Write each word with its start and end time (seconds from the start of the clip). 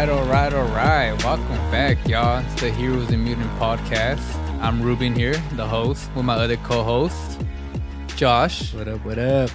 right, 0.00 0.08
all 0.08 0.24
right, 0.24 0.54
all 0.54 0.68
right. 0.68 1.24
Welcome 1.24 1.56
back, 1.70 2.08
y'all. 2.08 2.42
It's 2.46 2.62
the 2.62 2.70
Heroes 2.70 3.10
and 3.10 3.22
Mutant 3.22 3.50
podcast. 3.58 4.34
I'm 4.62 4.80
Ruben 4.80 5.14
here, 5.14 5.34
the 5.56 5.66
host, 5.66 6.08
with 6.16 6.24
my 6.24 6.36
other 6.36 6.56
co-host, 6.56 7.42
Josh, 8.16 8.72
What 8.72 8.88
up? 8.88 9.04
What 9.04 9.18
up? 9.18 9.50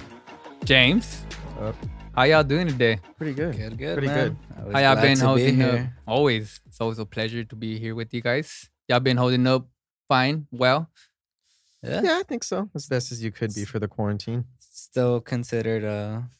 James. 0.64 1.24
Up. 1.60 1.74
How 2.14 2.22
y'all 2.22 2.44
doing 2.44 2.68
today? 2.68 3.00
Pretty 3.16 3.34
good. 3.34 3.56
Good, 3.56 3.76
good, 3.76 3.98
Pretty 3.98 4.06
man. 4.06 4.38
good. 4.64 4.72
How 4.72 4.78
y'all 4.78 5.02
been 5.02 5.16
to 5.16 5.22
be 5.22 5.26
holding 5.26 5.62
up? 5.62 5.80
Always. 6.06 6.60
It's 6.66 6.80
always 6.80 7.00
a 7.00 7.06
pleasure 7.06 7.42
to 7.42 7.56
be 7.56 7.80
here 7.80 7.96
with 7.96 8.14
you 8.14 8.20
guys. 8.20 8.70
Y'all 8.88 9.00
been 9.00 9.16
holding 9.16 9.48
up 9.48 9.66
fine, 10.06 10.46
well. 10.52 10.88
Yeah. 11.82 12.02
Yeah, 12.04 12.18
I 12.18 12.22
think 12.22 12.44
so. 12.44 12.70
As 12.72 12.86
best 12.86 13.10
as 13.10 13.20
you 13.20 13.32
could 13.32 13.52
be 13.52 13.64
for 13.64 13.80
the 13.80 13.88
quarantine. 13.88 14.44
Still 14.60 15.20
considered 15.20 15.82
a 15.82 16.30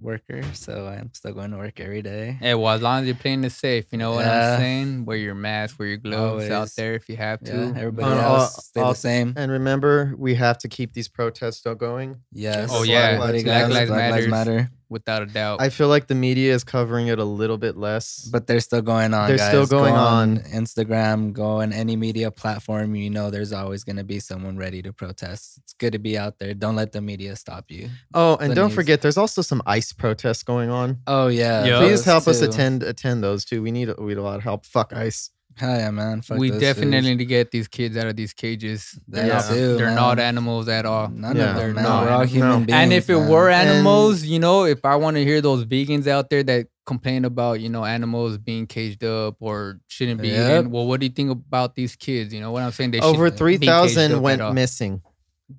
worker, 0.00 0.42
so 0.52 0.86
I'm 0.86 1.12
still 1.14 1.32
going 1.32 1.50
to 1.52 1.56
work 1.56 1.80
every 1.80 2.02
day. 2.02 2.36
Hey, 2.40 2.54
well, 2.54 2.74
as 2.74 2.82
long 2.82 3.00
as 3.02 3.06
you're 3.06 3.16
playing 3.16 3.44
it 3.44 3.50
safe, 3.50 3.86
you 3.92 3.98
know 3.98 4.12
what 4.12 4.24
Yeah. 4.24 4.52
I'm 4.54 4.58
saying? 4.60 5.04
Wear 5.04 5.16
your 5.16 5.34
mask, 5.34 5.78
wear 5.78 5.88
your 5.88 5.96
gloves 5.98 6.48
out 6.50 6.70
there 6.76 6.94
if 6.94 7.08
you 7.08 7.16
have 7.16 7.40
to. 7.44 7.52
Yeah, 7.52 7.72
everybody 7.80 8.18
Uh, 8.18 8.24
else 8.34 8.66
stay 8.66 8.80
the 8.80 8.94
same. 8.94 9.34
And 9.36 9.50
remember, 9.50 10.14
we 10.18 10.34
have 10.34 10.58
to 10.58 10.68
keep 10.68 10.92
these 10.92 11.08
protests 11.08 11.58
still 11.58 11.74
going. 11.74 12.16
Yes. 12.32 12.70
Oh, 12.72 12.82
yeah. 12.82 12.98
Everybody 13.10 13.42
Black 13.44 13.62
got 13.62 13.70
Lives 13.72 13.90
Black 13.90 14.10
Lives 14.12 14.26
Matters. 14.28 14.30
Matter. 14.30 14.70
Without 14.88 15.22
a 15.22 15.26
doubt. 15.26 15.60
I 15.60 15.68
feel 15.68 15.88
like 15.88 16.06
the 16.06 16.14
media 16.14 16.54
is 16.54 16.62
covering 16.62 17.08
it 17.08 17.18
a 17.18 17.24
little 17.24 17.58
bit 17.58 17.76
less. 17.76 18.28
But 18.30 18.46
they're 18.46 18.60
still 18.60 18.82
going 18.82 19.14
on. 19.14 19.28
They're 19.28 19.38
still 19.38 19.66
going 19.66 19.94
go 19.94 20.00
on. 20.00 20.38
Instagram, 20.38 21.32
go 21.32 21.60
on 21.60 21.72
any 21.72 21.96
media 21.96 22.30
platform. 22.30 22.94
You 22.94 23.10
know, 23.10 23.30
there's 23.30 23.52
always 23.52 23.82
going 23.82 23.96
to 23.96 24.04
be 24.04 24.20
someone 24.20 24.56
ready 24.56 24.82
to 24.82 24.92
protest. 24.92 25.58
It's 25.58 25.72
good 25.72 25.92
to 25.94 25.98
be 25.98 26.16
out 26.16 26.38
there. 26.38 26.54
Don't 26.54 26.76
let 26.76 26.92
the 26.92 27.00
media 27.00 27.34
stop 27.34 27.64
you. 27.68 27.88
oh, 28.14 28.36
and 28.36 28.52
the 28.52 28.54
don't 28.54 28.68
news. 28.68 28.76
forget, 28.76 29.02
there's 29.02 29.18
also 29.18 29.42
some 29.42 29.60
ICE 29.66 29.92
protests 29.94 30.44
going 30.44 30.70
on. 30.70 31.00
Oh 31.06 31.26
yeah. 31.26 31.64
Yeah. 31.64 31.78
Please 31.78 31.90
those 31.90 32.04
help 32.04 32.28
us 32.28 32.40
attend 32.40 32.82
attend 32.84 33.24
those 33.24 33.44
too. 33.44 33.62
We 33.62 33.72
need 33.72 33.92
we 33.98 34.08
need 34.14 34.18
a 34.18 34.22
lot 34.22 34.36
of 34.36 34.44
help. 34.44 34.66
Fuck 34.66 34.92
ICE. 34.92 35.30
Hell 35.58 35.78
yeah, 35.78 35.90
man. 35.90 36.20
Fuck 36.20 36.36
we 36.38 36.50
those 36.50 36.60
definitely 36.60 36.92
fools. 36.98 37.04
need 37.06 37.18
to 37.18 37.24
get 37.24 37.50
these 37.50 37.66
kids 37.66 37.96
out 37.96 38.06
of 38.06 38.14
these 38.16 38.34
cages. 38.34 38.98
They're, 39.08 39.26
That 39.26 39.34
not, 39.34 39.48
too, 39.48 39.76
they're 39.76 39.90
not 39.94 40.18
animals 40.18 40.68
at 40.68 40.84
all. 40.84 41.08
None 41.08 41.34
Yeah. 41.36 41.50
of 41.52 41.56
They're 41.56 41.66
them, 41.68 41.74
man. 41.76 41.84
not. 41.84 42.04
We're 42.04 42.10
all 42.10 42.18
No. 42.20 42.26
human 42.26 42.64
beings. 42.66 42.76
and 42.78 42.92
if 42.92 43.08
it 43.08 43.16
man. 43.18 43.28
were 43.28 43.48
And- 43.50 43.68
animals, 43.70 44.22
you 44.24 44.38
know, 44.38 44.64
if 44.64 44.84
I 44.84 44.96
want 44.96 45.16
to 45.16 45.24
hear 45.24 45.40
those 45.40 45.64
vegans 45.64 46.06
out 46.06 46.28
there 46.28 46.42
that 46.42 46.66
complain 46.84 47.24
about, 47.24 47.60
you 47.60 47.70
know, 47.70 47.84
animals 47.86 48.36
being 48.36 48.66
caged 48.66 49.02
up 49.02 49.36
or 49.40 49.80
shouldn't 49.88 50.20
be 50.20 50.28
Yep. 50.28 50.60
eaten, 50.60 50.70
well, 50.70 50.86
what 50.86 51.00
do 51.00 51.06
you 51.06 51.12
think 51.12 51.30
about 51.30 51.74
these 51.74 51.96
kids? 51.96 52.34
You 52.34 52.40
know 52.40 52.50
what 52.52 52.62
I'm 52.62 52.72
saying? 52.72 52.90
They 52.90 53.00
Over 53.00 53.24
shouldn't 53.26 53.38
three 53.38 53.56
be 53.56 53.66
caged 53.66 53.70
up 53.70 53.82
thousand 53.88 54.12
at 54.12 54.20
went 54.20 54.42
all. 54.42 54.52
missing. 54.52 55.00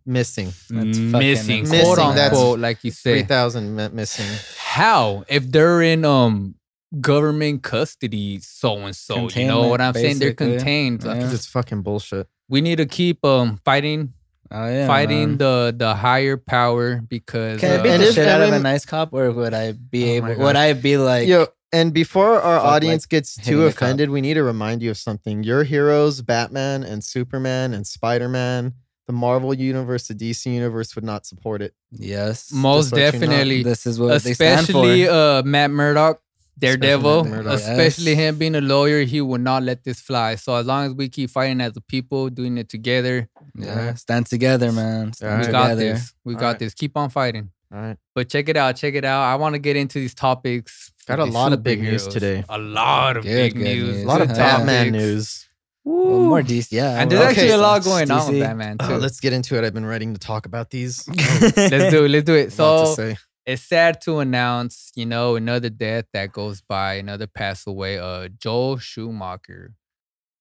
Missing. 0.05 0.53
That's 0.69 0.97
fucking 0.97 1.11
missing, 1.11 1.59
insane. 1.59 1.81
quote 1.85 1.97
Missing, 1.97 2.15
that's- 2.15 2.31
unquote, 2.37 2.59
like 2.59 2.83
you 2.83 2.91
Three 2.91 3.19
said. 3.19 3.27
thousand 3.29 3.75
mi- 3.75 3.87
missing. 3.93 4.25
How 4.59 5.23
if 5.29 5.49
they're 5.51 5.81
in 5.81 6.03
um 6.05 6.55
government 7.01 7.63
custody, 7.63 8.39
so 8.39 8.77
and 8.85 8.95
so? 8.95 9.29
You 9.29 9.47
know 9.47 9.67
what 9.67 9.81
I'm 9.81 9.93
saying? 9.93 10.19
They're 10.19 10.33
Containment, 10.33 10.59
contained. 10.61 10.97
basically. 10.99 11.15
Because 11.19 11.33
it's 11.33 11.45
fucking 11.47 11.81
bullshit. 11.81 12.27
We 12.49 12.61
need 12.61 12.77
to 12.77 12.85
keep 12.85 13.23
um 13.25 13.59
fighting, 13.65 14.13
Oh 14.51 14.67
yeah, 14.67 14.87
fighting 14.87 15.29
man. 15.31 15.37
the 15.37 15.75
the 15.77 15.95
higher 15.95 16.37
power 16.37 17.01
because 17.01 17.59
Can 17.59 17.71
I 17.71 17.75
uh, 17.75 17.83
beat 17.83 17.89
And 17.91 18.03
the 18.03 18.07
if 18.07 18.15
shit 18.15 18.27
out 18.27 18.35
of 18.35 18.41
a 18.41 18.45
everyone- 18.45 18.63
nice 18.63 18.85
cop, 18.85 19.09
or 19.13 19.31
would 19.31 19.53
I 19.53 19.73
be 19.73 20.03
Oh 20.03 20.07
my 20.07 20.11
able? 20.13 20.27
God. 20.35 20.43
Would 20.45 20.55
I 20.55 20.73
be 20.73 20.97
like? 20.97 21.27
Yo, 21.27 21.47
and 21.73 21.93
before 21.93 22.39
our 22.39 22.57
fuck, 22.59 22.63
like, 22.63 22.73
audience 22.75 23.05
gets 23.05 23.35
hitting 23.37 23.51
too 23.53 23.57
the 23.65 23.73
cop. 23.73 23.81
offended, 23.81 24.09
we 24.09 24.21
need 24.21 24.35
to 24.35 24.43
remind 24.43 24.81
you 24.81 24.89
of 24.91 24.97
something. 24.97 25.43
Your 25.43 25.63
heroes, 25.65 26.21
Batman 26.21 26.83
and 26.83 27.03
Superman 27.03 27.73
and 27.73 27.85
Spider 27.85 28.29
Man, 28.29 28.73
the 29.07 29.11
Marvel 29.13 29.53
universe, 29.53 30.07
the 30.07 30.13
DC 30.15 30.45
universe 30.45 30.95
would 30.95 31.03
not 31.03 31.25
support 31.25 31.61
it. 31.61 31.73
Yes. 31.91 32.49
most 32.53 32.93
let 32.93 33.13
you 33.13 33.19
know. 33.19 33.27
definitely, 33.27 33.63
This 33.63 33.85
is 33.85 33.99
what 33.99 34.23
they 34.23 34.33
stand 34.33 34.61
especially 34.61 35.05
for. 35.07 35.11
uh 35.11 35.41
Matt 35.43 35.71
Murdock, 35.71 36.21
Daredevil, 36.59 37.23
Matt 37.25 37.31
Murdock. 37.45 37.53
especially 37.53 38.11
Yes. 38.11 38.19
him 38.19 38.37
being 38.37 38.55
a 38.55 38.61
lawyer, 38.61 39.03
he 39.03 39.21
will 39.21 39.37
not 39.39 39.63
let 39.63 39.83
this 39.83 39.99
fly. 39.99 40.35
So 40.35 40.55
as 40.55 40.65
long 40.65 40.85
as 40.87 40.93
we 40.93 41.07
keep 41.09 41.29
fighting 41.29 41.61
as 41.61 41.77
a 41.77 41.81
people, 41.81 42.29
doing 42.29 42.57
it 42.57 42.67
together, 42.69 43.29
yeah. 43.55 43.93
Stand 43.95 44.25
together, 44.27 44.71
man. 44.71 45.13
Stand 45.13 45.31
Alright. 45.31 45.47
we 45.47 45.51
got 45.51 45.63
together. 45.69 45.93
this. 45.93 46.13
We 46.23 46.33
got 46.33 46.41
Alright. 46.43 46.59
this. 46.59 46.73
Keep 46.73 46.97
on 46.97 47.09
fighting. 47.09 47.51
All 47.73 47.79
right. 47.79 47.97
But 48.15 48.29
check 48.29 48.49
it 48.49 48.57
out, 48.57 48.75
check 48.77 48.93
it 48.95 49.03
out. 49.05 49.21
I 49.23 49.35
want 49.35 49.53
to 49.53 49.59
get 49.59 49.75
into 49.75 49.99
these 49.99 50.13
topics. 50.13 50.91
Got 51.07 51.19
a 51.19 51.25
these 51.25 51.33
lot 51.33 51.53
of 51.53 51.63
big 51.63 51.81
news 51.81 52.07
today. 52.07 52.43
A 52.49 52.57
lot 52.57 53.17
of 53.17 53.23
Good, 53.23 53.31
big 53.35 53.53
good 53.55 53.63
news. 53.63 53.95
news. 53.97 54.03
A 54.03 54.07
lot 54.07 54.21
of 54.21 54.29
Yeah. 54.29 54.35
Batman 54.35 54.91
news. 54.91 55.43
Well, 55.85 56.19
more 56.21 56.41
DC. 56.41 56.71
Yeah. 56.73 56.99
And 56.99 57.09
there's 57.09 57.19
well, 57.21 57.29
actually 57.29 57.51
a 57.51 57.57
lot 57.57 57.81
going 57.83 58.11
on 58.11 58.27
with 58.27 58.35
DC. 58.35 58.41
Batman 58.41 58.75
uh, 58.79 58.87
too. 58.87 58.93
Oh, 58.95 58.97
let's 58.97 59.19
get 59.21 59.31
into 59.31 59.57
it. 59.57 59.63
I've 59.63 59.73
been 59.73 59.85
writing 59.85 60.13
to 60.13 60.19
talk 60.19 60.45
about 60.45 60.69
these. 60.69 61.07
let's 61.55 61.91
do 61.91 62.03
it. 62.05 62.09
Let's 62.09 62.25
do 62.25 62.35
it. 62.35 62.47
A 62.47 62.51
So 62.51 62.85
say. 62.95 63.15
It's 63.47 63.63
sad 63.63 63.99
to 64.01 64.19
announce, 64.19 64.91
you 64.93 65.05
know, 65.07 65.35
another 65.35 65.69
death 65.69 66.05
that 66.13 66.31
goes 66.33 66.61
by, 66.61 66.95
another 66.95 67.25
pass 67.25 67.65
away. 67.65 67.97
Uh, 67.97 68.27
Joel 68.27 68.77
Schumacher. 68.77 69.73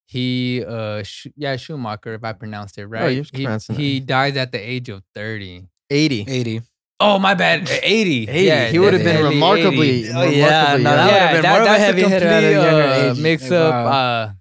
He, 0.05 0.63
uh, 0.63 1.03
Sch- 1.03 1.27
yeah, 1.35 1.55
Schumacher, 1.57 2.13
if 2.13 2.23
I 2.23 2.33
pronounced 2.33 2.77
it 2.77 2.85
right. 2.85 3.03
Oh, 3.03 3.07
you're 3.07 3.23
he, 3.33 3.43
pronouncing 3.43 3.75
it. 3.75 3.79
he 3.79 3.99
dies 3.99 4.37
at 4.37 4.51
the 4.51 4.59
age 4.59 4.89
of 4.89 5.01
thirty. 5.15 5.63
80. 5.89 6.25
80. 6.27 6.61
Oh, 6.99 7.17
my 7.19 7.33
bad, 7.33 7.69
eighty. 7.83 8.27
80. 8.27 8.45
Yeah, 8.45 8.67
he 8.67 8.79
would 8.79 8.93
have 8.93 9.03
been 9.03 9.13
definitely 9.15 9.35
remarkably, 9.35 9.89
80. 10.05 10.09
Oh, 10.13 10.23
yeah, 10.23 10.75
remarkably 10.75 10.83
no, 10.83 10.95
young. 10.95 11.07
that 11.07 11.31
would've 11.31 11.41
been 11.41 11.49
more 11.51 11.59
of 11.59 11.61
a 11.61 11.65
that's 11.69 11.83
heavy 11.83 12.01
hitter 12.03 12.27
a 12.27 12.29
complete, 12.29 12.51
younger 12.51 12.83
uh, 12.83 13.11
age. 13.11 13.19
Mix 13.19 13.49
Wow. 13.49 13.57
up. 13.69 13.93
Uh, 13.93 14.33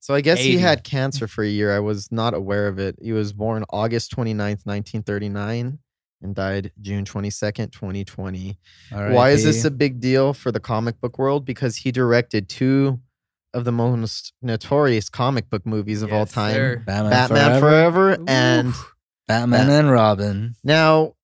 So 0.00 0.14
I 0.14 0.20
guess 0.20 0.38
80. 0.40 0.50
he 0.50 0.58
had 0.58 0.84
cancer 0.84 1.26
for 1.26 1.42
a 1.44 1.48
year. 1.48 1.74
I 1.74 1.80
was 1.80 2.10
not 2.12 2.34
aware 2.34 2.68
of 2.68 2.78
it. 2.78 2.96
He 3.00 3.12
was 3.12 3.32
born 3.32 3.64
August 3.70 4.12
29th, 4.14 4.64
1939 4.66 5.78
and 6.22 6.34
died 6.34 6.72
June 6.80 7.04
22nd, 7.04 7.72
2020. 7.72 8.58
Why 8.90 9.30
is 9.30 9.44
this 9.44 9.64
a 9.64 9.70
big 9.70 10.00
deal 10.00 10.32
for 10.32 10.50
the 10.52 10.60
comic 10.60 11.00
book 11.00 11.18
world? 11.18 11.44
Because 11.44 11.78
he 11.78 11.92
directed 11.92 12.48
two 12.48 13.00
of 13.54 13.64
the 13.64 13.72
most 13.72 14.32
notorious 14.42 15.08
comic 15.08 15.48
book 15.50 15.66
movies 15.66 16.02
of 16.02 16.12
all 16.12 16.26
time. 16.26 16.54
sir. 16.54 16.82
Batman, 16.86 17.10
Batman 17.10 17.60
Forever? 17.60 18.14
Forever, 18.16 18.24
and 18.28 18.74
Batman 19.26 19.66
Bat- 19.66 19.70
and 19.70 19.90
Robin. 19.90 20.54
now 20.62 21.14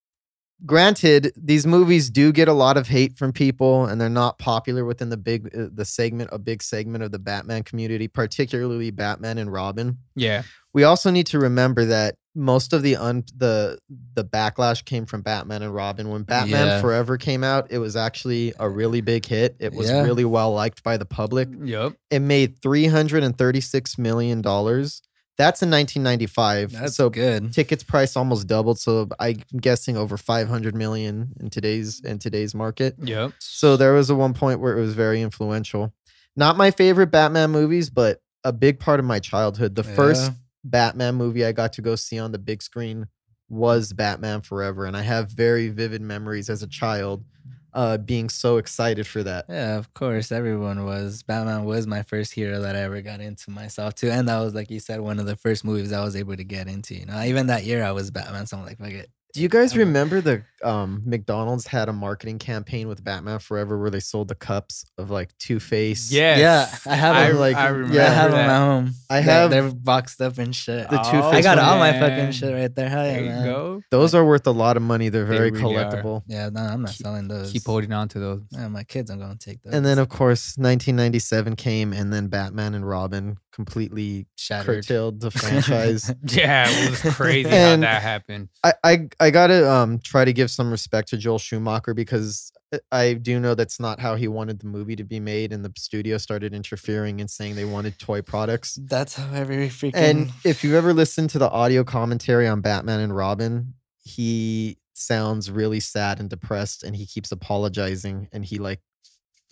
granted 0.64 1.32
these 1.36 1.66
movies 1.66 2.10
do 2.10 2.32
get 2.32 2.48
a 2.48 2.52
lot 2.52 2.76
of 2.76 2.86
hate 2.88 3.16
from 3.16 3.32
people 3.32 3.86
and 3.86 4.00
they're 4.00 4.08
not 4.08 4.38
popular 4.38 4.84
within 4.84 5.08
the 5.08 5.16
big 5.16 5.46
uh, 5.56 5.66
the 5.72 5.84
segment 5.84 6.30
a 6.32 6.38
big 6.38 6.62
segment 6.62 7.02
of 7.02 7.10
the 7.12 7.18
Batman 7.18 7.62
community 7.62 8.08
particularly 8.08 8.90
Batman 8.90 9.38
and 9.38 9.52
Robin 9.52 9.98
Yeah. 10.14 10.42
we 10.72 10.84
also 10.84 11.10
need 11.10 11.26
to 11.28 11.38
remember 11.38 11.84
that 11.86 12.16
most 12.34 12.72
of 12.72 12.82
the 12.82 12.96
un 12.96 13.24
the 13.36 13.78
the 14.14 14.24
backlash 14.24 14.84
came 14.84 15.04
from 15.04 15.20
Batman 15.20 15.62
and 15.62 15.74
Robin. 15.74 16.08
When 16.08 16.22
Batman 16.22 16.66
Yeah. 16.66 16.80
Forever 16.80 17.18
came 17.18 17.44
out, 17.44 17.66
it 17.70 17.76
was 17.76 17.94
actually 17.94 18.54
a 18.58 18.70
really 18.70 19.02
big 19.02 19.26
hit. 19.26 19.54
It 19.58 19.74
was 19.74 19.90
Yeah. 19.90 20.02
really 20.02 20.24
well 20.24 20.52
liked 20.54 20.82
by 20.82 20.96
the 20.96 21.04
public. 21.04 21.48
Yep. 21.62 21.92
It 22.10 22.20
made 22.20 22.62
three 22.62 22.86
hundred 22.86 23.22
and 23.22 23.36
thirty 23.36 23.60
six 23.60 23.98
million 23.98 24.40
dollars. 24.40 25.02
That's 25.38 25.62
in 25.62 25.70
nineteen 25.70 26.02
ninety 26.02 26.26
five. 26.26 26.72
That's 26.72 26.94
So 26.96 27.08
good. 27.10 27.52
tickets 27.52 27.82
price 27.82 28.16
almost 28.16 28.46
doubled. 28.46 28.78
So 28.78 29.08
I'm 29.18 29.42
guessing 29.60 29.96
over 29.96 30.16
five 30.16 30.48
hundred 30.48 30.74
million 30.74 31.32
in 31.40 31.50
today's 31.50 32.00
in 32.04 32.18
today's 32.18 32.54
market. 32.54 32.96
Yep. 33.02 33.32
So 33.38 33.76
there 33.76 33.94
was 33.94 34.10
a 34.10 34.14
one 34.14 34.34
point 34.34 34.60
where 34.60 34.76
it 34.76 34.80
was 34.80 34.94
very 34.94 35.22
influential. 35.22 35.94
Not 36.36 36.56
my 36.56 36.70
favorite 36.70 37.10
Batman 37.10 37.50
movies, 37.50 37.90
but 37.90 38.20
a 38.44 38.52
big 38.52 38.78
part 38.78 39.00
of 39.00 39.06
my 39.06 39.18
childhood. 39.20 39.74
The 39.74 39.84
first 39.84 40.30
Batman 40.64 41.14
movie 41.14 41.44
I 41.44 41.52
got 41.52 41.72
to 41.74 41.82
go 41.82 41.94
see 41.96 42.18
on 42.18 42.32
the 42.32 42.38
big 42.38 42.62
screen 42.62 43.06
was 43.48 43.92
Batman 43.92 44.40
Forever, 44.40 44.86
and 44.86 44.96
I 44.96 45.02
have 45.02 45.30
very 45.30 45.68
vivid 45.68 46.00
memories 46.00 46.48
as 46.48 46.62
a 46.62 46.66
child 46.66 47.24
uh, 47.74 47.98
being 47.98 48.28
so 48.28 48.58
excited 48.58 49.06
for 49.06 49.22
that. 49.22 49.46
Yeah, 49.48 49.76
of 49.76 49.92
course. 49.94 50.30
Everyone 50.32 50.84
was. 50.84 51.22
Batman 51.22 51.64
was 51.64 51.86
my 51.86 52.02
first 52.02 52.32
hero 52.32 52.60
that 52.60 52.76
I 52.76 52.80
ever 52.80 53.00
got 53.02 53.20
into 53.20 53.50
myself 53.50 53.94
too. 53.94 54.10
And 54.10 54.28
that 54.28 54.40
was, 54.40 54.54
like 54.54 54.70
you 54.70 54.80
said, 54.80 55.00
one 55.00 55.18
of 55.18 55.26
the 55.26 55.36
first 55.36 55.64
movies 55.64 55.92
I 55.92 56.04
was 56.04 56.16
able 56.16 56.36
to 56.36 56.44
get 56.44 56.68
into. 56.68 56.94
You 56.94 57.06
know, 57.06 57.22
even 57.22 57.46
that 57.48 57.64
year 57.64 57.82
I 57.84 57.92
was 57.92 58.10
Batman. 58.10 58.46
So 58.46 58.58
I'm 58.58 58.64
like, 58.66 58.78
fuck 58.78 58.90
it. 58.90 59.10
Do 59.32 59.40
you 59.40 59.48
guys 59.48 59.74
remember 59.74 60.20
the 60.20 60.42
um, 60.62 61.00
McDonald's 61.06 61.66
had 61.66 61.88
a 61.88 61.92
marketing 61.94 62.38
campaign 62.38 62.86
with 62.86 63.02
Batman 63.02 63.38
Forever 63.38 63.78
where 63.80 63.88
they 63.88 63.98
sold 63.98 64.28
the 64.28 64.34
cups 64.34 64.84
of 64.98 65.08
like 65.10 65.30
Two 65.38 65.58
Face? 65.58 66.12
Yes. 66.12 66.38
Yeah, 66.84 66.92
I 66.92 66.96
have 66.96 67.16
I, 67.16 67.28
them, 67.28 67.38
like- 67.38 67.56
I 67.56 67.80
yeah, 67.90 68.06
I 68.08 68.10
have 68.10 68.30
them 68.32 68.40
at 68.40 68.58
home. 68.58 68.90
I 69.08 69.22
They're- 69.22 69.32
have- 69.32 69.50
They're 69.50 69.70
boxed 69.72 70.20
up 70.20 70.36
and 70.36 70.54
shit. 70.54 70.90
The 70.90 71.00
Oh, 71.00 71.10
Two-Face 71.10 71.34
I 71.34 71.40
got 71.40 71.56
one. 71.56 71.66
all 71.66 71.78
my 71.78 71.92
fucking 71.98 72.32
shit 72.32 72.52
right 72.52 72.74
there. 72.74 72.90
Hell 72.90 73.06
yeah, 73.06 73.12
There 73.14 73.22
you 73.24 73.28
man. 73.30 73.44
go. 73.46 73.82
Those 73.90 74.14
are 74.14 74.22
worth 74.22 74.46
a 74.46 74.50
lot 74.50 74.76
of 74.76 74.82
money. 74.82 75.08
They're 75.08 75.24
They 75.24 75.34
very 75.38 75.50
really 75.50 75.76
are. 75.78 75.84
collectible. 75.90 76.22
Yeah, 76.26 76.50
no, 76.50 76.60
I'm 76.60 76.82
not 76.82 76.90
Keep- 76.90 76.98
selling 77.06 77.28
those. 77.28 77.52
Keep 77.52 77.64
holding 77.64 77.92
on 77.94 78.08
to 78.08 78.18
those. 78.18 78.42
Yeah, 78.50 78.68
my 78.68 78.84
kids 78.84 79.10
are 79.10 79.16
gonna 79.16 79.36
take 79.36 79.62
those. 79.62 79.72
And 79.72 79.86
then, 79.86 79.98
of 79.98 80.10
course, 80.10 80.58
1997 80.58 81.56
came, 81.56 81.94
and 81.94 82.12
then 82.12 82.28
Batman 82.28 82.74
and 82.74 82.86
Robin 82.86 83.38
completely 83.52 84.26
shattered. 84.36 84.66
curtailed 84.84 85.20
the 85.20 85.30
franchise. 85.30 86.12
Yeah, 86.28 86.66
it 86.68 86.90
was 86.90 87.14
crazy 87.14 87.48
how 87.50 87.54
And- 87.56 87.82
that 87.82 88.02
happened. 88.02 88.48
I, 88.64 88.72
I 88.82 89.08
I 89.20 89.30
gotta 89.30 89.70
um 89.70 89.98
try 90.02 90.24
to 90.24 90.32
give 90.32 90.50
some 90.50 90.70
respect 90.70 91.08
to 91.08 91.16
Joel 91.16 91.38
Schumacher 91.38 91.94
because 91.94 92.50
I- 92.72 92.80
I 92.90 93.12
do 93.14 93.38
know 93.38 93.54
that's 93.54 93.78
not 93.78 94.00
how 94.00 94.14
he 94.14 94.28
wanted 94.28 94.60
the 94.60 94.66
movie 94.66 94.96
to 94.96 95.04
be 95.04 95.20
made, 95.20 95.52
and 95.52 95.62
the 95.64 95.72
studio 95.76 96.16
started 96.18 96.54
interfering 96.54 97.20
and 97.20 97.30
saying 97.30 97.54
they 97.54 97.66
wanted 97.66 97.98
toy 97.98 98.22
products. 98.22 98.78
That's 98.82 99.14
how 99.16 99.32
every 99.34 99.68
freaking. 99.68 99.92
And 99.94 100.32
if 100.44 100.64
you 100.64 100.76
ever 100.76 100.94
listened 100.94 101.28
to 101.30 101.38
the 101.38 101.50
audio 101.50 101.84
commentary 101.84 102.48
on 102.48 102.62
Batman 102.62 103.00
and 103.00 103.14
Robin, 103.14 103.74
he 104.04 104.78
sounds 104.94 105.50
really 105.50 105.80
sad 105.80 106.18
and 106.20 106.30
depressed, 106.30 106.82
and 106.82 106.96
he 106.96 107.04
keeps 107.06 107.30
apologizing, 107.32 108.28
and 108.32 108.44
he 108.44 108.58
like 108.58 108.80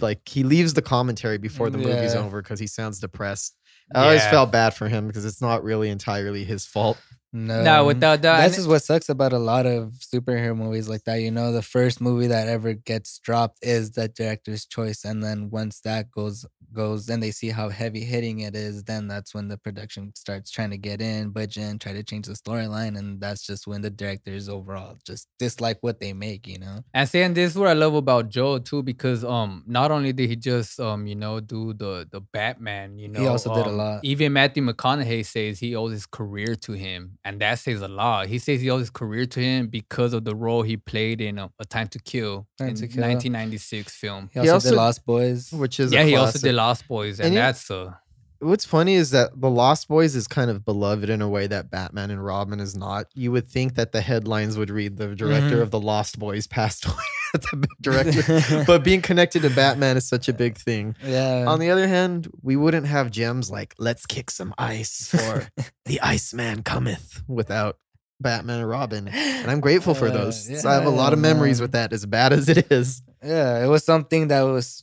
like 0.00 0.26
he 0.26 0.42
leaves 0.42 0.72
the 0.72 0.80
commentary 0.80 1.36
before 1.36 1.68
the 1.68 1.76
movie's 1.76 2.14
Yeah. 2.14 2.20
over 2.20 2.40
because 2.40 2.58
he 2.58 2.66
sounds 2.66 3.00
depressed. 3.00 3.54
I 3.94 4.04
always 4.04 4.20
Yeah. 4.22 4.30
felt 4.30 4.52
bad 4.52 4.74
for 4.74 4.88
him 4.88 5.06
because 5.06 5.24
it's 5.24 5.40
not 5.40 5.64
really 5.64 5.90
entirely 5.90 6.44
his 6.44 6.64
fault. 6.66 6.96
No, 7.32 7.62
No, 7.62 7.84
without 7.84 8.22
that, 8.22 8.38
That's 8.38 8.54
and- 8.54 8.54
just 8.56 8.68
what 8.68 8.82
sucks 8.82 9.08
about 9.08 9.32
a 9.32 9.38
lot 9.38 9.64
of 9.64 9.92
superhero 10.00 10.56
movies 10.56 10.88
like 10.88 11.04
that. 11.04 11.20
You 11.20 11.30
know, 11.30 11.52
the 11.52 11.62
first 11.62 12.00
movie 12.00 12.26
that 12.26 12.48
ever 12.48 12.72
gets 12.72 13.18
dropped 13.20 13.58
is 13.62 13.92
the 13.92 14.08
director's 14.08 14.66
choice, 14.66 15.04
and 15.04 15.22
then 15.22 15.48
once 15.50 15.80
that 15.82 16.10
goes 16.10 16.44
goes, 16.72 17.06
then 17.06 17.18
they 17.18 17.32
see 17.32 17.48
how 17.50 17.68
heavy 17.68 18.04
hitting 18.04 18.40
it 18.40 18.54
is. 18.54 18.84
Then 18.84 19.08
that's 19.08 19.34
when 19.34 19.48
the 19.48 19.58
production 19.58 20.12
starts 20.14 20.52
trying 20.52 20.70
to 20.70 20.78
get 20.78 21.00
in, 21.00 21.30
budget, 21.30 21.64
and 21.64 21.80
try 21.80 21.92
to 21.92 22.02
change 22.04 22.26
the 22.26 22.34
storyline, 22.34 22.96
and 22.96 23.20
that's 23.20 23.44
just 23.44 23.66
when 23.66 23.82
the 23.82 23.90
directors 23.90 24.48
overall 24.48 24.96
just 25.04 25.26
dislike 25.38 25.78
what 25.80 25.98
they 26.00 26.12
make. 26.12 26.46
You 26.46 26.58
know, 26.60 26.84
And 26.94 27.08
saying 27.08 27.34
this 27.34 27.52
is 27.52 27.58
what 27.58 27.68
I 27.68 27.72
love 27.74 27.94
about 27.94 28.28
Joe 28.28 28.58
too, 28.58 28.82
because 28.82 29.24
um 29.24 29.64
not 29.66 29.90
only 29.90 30.12
did 30.12 30.28
he 30.28 30.36
just 30.36 30.78
um 30.80 31.06
you 31.06 31.14
know 31.16 31.40
do 31.40 31.72
the 31.74 32.08
the 32.10 32.20
Batman, 32.20 32.98
you 32.98 33.08
know 33.08 33.20
He 33.20 33.26
also 33.26 33.54
did 33.54 33.66
a 33.66 33.70
um, 33.70 33.76
lot. 33.76 34.00
Even 34.04 34.32
Matthew 34.32 34.62
McConaughey 34.64 35.24
says 35.26 35.58
he 35.60 35.74
owes 35.76 35.92
his 35.92 36.06
career 36.06 36.54
to 36.56 36.72
him, 36.72 37.18
and 37.24 37.40
that 37.40 37.58
says 37.58 37.82
a 37.82 37.88
lot. 37.88 38.26
He 38.28 38.38
says 38.38 38.60
he 38.60 38.70
owes 38.70 38.80
his 38.80 38.90
career 38.90 39.26
to 39.26 39.40
him 39.40 39.66
because 39.68 40.12
of 40.12 40.24
the 40.24 40.34
role 40.34 40.62
he 40.62 40.76
played 40.76 41.20
in 41.20 41.38
uh, 41.38 41.48
A 41.58 41.64
Time 41.64 41.88
to 41.88 41.98
Kill 41.98 42.46
Time 42.58 42.68
in 42.68 42.74
to 42.76 42.88
Kill. 42.88 43.02
1996 43.02 43.94
film. 43.94 44.30
he 44.32 44.40
also, 44.40 44.52
also- 44.54 44.70
did 44.70 44.76
Lost 44.76 45.04
Boys. 45.06 45.52
Which 45.52 45.78
is 45.80 45.92
a 45.92 45.96
Yeah, 45.96 46.04
he 46.04 46.16
also 46.16 46.38
did 46.38 46.54
Lost 46.54 46.88
Boys, 46.88 47.18
and, 47.20 47.26
And 47.26 47.34
you- 47.34 47.40
that's 47.40 47.70
uh 47.70 47.92
What's 48.40 48.64
funny 48.64 48.94
is 48.94 49.10
that 49.10 49.38
the 49.38 49.50
Lost 49.50 49.86
Boys 49.86 50.16
is 50.16 50.26
kind 50.26 50.50
of 50.50 50.64
beloved 50.64 51.10
in 51.10 51.20
a 51.20 51.28
way 51.28 51.46
that 51.46 51.70
Batman 51.70 52.10
and 52.10 52.24
Robin 52.24 52.58
is 52.58 52.74
not. 52.74 53.06
You 53.14 53.32
would 53.32 53.46
think 53.46 53.74
that 53.74 53.92
the 53.92 54.00
headlines 54.00 54.56
would 54.56 54.70
read 54.70 54.96
the 54.96 55.14
director 55.14 55.58
Mhm. 55.58 55.62
of 55.62 55.70
the 55.70 55.80
Lost 55.80 56.18
Boys 56.18 56.46
passed 56.46 56.84
away. 56.86 56.94
the 57.32 57.68
director, 57.80 58.64
but 58.66 58.82
being 58.82 59.02
connected 59.02 59.42
to 59.42 59.50
Batman 59.50 59.96
is 59.96 60.08
such 60.08 60.28
a 60.28 60.32
big 60.32 60.56
thing. 60.56 60.96
yeah, 61.06 61.44
On 61.46 61.60
the 61.60 61.70
other 61.70 61.86
hand, 61.86 62.28
we 62.42 62.56
wouldn't 62.56 62.86
have 62.86 63.10
gems 63.12 63.50
like 63.52 63.72
"Let's 63.78 64.04
kick 64.04 64.30
some 64.32 64.52
ice" 64.58 65.14
or 65.14 65.46
"The 65.84 66.00
Iceman 66.00 66.62
cometh" 66.64 67.22
without 67.28 67.78
Batman 68.20 68.58
and 68.60 68.68
Robin. 68.68 69.06
And 69.06 69.48
I'm 69.50 69.60
grateful 69.60 69.94
for 69.94 70.08
Uh, 70.08 70.12
those. 70.12 70.60
So 70.62 70.68
I 70.68 70.74
have 70.74 70.86
a 70.86 70.90
lot 70.90 71.12
of 71.12 71.18
memories 71.20 71.60
with 71.60 71.70
that, 71.72 71.92
as 71.92 72.04
bad 72.04 72.32
as 72.32 72.48
it 72.48 72.72
is. 72.72 73.00
Yeah, 73.22 73.62
it 73.64 73.68
was 73.68 73.84
something 73.84 74.26
that 74.28 74.42
was 74.42 74.82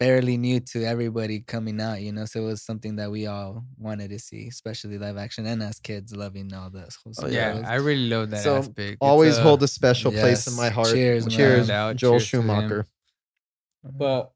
barely 0.00 0.38
new 0.38 0.58
to 0.58 0.82
everybody 0.84 1.40
coming 1.40 1.80
out, 1.80 2.00
you 2.00 2.10
know. 2.10 2.24
So 2.24 2.40
it 2.42 2.46
was 2.46 2.62
something 2.62 2.96
that 2.96 3.10
we 3.10 3.26
all 3.26 3.64
wanted 3.78 4.08
to 4.10 4.18
see, 4.18 4.48
especially 4.48 4.98
live 4.98 5.18
action 5.18 5.46
and 5.46 5.62
as 5.62 5.78
kids 5.78 6.16
loving 6.16 6.52
all 6.54 6.70
this 6.70 6.98
whole 7.04 7.12
Oh, 7.18 7.28
yeah, 7.28 7.52
superheroes. 7.52 7.66
I 7.66 7.74
really 7.76 8.08
love 8.08 8.30
that 8.30 8.42
So, 8.42 8.56
aspect. 8.56 8.96
Always 9.00 9.36
uh, 9.38 9.42
hold 9.42 9.62
a 9.62 9.68
special 9.68 10.10
place 10.10 10.46
in 10.48 10.54
my 10.54 10.70
heart. 10.70 10.88
Cheers, 10.88 11.26
man. 11.26 11.36
Cheers, 11.36 11.68
No 11.68 11.74
doubt. 11.74 11.96
Joel 11.96 12.18
Cheers. 12.18 12.26
Schumacher. 12.26 12.86
But 13.84 14.32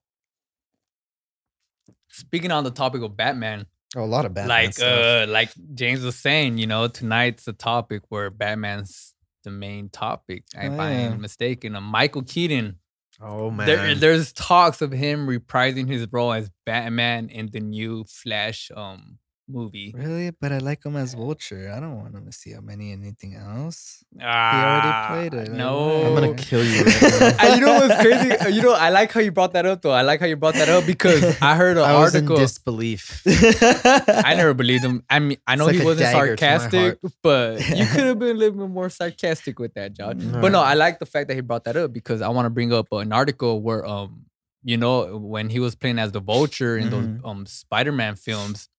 speaking 2.11 2.53
on 2.53 2.63
the 2.65 2.71
topic 2.71 3.03
of 3.03 3.17
Batman, 3.17 3.67
Oh, 3.97 4.03
a 4.03 4.07
lot 4.07 4.25
of 4.25 4.35
Batman 4.35 4.49
like 4.49 4.73
stuff. 4.75 4.89
uh 4.89 5.27
like 5.31 5.51
James 5.75 6.05
was 6.05 6.17
saying, 6.17 6.59
you 6.59 6.67
know, 6.67 6.89
tonight's 6.89 7.45
the 7.45 7.53
topic 7.53 8.03
where 8.09 8.29
Batman's 8.29 9.15
the 9.45 9.51
main 9.51 9.89
topic. 9.89 10.43
If 10.55 10.73
Oh, 10.73 10.83
I 10.83 10.91
yeah. 10.91 11.11
ain't 11.11 11.21
mistaken. 11.21 11.77
Uh, 11.77 11.81
Michael 11.81 12.23
Keaton. 12.23 12.77
Oh 13.21 13.51
man, 13.51 13.67
There, 13.67 13.95
there's 13.95 14.33
talks 14.33 14.83
of 14.83 14.93
him 14.93 15.27
reprising 15.27 15.89
his 15.89 16.07
role 16.13 16.33
as 16.33 16.51
Batman 16.67 17.29
in 17.29 17.51
the 17.51 17.61
new 17.61 18.05
Flash 18.05 18.71
um 18.77 19.19
movie. 19.49 19.93
Really? 19.95 20.31
But 20.31 20.53
I 20.53 20.59
like 20.59 20.85
him 20.85 20.97
as 20.97 21.15
Vulture. 21.15 21.73
I 21.75 21.81
don't 21.81 21.97
want 21.97 22.15
him 22.15 22.25
to 22.27 22.33
see 22.33 22.51
him 22.51 22.69
any 22.71 22.93
anything 22.93 23.35
else. 23.35 24.03
Ah, 24.21 24.51
he 24.53 24.59
already 24.63 25.31
played 25.31 25.47
it, 25.49 25.53
No, 25.53 26.07
I'm 26.07 26.15
gonna 26.15 26.31
Oh. 26.31 26.35
kill 26.35 26.65
you. 26.65 26.85
Right. 26.85 27.35
And 27.41 27.55
you 27.61 27.67
know 27.67 27.75
what's 27.75 28.01
crazy? 28.03 28.31
You 28.57 28.63
know, 28.63 28.73
I 28.73 28.89
like 28.91 29.13
how 29.13 29.21
you 29.21 29.33
brought 29.33 29.53
that 29.53 29.67
up 29.67 29.83
though. 29.83 29.91
I 29.93 30.03
like 30.03 30.21
how 30.21 30.27
you 30.27 30.37
brought 30.37 30.55
that 30.55 30.69
up 30.69 30.87
because 30.87 31.23
I 31.43 31.57
heard 31.57 31.77
an 31.77 31.85
I 31.85 31.95
was 31.99 32.15
article. 32.15 32.37
in 32.37 32.43
disbelief. 32.43 33.23
I 33.27 34.35
never 34.37 34.55
believed 34.55 34.85
him. 34.85 35.03
I 35.11 35.19
mean, 35.19 35.39
I 35.47 35.57
know 35.57 35.67
like 35.67 35.77
he 35.77 35.85
wasn't 35.85 36.11
dagger 36.13 36.37
to 36.37 36.45
my 36.45 36.59
sarcastic, 36.59 36.99
but 37.23 37.61
you 37.69 37.87
could 37.87 38.05
have 38.05 38.19
been 38.19 38.37
a 38.37 38.39
little 38.39 38.59
bit 38.59 38.71
more 38.71 38.89
sarcastic 38.91 39.59
with 39.59 39.75
that, 39.75 39.95
Josh. 39.95 40.17
Mm, 40.17 40.41
But 40.41 40.53
no. 40.53 40.61
I 40.61 40.75
like 40.75 40.99
the 40.99 41.07
fact 41.07 41.29
that 41.29 41.35
he 41.35 41.41
brought 41.41 41.65
that 41.65 41.77
up 41.77 41.93
because 41.93 42.23
I 42.23 42.29
want 42.29 42.47
to 42.47 42.51
bring 42.51 42.73
up 42.73 42.87
an 42.93 43.13
article 43.13 43.61
where, 43.63 43.85
um, 43.87 44.27
you 44.65 44.77
know, 44.77 45.19
when 45.19 45.51
he 45.51 45.61
was 45.61 45.75
playing 45.75 45.99
as 45.99 46.13
the 46.13 46.21
Vulture 46.21 46.79
in 46.79 46.89
Mhm. 46.89 46.91
those 46.91 47.09
um 47.31 47.47
Spider-Man 47.47 48.17
films, 48.17 48.69
with 48.69 48.74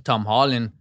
Tom 0.00 0.24
Holland. 0.24 0.72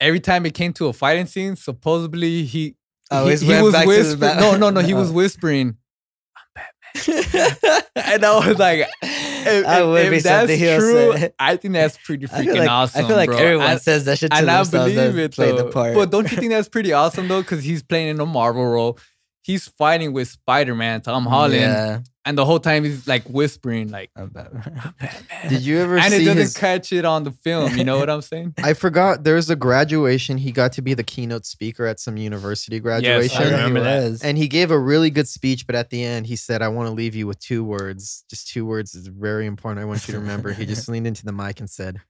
Every 0.00 0.20
time 0.20 0.44
it 0.46 0.54
came 0.54 0.72
to 0.74 0.86
a 0.88 0.92
fighting 0.92 1.26
scene, 1.26 1.56
supposedly 1.56 2.44
he 2.44 2.76
Always 3.10 3.40
he, 3.42 3.54
he 3.54 3.62
was 3.62 3.72
back 3.72 3.84
to 3.84 3.90
the 3.90 3.96
whispering. 4.16 4.36
No, 4.38 4.56
no, 4.56 4.70
no. 4.70 4.80
He 4.80 4.92
Oh. 4.94 4.98
was 5.00 5.10
whispering, 5.20 5.76
and 7.06 8.24
I 8.24 8.46
was 8.46 8.58
like, 8.58 8.86
if, 9.02 9.66
I 9.66 9.82
would 9.82 10.12
if 10.12 10.22
that's 10.22 10.46
true, 10.56 11.12
say. 11.16 11.32
I 11.38 11.56
think 11.56 11.74
that's 11.74 11.98
pretty 11.98 12.26
I 12.26 12.28
freaking 12.28 12.44
feel 12.44 12.56
like, 12.58 12.68
awesome. 12.70 13.04
I 13.04 13.08
feel 13.08 13.16
like 13.16 13.28
bro. 13.30 13.36
everyone 13.38 13.66
And- 13.72 13.80
says 13.80 14.04
that 14.06 14.18
shit 14.18 14.30
to 14.30 14.36
and 14.36 14.50
I 14.50 14.64
believe 14.64 15.18
it 15.18 15.32
play 15.34 15.50
though. 15.50 15.64
the 15.64 15.70
part. 15.70 15.94
But 15.94 16.10
don't 16.10 16.30
you 16.30 16.36
think 16.38 16.52
that's 16.52 16.68
pretty 16.68 16.92
awesome 16.92 17.28
though? 17.28 17.42
Because 17.42 17.62
he's 17.64 17.82
playing 17.82 18.08
in 18.08 18.20
a 18.20 18.26
Marvel 18.26 18.66
role. 18.66 18.98
He's 19.44 19.68
fighting 19.68 20.14
with 20.14 20.28
Spider 20.28 20.74
Man, 20.74 21.02
Tom 21.02 21.26
Holland, 21.26 21.54
Yeah, 21.54 22.00
and 22.24 22.38
the 22.38 22.46
whole 22.46 22.58
time 22.58 22.82
he's 22.82 23.06
like 23.06 23.24
whispering, 23.24 23.90
like 23.90 24.10
I'm 24.16 24.30
Batman. 24.30 24.62
Batman. 24.98 25.24
Did 25.50 25.60
you 25.60 25.80
ever 25.80 25.98
and 25.98 26.14
it 26.14 26.16
see 26.16 26.24
doesn't 26.24 26.38
his? 26.40 26.56
catch 26.56 26.94
it 26.94 27.04
on 27.04 27.24
the 27.24 27.30
film. 27.30 27.76
You 27.76 27.84
know 27.84 27.98
what 27.98 28.08
I'm 28.08 28.22
saying? 28.22 28.54
I 28.64 28.72
forgot. 28.72 29.22
There 29.22 29.34
was 29.34 29.50
a 29.50 29.56
graduation. 29.56 30.38
He 30.38 30.50
got 30.50 30.72
to 30.72 30.82
be 30.82 30.94
the 30.94 31.04
keynote 31.04 31.44
speaker 31.44 31.84
at 31.84 32.00
some 32.00 32.16
university 32.16 32.80
graduation. 32.80 33.38
Yes, 33.38 33.38
I 33.38 33.50
remember 33.50 33.80
he 33.80 33.84
that. 33.84 34.24
And 34.24 34.38
he 34.38 34.48
gave 34.48 34.70
a 34.70 34.78
really 34.78 35.10
good 35.10 35.28
speech, 35.28 35.66
but 35.66 35.76
at 35.76 35.90
the 35.90 36.02
end, 36.02 36.26
he 36.26 36.36
said, 36.36 36.62
I 36.62 36.68
want 36.68 36.88
to 36.88 36.94
leave 36.94 37.14
you 37.14 37.26
with 37.26 37.38
two 37.38 37.62
words. 37.64 38.24
Just 38.30 38.48
two 38.48 38.64
words 38.64 38.94
is 38.94 39.08
very 39.08 39.44
important. 39.44 39.82
I 39.82 39.84
want 39.84 40.08
you 40.08 40.14
to 40.14 40.20
remember. 40.20 40.54
he 40.54 40.64
just 40.64 40.88
leaned 40.92 41.06
into 41.06 41.26
the 41.26 41.32
mic 41.32 41.60
and 41.60 41.68
said, 41.68 42.00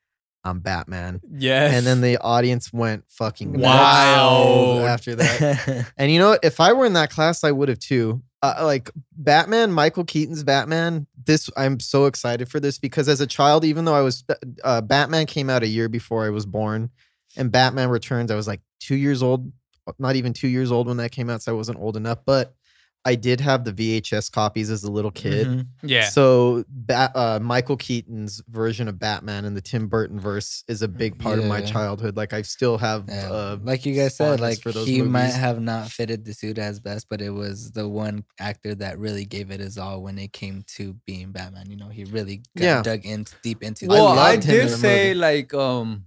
I'm 0.45 0.61
Batman. 0.61 1.21
Yes. 1.31 1.75
And 1.75 1.87
then 1.87 2.01
the 2.03 2.19
audience 2.19 2.73
went 2.73 3.05
fucking 3.09 3.59
Wild. 3.59 4.83
after 4.83 5.15
that. 5.15 5.87
And 5.97 6.13
you 6.13 6.19
know 6.19 6.31
what? 6.31 6.45
If 6.45 6.61
I 6.61 6.73
were 6.73 6.85
in 6.85 6.93
that 6.95 7.11
class, 7.11 7.45
I 7.45 7.51
would 7.51 7.69
have 7.69 7.79
too. 7.79 8.23
Uh, 8.43 8.61
like 8.63 8.91
Batman, 9.17 9.73
Michael 9.73 10.05
Keaton's 10.05 10.43
Batman. 10.43 11.07
This 11.25 11.49
I'm 11.57 11.81
so 11.81 12.05
excited 12.05 12.49
for 12.51 12.61
this 12.61 12.79
because 12.79 13.09
as 13.09 13.23
a 13.23 13.27
child, 13.27 13.65
even 13.65 13.87
though 13.87 13.95
I 13.95 14.03
was 14.03 14.23
uh, 14.63 14.83
Batman 14.83 15.25
came 15.25 15.49
out 15.49 15.63
a 15.63 15.67
year 15.67 15.89
before 15.89 16.27
I 16.27 16.31
was 16.31 16.45
born, 16.45 16.91
and 17.39 17.51
Batman 17.51 17.89
Returns, 17.89 18.31
I 18.31 18.35
was 18.35 18.47
like 18.47 18.61
two 18.81 18.97
years 18.97 19.23
old, 19.23 19.51
not 19.99 20.17
even 20.17 20.35
two 20.35 20.49
years 20.49 20.71
old 20.71 20.89
when 20.89 20.99
that 20.99 21.11
came 21.11 21.31
out, 21.31 21.41
so 21.41 21.53
I 21.53 21.55
wasn't 21.55 21.79
old 21.79 21.97
enough. 21.97 22.19
But 22.27 22.55
I 23.07 23.15
did 23.17 23.41
have 23.41 23.65
the 23.65 23.73
VHS 23.73 24.31
copies 24.33 24.71
as 24.71 24.83
a 24.85 24.91
little 24.91 25.11
kid. 25.11 25.47
Mhm. 25.47 25.67
yeah. 25.83 26.09
So 26.09 26.65
Bat, 26.69 27.13
uh, 27.15 27.39
Michael 27.43 27.77
Keaton's 27.77 28.43
version 28.49 28.89
of 28.89 28.99
Batman 28.99 29.45
and 29.45 29.55
the 29.57 29.61
Tim 29.61 29.89
Burton 29.89 30.19
verse 30.19 30.65
is 30.69 30.81
a 30.83 30.89
big 30.89 31.19
part 31.19 31.39
of 31.39 31.45
my 31.45 31.61
childhood. 31.61 32.17
Like 32.17 32.33
I 32.33 32.41
still 32.43 32.79
have 32.79 33.05
Yeah, 33.09 33.31
uh, 33.31 33.59
like 33.63 33.85
you 33.85 33.95
guys 33.95 34.17
said, 34.17 34.41
like 34.41 34.61
for 34.61 34.73
those 34.73 34.87
he 34.87 35.03
might 35.03 35.35
have 35.35 35.61
not 35.61 35.91
fitted 35.91 36.25
the 36.25 36.33
suit 36.33 36.57
as 36.59 36.81
best, 36.81 37.09
but 37.11 37.21
it 37.21 37.31
was 37.31 37.73
the 37.73 37.87
one 37.89 38.25
actor 38.41 38.75
that 38.77 38.99
really 38.99 39.27
gave 39.27 39.51
it 39.51 39.61
his 39.61 39.77
all 39.77 40.03
when 40.03 40.19
it 40.19 40.33
came 40.33 40.65
to 40.77 40.95
being 41.07 41.31
Batman. 41.31 41.71
You 41.71 41.77
know, 41.77 41.89
he 41.89 42.05
really 42.05 42.39
got 42.57 42.65
Yeah. 42.65 42.83
dug 42.83 43.05
in 43.05 43.27
deep 43.43 43.63
into. 43.63 43.87
well, 43.87 44.07
I, 44.09 44.33
loved 44.37 44.45
him 44.45 44.55
in 44.55 44.61
did 44.63 44.71
the 44.73 44.77
say 44.79 45.07
movie. 45.09 45.19
like 45.21 45.53
um 45.55 46.05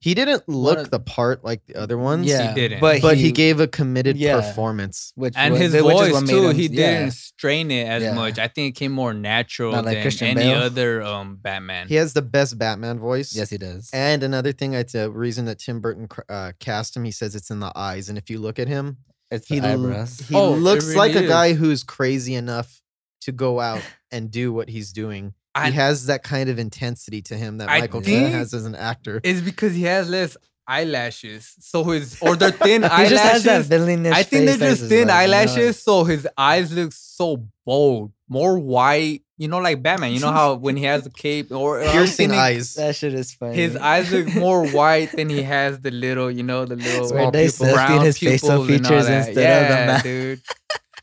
He 0.00 0.14
didn't 0.14 0.48
look 0.48 0.78
of- 0.78 0.90
the 0.90 0.98
part 1.00 1.44
like 1.44 1.64
the 1.66 1.76
other 1.76 1.96
ones. 1.98 2.26
yeah, 2.26 2.48
he 2.48 2.54
didn't. 2.54 2.80
but 2.80 3.00
but 3.02 3.16
he, 3.16 3.32
gave 3.32 3.60
a 3.60 3.66
committed 3.66 4.16
yeah. 4.16 4.36
performance. 4.40 5.12
which 5.14 5.34
and 5.36 5.52
was- 5.52 5.60
his 5.62 5.72
which 5.74 5.84
is 5.84 6.00
voice 6.00 6.12
what 6.12 6.20
made 6.24 6.32
too. 6.32 6.48
him- 6.48 6.56
he 6.56 6.66
yeah. 6.66 6.98
didn't 6.98 7.12
strain 7.12 7.70
it 7.70 7.86
as 7.86 8.02
Yeah. 8.02 8.14
much. 8.14 8.38
I 8.38 8.48
think 8.48 8.74
it 8.74 8.78
came 8.78 8.92
more 8.92 9.14
natural 9.14 9.72
Not 9.72 9.84
like 9.84 9.94
than 9.96 10.02
Christian 10.02 10.28
any 10.28 10.40
Bale. 10.42 10.58
other 10.62 11.02
um 11.02 11.36
Batman. 11.36 11.88
He 11.88 11.94
has 11.96 12.12
the 12.12 12.22
best 12.22 12.58
Batman 12.58 12.98
voice. 12.98 13.34
Yes, 13.34 13.50
he 13.50 13.58
does. 13.58 13.90
And 13.92 14.22
another 14.22 14.52
thing, 14.52 14.74
it's 14.74 14.94
a 14.94 15.10
reason 15.10 15.44
that 15.46 15.58
Tim 15.58 15.80
Burton 15.80 16.08
uh, 16.28 16.52
cast 16.60 16.96
him. 16.96 17.04
He 17.04 17.10
says 17.12 17.34
it's 17.34 17.50
in 17.50 17.60
the 17.60 17.72
eyes, 17.76 18.08
and 18.08 18.18
if 18.18 18.30
you 18.30 18.38
look 18.38 18.58
at 18.58 18.68
him, 18.68 18.98
it's 19.30 19.48
he 19.48 19.58
the 19.60 19.68
l- 19.68 19.86
eyebrows. 19.86 20.18
he 20.28 20.34
Oh, 20.34 20.54
it 20.54 20.58
looks 20.58 20.84
really 20.86 20.98
like 20.98 21.14
a 21.16 21.26
guy 21.26 21.52
who's 21.54 21.82
crazy 21.84 22.34
enough 22.34 22.80
to 23.22 23.32
go 23.32 23.60
out 23.60 23.82
and 24.12 24.30
do 24.30 24.52
what 24.52 24.68
he's 24.68 24.92
doing. 24.92 25.34
I- 25.54 25.66
he 25.70 25.72
has 25.76 26.06
that 26.06 26.22
kind 26.22 26.48
of 26.48 26.58
intensity 26.58 27.22
to 27.22 27.36
him 27.36 27.58
that 27.58 27.68
I 27.70 27.80
Michael 27.80 28.00
think- 28.00 28.18
Keaton 28.18 28.32
has 28.32 28.52
as 28.54 28.64
an 28.64 28.74
actor. 28.74 29.20
It's 29.22 29.40
because 29.40 29.74
he 29.74 29.82
has 29.84 30.08
less 30.08 30.36
eyelashes. 30.66 31.54
So 31.60 31.84
his 31.84 32.18
or 32.20 32.36
they're 32.36 32.50
thin 32.50 32.82
he 32.82 32.88
just 32.88 33.22
has 33.22 33.44
that 33.44 33.70
eyelashes. 33.72 34.12
I 34.12 34.22
think 34.22 34.46
they're 34.46 34.70
just 34.70 34.88
thin 34.88 35.08
like, 35.08 35.26
you 35.26 35.30
know, 35.30 35.36
eyelashes, 35.36 35.82
so 35.82 36.04
his 36.04 36.26
eyes 36.36 36.72
look 36.72 36.92
so 36.92 37.46
bold, 37.64 38.12
more 38.28 38.58
white. 38.58 39.22
You 39.36 39.48
know, 39.48 39.58
like 39.58 39.82
Batman. 39.82 40.12
You 40.12 40.20
know 40.20 40.30
how 40.30 40.54
when 40.66 40.76
he 40.76 40.84
has 40.84 41.02
the 41.02 41.10
cape 41.10 41.50
or 41.50 41.80
Piercing 41.82 42.28
thinking 42.28 42.38
eyes. 42.38 42.74
That 42.74 42.94
shit 42.94 43.14
is 43.14 43.34
funny. 43.34 43.56
His 43.56 43.74
eyes 43.76 44.12
look 44.12 44.32
more 44.36 44.64
white 44.78 45.10
than 45.10 45.28
he 45.28 45.42
has 45.42 45.80
the 45.80 45.90
little, 45.90 46.30
you 46.30 46.44
know, 46.44 46.64
the 46.64 46.76
little 46.76 47.08
Small 47.08 47.30
they 47.32 47.48
pupils. 47.48 47.72
brown 47.72 48.04
his 48.04 48.16
facial 48.18 48.64
pupils 48.64 48.68
and 48.70 48.86
all 48.86 48.92
features 48.92 49.06
that. 49.06 49.26
instead 49.28 49.62
of 49.62 49.68
the 49.68 49.74
yeah, 49.74 50.02
dude. 50.02 50.40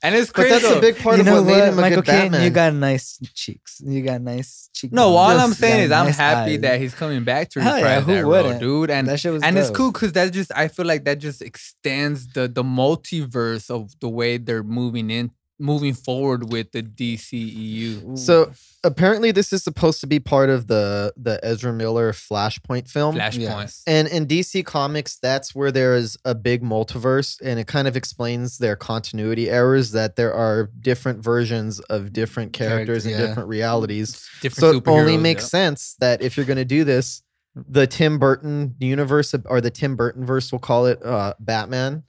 And 0.04 0.16
it's 0.16 0.32
But 0.32 0.48
crazy. 0.48 0.50
that's 0.66 0.76
a 0.78 0.82
big 0.82 0.98
part 0.98 1.16
you 1.18 1.20
of 1.22 1.26
know 1.28 1.36
what 1.44 1.46
made 1.46 1.64
him 1.68 1.78
a 1.78 1.82
Michael 1.82 1.98
good 2.02 2.06
Keaton, 2.06 2.22
Batman. 2.32 2.44
you 2.44 2.50
got 2.50 2.74
nice 2.74 3.20
cheeks. 3.36 3.82
You 3.86 4.02
got 4.02 4.22
nice 4.22 4.70
cheeks. 4.74 4.92
No, 4.92 5.10
all 5.16 5.40
I'm 5.40 5.54
saying 5.54 5.84
is 5.86 5.92
I'm 5.92 6.08
hay 6.12 6.58
that 6.58 6.80
he's 6.80 6.96
coming 6.96 7.24
back 7.24 7.50
to 7.52 7.62
Hell 7.62 7.76
reprise 7.76 7.92
yeah, 7.98 8.02
who 8.02 8.14
that 8.16 8.22
role, 8.24 8.32
wouldn't? 8.32 8.60
dude. 8.62 8.90
And 8.90 9.08
that 9.08 9.20
shit 9.20 9.32
was 9.32 9.44
and 9.44 9.58
it's 9.58 9.70
cool 9.70 9.92
because 9.92 10.14
that 10.14 10.32
just 10.34 10.52
I 10.56 10.70
feel 10.70 10.86
like 10.88 11.04
that 11.06 11.20
just 11.20 11.42
extends 11.44 12.28
the 12.30 12.48
the 12.48 12.64
multiverse 12.64 13.70
of 13.70 13.92
the 14.00 14.10
way 14.10 14.38
they're 14.38 14.64
moving 14.64 15.12
in 15.12 15.32
moving 15.62 15.94
forward 15.94 16.52
with 16.52 16.72
the 16.72 16.84
DCEU. 16.84 18.18
So 18.18 18.52
apparently, 18.84 19.32
this 19.32 19.54
is 19.54 19.64
supposed 19.64 20.02
to 20.02 20.08
be 20.08 20.20
part 20.20 20.50
of 20.50 20.68
the 20.68 21.14
the 21.16 21.40
Ezra 21.44 21.72
Miller 21.72 22.12
Flashpoint 22.12 22.90
film. 22.90 23.16
Flashpoint. 23.16 23.40
Yes. 23.40 23.84
And 23.88 24.08
in 24.08 24.26
DC 24.26 24.66
Comics, 24.66 25.18
that's 25.18 25.56
where 25.56 25.72
there 25.72 25.96
is 25.96 26.18
a 26.26 26.36
big 26.36 26.64
multiverse, 26.64 27.40
and 27.42 27.60
it 27.60 27.68
kind 27.68 27.88
of 27.88 27.96
explains 27.96 28.58
their 28.58 28.76
continuity 28.76 29.50
errors 29.50 29.92
that 29.92 30.16
there 30.16 30.34
are 30.34 30.70
different 30.80 31.24
versions 31.24 31.80
of 31.82 32.12
different 32.12 32.54
characters 32.54 33.06
and 33.06 33.16
yeah. 33.16 33.28
different 33.28 33.50
realities. 33.50 34.28
Different 34.42 34.60
So 34.60 34.78
it 34.78 34.88
only 34.88 35.18
makes 35.18 35.44
yeah. 35.44 35.66
sense 35.66 35.96
that 36.00 36.22
if 36.22 36.36
you're 36.36 36.46
going 36.46 36.58
to 36.58 36.66
do 36.66 36.84
this, 36.84 37.22
the 37.56 37.88
Tim 37.88 38.18
Burton 38.18 38.76
universe 38.80 39.36
or 39.46 39.62
the 39.62 39.72
Tim 39.72 39.96
Burton 39.96 40.26
verse, 40.26 40.52
we'll 40.52 40.60
call 40.60 40.86
it 40.86 41.04
uh, 41.06 41.34
Batman, 41.40 42.04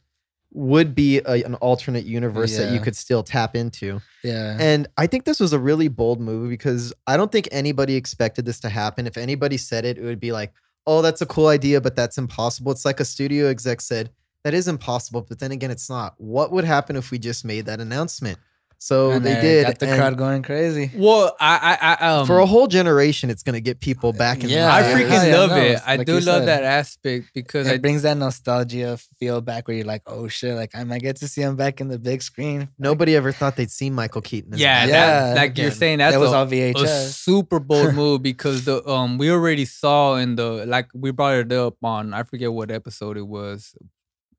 would 0.54 0.94
be 0.94 1.18
a, 1.18 1.42
an 1.44 1.54
alternate 1.56 2.04
universe 2.04 2.56
that 2.56 2.72
you 2.72 2.80
could 2.80 2.94
still 2.94 3.22
tap 3.22 3.56
into. 3.56 4.00
Yeah. 4.22 4.56
And 4.60 4.86
I 4.98 5.06
think 5.06 5.24
this 5.24 5.40
was 5.40 5.52
a 5.52 5.58
really 5.58 5.88
bold 5.88 6.20
move 6.20 6.50
because 6.50 6.92
I 7.06 7.16
don't 7.16 7.32
think 7.32 7.48
anybody 7.50 7.96
expected 7.96 8.44
this 8.44 8.60
to 8.60 8.68
happen. 8.68 9.06
If 9.06 9.16
anybody 9.16 9.56
said 9.56 9.84
it, 9.84 9.96
it 9.96 10.04
would 10.04 10.20
be 10.20 10.32
like, 10.32 10.52
oh, 10.86 11.00
that's 11.00 11.22
a 11.22 11.26
cool 11.26 11.46
idea, 11.46 11.80
but 11.80 11.96
that's 11.96 12.18
impossible. 12.18 12.70
It's 12.72 12.84
like 12.84 13.00
a 13.00 13.04
studio 13.04 13.46
exec 13.48 13.80
said, 13.80 14.10
that 14.44 14.54
is 14.54 14.68
impossible, 14.68 15.22
but 15.22 15.38
then 15.38 15.52
again, 15.52 15.70
it's 15.70 15.88
not. 15.88 16.14
What 16.18 16.52
would 16.52 16.64
happen 16.64 16.96
if 16.96 17.10
we 17.10 17.18
just 17.18 17.44
made 17.44 17.66
that 17.66 17.80
announcement? 17.80 18.38
So 18.84 19.12
And 19.12 19.24
they 19.24 19.34
they 19.34 19.40
did. 19.40 19.66
Got 19.66 19.78
the 19.78 19.86
and 19.90 19.96
crowd 19.96 20.18
going 20.18 20.42
crazy. 20.42 20.90
Well, 20.92 21.36
I, 21.38 21.78
I, 21.80 21.94
I 22.04 22.18
um, 22.18 22.26
for 22.26 22.40
a 22.40 22.46
whole 22.46 22.66
generation, 22.66 23.30
it's 23.30 23.44
going 23.44 23.54
to 23.54 23.60
get 23.60 23.78
people 23.78 24.12
back 24.12 24.42
in 24.42 24.50
Yeah, 24.50 24.66
the 24.66 24.72
I 24.72 24.92
freaking 24.92 25.30
yeah, 25.30 25.36
love 25.38 25.50
no, 25.50 25.56
it. 25.56 25.78
I 25.86 25.96
like 25.96 26.06
do 26.08 26.14
love 26.14 26.22
said. 26.42 26.46
that 26.48 26.64
aspect 26.64 27.26
because 27.32 27.68
I 27.68 27.74
It 27.74 27.80
brings 27.82 28.02
that 28.02 28.16
nostalgia 28.16 28.96
feel 29.20 29.40
back 29.40 29.68
where 29.68 29.76
you're 29.76 29.86
like, 29.86 30.02
oh 30.08 30.26
shit, 30.26 30.56
like 30.56 30.74
I 30.74 30.82
might 30.82 31.00
get 31.00 31.14
to 31.18 31.28
see 31.28 31.42
him 31.42 31.54
back 31.54 31.80
in 31.80 31.86
the 31.86 31.98
big 32.00 32.22
screen. 32.24 32.70
Nobody 32.76 33.14
ever 33.14 33.30
thought 33.30 33.54
they'd 33.54 33.70
see 33.70 33.88
Michael 33.88 34.20
Keaton. 34.20 34.54
as 34.54 34.60
yeah, 34.60 34.86
that, 34.86 34.90
Yeah. 35.28 35.34
like 35.40 35.56
you're 35.56 35.70
saying 35.70 35.98
that's 35.98 36.14
that 36.14 36.20
was 36.20 36.32
a, 36.32 36.36
all 36.38 36.42
a 36.42 36.46
VHS. 36.48 37.12
super 37.12 37.60
bold 37.60 37.94
move 38.02 38.20
because 38.20 38.64
the 38.64 38.84
um 38.88 39.16
we 39.16 39.30
already 39.30 39.64
saw 39.64 40.16
in 40.16 40.34
the 40.34 40.66
like 40.66 40.88
we 40.92 41.12
brought 41.12 41.34
it 41.36 41.52
up 41.52 41.76
on 41.84 42.12
I 42.12 42.24
forget 42.24 42.52
what 42.52 42.72
episode 42.72 43.16
it 43.16 43.28
was 43.28 43.76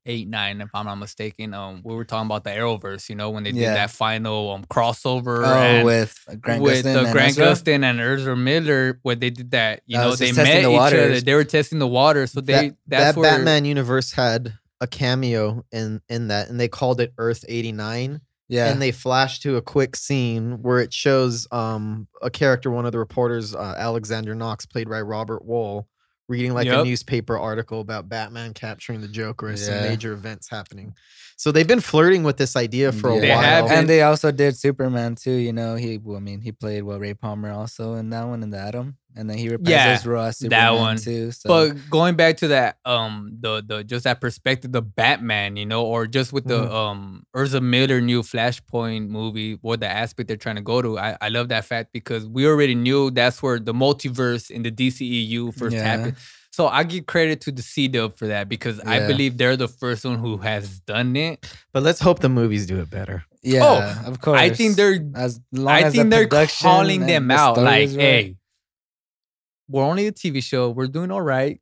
eight 0.06 0.28
nine 0.28 0.60
if 0.60 0.68
I'm 0.74 0.86
not 0.86 0.96
mistaken 0.96 1.54
um 1.54 1.80
we 1.84 1.94
were 1.94 2.04
talking 2.04 2.26
about 2.26 2.44
the 2.44 2.50
Arrowverse 2.50 3.08
you 3.08 3.14
know 3.14 3.30
when 3.30 3.42
they 3.44 3.52
did 3.52 3.60
Yeah. 3.60 3.74
that 3.74 3.90
final 3.90 4.52
um 4.52 4.64
crossover 4.64 5.44
Oh, 5.46 5.52
and 5.54 5.84
with 5.84 6.18
Grant 6.40 6.62
with 6.62 6.84
Gustin 6.84 6.96
uh, 6.96 7.04
and 7.04 7.12
Grant 7.12 7.36
Gustin 7.36 7.84
and 7.84 8.00
Ezra 8.00 8.36
Miller 8.36 8.98
where 9.02 9.16
they 9.16 9.30
did 9.30 9.50
that 9.52 9.82
you 9.86 9.96
That 9.96 10.04
know 10.04 10.14
they 10.16 10.32
met 10.32 10.44
testing 10.46 10.72
each 10.72 10.78
other 10.78 11.20
they 11.20 11.34
were 11.34 11.44
testing 11.44 11.78
the 11.78 11.86
water 11.86 12.26
so 12.26 12.40
they 12.40 12.52
that, 12.68 12.76
that's 12.86 13.14
that 13.14 13.20
where 13.20 13.36
Batman 13.38 13.64
universe 13.64 14.12
had 14.12 14.54
a 14.80 14.86
cameo 14.86 15.64
in 15.72 16.02
in 16.08 16.28
that, 16.28 16.50
and 16.50 16.60
they 16.60 16.68
called 16.68 17.00
it 17.00 17.12
Earth 17.16 17.44
eighty 17.48 17.72
nine. 17.72 18.20
Yeah. 18.46 18.70
and 18.70 18.80
they 18.82 18.92
flash 18.92 19.40
to 19.40 19.56
a 19.56 19.62
quick 19.62 19.96
scene 19.96 20.60
where 20.60 20.78
it 20.80 20.92
shows 20.92 21.48
um 21.50 22.08
a 22.20 22.28
character 22.28 22.70
one 22.70 22.84
of 22.84 22.92
the 22.92 22.98
reporters 22.98 23.54
uh, 23.54 23.74
alexander 23.78 24.34
knox 24.34 24.66
played 24.66 24.86
by 24.88 25.00
robert 25.00 25.46
Wuhl 25.48 25.86
reading 26.28 26.54
like 26.54 26.66
a 26.66 26.84
newspaper 26.84 27.38
article 27.38 27.80
about 27.80 28.08
batman 28.08 28.54
capturing 28.54 29.00
the 29.00 29.08
joker 29.08 29.48
and 29.48 29.58
some 29.58 29.74
major 29.82 30.12
events 30.12 30.48
happening 30.48 30.94
so 31.36 31.50
they've 31.52 31.66
been 31.66 31.80
flirting 31.80 32.22
with 32.22 32.36
this 32.36 32.56
idea 32.56 32.92
for 32.92 33.10
a 33.10 33.14
Yeah. 33.14 33.20
They 33.20 33.30
while 33.30 33.40
have 33.42 33.70
and 33.70 33.88
they 33.88 34.02
also 34.02 34.30
did 34.32 34.56
Superman 34.56 35.14
too. 35.16 35.32
You 35.32 35.52
know, 35.52 35.74
he. 35.76 35.98
Well, 35.98 36.16
I 36.16 36.20
mean, 36.20 36.40
he 36.40 36.52
played 36.52 36.82
well 36.82 36.98
Ray 36.98 37.14
Palmer 37.14 37.50
also 37.50 37.94
in 37.94 38.10
that 38.10 38.24
one 38.26 38.42
in 38.42 38.50
the 38.50 38.58
Atom, 38.58 38.96
and 39.16 39.28
then 39.28 39.36
he 39.38 39.48
reprised 39.48 39.68
Yeah, 39.68 39.90
his 39.92 40.06
role 40.06 40.22
as 40.24 40.38
that 40.38 40.70
one. 40.70 40.96
too. 40.98 41.32
So 41.32 41.48
But 41.48 41.90
going 41.90 42.14
back 42.16 42.36
to 42.38 42.48
that, 42.48 42.78
um, 42.84 43.36
the 43.40 43.62
the 43.66 43.84
just 43.84 44.04
that 44.04 44.20
perspective, 44.20 44.72
the 44.72 44.82
Batman, 44.82 45.56
you 45.56 45.66
know, 45.66 45.84
or 45.84 46.06
just 46.06 46.32
with 46.32 46.46
the 46.46 46.62
Mhm. 46.66 46.72
um 46.72 47.24
Ezra 47.36 47.60
Miller 47.60 48.00
new 48.00 48.22
Flashpoint 48.22 49.08
movie, 49.08 49.58
what 49.60 49.80
the 49.80 49.88
aspect 49.88 50.28
they're 50.28 50.36
trying 50.36 50.56
to 50.56 50.62
go 50.62 50.80
to, 50.82 50.98
I, 50.98 51.16
I 51.20 51.28
love 51.28 51.48
that 51.48 51.64
fact 51.64 51.92
because 51.92 52.26
we 52.26 52.46
already 52.46 52.74
knew 52.74 53.10
that's 53.10 53.42
where 53.42 53.58
the 53.58 53.74
multiverse 53.74 54.50
in 54.50 54.62
the 54.62 54.70
DCEU 54.70 55.52
first 55.54 55.76
Yeah. 55.76 55.82
happened. 55.82 56.16
So 56.54 56.68
I 56.68 56.84
give 56.84 57.06
credit 57.06 57.40
to 57.42 57.52
the 57.52 57.62
C 57.62 57.88
Dub 57.88 58.16
for 58.16 58.28
that 58.28 58.48
because 58.48 58.78
I 58.80 59.06
believe 59.08 59.38
they're 59.38 59.56
the 59.56 59.68
first 59.68 60.04
one 60.04 60.18
who 60.18 60.36
has 60.38 60.80
done 60.80 61.16
it. 61.16 61.44
but 61.72 61.82
let's 61.82 62.00
hope 62.00 62.20
the 62.20 62.28
movies 62.28 62.66
do 62.66 62.80
it 62.80 62.90
better 62.90 63.24
yeah, 63.44 64.06
of 64.06 64.20
course. 64.20 64.40
I 64.40 64.50
think 64.50 64.76
they're 64.76 64.98
as 65.14 65.40
long 65.52 65.74
I 65.74 65.80
as 65.82 65.92
the 65.92 65.98
think 65.98 66.10
they're 66.10 66.46
calling 66.46 67.00
them 67.06 67.28
the 67.28 67.34
out 67.34 67.58
like, 67.58 67.90
right. 67.90 67.90
hey, 67.90 68.36
we're 69.68 69.84
only 69.84 70.06
a 70.06 70.12
TV 70.12 70.42
show. 70.42 70.70
We're 70.70 70.86
doing 70.86 71.10
all 71.10 71.20
right. 71.22 71.60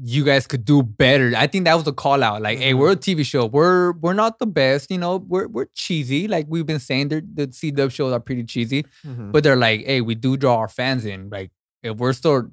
You 0.00 0.24
guys 0.24 0.46
could 0.46 0.64
do 0.64 0.82
better. 0.84 1.32
I 1.36 1.48
think 1.48 1.64
that 1.64 1.74
was 1.74 1.82
the 1.82 1.92
call 1.92 2.22
out. 2.22 2.40
Like, 2.40 2.60
hey, 2.60 2.72
we're 2.72 2.92
a 2.92 2.96
TV 2.96 3.26
show. 3.26 3.46
We're 3.46 3.92
we're 3.92 4.12
not 4.14 4.38
the 4.38 4.46
best. 4.46 4.92
You 4.92 4.98
know, 4.98 5.16
we're 5.16 5.48
we're 5.48 5.66
cheesy. 5.74 6.28
Like 6.28 6.46
we've 6.48 6.66
been 6.66 6.78
saying, 6.78 7.08
they're- 7.08 7.22
the 7.34 7.52
C 7.52 7.72
Dub 7.72 7.90
shows 7.90 8.12
are 8.12 8.20
pretty 8.20 8.44
cheesy. 8.44 8.84
Mhm. 9.04 9.32
But 9.32 9.42
they're 9.42 9.56
like, 9.56 9.84
hey, 9.86 10.00
we 10.00 10.14
do 10.14 10.36
draw 10.36 10.58
our 10.58 10.68
fans 10.68 11.04
in. 11.04 11.30
Like, 11.30 11.50
if 11.82 11.96
we're 11.96 12.12
still 12.12 12.42
the 12.42 12.52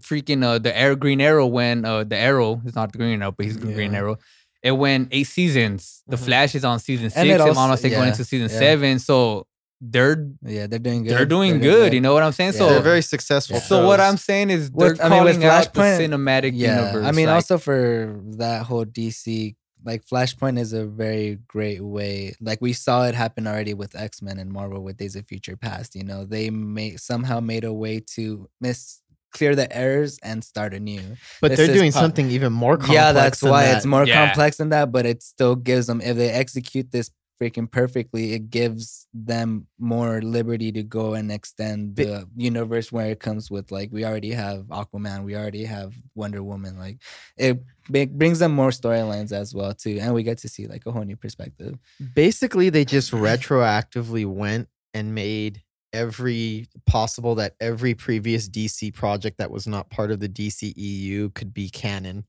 freaking 0.00 0.44
uh 0.44 0.58
the 0.58 0.76
Air 0.76 0.94
Green 0.96 1.20
Arrow 1.20 1.46
when 1.46 1.84
uh 1.84 2.04
the 2.04 2.16
Arrow 2.16 2.60
is 2.64 2.74
not 2.74 2.92
the 2.92 2.98
Green 2.98 3.20
Arrow, 3.22 3.32
but 3.32 3.46
he's 3.46 3.58
the 3.58 3.72
Green 3.72 3.94
Arrow. 3.94 4.18
It 4.62 4.72
went 4.72 5.08
eight 5.10 5.26
seasons. 5.26 6.02
The 6.06 6.16
Mhm. 6.16 6.24
Flash 6.24 6.54
is 6.54 6.64
on 6.64 6.78
season 6.78 7.10
six. 7.10 7.18
And 7.18 7.28
it 7.28 7.34
if 7.34 7.40
I'm 7.40 7.48
also- 7.48 7.68
not 7.68 7.80
going 7.82 7.92
yeah, 7.92 8.06
into 8.08 8.24
season 8.24 8.48
yeah. 8.50 8.58
seven. 8.58 8.98
So 9.00 9.46
they're 9.80 10.28
Yeah, 10.46 10.68
they're 10.68 10.78
doing 10.78 11.02
good. 11.02 11.12
they're 11.12 11.26
doing 11.26 11.58
good. 11.58 11.92
You 11.92 12.00
know 12.00 12.14
what 12.14 12.22
I'm 12.22 12.30
saying? 12.32 12.52
Yeah. 12.52 12.58
So 12.60 12.68
they're 12.70 12.80
very 12.80 13.02
successful 13.02 13.58
so 13.58 13.84
what. 13.86 13.98
I'm 13.98 14.16
saying 14.16 14.50
is 14.50 14.70
they're 14.70 14.90
With- 14.92 15.00
I 15.00 15.08
mean, 15.08 15.24
with 15.24 15.34
calling 15.40 15.44
out 15.48 15.72
the 15.74 15.80
Flashpoint, 15.80 15.98
cinematic 16.00 16.52
Yeah, 16.54 16.78
universe. 16.92 17.06
I 17.08 17.10
mean, 17.10 17.26
like- 17.26 17.34
also 17.34 17.58
for 17.58 18.20
that 18.38 18.66
whole 18.66 18.84
DC, 18.84 19.56
like 19.84 20.06
Flashpoint 20.06 20.60
is 20.60 20.72
a 20.72 20.86
very 20.86 21.40
great 21.48 21.82
way. 21.82 22.36
Like 22.40 22.60
we 22.60 22.72
saw 22.72 23.02
it 23.08 23.16
happen 23.16 23.48
already 23.48 23.74
with 23.74 23.96
X 23.96 24.22
Men 24.22 24.38
and 24.38 24.52
Marvel 24.52 24.80
with 24.84 24.96
Days 24.96 25.16
of 25.16 25.26
Future 25.26 25.56
Past. 25.56 25.96
You 25.96 26.04
know, 26.04 26.24
they 26.24 26.50
made 26.50 27.00
somehow 27.00 27.40
made 27.40 27.64
a 27.64 27.72
way 27.72 27.98
to 28.14 28.48
miss 28.60 29.00
clear 29.32 29.54
the 29.56 29.74
errors 29.76 30.18
and 30.22 30.44
start 30.44 30.74
anew. 30.74 31.02
but 31.40 31.48
this 31.48 31.58
they're 31.58 31.74
doing 31.74 31.92
pop- 31.92 32.02
something 32.02 32.30
even 32.30 32.52
more 32.52 32.76
complex 32.76 32.94
yeah, 32.94 33.12
that's 33.12 33.40
than 33.40 33.50
why 33.50 33.64
that. 33.64 33.76
it's 33.78 33.86
more 33.86 34.06
Yeah. 34.06 34.26
complex 34.26 34.56
than 34.58 34.68
that. 34.70 34.92
But 34.92 35.06
it 35.06 35.22
still 35.22 35.56
gives 35.56 35.86
them 35.86 36.00
if 36.00 36.16
they 36.16 36.30
execute 36.30 36.90
this 36.92 37.10
freaking 37.40 37.68
perfectly, 37.68 38.34
it 38.34 38.50
gives 38.50 39.08
them 39.12 39.66
more 39.76 40.22
liberty 40.22 40.70
to 40.70 40.82
go 40.84 41.14
and 41.14 41.32
extend 41.32 41.96
Bi- 41.96 42.04
the 42.04 42.28
universe 42.36 42.92
where 42.92 43.08
it 43.10 43.18
comes 43.18 43.50
with 43.50 43.72
like 43.72 43.88
we 43.90 44.04
already 44.04 44.30
have 44.30 44.60
Aquaman, 44.66 45.24
we 45.24 45.34
already 45.34 45.64
have 45.64 45.92
Wonder 46.14 46.40
Woman. 46.44 46.78
Like 46.78 46.98
it 47.36 47.60
b- 47.90 48.04
brings 48.06 48.38
them 48.38 48.52
more 48.54 48.70
storylines 48.70 49.32
as 49.32 49.52
well 49.54 49.74
too, 49.74 49.98
and 50.00 50.14
we 50.14 50.22
get 50.22 50.38
to 50.38 50.48
see 50.48 50.68
like 50.68 50.86
a 50.86 50.92
whole 50.92 51.02
new 51.04 51.16
perspective. 51.16 51.78
basically 52.14 52.68
they 52.70 52.84
just 52.84 53.10
retroactively 53.10 54.24
went 54.26 54.68
and 54.94 55.14
made 55.14 55.62
every 55.92 56.68
possible 56.86 57.34
that 57.36 57.54
every 57.60 57.94
previous 57.94 58.48
DC 58.48 58.92
project 58.94 59.38
that 59.38 59.50
was 59.50 59.66
not 59.66 59.90
part 59.90 60.10
of 60.10 60.20
the 60.20 60.28
DCEU 60.28 61.32
could 61.34 61.52
be 61.52 61.68
canon 61.68 62.24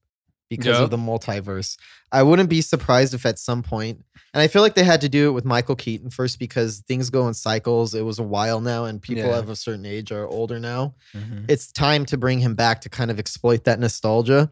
because 0.50 0.76
Yep. 0.76 0.82
of 0.84 0.90
the 0.92 0.98
multiverse. 0.98 1.78
I 2.12 2.22
wouldn't 2.22 2.50
be 2.50 2.62
surprised 2.62 3.14
if 3.16 3.26
at 3.26 3.40
some 3.40 3.64
point, 3.64 4.04
and 4.34 4.42
I 4.42 4.48
feel 4.48 4.62
like 4.62 4.76
they 4.76 4.84
had 4.84 5.02
to 5.02 5.10
do 5.10 5.28
it 5.30 5.32
with 5.32 5.46
Michael 5.46 5.76
Keaton 5.76 6.12
first 6.12 6.38
because 6.38 6.84
things 6.88 7.10
go 7.10 7.28
in 7.28 7.34
cycles. 7.34 7.96
It 7.96 8.04
was 8.04 8.20
a 8.20 8.24
while 8.24 8.62
now, 8.62 8.86
and 8.86 9.02
people 9.02 9.24
Yeah. 9.24 9.40
of 9.40 9.50
a 9.50 9.56
certain 9.56 9.86
age 9.86 10.12
are 10.12 10.28
older 10.28 10.60
now 10.60 10.94
mm-hmm. 11.16 11.46
it's 11.48 11.72
time 11.72 12.06
to 12.06 12.18
bring 12.18 12.40
him 12.40 12.54
back 12.56 12.82
to 12.82 12.90
kind 12.90 13.10
of 13.10 13.18
exploit 13.18 13.64
that 13.64 13.80
nostalgia. 13.80 14.52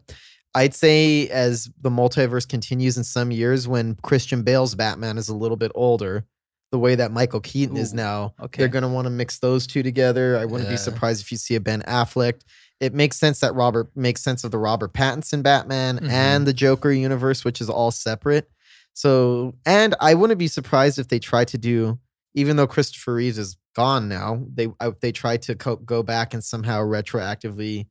I'd 0.54 0.74
say 0.74 1.28
as 1.28 1.70
the 1.80 1.88
multiverse 1.90 2.46
continues 2.48 2.98
in 2.98 3.04
some 3.04 3.30
years, 3.30 3.66
when 3.68 3.94
Christian 4.02 4.42
Bale's 4.42 4.74
Batman 4.74 5.16
is 5.18 5.28
a 5.28 5.34
little 5.36 5.56
bit 5.56 5.72
older, 5.74 6.26
the 6.72 6.78
way 6.78 6.94
that 6.96 7.12
Michael 7.12 7.40
Keaton 7.40 7.76
is 7.76 7.92
now, 7.94 8.34
okay. 8.40 8.58
they're 8.62 8.68
going 8.68 8.82
to 8.82 8.88
want 8.88 9.04
to 9.04 9.10
mix 9.10 9.38
those 9.38 9.66
two 9.66 9.82
together. 9.82 10.38
I 10.38 10.46
wouldn't 10.46 10.68
be 10.70 10.76
surprised 10.78 11.20
if 11.22 11.30
you 11.30 11.36
see 11.38 11.54
a 11.54 11.60
Ben 11.60 11.82
Affleck. 11.82 12.40
It 12.80 12.94
makes 12.94 13.18
sense 13.18 13.40
that 13.40 13.54
Robert 13.54 13.90
makes 13.94 14.22
sense 14.22 14.42
of 14.42 14.50
the 14.50 14.58
Robert 14.58 14.92
Pattinson 14.94 15.42
Batman 15.42 15.98
Mhm. 16.00 16.08
and 16.10 16.46
the 16.46 16.52
Joker 16.54 16.90
universe, 16.90 17.44
which 17.44 17.60
is 17.60 17.68
all 17.70 17.90
separate. 17.92 18.50
So, 18.94 19.54
and 19.64 19.94
I 20.00 20.14
wouldn't 20.14 20.38
be 20.38 20.48
surprised 20.48 20.98
if 20.98 21.08
they 21.08 21.18
try 21.18 21.44
to 21.44 21.58
do, 21.58 21.98
even 22.34 22.56
though 22.56 22.66
Christopher 22.66 23.14
Reeves 23.14 23.38
is 23.38 23.56
gone 23.76 24.08
now, 24.08 24.44
they 24.52 24.68
I, 24.80 24.92
they 25.00 25.12
try 25.12 25.36
to 25.38 25.54
co- 25.54 25.76
go 25.76 26.02
back 26.02 26.34
and 26.34 26.42
somehow 26.42 26.80
retroactively 26.82 27.86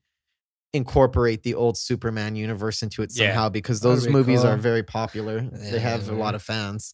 incorporate 0.74 1.44
the 1.44 1.54
old 1.54 1.78
Superman 1.78 2.36
universe 2.36 2.82
into 2.82 3.02
it 3.02 3.12
Yeah. 3.14 3.28
somehow 3.28 3.50
because 3.50 3.82
those 3.82 4.06
be 4.08 4.12
movies 4.12 4.44
are 4.44 4.58
very 4.58 4.84
popular. 4.84 5.40
Yeah, 5.40 5.72
they 5.72 5.80
have 5.80 6.08
a 6.10 6.14
lot 6.14 6.34
of 6.36 6.42
fans. 6.42 6.94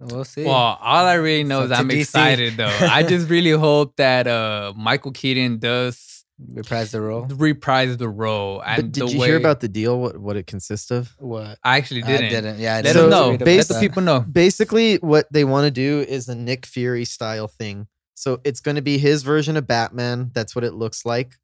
We'll 0.00 0.24
see. 0.24 0.44
Well, 0.44 0.54
all 0.54 1.06
I 1.06 1.14
really 1.14 1.44
know 1.44 1.62
It's 1.62 1.72
is 1.72 1.78
I'm 1.78 1.88
DC. 1.88 2.00
excited 2.00 2.56
though. 2.56 2.66
I 2.80 3.02
just 3.02 3.28
really 3.36 3.50
hope 3.52 3.96
that 3.96 4.26
uh 4.26 4.72
Michael 4.76 5.12
Keaton 5.12 5.58
does 5.58 6.24
Reprise 6.52 6.90
the 6.92 7.00
role. 7.00 7.24
reprise 7.30 7.96
the 7.96 8.10
role. 8.10 8.60
And 8.62 8.76
But 8.76 8.92
did 8.92 9.08
the 9.08 9.12
you 9.12 9.20
way, 9.20 9.28
hear 9.28 9.36
about 9.38 9.60
the 9.60 9.68
deal? 9.68 9.98
What 9.98 10.18
what 10.18 10.36
it 10.36 10.46
consists 10.46 10.90
of? 10.90 11.14
What? 11.18 11.58
I 11.64 11.78
actually 11.78 12.02
didn't. 12.02 12.26
I 12.26 12.28
didn't. 12.28 12.58
Yeah, 12.58 12.74
I 12.74 12.76
Let 12.76 12.82
didn't 12.82 12.94
So 12.96 13.06
us 13.06 13.10
know. 13.10 13.30
read 13.30 13.42
about 13.42 13.56
Let 13.56 13.68
the 13.68 13.80
people 13.80 14.02
know. 14.02 14.20
Basically, 14.20 14.96
what 14.96 15.26
they 15.32 15.44
want 15.44 15.64
to 15.64 15.70
do 15.70 16.00
is 16.06 16.28
a 16.28 16.34
Nick 16.34 16.66
Fury 16.66 17.06
style 17.06 17.48
thing. 17.48 17.86
So 18.14 18.40
it's 18.44 18.60
going 18.60 18.74
to 18.76 18.82
be 18.82 18.98
his 18.98 19.22
version 19.22 19.56
of 19.56 19.66
Batman. 19.66 20.30
That's 20.34 20.54
what 20.54 20.62
it 20.64 20.74
looks 20.74 21.06
like. 21.06 21.36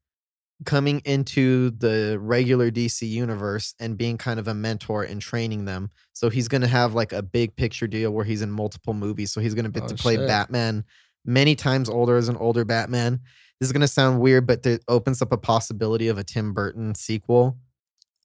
Coming 0.63 1.01
into 1.05 1.71
the 1.71 2.17
regular 2.19 2.71
DC 2.71 3.07
universe 3.07 3.73
and 3.79 3.97
being 3.97 4.17
kind 4.17 4.39
of 4.39 4.47
a 4.47 4.53
mentor 4.53 5.03
and 5.03 5.21
training 5.21 5.65
them. 5.65 5.91
So 6.13 6.29
he's 6.29 6.47
going 6.47 6.61
to 6.61 6.67
have 6.67 6.93
like 6.93 7.13
a 7.13 7.21
big 7.21 7.55
picture 7.55 7.87
deal 7.87 8.11
where 8.11 8.25
he's 8.25 8.41
in 8.41 8.51
multiple 8.51 8.93
movies. 8.93 9.31
So 9.31 9.41
he's 9.41 9.53
going 9.53 9.65
to 9.65 9.71
get 9.71 9.83
Oh, 9.83 9.87
to 9.87 9.95
play 9.95 10.15
shit. 10.15 10.27
Batman 10.27 10.83
many 11.25 11.55
times 11.55 11.89
older 11.89 12.17
as 12.17 12.29
an 12.29 12.37
older 12.37 12.65
Batman. 12.65 13.19
This 13.59 13.67
is 13.67 13.71
going 13.71 13.81
to 13.81 13.87
sound 13.87 14.19
weird, 14.19 14.45
but 14.45 14.65
it 14.65 14.83
opens 14.87 15.21
up 15.21 15.31
a 15.31 15.37
possibility 15.37 16.07
of 16.07 16.17
a 16.17 16.23
Tim 16.23 16.53
Burton 16.53 16.95
sequel. 16.95 17.57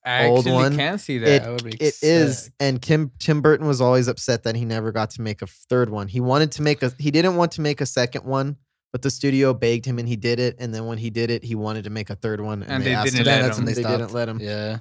I 0.05 0.27
Old 0.27 0.47
one, 0.47 0.75
can 0.75 0.99
see 0.99 1.19
that. 1.19 1.29
It, 1.29 1.43
That 1.43 1.75
it 1.83 1.95
is, 2.03 2.51
and 2.59 2.81
Kim 2.81 3.13
Tim 3.19 3.43
Burton 3.43 3.67
was 3.67 3.81
always 3.81 4.09
upset 4.09 4.45
that 4.45 4.57
he 4.57 4.65
never 4.65 4.91
got 4.91 5.11
to 5.11 5.23
make 5.23 5.43
a 5.43 5.47
third 5.47 5.91
one. 5.91 6.09
He 6.09 6.21
wanted 6.21 6.53
to 6.53 6.63
make 6.63 6.83
a, 6.83 6.93
he 6.99 7.11
didn't 7.11 7.37
want 7.37 7.53
to 7.53 7.61
make 7.61 7.81
a 7.81 7.87
second 7.87 8.25
one, 8.25 8.57
but 8.93 9.03
the 9.03 9.11
studio 9.11 9.53
begged 9.55 9.85
him, 9.85 9.99
and 9.99 10.09
he 10.09 10.17
did 10.17 10.39
it. 10.41 10.57
And 10.59 10.75
then 10.75 10.87
when 10.87 10.99
he 10.99 11.11
did 11.11 11.31
it, 11.31 11.45
he 11.45 11.55
wanted 11.55 11.85
to 11.85 11.91
make 11.91 12.11
a 12.11 12.15
third 12.17 12.41
one, 12.41 12.63
and, 12.63 12.73
And 12.73 12.83
they, 12.83 12.91
they 12.91 12.95
asked 12.95 13.05
didn't 13.13 13.21
him. 13.21 13.25
let 13.27 13.33
Then 13.35 13.43
that's 13.43 13.59
when 13.59 13.69
him. 13.69 13.75
they 13.75 13.83
They 13.83 13.89
didn't 13.89 14.13
let 14.13 14.29
him. 14.29 14.41
Yeah. 14.41 14.79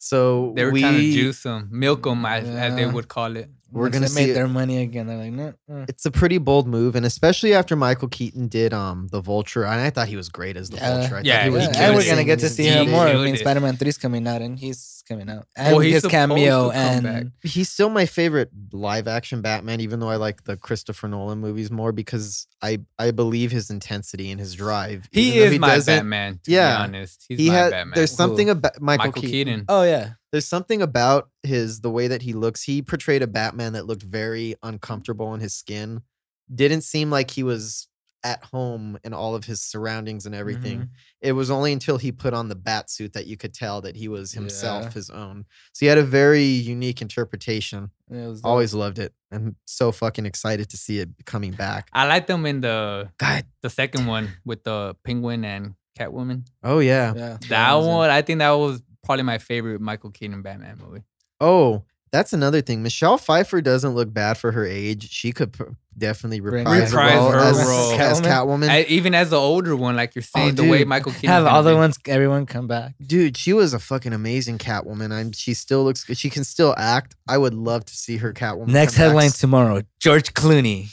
So 0.00 0.52
They 0.54 0.64
were 0.64 0.70
we, 0.70 0.80
trying 0.80 0.94
to 0.96 1.12
juice 1.12 1.42
him, 1.44 1.68
milk 1.72 2.06
him, 2.06 2.24
as, 2.24 2.48
as 2.48 2.74
they 2.76 2.86
would 2.86 3.08
call 3.08 3.36
it. 3.36 3.50
We're 3.70 3.82
Once 3.82 3.94
gonna 3.96 4.06
they 4.06 4.08
see 4.12 4.20
made 4.22 4.30
it- 4.30 4.34
their 4.34 4.48
money 4.48 4.78
again. 4.80 5.08
They're 5.08 5.18
like, 5.18 5.32
no. 5.32 5.52
uh. 5.70 5.84
It's 5.88 6.06
a 6.06 6.10
pretty 6.10 6.38
bold 6.38 6.66
move, 6.68 6.94
and 6.94 7.04
especially 7.04 7.52
after 7.52 7.74
Michael 7.76 8.08
Keaton 8.08 8.48
did 8.48 8.72
um 8.72 9.08
the 9.10 9.20
Vulture, 9.20 9.64
and 9.66 9.80
I 9.80 9.90
thought 9.90 10.08
he 10.08 10.16
was 10.16 10.28
great 10.30 10.56
as 10.56 10.70
the 10.70 10.76
Yeah. 10.76 10.98
Vulture. 11.00 11.16
I 11.16 11.20
Yeah, 11.22 11.34
thought 11.34 11.42
he 11.44 11.50
he 11.50 11.56
was 11.56 11.64
Yeah, 11.76 11.86
and 11.88 11.94
we're 11.96 12.06
gonna 12.06 12.24
get 12.24 12.38
to 12.38 12.48
see 12.48 12.64
him 12.64 12.90
more. 12.90 13.06
I 13.08 13.14
mean. 13.16 13.36
Spider 13.36 13.60
Man 13.60 13.76
3 13.76 13.88
is 13.88 13.98
coming 13.98 14.26
out, 14.26 14.40
and 14.40 14.58
he's 14.58 14.97
coming 15.08 15.28
out. 15.30 15.46
And 15.56 15.72
Well, 15.72 15.80
he's 15.80 15.94
his 16.02 16.06
cameo 16.06 16.68
to 16.68 16.74
come 16.74 17.02
back. 17.02 17.20
and 17.22 17.32
He's 17.42 17.68
still 17.70 17.88
my 17.90 18.06
favorite 18.06 18.50
live 18.72 19.08
action 19.08 19.40
Batman, 19.42 19.80
even 19.80 19.98
though 20.00 20.08
I 20.10 20.16
like 20.16 20.44
the 20.44 20.56
Christopher 20.56 21.08
Nolan 21.08 21.38
movies 21.38 21.70
more 21.70 21.90
because 21.92 22.46
I 22.62 22.80
I 22.98 23.10
believe 23.10 23.50
his 23.50 23.70
intensity 23.70 24.30
and 24.30 24.38
his 24.38 24.54
drive. 24.54 25.08
He 25.10 25.38
even 25.42 25.60
though 25.60 25.68
is 25.68 25.86
my 25.86 25.92
Batman. 25.94 26.40
To 26.44 26.50
Yeah. 26.52 26.76
be 26.76 26.82
honest, 26.84 27.24
he's 27.28 27.38
He 27.38 27.48
my 27.48 27.54
had 27.54 27.70
Batman. 27.70 27.94
there's 27.96 28.12
something 28.12 28.46
Who? 28.46 28.52
about 28.52 28.80
Michael, 28.80 29.06
Michael 29.06 29.22
Keaton. 29.22 29.30
Keaton. 29.32 29.64
oh 29.68 29.82
yeah, 29.82 30.10
There's 30.30 30.46
something 30.46 30.82
about 30.82 31.30
his 31.42 31.80
the 31.80 31.90
way 31.90 32.08
that 32.08 32.22
he 32.22 32.32
looks. 32.34 32.62
He 32.62 32.82
portrayed 32.82 33.22
a 33.22 33.26
Batman 33.26 33.72
that 33.72 33.86
looked 33.86 34.02
very 34.02 34.54
uncomfortable 34.62 35.32
in 35.34 35.40
his 35.40 35.54
skin. 35.54 36.02
Didn't 36.54 36.82
seem 36.82 37.10
like 37.10 37.30
he 37.30 37.42
was 37.42 37.88
at 38.24 38.42
home 38.44 38.98
and 39.04 39.14
all 39.14 39.34
of 39.34 39.44
his 39.44 39.60
surroundings 39.62 40.26
and 40.26 40.34
everything. 40.34 40.80
Mhm. 40.80 40.88
It 41.20 41.32
was 41.32 41.50
only 41.50 41.72
until 41.72 41.98
he 41.98 42.10
put 42.10 42.34
on 42.34 42.48
the 42.48 42.56
bat 42.56 42.90
suit 42.90 43.12
that 43.12 43.26
you 43.26 43.36
could 43.36 43.54
tell 43.54 43.80
that 43.82 43.94
he 43.96 44.08
was 44.08 44.32
himself, 44.32 44.84
Yeah. 44.84 44.90
his 44.90 45.10
own. 45.10 45.44
So 45.72 45.80
he 45.80 45.86
had 45.86 45.98
a 45.98 46.02
very 46.04 46.42
unique 46.44 47.00
interpretation. 47.00 47.90
Was 48.08 48.40
Always 48.42 48.74
loved 48.74 48.98
it. 48.98 49.12
I'm 49.30 49.56
so 49.66 49.92
fucking 49.92 50.26
excited 50.26 50.68
to 50.70 50.76
see 50.76 50.98
it 50.98 51.10
coming 51.26 51.52
back. 51.52 51.90
I 51.92 52.06
like 52.06 52.26
them 52.26 52.44
in 52.46 52.60
the 52.60 53.10
God. 53.18 53.44
the 53.62 53.70
second 53.70 54.06
one 54.06 54.30
with 54.44 54.64
the 54.64 54.96
Penguin 55.04 55.44
and 55.44 55.74
Catwoman. 55.98 56.46
Oh 56.62 56.78
yeah. 56.80 57.12
yeah. 57.14 57.38
That 57.48 57.74
it. 57.74 57.84
one, 57.86 58.10
I 58.10 58.22
think 58.22 58.38
that 58.40 58.50
was 58.50 58.82
probably 59.04 59.24
my 59.24 59.38
favorite 59.38 59.80
Michael 59.80 60.10
Keaton 60.10 60.42
Batman 60.42 60.78
movie. 60.84 61.02
Oh, 61.40 61.84
that's 62.10 62.32
another 62.32 62.60
thing. 62.60 62.82
Michelle 62.82 63.18
Pfeiffer 63.18 63.60
doesn't 63.60 63.92
look 63.94 64.12
bad 64.12 64.38
for 64.38 64.52
her 64.52 64.64
age. 64.66 65.10
She 65.10 65.32
could 65.32 65.52
pr- 65.52 65.64
definitely 65.96 66.40
reprise, 66.40 66.90
Reprise 66.92 67.14
the 67.14 67.20
role 67.20 67.30
her 67.32 67.38
as, 67.38 67.56
role. 67.68 67.92
as 67.92 68.20
Catwoman? 68.20 68.24
Catwoman. 68.24 68.68
I, 68.68 68.82
even 68.82 69.14
as 69.14 69.30
the 69.30 69.36
older 69.38 69.74
one, 69.76 69.96
like 69.96 70.14
you're 70.14 70.22
saying, 70.22 70.50
oh, 70.58 70.62
the 70.62 70.68
way. 70.68 70.84
Michael 70.84 71.12
Keaton 71.12 71.28
Have 71.30 71.46
all 71.46 71.62
the 71.62 71.74
ones, 71.76 71.98
everyone 72.06 72.46
come 72.46 72.66
back. 72.66 72.94
Dude, 73.04 73.36
she 73.36 73.52
was 73.52 73.74
a 73.74 73.78
fucking 73.78 74.12
amazing 74.12 74.58
Catwoman. 74.58 75.12
I'm. 75.12 75.32
She 75.32 75.54
still 75.54 75.84
looks. 75.84 76.04
good. 76.04 76.16
She 76.18 76.30
can 76.30 76.44
still 76.44 76.74
act. 76.78 77.14
I 77.28 77.36
would 77.38 77.54
love 77.54 77.84
to 77.86 77.94
see 77.96 78.16
her 78.18 78.32
Catwoman. 78.32 78.68
Next 78.68 78.94
come 78.94 79.02
back. 79.02 79.06
headline 79.08 79.30
tomorrow: 79.30 79.82
George 80.00 80.32
Clooney 80.34 80.88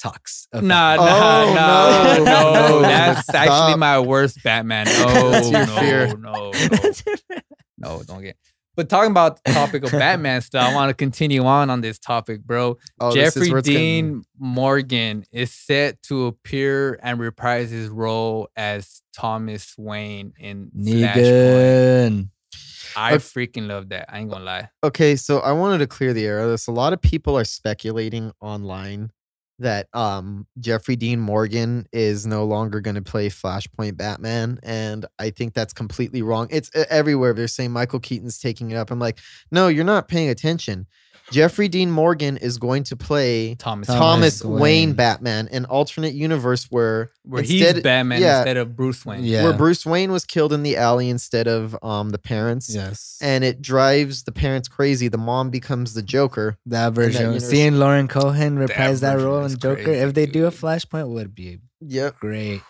talks. 0.00 0.46
about- 0.52 0.64
Nah, 0.64 0.96
Oh, 0.98 1.54
nah, 1.54 1.54
nah, 1.54 2.16
no. 2.16 2.24
no, 2.24 2.52
No. 2.80 2.82
That's 2.82 3.28
actually 3.34 3.76
my 3.78 3.98
worst 4.00 4.42
Batman. 4.42 4.86
Oh, 4.90 5.50
no, 5.52 5.64
no, 5.64 6.14
no, 6.14 6.52
no, 6.52 7.12
no, 7.78 8.02
don't 8.06 8.22
get. 8.22 8.36
But 8.76 8.88
talking 8.88 9.10
about 9.10 9.42
the 9.44 9.52
topic 9.52 9.84
of 9.84 9.90
Batman 9.92 10.40
stuff, 10.42 10.68
I 10.70 10.74
want 10.74 10.90
to 10.90 10.94
continue 10.94 11.44
on 11.44 11.70
on 11.70 11.80
this 11.80 11.98
topic, 11.98 12.42
bro. 12.42 12.78
Oh, 13.00 13.14
Jeffrey 13.14 13.48
it's 13.50 13.68
getting- 13.68 14.12
Dean 14.12 14.22
Morgan 14.38 15.24
is 15.32 15.52
set 15.52 16.00
to 16.04 16.26
appear 16.26 16.98
and 17.02 17.18
reprise 17.18 17.70
his 17.70 17.88
role 17.88 18.48
as 18.56 19.02
Thomas 19.12 19.74
Wayne 19.76 20.32
in 20.38 20.70
Flashpoint. 20.76 21.14
Negan. 21.14 22.28
I 22.96 23.14
Okay. 23.14 23.18
freaking 23.18 23.68
love 23.68 23.90
that. 23.90 24.06
I 24.08 24.18
ain't 24.18 24.30
gonna 24.30 24.44
lie. 24.44 24.68
Okay, 24.82 25.14
so 25.14 25.38
I 25.40 25.52
wanted 25.52 25.78
to 25.78 25.86
clear 25.86 26.12
the 26.12 26.24
air 26.26 26.40
of 26.40 26.50
this. 26.50 26.66
A 26.66 26.72
lot 26.72 26.92
of 26.92 27.00
people 27.00 27.36
are 27.38 27.44
speculating 27.44 28.32
online 28.40 29.10
that 29.60 29.88
um 29.94 30.46
Jeffrey 30.58 30.96
Dean 30.96 31.20
Morgan 31.20 31.86
is 31.92 32.26
no 32.26 32.44
longer 32.44 32.80
going 32.80 32.96
to 32.96 33.02
play 33.02 33.28
Flashpoint 33.28 33.96
Batman, 33.96 34.58
and 34.62 35.06
I 35.18 35.30
think 35.30 35.54
that's 35.54 35.72
completely 35.72 36.22
wrong. 36.22 36.48
It's 36.50 36.70
everywhere. 36.90 37.32
They're 37.32 37.48
saying 37.48 37.70
Michael 37.72 38.00
Keaton's 38.00 38.38
taking 38.38 38.70
it 38.70 38.76
up. 38.76 38.90
I'm 38.90 38.98
like, 38.98 39.18
no, 39.50 39.68
you're 39.68 39.84
not 39.84 40.08
paying 40.08 40.28
attention. 40.28 40.86
Jeffrey 41.30 41.68
Dean 41.68 41.90
Morgan 41.90 42.36
is 42.36 42.58
going 42.58 42.82
to 42.84 42.96
play 42.96 43.54
Thomas, 43.54 43.86
Thomas 43.88 44.40
Thomas 44.40 44.44
Wayne. 44.44 44.60
Wayne 44.60 44.92
Batman, 44.94 45.48
an 45.52 45.64
alternate 45.66 46.14
universe 46.14 46.66
where 46.70 47.10
where 47.24 47.40
instead- 47.42 47.74
he's 47.76 47.82
Batman 47.82 48.20
yeah. 48.20 48.38
instead 48.38 48.56
of 48.56 48.74
Bruce 48.76 49.04
Wayne. 49.06 49.24
Yeah. 49.24 49.44
where 49.44 49.52
Bruce 49.52 49.86
Wayne 49.86 50.10
was 50.12 50.24
killed 50.24 50.52
in 50.52 50.62
the 50.62 50.76
alley 50.76 51.08
instead 51.08 51.46
of 51.48 51.76
um 51.82 52.10
the 52.10 52.18
parents. 52.18 52.72
Yes. 52.74 53.18
And 53.22 53.44
it 53.44 53.62
drives 53.62 54.24
the 54.24 54.32
parents 54.32 54.68
crazy. 54.68 55.08
The 55.08 55.18
mom 55.18 55.50
becomes 55.50 55.94
the 55.94 56.02
Joker. 56.02 56.58
that 56.66 56.92
version. 56.92 57.22
universe. 57.22 57.48
Seeing 57.48 57.74
Lauren 57.78 58.08
Cohan 58.08 58.58
reprise 58.58 59.00
that, 59.00 59.14
version 59.14 59.28
role 59.28 59.44
in 59.44 59.58
Joker, 59.58 59.82
crazy, 59.84 60.00
if 60.00 60.14
they 60.14 60.26
do 60.26 60.46
a. 60.46 60.50
Flashpoint, 60.50 61.08
would 61.08 61.34
be 61.34 61.58
Yep. 61.80 62.16
great. 62.20 62.62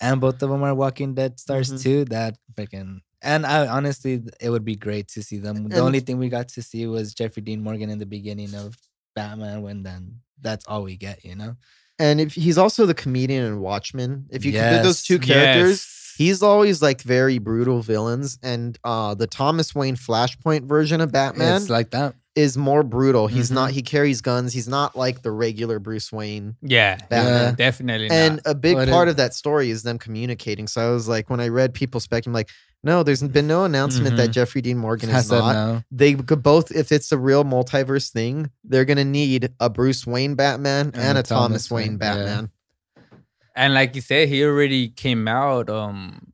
And 0.00 0.20
both 0.20 0.42
of 0.42 0.50
them 0.50 0.62
are 0.62 0.74
Walking 0.74 1.14
Dead 1.14 1.38
stars 1.38 1.72
Mhm. 1.72 1.82
too. 1.82 2.04
That 2.06 2.36
freaking. 2.54 2.98
And 3.24 3.44
I 3.46 3.66
honestly, 3.66 4.22
it 4.40 4.50
would 4.50 4.64
be 4.64 4.76
great 4.76 5.08
to 5.08 5.22
see 5.22 5.38
them. 5.38 5.68
The 5.68 5.76
And- 5.76 5.86
only 5.86 6.00
thing 6.00 6.18
we 6.18 6.28
got 6.28 6.48
to 6.48 6.62
see 6.62 6.86
was 6.86 7.14
Jeffrey 7.14 7.42
Dean 7.42 7.62
Morgan 7.62 7.90
in 7.90 7.98
the 7.98 8.06
beginning 8.06 8.54
of 8.54 8.76
Batman. 9.16 9.62
When 9.62 9.82
then 9.82 10.20
that's 10.40 10.64
all 10.66 10.82
we 10.84 10.96
get, 10.96 11.24
you 11.24 11.34
know. 11.34 11.56
And 11.98 12.20
if 12.20 12.34
he's 12.34 12.58
also 12.58 12.86
the 12.86 12.94
comedian 12.94 13.44
in 13.46 13.60
Watchmen. 13.60 14.26
If 14.30 14.44
you 14.44 14.52
compare 14.52 14.82
those 14.82 15.02
two 15.04 15.18
characters, 15.18 15.78
Yes. 15.80 16.14
he's 16.18 16.42
always 16.42 16.82
like 16.82 17.00
very 17.02 17.38
brutal 17.38 17.80
villains. 17.82 18.38
And 18.42 18.78
uh 18.84 19.14
the 19.14 19.26
Thomas 19.26 19.74
Wayne 19.74 19.96
Flashpoint 19.96 20.64
version 20.66 21.00
of 21.00 21.10
Batman 21.12 21.62
It's 21.62 21.70
like 21.70 21.90
that. 21.92 22.14
Is 22.34 22.56
more 22.56 22.82
brutal. 22.82 23.26
He's 23.28 23.50
Mhm. 23.50 23.54
not 23.54 23.70
he 23.70 23.82
carries 23.82 24.20
guns. 24.20 24.52
He's 24.52 24.66
not 24.68 24.96
like 24.96 25.22
the 25.22 25.30
regular 25.30 25.78
Bruce 25.78 26.10
Wayne 26.12 26.56
yeah, 26.62 26.96
Batman. 27.08 27.54
definitely. 27.54 28.10
And 28.10 28.36
not. 28.44 28.46
a 28.46 28.54
big 28.54 28.76
But 28.76 28.88
part 28.88 29.06
it- 29.08 29.12
of 29.12 29.16
that 29.18 29.34
story 29.34 29.70
is 29.70 29.82
them 29.84 29.98
communicating. 29.98 30.66
So 30.66 30.80
I 30.86 30.92
was 30.92 31.06
like, 31.08 31.30
when 31.30 31.38
I 31.40 31.48
read 31.48 31.74
people 31.74 32.00
speculating, 32.00 32.32
like, 32.34 32.48
no, 32.82 33.02
there's 33.02 33.22
been 33.22 33.46
no 33.46 33.64
announcement 33.64 34.16
that 34.16 34.30
Mhm. 34.30 34.32
Jeffrey 34.32 34.60
Dean 34.62 34.78
Morgan 34.78 35.10
I 35.10 35.18
is 35.20 35.28
said 35.28 35.38
not. 35.38 35.52
no. 35.54 35.82
They 35.92 36.14
could 36.14 36.42
both, 36.42 36.70
if 36.72 36.90
it's 36.92 37.12
a 37.12 37.18
real 37.18 37.44
multiverse 37.44 38.10
thing, 38.10 38.50
they're 38.64 38.84
gonna 38.84 39.04
need 39.04 39.50
a 39.60 39.70
Bruce 39.70 40.04
Wayne 40.06 40.34
Batman 40.34 40.90
and, 40.94 41.16
a 41.16 41.22
Thomas, 41.22 41.70
Wayne, 41.70 41.92
Wayne, 41.92 41.92
yeah. 41.92 42.14
Batman. 42.14 42.50
And 43.56 43.72
like 43.74 43.94
you 43.94 44.00
said, 44.02 44.28
he 44.28 44.42
already 44.44 44.88
came 44.88 45.28
out 45.28 45.70
um 45.70 46.32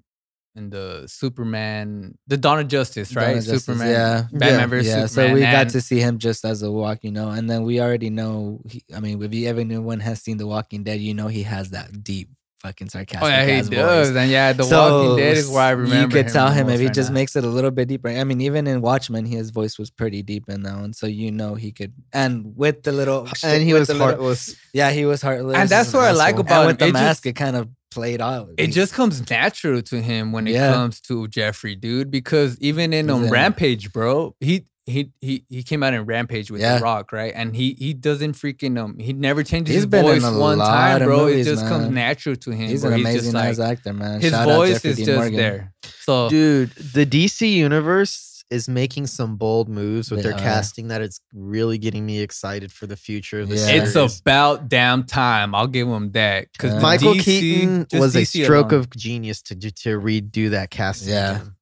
in 0.56 0.70
the 0.70 1.04
Superman, 1.06 2.18
the 2.26 2.36
Dawn 2.36 2.58
of 2.60 2.68
Justice, 2.68 3.14
right? 3.14 3.36
of 3.38 3.44
Justice, 3.44 3.64
Superman, 3.66 3.88
yeah. 3.88 4.22
Batman 4.32 4.84
Yeah. 4.84 4.98
yeah, 5.00 5.06
Superman. 5.06 5.30
so 5.30 5.34
we 5.34 5.40
got 5.42 5.68
to 5.70 5.80
see 5.80 6.00
him 6.00 6.18
just 6.18 6.44
as 6.44 6.62
a 6.62 6.70
walk, 6.70 6.98
you 7.02 7.12
know, 7.12 7.30
and 7.30 7.48
then 7.48 7.62
we 7.62 7.80
already 7.80 8.10
know. 8.10 8.60
He, 8.68 8.82
I 8.94 9.00
mean, 9.00 9.22
if 9.22 9.32
you 9.34 9.48
everyone 9.48 10.00
has 10.00 10.20
seen 10.22 10.36
The 10.38 10.46
Walking 10.46 10.82
Dead, 10.84 11.00
you 11.00 11.14
know 11.14 11.28
he 11.28 11.44
has 11.44 11.70
that 11.70 12.02
deep, 12.02 12.30
fucking 12.58 12.88
sarcastic. 12.90 13.22
Oh 13.24 13.28
yeah, 13.28 13.46
he 13.46 13.62
does. 13.70 14.08
voice. 14.10 14.16
And 14.16 14.30
yeah, 14.30 14.52
The 14.52 14.64
So, 14.64 14.78
Walking 15.10 15.16
Dead 15.24 15.36
is 15.36 15.48
where 15.48 15.62
I 15.62 15.70
remember. 15.70 16.16
You 16.18 16.24
could 16.24 16.32
tell 16.32 16.50
him 16.50 16.68
if 16.68 16.80
he 16.80 16.86
right 16.86 16.94
just 16.94 17.10
now. 17.10 17.14
makes 17.14 17.36
it 17.36 17.44
a 17.44 17.48
little 17.48 17.70
bit 17.70 17.86
deeper. 17.88 18.08
I 18.08 18.24
mean, 18.24 18.40
even 18.40 18.66
in 18.66 18.80
Watchmen, 18.80 19.26
his 19.26 19.50
voice 19.50 19.78
was 19.78 19.90
pretty 19.90 20.22
deep 20.22 20.48
in 20.48 20.62
that 20.64 20.76
one, 20.76 20.92
so 20.94 21.06
you 21.06 21.30
know 21.30 21.54
he 21.54 21.70
could. 21.70 21.92
And 22.12 22.54
with 22.56 22.82
the 22.82 22.90
little, 22.92 23.28
And 23.44 23.62
he 23.62 23.72
was 23.72 23.86
the 23.86 23.94
little- 23.94 24.08
heartless. 24.08 24.56
yeah, 24.74 24.90
he 24.90 25.04
was 25.06 25.22
heartless, 25.22 25.56
And 25.56 25.68
that's 25.68 25.92
what 25.92 26.02
I 26.02 26.10
like 26.10 26.38
about 26.38 26.52
and 26.52 26.62
him. 26.62 26.66
with 26.66 26.78
the 26.80 26.86
It 26.88 26.92
mask, 26.92 27.22
just- 27.22 27.26
it 27.26 27.32
kind 27.36 27.54
of 27.56 27.68
played 27.90 28.20
out. 28.20 28.50
it 28.56 28.66
He- 28.66 28.72
just 28.72 28.92
comes 28.94 29.28
natural 29.30 29.82
to 29.82 30.00
him 30.00 30.32
when 30.32 30.46
it 30.46 30.52
Yeah. 30.52 30.72
comes 30.72 31.00
to 31.02 31.26
Jeffrey, 31.28 31.74
dude. 31.76 32.10
Because 32.10 32.56
even 32.60 32.92
in 32.92 33.10
um, 33.10 33.24
Yeah. 33.24 33.30
Rampage, 33.30 33.92
bro, 33.92 34.34
he 34.40 34.66
he 34.86 35.12
he 35.20 35.44
he 35.48 35.62
came 35.62 35.82
out 35.84 35.94
in 35.94 36.04
Rampage 36.04 36.50
with 36.50 36.60
Yeah. 36.62 36.78
The 36.78 36.82
Rock, 36.84 37.12
right? 37.12 37.32
And 37.36 37.54
he 37.54 37.76
he 37.78 37.92
doesn't 37.94 38.32
freaking 38.32 38.76
um 38.82 38.98
he 38.98 39.12
never 39.12 39.44
changes 39.44 39.72
He's 39.74 39.82
his 39.84 39.86
been 39.90 40.04
in 40.04 40.20
voice 40.20 40.24
a 40.24 40.38
one 40.38 40.58
lot 40.58 40.66
time, 40.68 41.02
of 41.02 41.06
bro. 41.06 41.26
movies, 41.26 41.46
it 41.46 41.50
just 41.50 41.66
comes 41.68 41.88
natural 41.90 42.34
to 42.36 42.50
him. 42.50 42.68
he's 42.68 42.82
where 42.82 42.92
an 42.92 42.98
just 43.00 43.10
amazing 43.10 43.32
like, 43.34 43.48
ass 43.50 43.58
actor, 43.60 43.92
man. 43.92 44.20
His 44.20 44.30
Shout 44.32 44.48
voice 44.48 44.72
Jeffrey 44.72 44.90
is 44.90 44.96
Dean 44.96 45.06
just 45.06 45.16
Morgan. 45.16 45.36
there. 45.36 45.72
So 46.00 46.28
Dude, 46.30 46.70
the 46.94 47.06
DC 47.06 47.52
universe 47.52 48.29
is 48.50 48.68
making 48.68 49.06
some 49.06 49.36
bold 49.36 49.68
moves 49.68 50.10
with 50.10 50.22
They 50.22 50.30
their 50.30 50.36
are. 50.38 50.40
casting 50.42 50.88
that 50.88 51.00
it's 51.00 51.20
really 51.32 51.78
getting 51.78 52.04
me 52.04 52.20
excited 52.20 52.72
for 52.72 52.86
the 52.86 52.96
future 52.96 53.40
of 53.40 53.48
the 53.48 53.54
Yeah. 53.56 53.84
it's 53.84 53.94
about 54.20 54.68
damn 54.68 55.04
time. 55.04 55.54
I'll 55.54 55.68
give 55.68 55.86
them 55.88 56.10
that. 56.12 56.48
Because 56.52 56.74
Yeah. 56.74 56.80
Michael 56.80 57.14
DC, 57.14 57.22
Keaton 57.24 57.86
just 57.88 58.00
was 58.00 58.16
a 58.16 58.24
stroke 58.24 58.72
alone, 58.72 58.80
of 58.80 58.90
genius 58.90 59.40
to 59.42 59.54
to 59.54 60.00
redo 60.00 60.50
that 60.50 60.70
casting. 60.70 61.10
Yeah. 61.10 61.36
again. 61.36 61.54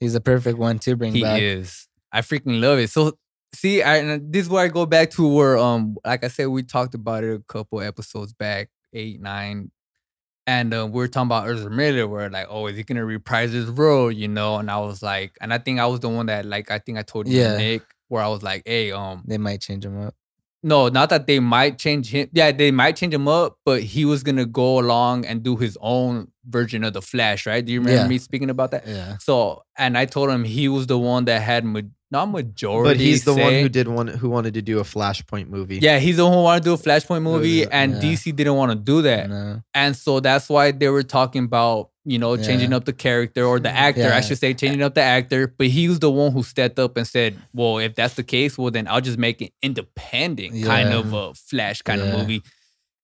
He's 0.00 0.14
a 0.14 0.20
perfect 0.20 0.58
one 0.58 0.78
to 0.80 0.96
bring 0.96 1.12
back. 1.12 1.16
he 1.16 1.22
back. 1.22 1.40
is. 1.42 1.88
I 2.12 2.20
freaking 2.20 2.60
love 2.60 2.78
it. 2.78 2.90
So 2.90 3.14
see, 3.54 3.82
I 3.82 3.96
and 3.96 4.32
this 4.32 4.42
is 4.44 4.48
where 4.50 4.64
I 4.64 4.68
go 4.68 4.84
back 4.86 5.10
to 5.12 5.26
where 5.26 5.56
um, 5.56 5.96
like 6.04 6.24
I 6.24 6.28
said, 6.28 6.46
we 6.48 6.62
talked 6.62 6.94
about 6.94 7.24
it 7.24 7.34
a 7.34 7.42
couple 7.52 7.80
episodes 7.80 8.32
back, 8.34 8.68
eight, 8.92 9.20
nine. 9.20 9.70
And 10.48 10.72
uh, 10.72 10.86
we 10.90 10.92
were 10.98 11.08
talking 11.08 11.26
about 11.28 11.46
Ezra 11.46 11.70
Miller. 11.70 12.08
We're 12.08 12.30
like, 12.30 12.46
oh, 12.48 12.66
is 12.68 12.76
he 12.78 12.82
gonna 12.82 13.04
reprise 13.04 13.52
his 13.52 13.66
role? 13.66 14.10
You 14.10 14.28
know? 14.28 14.56
And 14.56 14.70
I 14.70 14.78
was 14.78 15.02
like, 15.02 15.36
and 15.42 15.52
I 15.52 15.58
think 15.58 15.78
I 15.78 15.86
was 15.86 16.00
the 16.00 16.08
one 16.08 16.24
that 16.26 16.46
like 16.46 16.70
I 16.70 16.78
think 16.78 16.96
I 16.98 17.02
told 17.02 17.28
you 17.28 17.38
Yeah. 17.38 17.56
Nick 17.58 17.82
where 18.08 18.22
I 18.22 18.28
was 18.28 18.42
like, 18.42 18.62
hey, 18.64 18.90
um, 18.90 19.22
They 19.26 19.36
might 19.36 19.60
change 19.60 19.84
him 19.84 20.00
up. 20.00 20.14
no, 20.62 20.88
not 20.88 21.10
that 21.10 21.26
they 21.26 21.38
might 21.38 21.78
change 21.78 22.10
him. 22.10 22.30
Yeah, 22.32 22.50
they 22.50 22.70
might 22.70 22.96
change 22.96 23.12
him 23.12 23.28
up, 23.28 23.58
but 23.66 23.82
he 23.82 24.06
was 24.06 24.22
gonna 24.22 24.46
go 24.46 24.78
along 24.80 25.26
and 25.26 25.42
do 25.42 25.56
his 25.56 25.76
own 25.82 26.32
version 26.48 26.84
of 26.84 26.92
the 26.92 27.02
Flash, 27.02 27.46
right? 27.46 27.64
Do 27.64 27.72
you 27.72 27.80
remember 27.80 28.02
Yeah. 28.02 28.08
me 28.08 28.18
speaking 28.18 28.50
about 28.50 28.70
that? 28.72 28.84
Yeah. 28.86 29.16
So, 29.20 29.62
and 29.76 29.96
I 29.98 30.04
told 30.06 30.30
him 30.30 30.44
he 30.44 30.68
was 30.68 30.86
the 30.86 30.98
one 30.98 31.24
that 31.26 31.42
had 31.42 31.64
ma- 31.64 31.80
not 32.10 32.26
majority, 32.30 32.88
But 32.88 32.96
he's 32.98 33.24
the 33.24 33.34
one 33.34 33.52
who 33.52 33.68
did 33.68 33.86
one 33.86 34.06
who 34.06 34.30
wanted 34.30 34.54
to 34.54 34.62
do 34.62 34.78
a 34.78 34.82
Flashpoint 34.82 35.48
movie. 35.50 35.78
Yeah, 35.82 35.98
he's 35.98 36.16
the 36.16 36.24
one 36.24 36.32
who 36.32 36.42
wanted 36.42 36.60
to 36.64 36.70
do 36.70 36.72
a 36.74 36.78
Flashpoint 36.78 37.20
movie, 37.22 37.66
and 37.70 37.94
Yeah. 37.94 38.00
DC 38.00 38.32
didn't 38.32 38.54
want 38.54 38.72
to 38.72 38.76
do 38.76 39.02
that, 39.02 39.28
No. 39.28 39.60
and 39.74 39.94
so 39.94 40.18
that's 40.20 40.48
why 40.48 40.70
they 40.72 40.88
were 40.88 41.02
talking 41.02 41.44
about 41.44 41.90
you 42.06 42.18
know 42.18 42.38
changing 42.38 42.70
Yeah. 42.70 42.78
up 42.78 42.86
the 42.86 42.94
character 42.94 43.44
or 43.44 43.60
the 43.60 43.68
actor, 43.70 44.10
I 44.10 44.22
should 44.22 44.38
say, 44.38 44.54
changing 44.54 44.82
up 44.82 44.94
the 44.94 45.02
actor. 45.02 45.52
But 45.58 45.66
he 45.66 45.86
was 45.90 45.98
the 45.98 46.10
one 46.10 46.32
who 46.32 46.42
stepped 46.42 46.78
up 46.78 46.96
and 46.96 47.06
said, 47.06 47.36
"Well, 47.52 47.76
if 47.76 47.94
that's 47.96 48.14
the 48.14 48.22
case, 48.22 48.56
well 48.56 48.70
then 48.70 48.88
I'll 48.88 49.02
just 49.02 49.18
make 49.18 49.42
an 49.42 49.48
independent, 49.62 50.64
kind 50.64 50.88
of 50.94 51.12
a 51.12 51.34
Flash 51.34 51.82
kind 51.82 52.00
of 52.00 52.18
movie." 52.18 52.42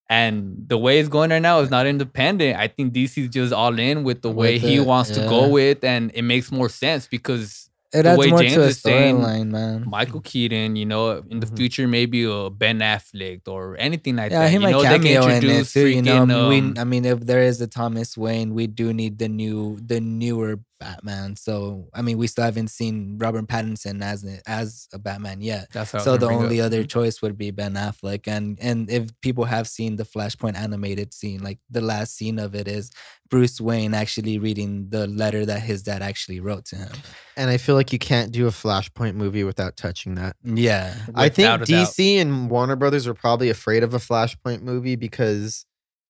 And 0.09 0.65
the 0.67 0.77
way 0.77 0.99
it's 0.99 1.09
going 1.09 1.31
right 1.31 1.41
now 1.41 1.59
is 1.61 1.69
not 1.71 1.87
independent. 1.87 2.59
I 2.59 2.67
think 2.67 2.93
DC's 2.93 3.29
just 3.29 3.51
all 3.53 3.77
in 3.79 4.03
with 4.03 4.21
the 4.21 4.29
way 4.29 4.53
With 4.53 4.61
he 4.61 4.77
it, 4.77 4.85
wants 4.85 5.09
to 5.11 5.25
go 5.27 5.47
with, 5.49 5.83
and 5.83 6.11
it 6.13 6.21
makes 6.21 6.51
more 6.51 6.69
sense 6.69 7.07
because 7.07 7.69
It 7.93 8.03
The 8.03 8.15
way 8.17 8.29
more 8.29 8.41
James 8.41 8.57
is 8.57 8.79
saying, 8.81 9.15
storyline, 9.15 9.47
man. 9.51 9.85
Michael 9.87 10.19
Keaton, 10.21 10.75
you 10.75 10.85
know, 10.85 11.23
in 11.29 11.39
the 11.39 11.47
Mhm. 11.47 11.55
future 11.57 11.87
maybe 11.87 12.23
a 12.25 12.49
Ben 12.49 12.79
Affleck 12.79 13.47
or 13.47 13.77
anything 13.79 14.17
like 14.17 14.31
Yeah, 14.31 14.41
that. 14.43 14.49
he 14.49 14.55
you 14.55 14.59
might 14.59 14.71
know, 14.71 14.81
they 14.81 14.99
can 14.99 15.01
cameo 15.01 15.27
in 15.29 15.49
it 15.49 15.67
too. 15.67 15.87
You 15.87 16.01
know, 16.01 16.25
freaking, 16.25 16.49
we. 16.49 16.59
um, 16.59 16.73
I 16.77 16.83
mean, 16.83 17.05
if 17.05 17.21
there 17.21 17.41
is 17.41 17.61
a 17.61 17.67
Thomas 17.67 18.17
Wayne, 18.17 18.53
we 18.53 18.67
do 18.67 18.91
need 18.93 19.17
the 19.17 19.29
new, 19.29 19.79
the 19.79 20.01
newer 20.01 20.59
Batman. 20.79 21.35
So, 21.35 21.87
I 21.93 22.01
mean, 22.01 22.17
we 22.17 22.27
still 22.27 22.43
haven't 22.43 22.69
seen 22.69 23.17
Robert 23.19 23.47
Pattinson 23.47 24.01
as 24.01 24.23
a- 24.23 24.41
as 24.47 24.87
a 24.93 24.99
Batman 24.99 25.41
yet. 25.41 25.67
That's 25.71 25.93
what 25.93 26.03
So 26.03 26.17
the 26.17 26.27
only 26.27 26.61
up. 26.61 26.67
other 26.67 26.79
mm-hmm. 26.79 26.87
choice 26.87 27.21
would 27.21 27.37
be 27.37 27.51
Ben 27.51 27.73
Affleck, 27.73 28.27
and 28.27 28.57
and 28.61 28.89
if 28.89 29.09
people 29.21 29.45
have 29.45 29.67
seen 29.67 29.95
the 29.95 30.05
Flashpoint 30.05 30.55
animated 30.55 31.13
scene, 31.13 31.41
like 31.41 31.59
the 31.69 31.81
last 31.81 32.15
scene 32.15 32.39
of 32.39 32.55
it 32.55 32.67
is 32.67 32.91
Bruce 33.29 33.59
Wayne 33.59 33.93
actually 33.93 34.37
reading 34.37 34.89
the 34.89 35.07
letter 35.07 35.45
that 35.45 35.61
his 35.61 35.81
dad 35.81 36.01
actually 36.01 36.39
wrote 36.39 36.65
to 36.65 36.75
him. 36.75 36.91
And 37.37 37.49
I 37.49 37.57
feel 37.57 37.75
like 37.75 37.91
you 37.91 37.99
can't 37.99 38.31
do 38.31 38.47
a 38.47 38.51
Flashpoint 38.51 39.15
movie 39.15 39.43
without 39.43 39.77
touching 39.77 40.15
that. 40.15 40.35
Yeah, 40.43 40.93
I 41.15 41.29
think 41.29 41.45
Without 41.49 41.61
a 41.63 41.71
doubt. 41.71 41.87
DC 41.89 42.21
and 42.21 42.49
Warner 42.49 42.75
Brothers 42.75 43.07
are 43.07 43.13
probably 43.15 43.49
afraid 43.49 43.83
of 43.83 43.93
a 43.93 43.97
Flashpoint 43.97 44.61
movie 44.61 44.95
because 44.95 45.65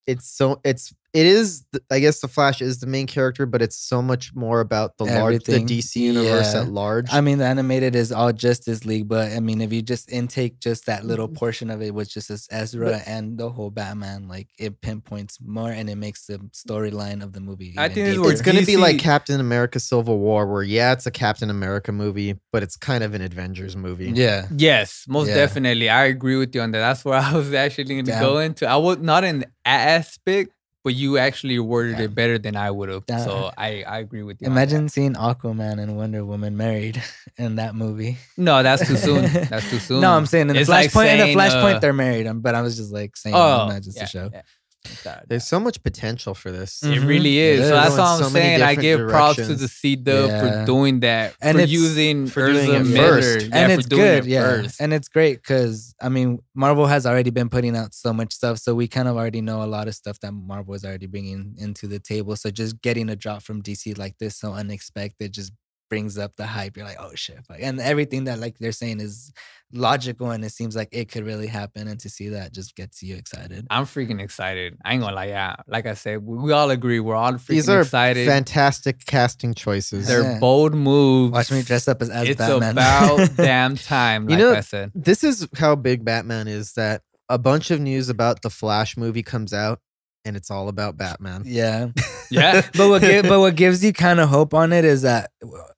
it's 0.07 0.29
so 0.29 0.59
it's 0.63 0.93
it 1.15 1.25
is 1.25 1.63
I 1.89 1.99
guess 1.99 2.19
the 2.19 2.27
Flash 2.27 2.61
is 2.61 2.79
the 2.81 2.87
main 2.87 3.07
character, 3.07 3.45
but 3.45 3.61
it's 3.61 3.77
so 3.77 4.01
much 4.01 4.35
more 4.35 4.59
about 4.59 4.97
the 4.97 5.05
large 5.05 5.43
the 5.45 5.59
DC 5.61 5.95
universe 5.95 6.53
Yeah. 6.53 6.61
at 6.61 6.67
large. 6.67 7.07
I 7.11 7.21
mean, 7.21 7.37
the 7.37 7.45
animated 7.45 7.95
is 7.95 8.11
all 8.11 8.33
Justice 8.33 8.83
League, 8.85 9.07
but 9.07 9.31
I 9.31 9.39
mean, 9.39 9.61
if 9.61 9.71
you 9.71 9.81
just 9.81 10.11
intake 10.11 10.59
just 10.59 10.85
that 10.87 11.05
little 11.05 11.27
Mm-hmm. 11.27 11.35
portion 11.37 11.69
of 11.69 11.81
it, 11.81 11.93
which 11.93 12.13
just 12.13 12.29
as 12.29 12.47
Ezra 12.51 13.01
and 13.07 13.37
the 13.37 13.49
whole 13.49 13.71
Batman, 13.71 14.27
like 14.27 14.49
it 14.59 14.81
pinpoints 14.81 15.39
more 15.41 15.71
and 15.71 15.89
it 15.89 15.95
makes 15.95 16.25
the 16.27 16.37
storyline 16.53 17.23
of 17.23 17.31
the 17.33 17.39
movie. 17.39 17.73
I 17.77 17.87
think 17.89 18.07
deeper. 18.15 18.29
it's 18.31 18.41
going 18.41 18.57
to 18.59 18.65
be 18.65 18.77
like 18.77 18.99
Captain 18.99 19.39
America 19.39 19.79
Civil 19.79 20.19
War 20.19 20.45
where 20.45 20.63
yeah, 20.63 20.91
it's 20.91 21.05
a 21.05 21.11
Captain 21.11 21.49
America 21.49 21.91
movie, 21.91 22.35
but 22.51 22.61
it's 22.61 22.75
kind 22.75 23.03
of 23.03 23.13
an 23.13 23.21
Avengers 23.21 23.75
movie. 23.77 24.11
yeah, 24.13 24.47
Yes, 24.55 25.05
most 25.07 25.29
Yeah. 25.29 25.35
definitely. 25.35 25.89
I 25.89 26.05
agree 26.05 26.35
with 26.35 26.53
you 26.53 26.61
on 26.61 26.71
that. 26.71 26.79
That's 26.79 27.05
where 27.05 27.17
I 27.19 27.33
was 27.33 27.53
actually 27.53 27.85
going 27.95 28.05
to 28.05 28.11
go 28.19 28.39
into. 28.39 28.67
I 28.67 28.75
was 28.75 28.97
not 28.97 29.23
in 29.23 29.45
aspect, 29.65 30.51
but 30.85 30.93
you 30.93 31.17
actually 31.17 31.57
worded 31.57 31.93
Damn. 31.97 32.05
it 32.05 32.15
better 32.15 32.37
than 32.37 32.55
I 32.55 32.69
would 32.69 32.89
have. 32.89 33.05
Damn. 33.07 33.19
So 33.27 33.51
I, 33.57 33.81
I 33.83 33.97
agree 33.99 34.21
with 34.21 34.39
you. 34.39 34.45
Imagine 34.47 34.87
seeing 34.87 35.15
Aquaman 35.15 35.81
and 35.81 35.97
Wonder 35.97 36.23
Woman 36.23 36.55
married 36.55 37.01
in 37.37 37.55
that 37.55 37.73
movie. 37.75 38.17
No, 38.37 38.61
that's 38.61 38.87
too 38.87 38.95
soon. 38.95 39.23
That's 39.49 39.67
too 39.69 39.79
soon. 39.79 39.99
No, 40.01 40.11
I'm 40.15 40.27
saying 40.27 40.49
in 40.49 40.55
the 40.55 40.61
It's 40.61 40.69
like 40.69 40.91
Flashpoint. 40.91 41.19
in 41.19 41.27
the 41.27 41.33
Flashpoint, 41.35 41.75
uh, 41.75 41.79
they're 41.79 41.91
married. 41.91 42.27
um, 42.27 42.41
But 42.41 42.53
I 42.55 42.61
was 42.61 42.77
just 42.77 42.93
like 42.93 43.17
saying, 43.17 43.35
Oh, 43.35 43.67
not 43.67 43.81
just 43.81 43.97
yeah, 43.97 44.03
a 44.03 44.07
show. 44.07 44.29
yeah. 44.31 44.41
That- 45.03 45.25
There's 45.29 45.45
so 45.47 45.59
much 45.59 45.81
potential 45.83 46.33
for 46.33 46.51
this. 46.51 46.81
It 46.83 46.87
Mhm. 46.99 47.07
really 47.07 47.39
It 47.39 47.53
is. 47.55 47.59
is. 47.61 47.67
So 47.69 47.75
that's 47.75 47.89
Going 47.89 47.99
all 48.01 48.17
I'm 48.17 48.23
so 48.23 48.29
saying. 48.29 48.61
I 48.61 48.75
give 48.75 49.07
props 49.09 49.35
to 49.35 49.41
the 49.43 49.47
directions. 49.55 49.71
C 49.73 49.95
Dub 49.95 50.29
Yeah. 50.29 50.41
for 50.61 50.65
doing 50.65 50.99
that, 51.01 51.35
And 51.41 51.57
for 51.57 51.63
using 51.65 52.27
for 52.27 52.51
doing 52.51 52.69
it 52.91 52.95
first. 52.97 53.47
yeah, 53.47 53.57
and 53.57 53.71
it's 53.71 53.85
good, 53.87 54.25
it 54.25 54.29
yeah, 54.29 54.41
first. 54.41 54.81
and 54.81 54.93
it's 54.93 55.07
great 55.07 55.41
because 55.41 55.93
I 56.01 56.09
mean, 56.09 56.39
Marvel 56.53 56.85
has 56.87 57.05
already 57.05 57.29
been 57.29 57.49
putting 57.49 57.75
out 57.75 57.93
so 57.93 58.13
much 58.13 58.33
stuff, 58.33 58.59
so 58.59 58.73
we 58.75 58.87
kind 58.87 59.07
of 59.07 59.15
already 59.17 59.41
know 59.41 59.63
a 59.63 59.65
lot 59.67 59.87
of 59.87 59.95
stuff 59.95 60.19
that 60.21 60.31
Marvel 60.31 60.73
is 60.73 60.83
already 60.85 61.05
bringing 61.07 61.55
into 61.57 61.87
the 61.87 61.99
table. 61.99 62.35
So 62.35 62.49
just 62.51 62.81
getting 62.81 63.09
a 63.09 63.15
drop 63.15 63.43
from 63.43 63.61
DC 63.61 63.93
like 63.97 64.17
this, 64.19 64.35
so 64.37 64.53
unexpected, 64.53 65.33
just 65.33 65.51
brings 65.89 66.17
up 66.17 66.35
the 66.35 66.45
hype. 66.45 66.75
You're 66.77 66.85
like, 66.85 66.97
oh 66.99 67.11
shit, 67.15 67.39
and 67.59 67.79
everything 67.79 68.25
that 68.25 68.39
like 68.39 68.57
they're 68.59 68.71
saying 68.71 68.99
is 69.01 69.31
logical, 69.71 70.31
and 70.31 70.43
it 70.45 70.51
seems 70.51 70.75
like 70.75 70.89
it 70.91 71.11
could 71.11 71.25
really 71.25 71.47
happen. 71.47 71.87
And 71.87 71.99
to 72.01 72.09
see 72.09 72.29
that 72.29 72.53
just 72.53 72.75
gets 72.75 73.03
you 73.03 73.15
excited. 73.15 73.67
I'm 73.69 73.83
freaking 73.85 74.21
excited. 74.21 74.77
I 74.83 74.93
ain't 74.93 75.01
gonna 75.01 75.15
lie. 75.15 75.25
Yeah, 75.27 75.55
like 75.67 75.85
I 75.85 75.93
said, 75.93 76.23
we, 76.25 76.37
we 76.37 76.51
all 76.51 76.69
agree. 76.71 76.99
We're 76.99 77.15
all 77.15 77.33
freaking 77.33 77.47
These 77.47 77.69
are 77.69 77.81
excited. 77.81 78.27
fantastic 78.27 79.05
casting 79.05 79.53
choices. 79.53 80.07
They're 80.07 80.23
Yeah. 80.23 80.39
bold 80.39 80.73
moves. 80.73 81.31
Watch 81.33 81.51
me 81.51 81.61
dress 81.61 81.87
up 81.87 82.01
as, 82.01 82.09
as 82.09 82.29
It's 82.29 82.37
Batman. 82.37 82.71
about 82.71 83.29
damn 83.37 83.75
time. 83.75 84.29
You 84.29 84.35
Like 84.37 84.39
know- 84.39 84.53
I 84.55 84.61
said. 84.61 84.91
this 84.95 85.23
is 85.23 85.47
how 85.57 85.75
big 85.75 86.03
Batman 86.05 86.47
is 86.47 86.73
that 86.73 87.01
a 87.29 87.37
bunch 87.37 87.71
of 87.71 87.79
news 87.79 88.09
about 88.09 88.41
the 88.43 88.49
Flash 88.49 88.97
movie 88.97 89.23
comes 89.23 89.51
out 89.53 89.79
and 90.23 90.35
it's 90.35 90.49
all 90.51 90.67
about 90.69 90.97
Batman. 90.97 91.43
yeah. 91.45 91.89
Yeah. 92.31 92.61
but 92.77 92.89
what 92.89 93.01
gi- 93.01 93.21
but 93.21 93.39
what 93.39 93.55
gives 93.55 93.83
you 93.83 93.93
kind 93.93 94.19
of 94.19 94.29
hope 94.29 94.53
on 94.53 94.73
it 94.73 94.85
is 94.85 95.01
that 95.03 95.31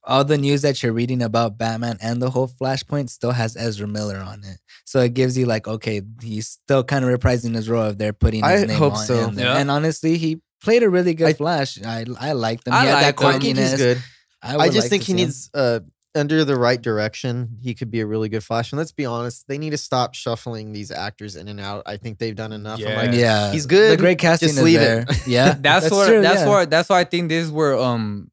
all 0.03 0.23
the 0.23 0.37
news 0.37 0.61
that 0.61 0.81
you're 0.81 0.93
reading 0.93 1.21
about 1.21 1.57
Batman 1.57 1.97
and 2.01 2.21
the 2.21 2.29
whole 2.29 2.47
Flashpoint 2.47 3.09
still 3.09 3.31
has 3.31 3.55
Ezra 3.57 3.87
Miller 3.87 4.17
on 4.17 4.43
it. 4.43 4.57
So 4.85 5.01
it 5.01 5.13
gives 5.13 5.37
you 5.37 5.45
like, 5.45 5.67
okay, 5.67 6.01
he's 6.21 6.47
still 6.47 6.83
kind 6.83 7.03
of 7.03 7.11
reprising 7.11 7.53
his 7.55 7.69
role 7.69 7.85
if 7.89 7.97
they're 7.97 8.13
putting 8.13 8.43
his 8.43 8.63
I 8.63 8.65
name 8.65 8.77
hope 8.77 8.93
on 8.93 9.05
so. 9.05 9.27
in 9.27 9.35
there. 9.35 9.45
Yeah. 9.47 9.57
And 9.57 9.69
honestly, 9.69 10.17
he 10.17 10.41
played 10.63 10.83
a 10.83 10.89
really 10.89 11.13
good 11.13 11.27
I- 11.27 11.33
Flash. 11.33 11.81
I 11.83 12.05
I 12.19 12.31
liked 12.31 12.67
him. 12.67 12.73
I 12.73 12.81
he 12.81 12.87
had 12.87 12.93
like 12.93 13.17
that 13.17 13.23
him. 13.23 13.27
I 13.27 13.31
think 13.39 13.43
he's 13.57 13.57
quirkiness. 13.73 13.77
good. 13.77 14.03
I, 14.41 14.55
I 14.57 14.67
just 14.69 14.77
like 14.85 14.89
think 14.91 15.03
he 15.03 15.13
needs 15.13 15.49
uh 15.53 15.79
under 16.15 16.43
the 16.43 16.55
right 16.57 16.81
direction, 16.81 17.57
he 17.61 17.73
could 17.75 17.91
be 17.91 17.99
a 17.99 18.05
really 18.07 18.27
good 18.29 18.43
Flash. 18.43 18.71
And 18.71 18.77
let's 18.77 18.91
be 18.91 19.05
honest, 19.05 19.47
they 19.47 19.57
need 19.57 19.69
to 19.71 19.77
stop 19.77 20.15
shuffling 20.15 20.71
these 20.73 20.89
actors 20.89 21.35
in 21.35 21.47
and 21.47 21.59
out. 21.59 21.83
I 21.85 21.97
think 21.97 22.17
they've 22.17 22.35
done 22.35 22.51
enough. 22.53 22.79
I'm 22.85 22.95
like, 22.95 23.11
Yeah, 23.19 23.51
he's 23.51 23.65
good. 23.67 23.91
The 23.97 24.01
great 24.01 24.17
casting 24.17 24.47
Just 24.47 24.57
is 24.59 24.63
leave 24.63 24.79
there. 24.79 25.05
it. 25.07 25.27
Yeah, 25.27 25.55
that's, 25.59 25.91
what 25.91 26.07
true, 26.07 26.21
that's 26.21 26.41
yeah. 26.41 26.49
where 26.49 26.65
that's 26.65 26.89
why 26.89 27.01
I 27.01 27.03
think 27.03 27.29
this 27.29 27.45
is 27.45 27.51
where 27.51 27.77
um 27.77 28.31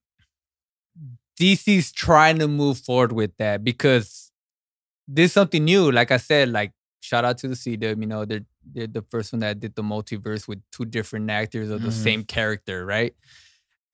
DC's 1.41 1.93
trying 1.93 2.39
to 2.39 2.49
move 2.49 2.79
forward 2.79 3.13
with 3.13 3.37
that 3.39 3.65
because 3.65 4.31
this 5.09 5.27
is 5.27 5.33
something 5.33 5.65
new. 5.65 5.91
Like 5.91 6.11
I 6.11 6.17
said, 6.19 6.51
like 6.51 6.73
shout 7.01 7.25
out 7.25 7.39
to 7.39 7.49
the 7.49 7.55
CW, 7.55 8.01
you 8.01 8.07
know, 8.07 8.25
they're 8.25 8.45
they're 8.73 8.87
the 8.87 9.05
first 9.11 9.33
one 9.33 9.41
that 9.41 9.61
did 9.61 9.75
the 9.75 9.83
multiverse 9.83 10.49
with 10.49 10.63
two 10.73 10.85
different 10.87 11.29
actors 11.31 11.69
of 11.71 11.83
the 11.83 11.89
Mhm. 11.89 11.93
same 11.93 12.25
character, 12.25 12.87
right? 12.87 13.15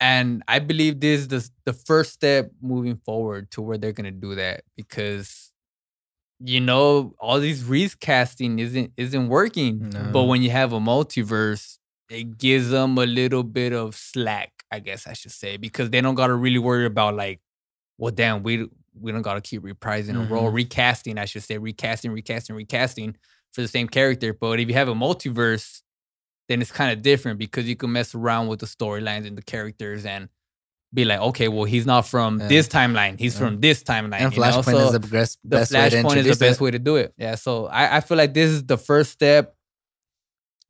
And 0.01 0.43
I 0.49 0.61
believe 0.61 1.01
this 1.01 1.21
is 1.21 1.29
the, 1.29 1.51
the 1.67 1.73
first 1.75 2.15
step 2.15 2.51
moving 2.63 2.97
forward 3.05 3.51
to 3.53 3.63
where 3.63 3.77
they're 3.77 3.93
gonna 3.93 4.11
do 4.11 4.35
that 4.35 4.63
because 4.77 5.53
you 6.43 6.59
know 6.59 7.15
all 7.19 7.39
these 7.39 7.65
recasting 7.65 8.59
isn't 8.59 8.93
isn't 8.97 9.29
working. 9.29 9.93
But 10.13 10.25
when 10.25 10.43
you 10.43 10.51
have 10.51 10.73
a 10.73 10.81
multiverse, 10.81 11.79
it 12.09 12.39
gives 12.39 12.71
them 12.71 12.97
a 12.99 13.05
little 13.05 13.43
bit 13.43 13.73
of 13.73 13.95
slack, 13.95 14.65
I 14.71 14.81
guess 14.81 15.07
I 15.07 15.13
should 15.13 15.33
say, 15.33 15.59
because 15.59 15.91
they 15.91 16.01
don't 16.01 16.15
gotta 16.15 16.35
really 16.35 16.59
worry 16.59 16.87
about 16.87 17.15
like, 17.15 17.41
well, 17.99 18.11
damn, 18.13 18.43
we 18.43 18.69
we 18.99 19.13
don't 19.13 19.23
gotta 19.23 19.43
keep 19.43 19.63
reprising 19.63 20.17
a 20.17 20.27
role, 20.27 20.47
mm-hmm. 20.47 20.57
recasting, 20.57 21.19
I 21.19 21.27
should 21.27 21.43
say, 21.43 21.59
recasting, 21.59 22.11
recasting, 22.13 22.57
recasting 22.57 23.17
for 23.53 23.61
the 23.61 23.69
same 23.69 23.89
character. 23.89 24.33
But 24.33 24.61
if 24.61 24.69
you 24.69 24.75
have 24.75 24.89
a 24.89 24.95
multiverse, 24.95 25.83
then 26.51 26.61
it's 26.61 26.73
kind 26.73 26.91
of 26.93 27.01
different 27.03 27.39
because 27.39 27.67
you 27.69 27.77
can 27.77 27.93
mess 27.93 28.15
around 28.15 28.49
with 28.49 28.59
the 28.61 28.67
storylines 28.67 29.27
and 29.27 29.39
the 29.39 29.43
characters 29.43 30.05
and 30.05 30.29
be 30.93 31.05
like, 31.05 31.21
okay, 31.21 31.47
well, 31.47 31.63
he's 31.65 31.87
not 31.87 32.03
from 32.07 32.41
Yeah. 32.41 32.49
this 32.49 32.67
timeline, 32.69 33.19
he's 33.19 33.35
Yeah. 33.35 33.47
from 33.47 33.61
this 33.61 33.83
timeline. 33.85 34.21
and 34.21 34.35
you 34.35 34.41
know? 34.41 34.47
Flashpoint 34.47 34.65
So 34.73 34.79
is 34.87 34.93
the 34.93 34.99
best, 35.01 35.39
the 35.45 35.49
best 35.59 35.73
way 35.73 35.89
to 35.91 35.97
flashpoint 35.97 36.17
is 36.17 36.39
the 36.39 36.45
best 36.45 36.61
it. 36.61 36.65
way 36.65 36.71
to 36.73 36.79
do 36.81 36.97
it. 36.97 37.15
Yeah. 37.17 37.37
So 37.37 37.67
I, 37.67 37.99
I 37.99 38.01
feel 38.01 38.19
like 38.19 38.35
this 38.35 38.51
is 38.51 38.65
the 38.65 38.77
first 38.77 39.13
step 39.13 39.55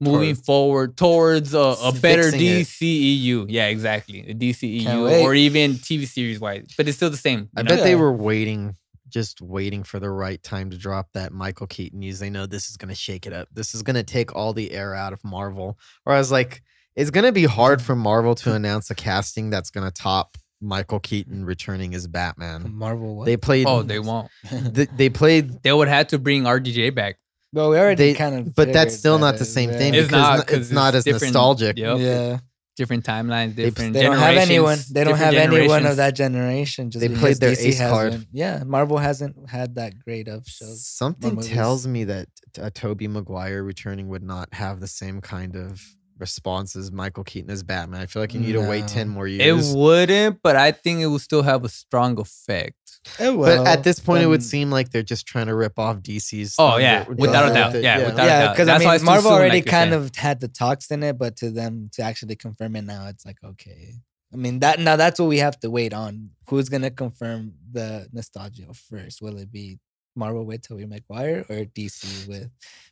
moving 0.00 0.34
Toward- 0.34 0.44
forward 0.46 0.96
towards 0.96 1.54
a, 1.54 1.58
a 1.58 1.92
better 2.00 2.30
Fixing 2.30 2.40
it. 2.46 3.50
Yeah, 3.50 3.66
exactly. 3.68 4.20
A 4.30 4.34
DCEU 4.34 4.82
Can't 4.84 5.22
or 5.24 5.34
even 5.34 5.72
TV 5.74 6.06
series 6.06 6.38
wise, 6.40 6.66
but 6.76 6.86
it's 6.88 6.96
still 6.96 7.10
the 7.10 7.16
same. 7.16 7.48
I 7.56 7.60
you 7.60 7.66
bet 7.66 7.78
know? 7.78 7.84
they 7.84 7.94
were 7.96 8.12
waiting, 8.12 8.76
just 9.10 9.42
waiting 9.42 9.82
for 9.82 10.00
the 10.00 10.08
right 10.10 10.42
time 10.42 10.70
to 10.70 10.78
drop 10.78 11.08
that 11.14 11.32
Michael 11.32 11.66
Keaton 11.66 11.98
news. 12.00 12.18
They 12.20 12.30
know 12.30 12.46
this 12.46 12.70
is 12.70 12.76
going 12.76 12.88
to 12.88 12.94
shake 12.94 13.26
it 13.26 13.32
up. 13.32 13.48
This 13.52 13.74
is 13.74 13.82
going 13.82 13.96
to 13.96 14.02
take 14.02 14.34
all 14.34 14.52
the 14.52 14.70
air 14.72 14.94
out 14.94 15.12
of 15.12 15.22
Marvel. 15.24 15.78
Or 16.06 16.14
I 16.14 16.18
was 16.18 16.32
like, 16.32 16.62
it's 16.96 17.10
going 17.10 17.26
to 17.26 17.32
be 17.32 17.44
hard 17.44 17.82
for 17.82 17.94
Marvel 17.94 18.34
to 18.36 18.54
announce 18.54 18.90
a 18.90 18.94
casting 18.94 19.50
that's 19.50 19.70
going 19.70 19.86
to 19.86 19.92
top 19.92 20.38
Michael 20.62 21.00
Keaton 21.00 21.44
returning 21.44 21.94
as 21.94 22.06
Batman. 22.06 22.72
Marvel. 22.74 23.16
What? 23.16 23.26
They 23.26 23.36
played. 23.36 23.66
Oh, 23.66 23.82
they 23.82 23.98
won't. 23.98 24.28
th- 24.74 24.88
they 24.96 25.08
played, 25.08 25.62
They 25.62 25.72
would 25.72 25.88
have 25.88 26.08
to 26.08 26.18
bring 26.18 26.44
RDJ 26.44 26.94
back. 26.94 27.16
But 27.52 27.68
we 27.70 27.78
already 27.78 28.12
They- 28.12 28.14
kind 28.14 28.34
of. 28.48 28.54
but 28.54 28.72
that's 28.72 28.96
still 28.96 29.18
that 29.18 29.32
not 29.32 29.38
the 29.38 29.44
same 29.44 29.70
yeah. 29.70 29.78
thing 29.78 29.94
It's 29.94 30.06
because 30.06 30.20
not. 30.22 30.36
not- 30.38 30.46
'cause 30.46 30.58
it's 30.58 30.70
not 30.70 30.94
as 30.94 31.06
nostalgic. 31.06 31.78
Yep. 31.78 31.98
Yeah. 31.98 32.38
Different 32.80 33.04
timelines, 33.04 33.54
They, 33.56 33.64
different. 33.64 33.92
they 33.92 34.02
don't 34.02 34.16
have 34.16 34.36
anyone. 34.38 34.78
They 34.90 35.04
don't 35.04 35.18
have 35.18 35.34
anyone 35.34 35.84
of 35.84 35.96
that 35.98 36.16
generation. 36.16 36.90
Just 36.90 37.00
They 37.06 37.14
played 37.14 37.36
their 37.36 37.52
DC 37.52 37.66
ace 37.68 37.78
card. 37.78 38.12
hasn't- 38.12 38.28
Yeah, 38.32 38.62
Marvel 38.64 38.96
hasn't 38.96 39.34
had 39.50 39.74
that 39.74 39.92
great 39.98 40.28
of 40.28 40.46
shows. 40.46 40.86
Something 40.86 41.36
tells 41.42 41.86
me 41.86 42.04
that 42.04 42.28
uh, 42.58 42.70
Tobey 42.72 43.06
Maguire 43.06 43.62
returning 43.62 44.08
would 44.08 44.22
not 44.22 44.48
have 44.54 44.80
the 44.80 44.86
same 44.88 45.20
kind 45.20 45.56
of 45.56 45.82
response 46.18 46.74
as 46.74 46.90
Michael 46.90 47.24
Keaton 47.24 47.50
as 47.50 47.62
Batman. 47.62 48.00
I 48.00 48.06
feel 48.06 48.22
like 48.22 48.32
you 48.34 48.40
need 48.40 48.52
to 48.52 48.66
wait 48.68 48.88
10 48.88 49.08
more 49.08 49.26
years. 49.26 49.72
It 49.72 49.76
wouldn't, 49.76 50.40
but 50.42 50.56
I 50.56 50.72
think 50.72 51.00
it 51.00 51.06
would 51.08 51.20
still 51.20 51.42
have 51.42 51.64
a 51.64 51.68
strong 51.68 52.18
effect. 52.18 52.76
But 53.18 53.66
at 53.66 53.82
this 53.84 53.98
point, 53.98 54.22
it 54.22 54.26
would 54.26 54.40
then- 54.40 54.46
seem 54.48 54.70
like 54.70 54.90
they're 54.90 55.02
just 55.02 55.26
trying 55.26 55.46
to 55.46 55.54
rip 55.54 55.78
off 55.78 55.98
DC's. 55.98 56.54
Oh, 56.58 56.70
thunder 56.72 56.82
yeah, 56.82 57.04
without 57.08 57.50
a 57.50 57.54
doubt. 57.54 57.82
Yeah, 57.82 57.98
without 58.06 58.24
a 58.24 58.26
yeah, 58.26 58.40
doubt. 58.46 58.52
because 58.54 58.68
I 58.68 58.72
That's 58.72 58.84
why 58.84 58.90
mean, 58.92 58.98
too 59.00 59.04
Marvel 59.06 59.22
soon, 59.30 59.32
already 59.38 59.56
like 59.56 59.64
you're 59.66 59.70
kind 59.70 59.90
saying. 59.92 60.04
of 60.04 60.16
had 60.16 60.40
the 60.40 60.48
talks 60.48 60.90
in 60.90 61.02
it, 61.02 61.18
but 61.18 61.36
to 61.36 61.50
them 61.50 61.88
to 61.94 62.02
actually 62.02 62.36
confirm 62.36 62.76
it 62.76 62.82
now, 62.82 63.06
it's 63.08 63.24
like 63.26 63.38
okay. 63.44 63.94
I 64.32 64.36
mean 64.36 64.60
that 64.60 64.78
now 64.78 64.94
that's 64.96 65.18
what 65.18 65.28
we 65.28 65.38
have 65.38 65.58
to 65.60 65.70
wait 65.70 65.92
on. 65.92 66.30
Who's 66.48 66.68
gonna 66.68 66.90
confirm 66.90 67.54
the 67.72 68.08
nostalgia 68.12 68.66
first? 68.74 69.20
Will 69.22 69.38
it 69.38 69.50
be 69.50 69.78
Marvel 70.14 70.44
with 70.44 70.62
Tobey 70.66 70.86
Maguire 70.86 71.44
or 71.48 71.64
DC 71.64 72.28
with 72.28 72.48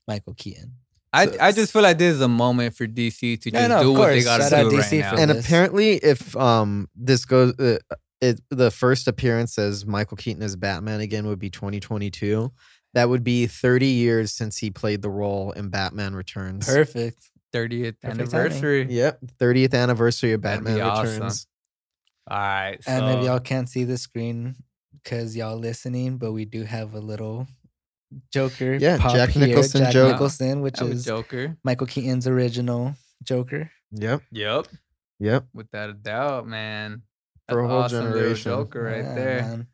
Michael 0.08 0.34
Keaton? 0.34 0.72
I, 1.12 1.26
So- 1.26 1.36
I 1.40 1.52
just 1.52 1.72
feel 1.72 1.82
like 1.82 1.96
this 1.98 2.14
is 2.14 2.20
a 2.20 2.28
moment 2.28 2.74
for 2.74 2.86
DC 2.86 3.36
to 3.40 3.50
Yeah, 3.50 3.60
just 3.60 3.68
no, 3.70 3.76
of 3.76 3.82
do 3.82 3.92
what 3.92 4.06
they 4.08 4.12
course. 4.14 4.24
got 4.24 4.36
to 4.38 4.42
Shout 4.44 4.52
out 4.66 4.70
do 4.70 4.76
DC 4.78 5.02
right 5.02 5.12
now. 5.14 5.22
And 5.22 5.30
this. 5.30 5.44
apparently, 5.46 5.92
if 5.94 6.36
um 6.36 6.88
this 6.96 7.24
goes, 7.24 7.52
uh, 7.58 7.78
it 8.20 8.40
the 8.50 8.70
first 8.70 9.06
appearance 9.08 9.58
as 9.58 9.86
Michael 9.86 10.16
Keaton 10.16 10.42
as 10.42 10.56
Batman 10.56 11.00
again 11.00 11.26
would 11.26 11.38
be 11.38 11.50
2022. 11.50 12.52
That 12.94 13.08
would 13.08 13.22
be 13.22 13.46
30 13.46 13.86
years 13.86 14.32
since 14.32 14.56
he 14.58 14.70
played 14.70 15.02
the 15.02 15.10
role 15.10 15.52
in 15.52 15.68
Batman 15.68 16.14
Returns. 16.14 16.66
Perfect. 16.66 17.30
30th 17.54 17.94
Perfect 18.00 18.02
timing. 18.02 18.20
anniversary. 18.20 18.86
Yep, 18.90 19.20
30th 19.38 19.74
anniversary 19.74 20.32
of 20.32 20.42
That'd 20.42 20.64
be 20.64 20.70
Batman 20.72 20.86
awesome. 20.88 21.14
Returns. 21.14 21.46
All 22.30 22.36
right. 22.38 22.78
And 22.86 23.18
if 23.18 23.24
y'all 23.24 23.40
can't 23.40 23.68
see 23.68 23.84
the 23.84 23.96
screen 23.98 24.54
because 25.02 25.34
y'all 25.36 25.56
listening, 25.56 26.18
but 26.18 26.32
we 26.32 26.44
do 26.44 26.64
have 26.64 26.94
a 26.94 27.00
little 27.00 27.46
Joker. 28.32 28.74
Yeah, 28.74 28.98
pop 28.98 29.12
Jack 29.14 29.30
here, 29.30 29.46
Nicholson 29.46 29.82
Jack 29.82 29.92
joke. 29.92 30.12
Nicholson, 30.12 30.60
which 30.62 30.80
I'm 30.80 30.92
is 30.92 31.04
Joker. 31.04 31.56
Michael 31.64 31.86
Keaton's 31.86 32.26
original 32.26 32.94
Joker. 33.22 33.70
Yep, 33.92 34.22
Yep. 34.32 34.68
yep. 35.18 35.44
Without 35.54 35.90
a 35.90 35.94
doubt, 35.94 36.46
man. 36.46 37.02
For 37.48 37.60
a 37.60 37.68
whole 37.68 37.78
awesome 37.82 38.12
generation. 38.12 38.50
Joker 38.52 38.82
right 38.82 39.04
Yeah, 39.04 39.14
there. 39.14 39.40
man. 39.42 39.66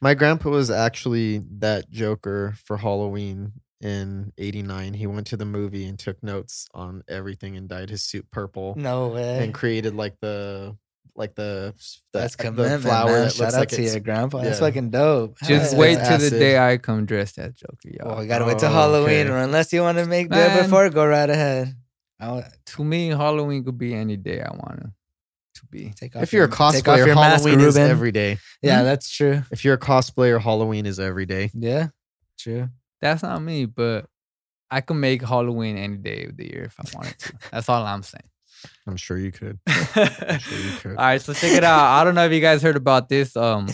My 0.00 0.14
grandpa 0.14 0.50
was 0.50 0.70
actually 0.70 1.42
that 1.58 1.90
Joker 1.90 2.54
for 2.64 2.76
Halloween 2.76 3.52
in 3.80 4.32
89. 4.38 4.94
He 4.94 5.06
went 5.06 5.26
to 5.28 5.36
the 5.36 5.44
movie 5.44 5.86
and 5.86 5.98
took 5.98 6.22
notes 6.22 6.68
on 6.74 7.02
everything 7.08 7.56
and 7.56 7.68
dyed 7.68 7.90
his 7.90 8.02
suit 8.02 8.30
purple 8.30 8.74
No 8.76 9.08
way. 9.08 9.42
and 9.44 9.52
created 9.54 9.94
like 9.94 10.16
the 10.20 10.76
like 11.16 11.34
the 11.36 11.72
the, 12.12 12.18
That's 12.18 12.34
uh, 12.34 12.36
the 12.38 12.42
commitment, 12.44 12.82
flower 12.82 13.06
man. 13.12 13.30
Shout 13.30 13.54
out 13.54 13.60
like 13.60 13.68
to 13.70 13.82
your 13.82 14.00
grandpa. 14.00 14.42
That's 14.42 14.58
yeah. 14.60 14.66
fucking 14.66 14.90
dope. 14.90 15.38
Just 15.44 15.72
Hell 15.72 15.80
wait 15.80 15.92
yeah. 15.98 16.08
till 16.16 16.18
the 16.30 16.30
day 16.38 16.58
I 16.58 16.76
come 16.76 17.06
dressed 17.06 17.38
as 17.38 17.54
Joker, 17.54 17.76
y'all. 17.84 18.18
Oh, 18.18 18.20
you 18.20 18.26
gotta 18.26 18.44
wait 18.44 18.58
till 18.58 18.68
Oh, 18.68 18.72
Halloween, 18.72 19.26
okay. 19.26 19.30
or 19.30 19.38
unless 19.38 19.72
you 19.72 19.80
want 19.82 19.98
to 19.98 20.06
make 20.06 20.28
do 20.28 20.36
it 20.38 20.62
before, 20.62 20.90
go 20.90 21.06
right 21.06 21.30
ahead. 21.30 21.74
I'll 22.20 22.44
to 22.66 22.84
me, 22.84 23.08
Halloween 23.08 23.64
could 23.64 23.78
be 23.78 23.94
any 23.94 24.16
day 24.16 24.40
I 24.42 24.50
want 24.50 24.80
it 24.80 24.86
to 25.64 25.70
be. 25.70 25.90
take 25.96 26.14
off. 26.16 26.22
If 26.22 26.32
you're 26.32 26.44
a 26.44 26.48
your- 26.48 26.72
take 26.72 26.86
off 26.88 26.98
cosplayer, 26.98 27.06
your 27.06 27.14
mask, 27.14 27.44
Halloween 27.44 27.60
is 27.66 27.74
Ruben. 27.76 27.90
every 27.90 28.12
day. 28.12 28.38
Yeah, 28.62 28.78
Hmm? 28.80 28.84
that's 28.84 29.10
true. 29.10 29.42
If 29.50 29.64
you're 29.64 29.74
a 29.74 29.78
cosplayer, 29.78 30.40
Halloween 30.40 30.86
is 30.86 30.98
every 31.00 31.26
day. 31.26 31.50
Yeah, 31.54 31.88
true. 32.38 32.68
That's 33.00 33.22
not 33.22 33.40
me, 33.42 33.66
but 33.66 34.06
I 34.70 34.80
can 34.80 34.98
make 35.00 35.22
Halloween 35.22 35.76
any 35.76 35.96
day 35.98 36.24
of 36.24 36.36
the 36.36 36.46
year 36.50 36.64
if 36.64 36.78
I 36.80 36.84
wanted 36.96 37.18
to. 37.18 37.32
That's 37.52 37.68
all 37.68 37.84
I'm 37.84 38.02
saying. 38.02 38.22
I'm 38.86 38.96
sure 38.96 39.18
you 39.18 39.30
could. 39.30 39.58
All 39.68 39.74
sure 39.74 40.58
you 40.58 40.72
could. 40.78 40.96
right, 40.96 41.20
so 41.20 41.34
check 41.34 41.52
it 41.52 41.64
out. 41.64 42.00
I 42.00 42.02
don't 42.04 42.14
know 42.14 42.24
if 42.24 42.32
you 42.32 42.40
guys 42.40 42.62
heard 42.62 42.76
about 42.76 43.08
this 43.10 43.36
um 43.36 43.68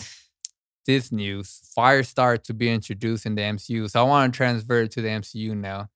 this 0.85 1.11
news. 1.11 1.61
Firestar 1.77 2.41
to 2.43 2.53
be 2.53 2.69
introduced 2.69 3.25
in 3.25 3.35
the 3.35 3.41
MCU. 3.43 3.89
So 3.89 4.01
I 4.01 4.03
want 4.03 4.33
to 4.33 4.37
transfer 4.37 4.81
it 4.81 4.91
to 4.91 5.01
the 5.01 5.07
MCU 5.09 5.55
now. 5.55 5.89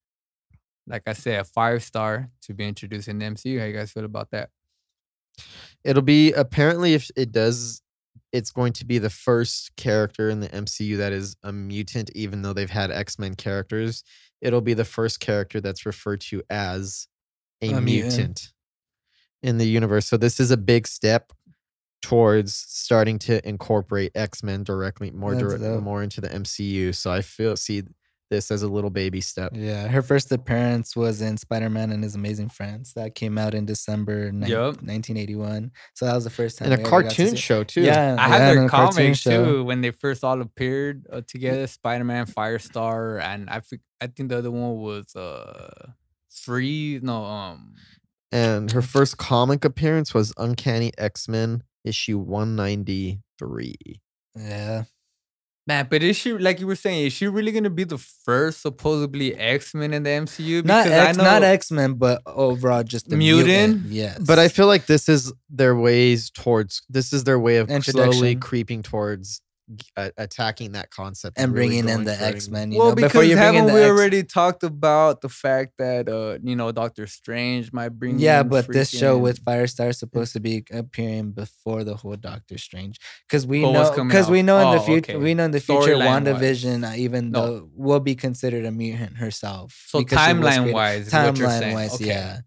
Like 0.87 1.01
I 1.07 1.13
said, 1.13 1.41
a 1.41 1.43
Firestar 1.43 2.29
to 2.43 2.53
be 2.53 2.65
introduced 2.67 3.07
in 3.07 3.17
the 3.19 3.25
MCU. 3.25 3.59
How 3.59 3.65
you 3.65 3.73
guys 3.73 3.91
feel 3.91 4.05
about 4.05 4.29
that? 4.31 4.49
It'll 5.85 6.01
be 6.01 6.33
apparently 6.33 6.95
if 6.95 7.09
it 7.15 7.31
does, 7.31 7.81
it's 8.33 8.51
going 8.51 8.73
to 8.73 8.85
be 8.85 8.97
the 8.97 9.09
first 9.09 9.75
character 9.77 10.29
in 10.29 10.39
the 10.41 10.49
MCU 10.49 10.97
that 10.97 11.13
is 11.13 11.37
a 11.43 11.53
mutant, 11.53 12.09
even 12.15 12.41
though 12.41 12.53
they've 12.53 12.69
had 12.69 12.91
X 12.91 13.17
Men 13.19 13.35
characters. 13.35 14.03
It'll 14.41 14.61
be 14.61 14.73
the 14.73 14.83
first 14.83 15.19
character 15.19 15.61
that's 15.61 15.85
referred 15.85 16.21
to 16.21 16.41
as 16.49 17.07
a, 17.61 17.69
A 17.69 17.81
mutant. 17.81 18.13
mutant. 18.17 18.53
in 19.43 19.57
the 19.59 19.67
universe. 19.67 20.07
So 20.07 20.17
this 20.17 20.39
is 20.39 20.51
a 20.51 20.57
big 20.57 20.87
step 20.87 21.31
towards 22.01 22.53
starting 22.53 23.17
to 23.19 23.47
incorporate 23.47 24.11
X 24.15 24.43
Men 24.43 24.63
directly 24.63 25.11
more 25.11 25.35
direct, 25.35 25.61
more 25.83 26.03
into 26.03 26.19
the 26.19 26.29
MCU. 26.29 26.93
So 26.95 27.11
I 27.11 27.21
feel 27.21 27.55
see 27.55 27.83
this 28.29 28.51
as 28.51 28.63
a 28.63 28.67
little 28.67 28.89
baby 28.89 29.21
step. 29.21 29.51
Yeah, 29.53 29.87
her 29.87 30.01
first 30.01 30.31
appearance 30.31 30.95
was 30.95 31.21
in 31.21 31.37
Spider 31.37 31.69
Man 31.69 31.91
and 31.91 32.03
His 32.03 32.15
Amazing 32.15 32.49
Friends. 32.49 32.93
That 32.93 33.15
came 33.15 33.37
out 33.37 33.53
in 33.53 33.65
December 33.65 34.31
nin- 34.31 34.49
Yup. 34.49 34.81
1981. 34.81 35.71
So 35.93 36.05
that 36.05 36.15
was 36.15 36.23
the 36.23 36.29
first 36.29 36.57
time 36.57 36.71
And 36.71 36.73
a 36.73 36.77
we 36.77 36.83
ever 36.83 37.01
got 37.03 37.11
to 37.11 37.15
cartoon 37.15 37.35
show 37.35 37.63
too. 37.63 37.81
Yeah, 37.81 38.15
I 38.17 38.27
had 38.27 38.37
yeah, 38.39 38.49
and 38.49 38.57
their 38.57 38.65
a 38.65 38.69
comics 38.69 39.23
too 39.23 39.63
when 39.63 39.81
they 39.81 39.91
first 39.91 40.23
all 40.23 40.41
appeared 40.41 41.05
uh, 41.11 41.21
together. 41.27 41.67
Spider 41.67 42.03
Man, 42.03 42.25
Firestar, 42.25 43.21
and 43.21 43.49
I 43.49 43.59
think 43.59 43.81
think 44.15 44.29
the 44.29 44.37
other 44.37 44.51
one 44.51 44.77
was 44.77 45.15
uh 45.15 45.91
Free. 46.29 46.99
No, 47.01 47.23
um, 47.23 47.75
And 48.31 48.71
her 48.71 48.81
first 48.81 49.17
comic 49.17 49.63
appearance 49.63 50.13
was 50.13 50.33
Uncanny 50.37 50.91
X 50.97 51.27
Men 51.27 51.63
issue 51.83 52.17
193. 52.17 53.75
Yeah, 54.37 54.83
man. 55.67 55.87
But 55.89 56.03
is 56.03 56.15
she 56.15 56.33
like 56.33 56.59
you 56.59 56.67
were 56.67 56.75
saying? 56.75 57.07
Is 57.07 57.13
she 57.13 57.27
really 57.27 57.51
gonna 57.51 57.69
be 57.69 57.83
the 57.83 57.97
first 57.97 58.61
supposedly 58.61 59.35
X 59.35 59.73
Men 59.73 59.93
in 59.93 60.03
the 60.03 60.09
MCU? 60.09 60.63
not 60.65 60.83
Because 60.85 60.99
I 60.99 61.09
X, 61.09 61.17
not 61.17 61.43
X 61.43 61.71
Men, 61.71 61.93
but 61.93 62.21
overall 62.25 62.83
just 62.83 63.09
the 63.09 63.17
Mutant? 63.17 63.47
mutant. 63.81 63.85
Yes, 63.91 64.19
But 64.19 64.39
I 64.39 64.47
feel 64.47 64.67
like 64.67 64.85
this 64.85 65.09
is 65.09 65.33
their 65.49 65.75
ways 65.75 66.29
towards 66.29 66.81
this 66.89 67.13
is 67.13 67.23
their 67.23 67.39
way 67.39 67.57
of 67.57 67.69
slowly 67.83 68.35
creeping 68.35 68.83
towards 68.83 69.41
uh, 69.97 70.09
attacking 70.17 70.73
that 70.73 70.91
concept 70.91 71.39
and 71.39 71.51
really 71.53 71.81
bringing 71.81 71.89
in 71.89 72.03
the. 72.03 72.13
X 72.21 72.49
Men. 72.49 72.69
Well, 72.71 72.89
know, 72.89 72.95
because 72.95 73.11
before 73.13 73.23
you 73.23 73.35
haven't 73.35 73.65
we 73.65 73.81
X- 73.81 73.89
already 73.89 74.23
talked 74.23 74.63
about 74.63 75.21
the 75.21 75.29
fact 75.29 75.73
that 75.79 76.07
uh 76.07 76.37
you 76.43 76.55
know 76.55 76.71
Doctor 76.71 77.07
Strange 77.07 77.73
might 77.73 77.89
bring 77.89 78.19
Yeah, 78.19 78.41
in 78.41 78.49
but 78.49 78.67
this 78.71 78.89
show 78.91 79.17
freaking- 79.17 79.21
with 79.23 79.43
Firestar 79.45 79.89
is 79.89 79.97
supposed 79.99 80.33
to 80.33 80.39
be 80.39 80.63
appearing 80.71 81.31
before 81.31 81.83
the 81.83 81.95
whole 81.95 82.15
Doctor 82.15 82.57
Strange, 82.57 82.99
because 83.27 83.47
we 83.47 83.61
But 83.61 83.71
what's 83.71 83.89
know 83.89 83.95
coming 83.95 84.09
because 84.09 84.29
we 84.29 84.41
know 84.43 84.57
in 84.59 84.75
the 84.77 84.81
Oh, 84.83 84.85
future 84.85 85.13
okay. 85.13 85.23
we 85.23 85.33
know 85.33 85.45
in 85.45 85.51
the 85.51 85.59
future 85.59 85.95
Storyline-wise. 85.95 86.65
Uh, 86.65 86.93
even 86.97 87.31
No. 87.31 87.41
though 87.45 87.69
will 87.75 87.99
be 87.99 88.15
considered 88.15 88.65
a 88.65 88.71
mutant 88.71 89.17
herself. 89.17 89.85
so 89.87 89.99
because 89.99 90.19
she 90.25 90.33
was 90.33 90.45
timeline 90.45 90.55
created- 90.57 90.73
wise, 90.73 91.09
timeline 91.09 91.73
wise, 91.73 91.95
Okay. 91.95 92.05
yeah. 92.07 92.39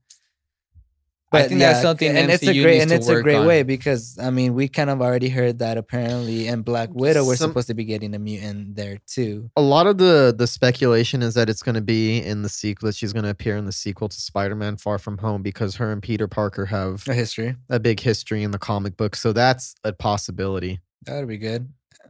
I 1.31 1.43
think 1.47 1.61
that's 1.61 1.83
something 1.83 2.17
and 2.17 2.31
it's 2.31 2.43
a 2.47 2.59
great 2.63 2.81
and 2.81 2.91
it's 2.91 3.07
a 3.09 3.21
great 3.23 3.37
on. 3.37 3.47
way 3.47 3.63
because 3.63 4.17
I 4.19 4.31
mean 4.31 4.55
we 4.55 4.67
kind 4.67 4.89
of 4.89 5.03
already 5.03 5.29
heard 5.29 5.59
that 5.59 5.77
apparently 5.77 6.49
in 6.49 6.63
Black 6.63 6.89
Widow 6.93 7.27
we're 7.27 7.37
Some- 7.37 7.51
supposed 7.51 7.67
to 7.67 7.75
be 7.75 7.85
getting 7.85 8.15
a 8.15 8.19
mutant 8.19 8.77
there 8.77 8.97
too. 9.07 9.51
A 9.57 9.61
lot 9.61 9.87
of 9.87 9.99
the 9.99 10.35
the 10.37 10.47
speculation 10.47 11.23
is 11.23 11.35
that 11.35 11.51
it's 11.51 11.63
going 11.63 11.75
to 11.75 11.83
be 11.83 12.19
in 12.23 12.41
the 12.43 12.49
sequel 12.49 12.87
that 12.87 12.97
she's 12.97 13.13
going 13.13 13.25
to 13.25 13.31
appear 13.31 13.57
in 13.59 13.67
the 13.67 13.73
sequel 13.73 14.09
to 14.09 14.19
Spider-Man 14.19 14.79
Far 14.79 14.99
From 14.99 15.19
Home 15.19 15.43
because 15.43 15.77
her 15.77 15.93
and 15.93 16.03
Peter 16.03 16.29
Parker 16.29 16.65
have 16.67 17.05
A 17.07 17.13
history 17.13 17.57
a 17.69 17.79
big 17.79 18.01
history 18.01 18.43
in 18.43 18.51
the 18.51 18.59
comic 18.59 18.97
book. 18.97 19.15
So 19.15 19.35
that's 19.35 19.75
a 19.85 19.93
possibility. 19.93 20.81
that 21.05 21.19
would 21.19 21.29
be 21.29 21.37
good. 21.39 21.69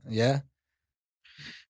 Yeah, 0.08 0.40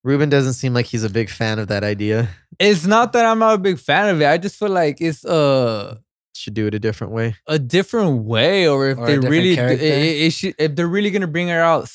Ruben 0.04 0.28
doesn't 0.28 0.52
seem 0.52 0.74
like 0.74 0.86
he's 0.86 1.02
a 1.04 1.10
big 1.10 1.28
fan 1.30 1.58
of 1.58 1.68
that 1.68 1.82
idea. 1.82 2.28
It's 2.58 2.86
not 2.86 3.12
that 3.14 3.24
I'm 3.24 3.38
not 3.38 3.54
a 3.54 3.58
big 3.58 3.78
fan 3.78 4.14
of 4.14 4.20
it. 4.20 4.26
I 4.26 4.38
just 4.38 4.56
feel 4.56 4.68
like 4.68 5.00
it's 5.00 5.24
uh 5.24 5.96
Should 6.38 6.54
do 6.54 6.66
it 6.66 6.74
a 6.74 6.78
different 6.78 7.12
way. 7.12 7.36
a 7.46 7.58
different 7.58 8.24
way, 8.24 8.68
or 8.68 8.88
if 8.90 8.98
Or 8.98 9.06
they 9.06 9.18
really, 9.18 9.54
it, 9.58 9.82
it 9.82 10.30
should, 10.32 10.54
if 10.58 10.74
they're 10.76 10.86
really 10.86 11.10
gonna 11.10 11.26
bring 11.26 11.48
her 11.48 11.60
out. 11.60 11.90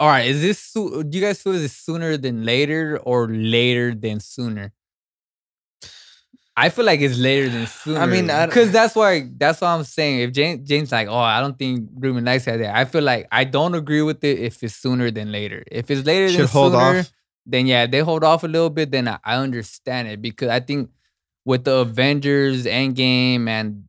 All 0.00 0.08
right, 0.08 0.26
is 0.26 0.42
this? 0.42 0.72
Do 0.72 1.04
you 1.10 1.20
guys 1.20 1.40
feel 1.40 1.52
this 1.54 1.76
sooner 1.76 2.16
than 2.16 2.44
later, 2.44 2.98
or 3.02 3.28
later 3.28 3.94
than 3.94 4.20
sooner? 4.20 4.72
I 6.56 6.68
feel 6.68 6.84
like 6.84 7.00
it's 7.00 7.18
later 7.18 7.48
than 7.48 7.66
sooner. 7.82 8.00
I 8.00 8.06
mean, 8.06 8.30
I 8.30 8.46
d- 8.46 8.50
because 8.50 8.70
that's 8.70 8.94
why 8.94 9.28
that's 9.36 9.60
what 9.60 9.68
I'm 9.68 9.84
saying. 9.84 10.20
If 10.20 10.32
James 10.32 10.68
James 10.68 10.92
like, 10.92 11.08
oh, 11.08 11.16
I 11.18 11.40
don't 11.40 11.58
think 11.58 11.88
Ruben 11.96 12.24
likes 12.24 12.44
that. 12.44 12.60
I 12.62 12.84
feel 12.84 13.02
like 13.02 13.26
I 13.32 13.44
don't 13.44 13.74
agree 13.74 14.02
with 14.02 14.22
it 14.24 14.38
if 14.38 14.62
it's 14.62 14.74
sooner 14.76 15.10
than 15.10 15.32
later. 15.32 15.64
If 15.70 15.90
it's 15.90 16.06
later 16.06 16.26
than 16.28 16.36
Should 16.42 16.50
hold 16.50 16.72
sooner, 16.72 17.00
off. 17.00 17.12
then 17.46 17.66
yeah, 17.66 17.84
if 17.84 17.90
they 17.90 18.00
hold 18.00 18.22
off 18.24 18.44
a 18.44 18.48
little 18.48 18.70
bit, 18.70 18.90
then 18.90 19.08
I, 19.08 19.18
I 19.24 19.36
understand 19.36 20.08
it 20.08 20.20
because 20.22 20.48
I 20.48 20.60
think 20.60 20.90
with 21.44 21.64
the 21.64 21.76
Avengers 21.76 22.64
Endgame 22.64 23.48
and 23.48 23.84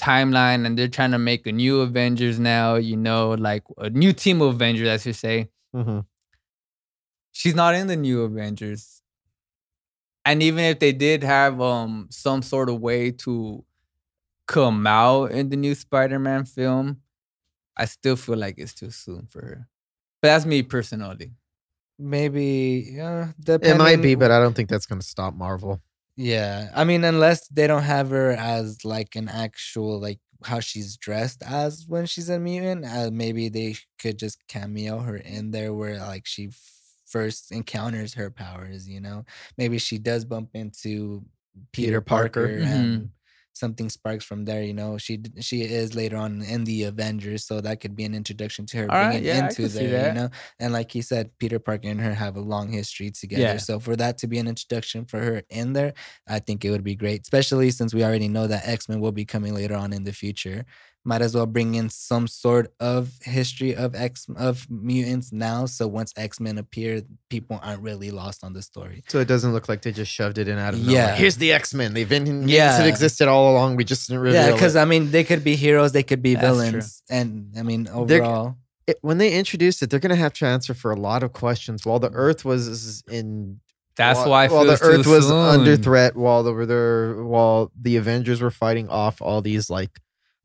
timeline, 0.00 0.64
and 0.64 0.78
they're 0.78 0.88
trying 0.88 1.10
to 1.10 1.18
make 1.18 1.46
a 1.46 1.52
new 1.52 1.80
Avengers 1.80 2.38
now, 2.38 2.76
you 2.76 2.96
know, 2.96 3.30
like 3.32 3.64
a 3.78 3.90
new 3.90 4.12
team 4.12 4.40
of 4.40 4.54
Avengers, 4.54 4.88
I 4.88 4.96
should 4.96 5.16
say. 5.16 5.48
Mhm. 5.74 6.06
She's 7.32 7.54
not 7.54 7.74
in 7.74 7.86
the 7.86 7.96
new 7.96 8.22
Avengers. 8.22 9.02
And 10.24 10.42
even 10.42 10.64
if 10.64 10.78
they 10.78 10.92
did 10.92 11.22
have 11.22 11.60
um 11.60 12.08
some 12.10 12.42
sort 12.42 12.68
of 12.68 12.80
way 12.80 13.10
to 13.12 13.64
come 14.46 14.86
out 14.86 15.30
in 15.32 15.50
the 15.50 15.56
new 15.56 15.74
Spider-Man 15.74 16.44
film, 16.44 17.02
I 17.76 17.84
still 17.86 18.16
feel 18.16 18.36
like 18.36 18.56
it's 18.58 18.74
too 18.74 18.90
soon 18.90 19.26
for 19.26 19.40
her. 19.42 19.68
But 20.20 20.28
that's 20.28 20.46
me 20.46 20.62
personally. 20.62 21.32
Maybe 21.98 22.90
yeah. 22.92 23.32
It 23.46 23.76
might 23.76 24.02
be, 24.02 24.14
but 24.14 24.30
I 24.30 24.40
don't 24.40 24.54
think 24.54 24.68
that's 24.68 24.86
going 24.86 25.00
to 25.00 25.06
stop 25.06 25.34
Marvel. 25.34 25.80
Yeah, 26.20 26.70
I 26.74 26.84
mean, 26.84 27.04
unless 27.04 27.46
they 27.48 27.68
don't 27.68 27.84
have 27.84 28.10
her 28.10 28.32
as 28.32 28.84
like 28.84 29.14
an 29.14 29.28
actual 29.28 30.00
like 30.00 30.18
how 30.44 30.58
she's 30.60 30.96
dressed 30.96 31.42
as 31.44 31.84
when 31.86 32.06
she's 32.06 32.28
a 32.28 32.40
mutant, 32.40 32.84
uh, 32.84 33.10
maybe 33.12 33.48
they 33.48 33.76
could 34.00 34.18
just 34.18 34.38
cameo 34.48 34.98
her 35.00 35.16
in 35.16 35.52
there 35.52 35.72
where 35.74 35.98
like 36.00 36.26
she 36.26 36.46
f- 36.48 36.72
first 37.06 37.52
encounters 37.52 38.14
her 38.14 38.30
powers. 38.32 38.88
You 38.88 39.00
know, 39.00 39.24
maybe 39.56 39.78
she 39.78 39.98
does 39.98 40.24
bump 40.24 40.50
into 40.54 41.24
Peter, 41.72 42.00
Peter 42.00 42.00
Parker. 42.00 42.48
Parker, 42.48 42.64
Mhm. 42.64 42.64
and 42.64 43.10
something 43.58 43.88
sparks 43.88 44.24
from 44.24 44.44
there. 44.44 44.62
You 44.62 44.74
know, 44.74 44.98
she 44.98 45.20
she 45.40 45.62
is 45.62 45.94
later 45.94 46.16
on 46.16 46.42
in 46.42 46.64
the 46.64 46.84
Avengers, 46.84 47.44
so 47.44 47.60
that 47.60 47.80
could 47.80 47.96
be 47.96 48.04
an 48.04 48.14
introduction 48.14 48.66
to 48.66 48.78
her 48.78 48.82
All 48.84 48.88
right, 48.88 49.10
bringing 49.10 49.24
yeah, 49.24 49.48
into 49.48 49.68
there. 49.68 50.08
You 50.08 50.14
know, 50.14 50.30
and 50.58 50.72
like 50.72 50.92
he 50.92 51.02
said, 51.02 51.30
Peter 51.38 51.58
Parker 51.58 51.88
and 51.88 52.00
her 52.00 52.14
have 52.14 52.36
a 52.36 52.40
long 52.40 52.70
history 52.70 53.10
together. 53.10 53.42
Yeah. 53.42 53.56
So 53.58 53.80
for 53.80 53.96
that 53.96 54.18
to 54.18 54.26
be 54.26 54.38
an 54.38 54.48
introduction 54.48 55.04
for 55.04 55.18
her 55.20 55.42
in 55.50 55.72
there, 55.72 55.94
I 56.26 56.38
think 56.38 56.64
it 56.64 56.70
would 56.70 56.84
be 56.84 56.94
great, 56.94 57.22
especially 57.22 57.70
since 57.70 57.92
we 57.92 58.04
already 58.04 58.28
know 58.28 58.46
that 58.46 58.66
X 58.66 58.88
Men 58.88 59.00
will 59.00 59.12
be 59.12 59.24
coming 59.24 59.54
later 59.54 59.74
on 59.74 59.92
in 59.92 60.04
the 60.04 60.12
future. 60.12 60.64
Might 61.08 61.22
as 61.22 61.34
well 61.34 61.46
bring 61.46 61.74
in 61.74 61.88
some 61.88 62.28
sort 62.28 62.66
of 62.80 63.00
history 63.22 63.74
of 63.74 63.94
X 63.94 64.26
of 64.36 64.66
mutants 64.70 65.32
now, 65.32 65.64
so 65.64 65.82
once 65.88 66.12
X 66.18 66.38
Men 66.38 66.58
appear, 66.58 67.00
people 67.30 67.58
aren't 67.62 67.82
really 67.82 68.10
lost 68.10 68.44
on 68.44 68.52
the 68.52 68.60
story. 68.60 69.02
So 69.08 69.18
it 69.18 69.28
doesn't 69.32 69.52
look 69.54 69.66
like 69.70 69.80
they 69.80 69.92
just 70.02 70.12
shoved 70.12 70.36
it 70.36 70.48
in 70.48 70.58
out 70.58 70.74
of 70.74 70.80
nowhere. 70.80 70.94
Yeah. 70.94 71.14
Here's 71.16 71.38
the 71.38 71.50
X 71.52 71.72
Men. 71.72 71.94
They've 71.94 72.08
been 72.16 72.46
Yeah. 72.46 72.78
yeah. 72.78 72.84
existed 72.84 73.26
all 73.26 73.52
along. 73.52 73.76
We 73.76 73.84
just 73.84 74.06
didn't 74.06 74.20
reveal 74.22 74.42
yeah, 74.48 74.52
because. 74.52 74.76
I 74.76 74.84
mean, 74.84 75.10
they 75.10 75.24
could 75.24 75.42
be 75.42 75.56
heroes, 75.56 75.92
they 75.92 76.02
could 76.02 76.22
be 76.22 76.34
That's 76.34 76.44
true. 76.44 76.66
villains, 76.66 77.02
and 77.08 77.54
I 77.58 77.62
mean, 77.62 77.84
They're- 77.84 78.22
overall, 78.22 78.56
It- 78.86 78.98
when 79.00 79.16
they 79.16 79.32
introduced 79.32 79.82
it, 79.82 79.88
they're 79.88 80.00
going 80.06 80.16
to 80.18 80.22
have 80.26 80.34
to 80.40 80.44
answer 80.46 80.74
for 80.74 80.90
a 80.90 81.00
lot 81.08 81.22
of 81.22 81.32
questions. 81.32 81.86
While 81.86 82.00
the 82.00 82.10
Earth 82.12 82.44
was 82.44 83.02
in, 83.10 83.60
That's 83.96 84.18
while, 84.18 84.30
why 84.30 84.44
I 84.44 84.48
while 84.48 84.66
the 84.66 84.78
Earth 84.82 85.04
too 85.04 85.10
was 85.10 85.30
under 85.30 85.76
threat, 85.78 86.16
while 86.16 86.42
the 86.42 86.52
there, 86.66 87.24
while 87.24 87.72
the 87.80 87.96
Avengers 87.96 88.42
were 88.42 88.50
fighting 88.50 88.88
off 88.90 89.22
all 89.22 89.40
these 89.40 89.70
like 89.70 90.00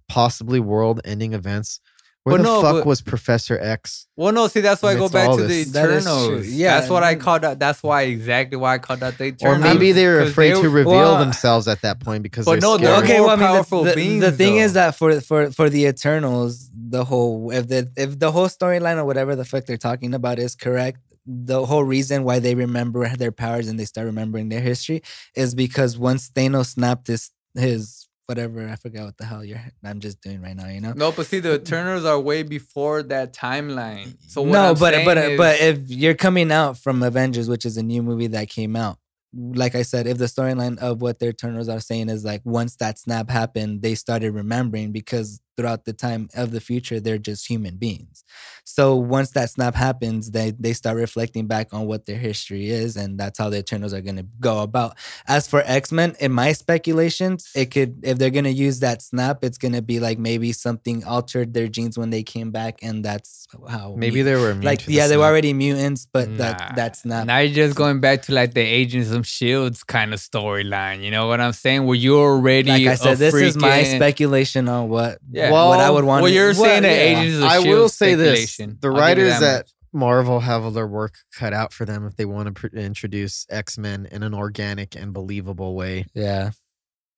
possibly 0.07 0.59
world-ending 0.59 1.33
events. 1.33 1.79
Where 2.25 2.37
But 2.37 2.43
the 2.43 2.49
no, 2.49 2.61
fuck 2.61 2.73
but- 2.75 2.85
was 2.85 3.01
Professor 3.01 3.59
X? 3.59 4.07
Well, 4.15 4.31
no, 4.31 4.47
see, 4.47 4.61
that's 4.61 4.81
why 4.81 4.91
I 4.91 4.95
go 4.95 5.09
back 5.09 5.29
to 5.31 5.41
the 5.41 5.47
this. 5.47 5.71
That 5.71 5.89
is 5.89 6.05
true. 6.05 6.13
Eternals. 6.13 6.47
Yeah, 6.47 6.79
that's 6.79 6.89
what 6.89 7.03
I 7.03 7.11
and- 7.11 7.21
called 7.21 7.43
out. 7.43 7.59
That's 7.59 7.83
why 7.83 8.03
exactly 8.03 8.55
why 8.55 8.75
I 8.75 8.77
called 8.77 9.03
out 9.03 9.17
the 9.17 9.35
Or 9.41 9.59
maybe 9.59 9.91
they 9.91 10.07
were 10.07 10.19
'cause 10.21 10.29
afraid 10.31 10.55
they 10.55 10.61
to 10.61 10.69
reveal 10.69 10.93
well, 10.93 11.19
themselves 11.19 11.67
at 11.67 11.81
that 11.81 11.99
point 11.99 12.23
because 12.23 12.45
But 12.45 12.61
they're 12.61 12.61
no, 12.61 12.77
they're 12.77 12.95
scared. 12.95 13.03
okay. 13.03 13.19
Well, 13.19 13.31
I 13.31 13.35
mean, 13.35 13.39
the- 13.41 13.45
powerful 13.45 13.83
the, 13.83 13.89
the, 13.89 13.95
beings, 13.97 14.37
thing 14.37 14.55
is 14.55 14.71
that 14.71 14.95
for 14.95 15.19
for 15.19 15.51
for 15.51 15.69
the 15.69 15.83
Eternals, 15.85 16.69
the 16.73 17.03
whole 17.03 17.51
if 17.51 17.67
the 17.67 17.91
if 17.97 18.17
the 18.17 18.31
whole 18.31 18.47
storyline 18.47 18.95
or 18.95 19.03
whatever 19.03 19.35
the 19.35 19.43
fuck 19.43 19.65
they're 19.65 19.75
talking 19.75 20.13
about 20.13 20.39
is 20.39 20.55
correct, 20.55 20.99
the 21.25 21.65
whole 21.65 21.83
reason 21.83 22.23
why 22.23 22.39
they 22.39 22.55
remember 22.55 23.05
their 23.17 23.33
powers 23.33 23.67
and 23.67 23.77
they 23.77 23.85
start 23.85 24.05
remembering 24.05 24.47
their 24.47 24.61
history 24.61 25.01
is 25.35 25.53
because 25.55 25.97
once 25.97 26.29
Thanos 26.29 26.67
snapped 26.67 27.07
his 27.07 27.31
his 27.53 28.02
whatever 28.25 28.67
I 28.67 28.75
forgot 28.75 29.05
what 29.05 29.17
the 29.17 29.25
hell 29.25 29.43
you're 29.43 29.59
I'm 29.83 29.99
just 29.99 30.21
doing 30.21 30.41
right 30.41 30.55
now, 30.55 30.67
you 30.67 30.81
know. 30.81 30.93
No, 30.93 31.11
but 31.11 31.25
see, 31.25 31.39
the 31.39 31.59
Turners 31.59 32.05
are 32.05 32.19
way 32.19 32.43
before 32.43 33.03
that 33.03 33.33
timeline. 33.33 34.15
So 34.27 34.41
what 34.41 34.51
no, 34.53 34.69
I'm 34.69 34.75
but 34.75 35.05
but 35.05 35.17
is, 35.17 35.37
but 35.37 35.59
if 35.59 35.89
you're 35.89 36.15
coming 36.15 36.51
out 36.51 36.77
from 36.77 37.03
Avengers, 37.03 37.49
which 37.49 37.65
is 37.65 37.77
a 37.77 37.83
new 37.83 38.03
movie 38.03 38.27
that 38.27 38.49
came 38.49 38.75
out, 38.75 38.97
like 39.33 39.75
I 39.75 39.81
said, 39.81 40.07
if 40.07 40.17
the 40.17 40.25
storyline 40.25 40.77
of 40.77 41.01
what 41.01 41.19
their 41.19 41.33
Turners 41.33 41.69
are 41.69 41.79
saying 41.79 42.09
is 42.09 42.23
like 42.23 42.41
once 42.43 42.75
that 42.77 42.99
snap 42.99 43.29
happened, 43.29 43.81
they 43.81 43.95
started 43.95 44.31
remembering 44.31 44.91
because 44.91 45.41
throughout 45.55 45.85
the 45.85 45.93
time 45.93 46.29
of 46.35 46.51
the 46.51 46.59
future, 46.59 46.99
they're 46.99 47.17
just 47.17 47.47
human 47.47 47.75
beings. 47.77 48.23
So 48.65 48.95
once 48.95 49.31
that 49.31 49.49
snap 49.49 49.75
happens, 49.75 50.31
they 50.31 50.51
they 50.59 50.73
start 50.73 50.97
reflecting 50.97 51.47
back 51.47 51.73
on 51.73 51.85
what 51.85 52.05
their 52.05 52.17
history 52.17 52.69
is, 52.69 52.95
and 52.97 53.19
that's 53.19 53.37
how 53.37 53.49
the 53.49 53.57
Eternals 53.59 53.93
are 53.93 54.01
gonna 54.01 54.25
go 54.39 54.61
about. 54.61 54.95
As 55.27 55.47
for 55.47 55.61
X 55.65 55.91
Men, 55.91 56.15
in 56.19 56.31
my 56.31 56.53
speculations, 56.53 57.49
it 57.55 57.71
could 57.71 57.99
if 58.03 58.17
they're 58.17 58.29
gonna 58.29 58.49
use 58.49 58.79
that 58.79 59.01
snap, 59.01 59.43
it's 59.43 59.57
gonna 59.57 59.81
be 59.81 59.99
like 59.99 60.17
maybe 60.19 60.51
something 60.53 61.03
altered 61.03 61.53
their 61.53 61.67
genes 61.67 61.97
when 61.97 62.09
they 62.09 62.23
came 62.23 62.51
back, 62.51 62.79
and 62.81 63.03
that's 63.03 63.47
how 63.69 63.93
Maybe 63.97 64.19
we- 64.19 64.21
they 64.23 64.35
were 64.35 64.53
like 64.55 64.79
to 64.79 64.85
the 64.87 64.93
yeah, 64.93 65.07
they 65.07 65.17
were 65.17 65.25
already 65.25 65.53
mutants, 65.53 66.07
but 66.11 66.29
Nah. 66.29 66.37
that 66.37 66.73
that's 66.75 67.05
not. 67.05 67.27
Now 67.27 67.39
you're 67.39 67.53
just 67.55 67.75
going 67.75 67.99
back 67.99 68.23
to 68.23 68.33
like 68.33 68.53
the 68.53 68.61
Agents 68.61 69.11
of 69.11 69.27
Shields 69.27 69.83
kind 69.83 70.13
of 70.13 70.19
storyline. 70.19 71.03
You 71.03 71.11
know 71.11 71.27
what 71.27 71.39
I'm 71.41 71.53
saying? 71.53 71.85
Where 71.85 71.95
you're 71.95 72.19
already 72.37 72.71
like 72.71 72.87
I 72.87 72.95
said, 72.95 73.17
this 73.17 73.33
is 73.33 73.55
my 73.55 73.83
speculation 73.83 74.67
on 74.69 74.89
what 74.89 75.19
Yeah. 75.31 75.42
What 75.51 75.79
I 75.79 75.89
would 75.89 76.03
want. 76.05 76.23
Well, 76.23 76.31
you're 76.31 76.47
what- 76.49 76.55
saying 76.55 76.83
that 76.83 76.89
yeah. 76.95 77.19
Agents 77.21 77.37
of 77.37 77.43
I 77.43 77.59
will 77.59 77.89
say 77.89 78.15
this: 78.15 78.57
the 78.57 78.63
I'll 78.63 78.69
give 78.69 78.83
you 78.83 78.89
writers 78.91 79.39
that 79.39 79.43
at 79.43 79.57
much. 79.65 79.73
Marvel 79.93 80.39
have 80.39 80.73
their 80.73 80.87
work 80.87 81.15
cut 81.35 81.53
out 81.53 81.71
for 81.73 81.85
them 81.85 82.05
if 82.05 82.15
they 82.15 82.25
want 82.25 82.47
to 82.47 82.53
pr- 82.53 82.75
introduce 82.75 83.45
X 83.49 83.77
Men 83.77 84.07
in 84.11 84.23
an 84.23 84.33
organic 84.33 84.95
and 84.95 85.13
believable 85.13 85.75
way, 85.75 86.05
Yeah, 86.15 86.51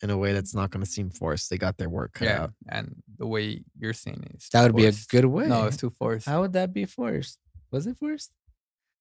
in 0.01 0.09
a 0.09 0.17
way 0.17 0.33
that's 0.33 0.53
not 0.53 0.71
going 0.71 0.83
to 0.83 0.89
seem 0.91 1.09
forced. 1.09 1.49
They 1.49 1.57
got 1.57 1.77
their 1.77 1.89
work 1.89 2.13
cut 2.13 2.25
yeah, 2.27 2.41
out. 2.43 2.51
and 2.69 2.95
the 3.17 3.27
way 3.27 3.63
you're 3.79 3.93
saying 3.93 4.23
it, 4.29 4.35
is 4.37 4.49
that 4.51 4.67
too 4.67 4.73
would 4.73 4.75
be 4.75 4.87
a 4.87 4.93
good 5.09 5.25
way. 5.25 5.47
No, 5.47 5.65
it's 5.67 5.77
too 5.77 5.89
forced. 5.89 6.25
How 6.27 6.41
would 6.41 6.53
that 6.53 6.73
be 6.73 6.85
forced? 6.85 7.39
Was 7.71 7.87
it 7.87 7.97
forced? 7.97 8.31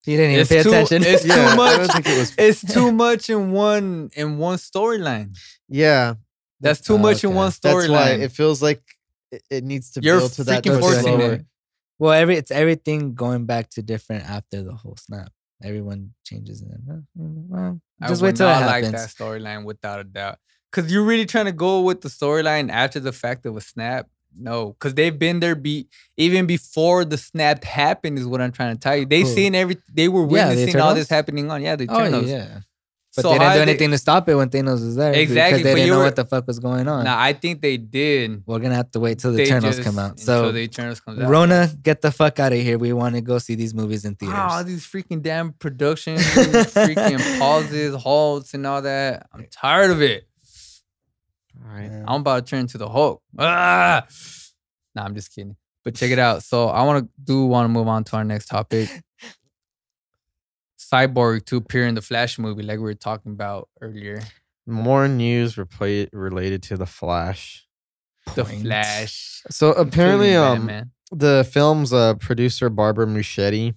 You 0.06 0.18
didn't 0.18 0.32
even 0.32 0.40
It's 0.42 0.50
pay 0.50 0.62
too- 0.62 0.68
attention. 0.68 1.02
it's 1.02 1.24
Yeah, 1.26 1.34
too 1.34 1.40
I 1.40 1.56
much. 1.56 1.76
don't 1.78 1.92
think 1.92 2.06
it 2.06 2.18
was- 2.18 2.34
It's 2.38 2.74
too 2.74 2.92
much 2.92 3.30
in 3.30 3.52
one 3.52 4.10
in 4.14 4.36
one 4.38 4.58
storyline. 4.58 5.34
Yeah, 5.68 6.14
That's 6.60 6.80
too 6.80 6.94
Oh, 6.94 6.98
much 6.98 7.24
in 7.24 7.34
one 7.34 7.50
storyline. 7.50 8.20
it 8.20 8.30
feels 8.30 8.62
like 8.62 8.82
it, 9.30 9.42
it 9.50 9.64
needs 9.64 9.90
to 9.92 10.00
You're 10.02 10.18
build 10.20 10.32
to 10.34 10.44
that. 10.44 10.64
freaking 10.64 10.72
much 10.74 10.80
forcing 10.80 11.20
it. 11.20 11.44
well, 11.98 12.12
every 12.12 12.36
it's 12.36 12.50
everything 12.50 13.14
going 13.14 13.46
back 13.46 13.70
to 13.70 13.82
different 13.82 14.24
after 14.28 14.62
the 14.62 14.74
whole 14.74 14.96
snap. 14.96 15.32
Everyone 15.62 16.12
changes 16.24 16.62
it. 16.62 16.70
Uh, 16.90 16.94
mm, 17.18 17.48
well, 17.48 17.80
I 18.02 18.08
just 18.08 18.20
would 18.22 18.28
wait 18.28 18.36
till 18.36 18.48
it 18.48 18.52
not 18.52 18.66
like 18.66 18.82
that 18.82 19.08
storyline 19.08 19.64
without 19.64 20.00
a 20.00 20.04
doubt. 20.04 20.38
Cause 20.72 20.90
you're 20.90 21.04
really 21.04 21.24
trying 21.26 21.44
to 21.44 21.52
go 21.52 21.80
with 21.82 22.00
the 22.00 22.08
storyline 22.08 22.68
after 22.70 22.98
the 22.98 23.12
fact 23.12 23.46
of 23.46 23.56
a 23.56 23.60
snap. 23.60 24.08
No, 24.36 24.72
because 24.72 24.94
they've 24.94 25.16
been 25.16 25.38
there 25.38 25.54
be 25.54 25.86
even 26.16 26.46
before 26.46 27.04
the 27.04 27.16
snap 27.16 27.62
happened 27.62 28.18
is 28.18 28.26
what 28.26 28.40
I'm 28.40 28.50
trying 28.50 28.74
to 28.74 28.80
tell 28.80 28.96
you. 28.96 29.06
They 29.06 29.20
Who? 29.20 29.26
seen 29.26 29.54
every 29.54 29.76
they 29.92 30.08
were 30.08 30.22
Yeah, 30.22 30.48
the 30.48 30.56
witnessing 30.56 30.80
all 30.80 30.94
this 30.94 31.08
happening 31.08 31.50
on. 31.52 31.62
Yeah, 31.62 31.76
the 31.76 31.84
Oh 31.88 31.94
Eternals. 31.94 32.28
yeah, 32.28 32.58
but 33.16 33.22
So 33.22 33.28
they 33.28 33.34
didn't 33.34 33.46
how 33.46 33.52
do 33.54 33.58
they- 33.58 33.70
anything 33.70 33.90
to 33.92 33.98
stop 33.98 34.28
it 34.28 34.34
when 34.34 34.48
Thanos 34.50 34.84
was 34.84 34.96
there. 34.96 35.12
Exactly, 35.12 35.58
because 35.60 35.62
they 35.64 35.74
didn't 35.74 35.86
you 35.86 35.92
know 35.92 35.98
were- 35.98 36.04
what 36.04 36.16
the 36.16 36.24
fuck 36.24 36.46
was 36.46 36.58
going 36.58 36.88
on. 36.88 37.04
Now 37.04 37.18
I 37.18 37.32
think 37.32 37.60
they 37.62 37.76
did. 37.76 38.42
We're 38.46 38.58
gonna 38.58 38.74
have 38.74 38.90
to 38.92 39.00
wait 39.00 39.18
till 39.20 39.30
the 39.32 39.36
They 39.38 39.44
Eternals 39.44 39.76
just- 39.76 39.86
come 39.86 39.98
out. 39.98 40.10
until 40.12 40.24
So 40.24 40.52
the 40.52 40.60
Eternals 40.60 41.00
comes 41.00 41.20
out. 41.20 41.30
Rona, 41.30 41.70
get 41.82 42.02
the 42.02 42.10
fuck 42.10 42.40
out 42.40 42.52
of 42.52 42.58
here. 42.58 42.76
We 42.78 42.92
want 42.92 43.14
to 43.14 43.20
go 43.20 43.38
see 43.38 43.54
these 43.54 43.74
movies 43.74 44.04
in 44.04 44.14
theaters. 44.16 44.34
Wow, 44.36 44.48
all 44.50 44.64
these 44.64 44.84
freaking 44.86 45.22
damn 45.22 45.52
productions, 45.52 46.20
freaking 46.22 47.18
pauses, 47.38 47.94
halts, 47.94 48.54
and 48.54 48.66
all 48.66 48.82
that. 48.82 49.26
I'm 49.32 49.46
tired 49.50 49.90
of 49.90 50.02
it. 50.02 50.26
All 51.64 51.72
right. 51.74 51.84
Yeah. 51.90 52.04
I'm 52.08 52.20
about 52.22 52.46
to 52.46 52.50
turn 52.50 52.66
to 52.68 52.78
the 52.78 52.88
Hulk. 52.88 53.22
Ah! 53.38 54.04
Nah, 54.94 55.04
I'm 55.04 55.14
just 55.14 55.32
kidding. 55.34 55.56
But 55.84 55.94
check 55.94 56.10
it 56.10 56.18
out. 56.18 56.42
So 56.42 56.68
I 56.68 56.82
want 56.82 57.04
to 57.04 57.10
do 57.22 57.44
want 57.46 57.64
to 57.66 57.68
move 57.68 57.86
on 57.88 58.04
to 58.04 58.16
our 58.16 58.24
next 58.24 58.46
topic. 58.46 58.88
Cyborg 60.94 61.44
to 61.46 61.56
appear 61.56 61.86
in 61.86 61.94
the 61.94 62.02
Flash 62.02 62.38
movie, 62.38 62.62
like 62.62 62.78
we 62.78 62.84
were 62.84 62.94
talking 62.94 63.32
about 63.32 63.68
earlier. 63.80 64.22
More 64.66 65.08
news 65.08 65.56
repla- 65.56 66.08
related 66.12 66.62
to 66.64 66.76
the 66.76 66.86
Flash. 66.86 67.66
The 68.34 68.44
Point. 68.44 68.62
Flash. 68.62 69.42
So 69.50 69.72
apparently, 69.72 70.34
um, 70.34 70.66
Batman. 70.66 70.90
the 71.10 71.48
film's 71.50 71.92
uh, 71.92 72.14
producer 72.14 72.70
Barbara 72.70 73.06
Muschietti 73.06 73.74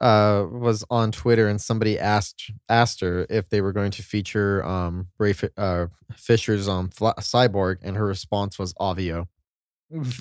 uh, 0.00 0.44
was 0.50 0.84
on 0.90 1.12
Twitter, 1.12 1.48
and 1.48 1.60
somebody 1.60 1.98
asked 1.98 2.50
asked 2.68 3.00
her 3.00 3.24
if 3.30 3.48
they 3.48 3.60
were 3.60 3.72
going 3.72 3.92
to 3.92 4.02
feature 4.02 4.62
um, 4.66 5.06
Ray 5.18 5.32
Fi- 5.32 5.48
uh, 5.56 5.86
Fisher's 6.14 6.68
um, 6.68 6.90
Fla- 6.90 7.14
Cyborg, 7.20 7.76
and 7.82 7.96
her 7.96 8.06
response 8.06 8.58
was 8.58 8.74
"Avio," 8.74 9.28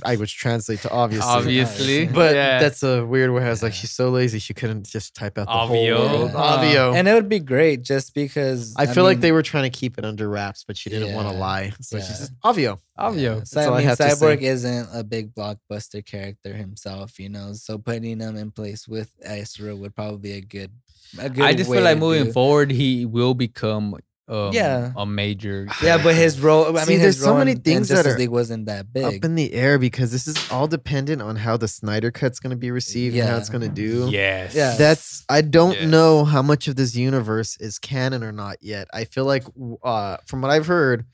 I 0.03 0.15
which 0.17 0.35
translate 0.35 0.79
to 0.81 0.91
obviously. 0.91 1.29
obviously, 1.29 2.05
But 2.07 2.35
yeah. 2.35 2.59
that's 2.59 2.83
a 2.83 3.05
weird 3.05 3.31
way. 3.31 3.43
I 3.45 3.49
was 3.49 3.63
like, 3.63 3.73
she's 3.73 3.91
so 3.91 4.09
lazy 4.09 4.39
she 4.39 4.53
couldn't 4.53 4.85
just 4.85 5.15
type 5.15 5.37
out 5.37 5.47
the 5.47 5.51
Avio. 5.53 5.95
whole 5.95 6.19
world. 6.19 6.31
Uh, 6.35 6.57
Avio. 6.59 6.95
and 6.95 7.07
it 7.07 7.13
would 7.13 7.29
be 7.29 7.39
great 7.39 7.81
just 7.81 8.13
because 8.13 8.73
I 8.77 8.85
feel 8.85 9.03
like 9.03 9.19
they 9.21 9.31
were 9.31 9.43
trying 9.43 9.69
to 9.71 9.77
keep 9.77 9.97
it 9.97 10.05
under 10.05 10.27
wraps, 10.29 10.63
but 10.67 10.75
she 10.77 10.89
didn't 10.89 11.13
want 11.15 11.29
to 11.29 11.33
lie. 11.33 11.71
So 11.81 11.97
she 11.99 12.03
Yeah. 12.03 12.13
says, 12.13 12.31
Avio. 12.43 12.79
Avio. 12.99 13.21
Yeah. 13.21 13.33
That's 13.35 13.51
So, 13.51 13.61
all 13.61 13.73
I 13.73 13.75
I 13.75 13.77
mean, 13.79 13.87
have. 13.87 13.97
Cyborg 13.97 14.41
isn't 14.41 14.89
a 14.93 15.03
big 15.03 15.33
blockbuster 15.33 16.05
character 16.05 16.53
himself, 16.53 17.19
you 17.19 17.29
know. 17.29 17.53
So 17.53 17.77
putting 17.77 18.19
him 18.19 18.35
in 18.37 18.51
place 18.51 18.87
with 18.87 19.09
Ezra 19.23 19.75
would 19.75 19.95
probably 19.95 20.19
be 20.19 20.31
a 20.33 20.41
good, 20.41 20.71
a 21.19 21.29
good. 21.29 21.43
I 21.43 21.53
just 21.53 21.69
way 21.69 21.77
feel 21.77 21.83
like 21.85 21.97
moving 21.97 22.25
do- 22.25 22.31
forward, 22.33 22.71
he 22.71 23.05
will 23.05 23.33
become 23.33 23.95
um, 24.27 24.53
Yeah. 24.53 24.91
a 24.95 25.05
major. 25.05 25.67
Yeah, 25.83 26.01
but 26.01 26.15
his 26.15 26.39
role. 26.39 26.77
I 26.77 26.83
See, 26.83 26.91
mean, 26.93 26.99
there's 27.01 27.15
his 27.15 27.23
so 27.23 27.35
many 27.35 27.51
in- 27.51 27.57
in 27.57 27.63
things 27.63 27.89
that 27.89 28.05
are 28.05 28.17
League 28.17 28.29
wasn't 28.29 28.65
that 28.67 28.91
big. 28.93 29.03
Up 29.03 29.25
in 29.25 29.35
the 29.35 29.53
air 29.53 29.77
because 29.79 30.11
this 30.11 30.27
is 30.27 30.37
all 30.51 30.67
dependent 30.67 31.21
on 31.21 31.35
how 31.35 31.57
the 31.57 31.67
Snyder 31.67 32.11
cut's 32.11 32.39
going 32.39 32.51
to 32.51 32.55
be 32.57 32.71
received 32.71 33.15
and 33.17 33.27
how 33.27 33.37
it's 33.37 33.49
going 33.49 33.61
to 33.61 33.69
do. 33.69 34.09
Yes. 34.11 34.53
Yeah. 34.55 34.75
That's 34.77 35.23
I 35.29 35.41
don't 35.41 35.73
Yes. 35.73 35.89
know 35.89 36.23
how 36.25 36.41
much 36.41 36.67
of 36.67 36.75
this 36.75 36.95
universe 36.95 37.57
is 37.59 37.79
canon 37.79 38.23
or 38.23 38.31
not 38.31 38.57
yet. 38.61 38.87
I 38.93 39.05
feel 39.05 39.25
like 39.25 39.43
uh 39.83 40.17
from 40.27 40.41
what 40.41 40.51
I've 40.51 40.67
heard, 40.67 41.05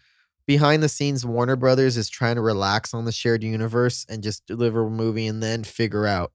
behind 0.46 0.82
the 0.84 0.90
scenes, 0.90 1.26
Warner 1.26 1.56
Brothers 1.56 1.98
is 1.98 2.10
trying 2.10 2.36
to 2.36 2.42
relax 2.42 2.94
on 2.94 3.06
the 3.06 3.12
shared 3.12 3.44
universe 3.44 4.06
and 4.10 4.24
just 4.24 4.46
deliver 4.46 4.86
a 4.86 4.90
movie 4.90 5.28
and 5.28 5.42
then 5.44 5.64
figure 5.64 6.06
out 6.06 6.32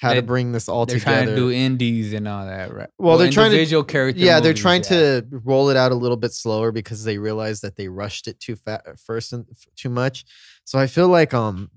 how 0.00 0.10
They- 0.10 0.16
to 0.16 0.22
bring 0.22 0.52
this 0.52 0.68
all 0.68 0.84
They're 0.86 0.98
together. 0.98 1.24
trying 1.24 1.28
to 1.28 1.36
do 1.36 1.50
indies 1.50 2.12
and 2.12 2.28
all 2.28 2.44
that, 2.46 2.72
right? 2.74 2.88
Well, 2.98 3.16
they're 3.18 3.30
trying 3.30 3.50
to- 3.50 3.56
individual 3.56 3.82
character. 3.84 4.20
yeah, 4.22 4.40
they're 4.40 4.52
trying 4.54 4.82
yeah. 4.82 5.20
to 5.20 5.26
roll 5.30 5.70
it 5.70 5.76
out 5.76 5.90
a 5.92 5.94
little 5.94 6.16
bit 6.18 6.32
slower 6.32 6.70
because 6.72 7.04
they 7.04 7.16
realized 7.18 7.62
that 7.62 7.76
they 7.76 7.88
rushed 7.88 8.28
it 8.28 8.38
too 8.38 8.56
fast 8.56 8.84
first 9.04 9.32
and 9.32 9.46
f- 9.50 9.66
too 9.74 9.88
much. 9.88 10.24
So 10.64 10.78
I 10.78 10.86
feel 10.86 11.08
like 11.08 11.32
um 11.32 11.70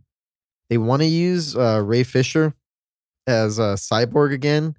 they 0.70 0.78
want 0.78 1.02
to 1.02 1.08
use 1.08 1.56
uh, 1.56 1.82
Ray 1.84 2.04
Fisher 2.04 2.54
as 3.26 3.58
a 3.58 3.74
cyborg 3.76 4.34
again, 4.34 4.76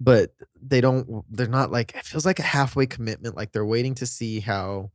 but 0.00 0.32
they 0.60 0.80
don't. 0.80 1.24
They're 1.30 1.46
not 1.46 1.70
like 1.70 1.94
it 1.94 2.04
feels 2.04 2.26
like 2.26 2.38
a 2.38 2.42
halfway 2.42 2.86
commitment. 2.86 3.36
Like 3.36 3.52
they're 3.52 3.64
waiting 3.66 3.94
to 3.96 4.06
see 4.06 4.40
how 4.40 4.90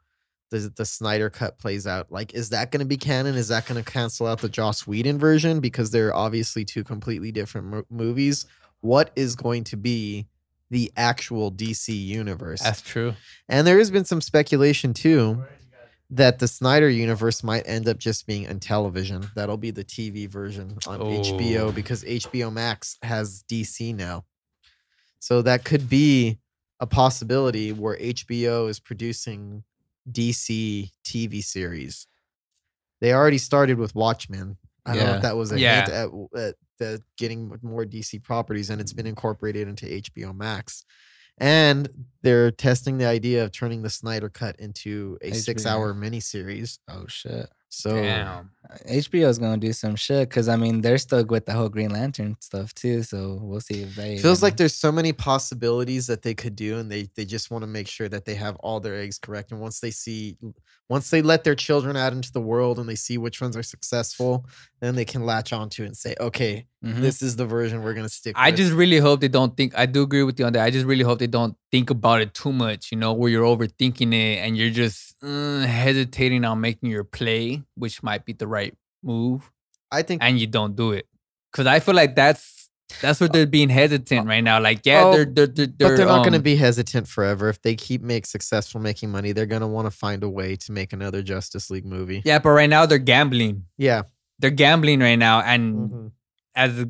the 0.54 0.72
the 0.76 0.86
Snyder 0.86 1.30
cut 1.30 1.58
plays 1.58 1.88
out. 1.88 2.12
Like, 2.12 2.34
is 2.34 2.50
that 2.50 2.72
going 2.72 2.80
to 2.80 2.86
be 2.86 2.98
canon? 2.98 3.36
Is 3.36 3.48
that 3.48 3.66
going 3.66 3.84
to 3.84 3.92
cancel 3.92 4.28
out 4.28 4.40
the 4.40 4.50
Joss 4.50 4.86
Whedon 4.86 5.18
version 5.18 5.60
because 5.60 5.90
they're 5.92 6.16
obviously 6.16 6.64
two 6.64 6.84
completely 6.84 7.32
different 7.32 7.68
mo- 7.68 7.84
movies? 7.90 8.46
What 8.82 9.12
is 9.16 9.36
going 9.36 9.64
to 9.66 9.78
be 9.78 10.28
the 10.70 10.92
actual 10.96 11.52
DC 11.52 11.88
universe? 11.90 12.62
That's 12.62 12.82
true. 12.82 13.14
And 13.50 13.66
there 13.66 13.78
has 13.80 13.90
been 13.92 14.06
some 14.06 14.22
speculation 14.22 14.94
too 14.94 15.44
that 16.10 16.38
the 16.38 16.48
Snyder 16.48 16.90
universe 16.90 17.44
might 17.44 17.64
end 17.66 17.88
up 17.88 17.98
just 17.98 18.28
being 18.28 18.48
on 18.48 18.60
television. 18.60 19.26
That'll 19.36 19.58
be 19.58 19.72
the 19.72 19.84
TV 19.84 20.30
version 20.30 20.78
on 20.86 21.02
Oh. 21.02 21.06
HBO 21.06 21.74
because 21.74 22.04
HBO 22.04 22.54
Max 22.54 22.98
has 23.02 23.44
DC 23.50 23.96
now. 23.96 24.26
So 25.20 25.42
that 25.42 25.64
could 25.64 25.90
be 25.90 26.38
a 26.80 26.86
possibility 26.86 27.72
where 27.72 27.98
HBO 27.98 28.70
is 28.70 28.80
producing 28.80 29.64
DC 30.12 30.90
TV 31.06 31.44
series. 31.44 32.08
They 33.02 33.14
already 33.14 33.38
started 33.38 33.78
with 33.78 33.96
Watchmen. 33.96 34.58
I 34.86 34.96
don't 34.96 35.04
know 35.04 35.10
Yeah. 35.12 35.16
if 35.18 35.22
that 35.24 35.38
was 35.38 35.52
a 35.52 35.60
Yeah. 35.60 35.86
hint 35.86 36.14
at, 36.36 36.40
at, 36.40 36.56
at 36.82 37.02
getting 37.18 37.58
more 37.62 37.86
DC 37.86 38.20
properties, 38.24 38.70
and 38.70 38.80
it's 38.82 38.94
been 38.94 39.08
incorporated 39.08 39.68
into 39.68 39.86
HBO 39.86 40.34
Max. 40.36 40.86
And 41.40 41.90
they're 42.22 42.52
testing 42.52 42.98
the 43.00 43.06
idea 43.08 43.44
of 43.44 43.52
turning 43.52 43.82
the 43.82 43.90
Snyder 43.90 44.30
Cut 44.30 44.56
into 44.60 45.18
a 45.22 45.32
HBO. 45.32 45.36
six-hour 45.36 45.94
miniseries. 45.96 46.78
Oh 46.88 47.06
shit. 47.08 47.50
So 47.70 47.96
Damn. 47.96 48.52
HBO 48.88 49.28
is 49.28 49.38
gonna 49.40 49.58
do 49.58 49.74
some 49.74 49.96
shit 49.96 50.30
because 50.30 50.48
I 50.48 50.56
mean 50.56 50.82
they're 50.82 50.98
stuck 50.98 51.30
with 51.30 51.46
the 51.46 51.52
whole 51.54 51.70
Green 51.70 51.92
Lantern 51.92 52.38
stuff 52.40 52.74
too. 52.74 53.04
So 53.04 53.38
we'll 53.42 53.60
see 53.60 53.82
if 53.84 53.96
they 53.96 54.18
feels 54.18 54.42
like 54.42 54.56
there's 54.58 54.74
so 54.76 54.92
many 54.92 55.12
possibilities 55.14 56.08
that 56.08 56.22
they 56.22 56.34
could 56.34 56.56
do, 56.56 56.78
and 56.78 56.92
they 56.92 57.10
they 57.16 57.26
just 57.26 57.52
want 57.52 57.64
to 57.64 57.68
make 57.68 57.88
sure 57.88 58.08
that 58.10 58.26
they 58.26 58.36
have 58.36 58.56
all 58.58 58.80
their 58.80 58.96
eggs 58.96 59.20
correct. 59.20 59.52
And 59.52 59.60
once 59.60 59.80
they 59.82 59.92
see, 59.92 60.38
once 60.90 61.10
they 61.10 61.22
let 61.22 61.44
their 61.44 61.56
children 61.56 61.98
out 61.98 62.14
into 62.14 62.32
the 62.32 62.42
world 62.42 62.80
and 62.80 62.88
they 62.88 62.96
see 62.96 63.18
which 63.18 63.42
ones 63.42 63.58
are 63.58 63.64
successful, 63.64 64.46
then 64.80 64.96
they 64.96 65.06
can 65.06 65.26
latch 65.26 65.52
onto 65.54 65.84
it 65.84 65.88
and 65.88 65.98
say, 65.98 66.16
okay, 66.20 66.66
Mhm. 66.84 67.02
this 67.02 67.22
is 67.22 67.36
the 67.36 67.46
version 67.46 67.82
we're 67.84 67.94
gonna 67.94 68.10
stick. 68.10 68.34
I 68.38 68.50
with. 68.50 68.58
just 68.58 68.72
really 68.74 68.98
hope 69.00 69.20
they 69.22 69.28
don't 69.30 69.56
think. 69.58 69.74
I 69.78 69.86
do 69.86 70.04
agree 70.04 70.24
with 70.24 70.40
you 70.40 70.46
on 70.46 70.54
that. 70.54 70.64
I 70.64 70.70
just 70.70 70.86
really 70.86 71.04
hope 71.04 71.20
they 71.20 71.28
don't 71.28 71.56
think 71.72 71.90
about 71.90 72.22
it 72.22 72.34
too 72.34 72.54
much. 72.54 72.92
You 72.92 72.98
know, 72.98 73.12
where 73.14 73.30
you're 73.30 73.46
overthinking 73.46 74.14
it 74.14 74.40
and 74.40 74.58
you're 74.58 74.70
just 74.70 75.16
uh, 75.24 75.62
hesitating 75.62 76.44
on 76.44 76.60
making 76.60 76.90
your 76.90 77.06
play, 77.06 77.64
which 77.76 78.04
might 78.04 78.26
be 78.26 78.34
the 78.34 78.46
right 78.48 78.63
move, 79.04 79.52
I 79.92 80.02
think 80.02 80.24
and 80.24 80.40
you 80.40 80.48
don't 80.48 80.76
do 80.76 80.92
it. 80.92 81.08
Because 81.52 81.68
I 81.68 81.80
feel 81.80 81.96
like 81.96 82.16
that's 82.16 82.70
that's 83.02 83.20
what 83.20 83.34
they're 83.34 83.48
being 83.48 83.70
hesitant 83.70 84.28
right 84.28 84.44
now. 84.44 84.60
Like, 84.60 84.82
yeah, 84.86 85.04
Oh, 85.06 85.12
they're 85.14 85.26
they're 85.26 85.48
they're, 85.48 85.68
but 85.68 85.98
they're 85.98 86.06
not 86.06 86.20
going 86.24 86.34
to 86.34 86.38
um, 86.38 86.44
be 86.44 86.56
hesitant 86.56 87.08
forever. 87.08 87.50
If 87.50 87.62
they 87.62 87.76
keep 87.76 88.02
make 88.02 88.26
successful 88.26 88.80
making 88.82 89.10
money, 89.12 89.32
they're 89.32 89.46
going 89.48 89.62
to 89.62 89.68
want 89.68 89.86
to 89.88 89.92
find 89.92 90.24
a 90.24 90.30
way 90.30 90.56
to 90.58 90.72
make 90.72 90.94
another 90.94 91.22
Justice 91.22 91.70
League 91.70 91.86
movie. 91.86 92.22
Yeah, 92.26 92.40
but 92.40 92.50
right 92.52 92.70
now 92.70 92.86
they're 92.86 92.98
gambling. 93.00 93.66
Yeah. 93.78 94.04
They're 94.40 94.50
gambling 94.52 95.00
right 95.00 95.16
now, 95.16 95.42
and 95.42 95.90
Mhm. 95.90 96.12
as 96.56 96.86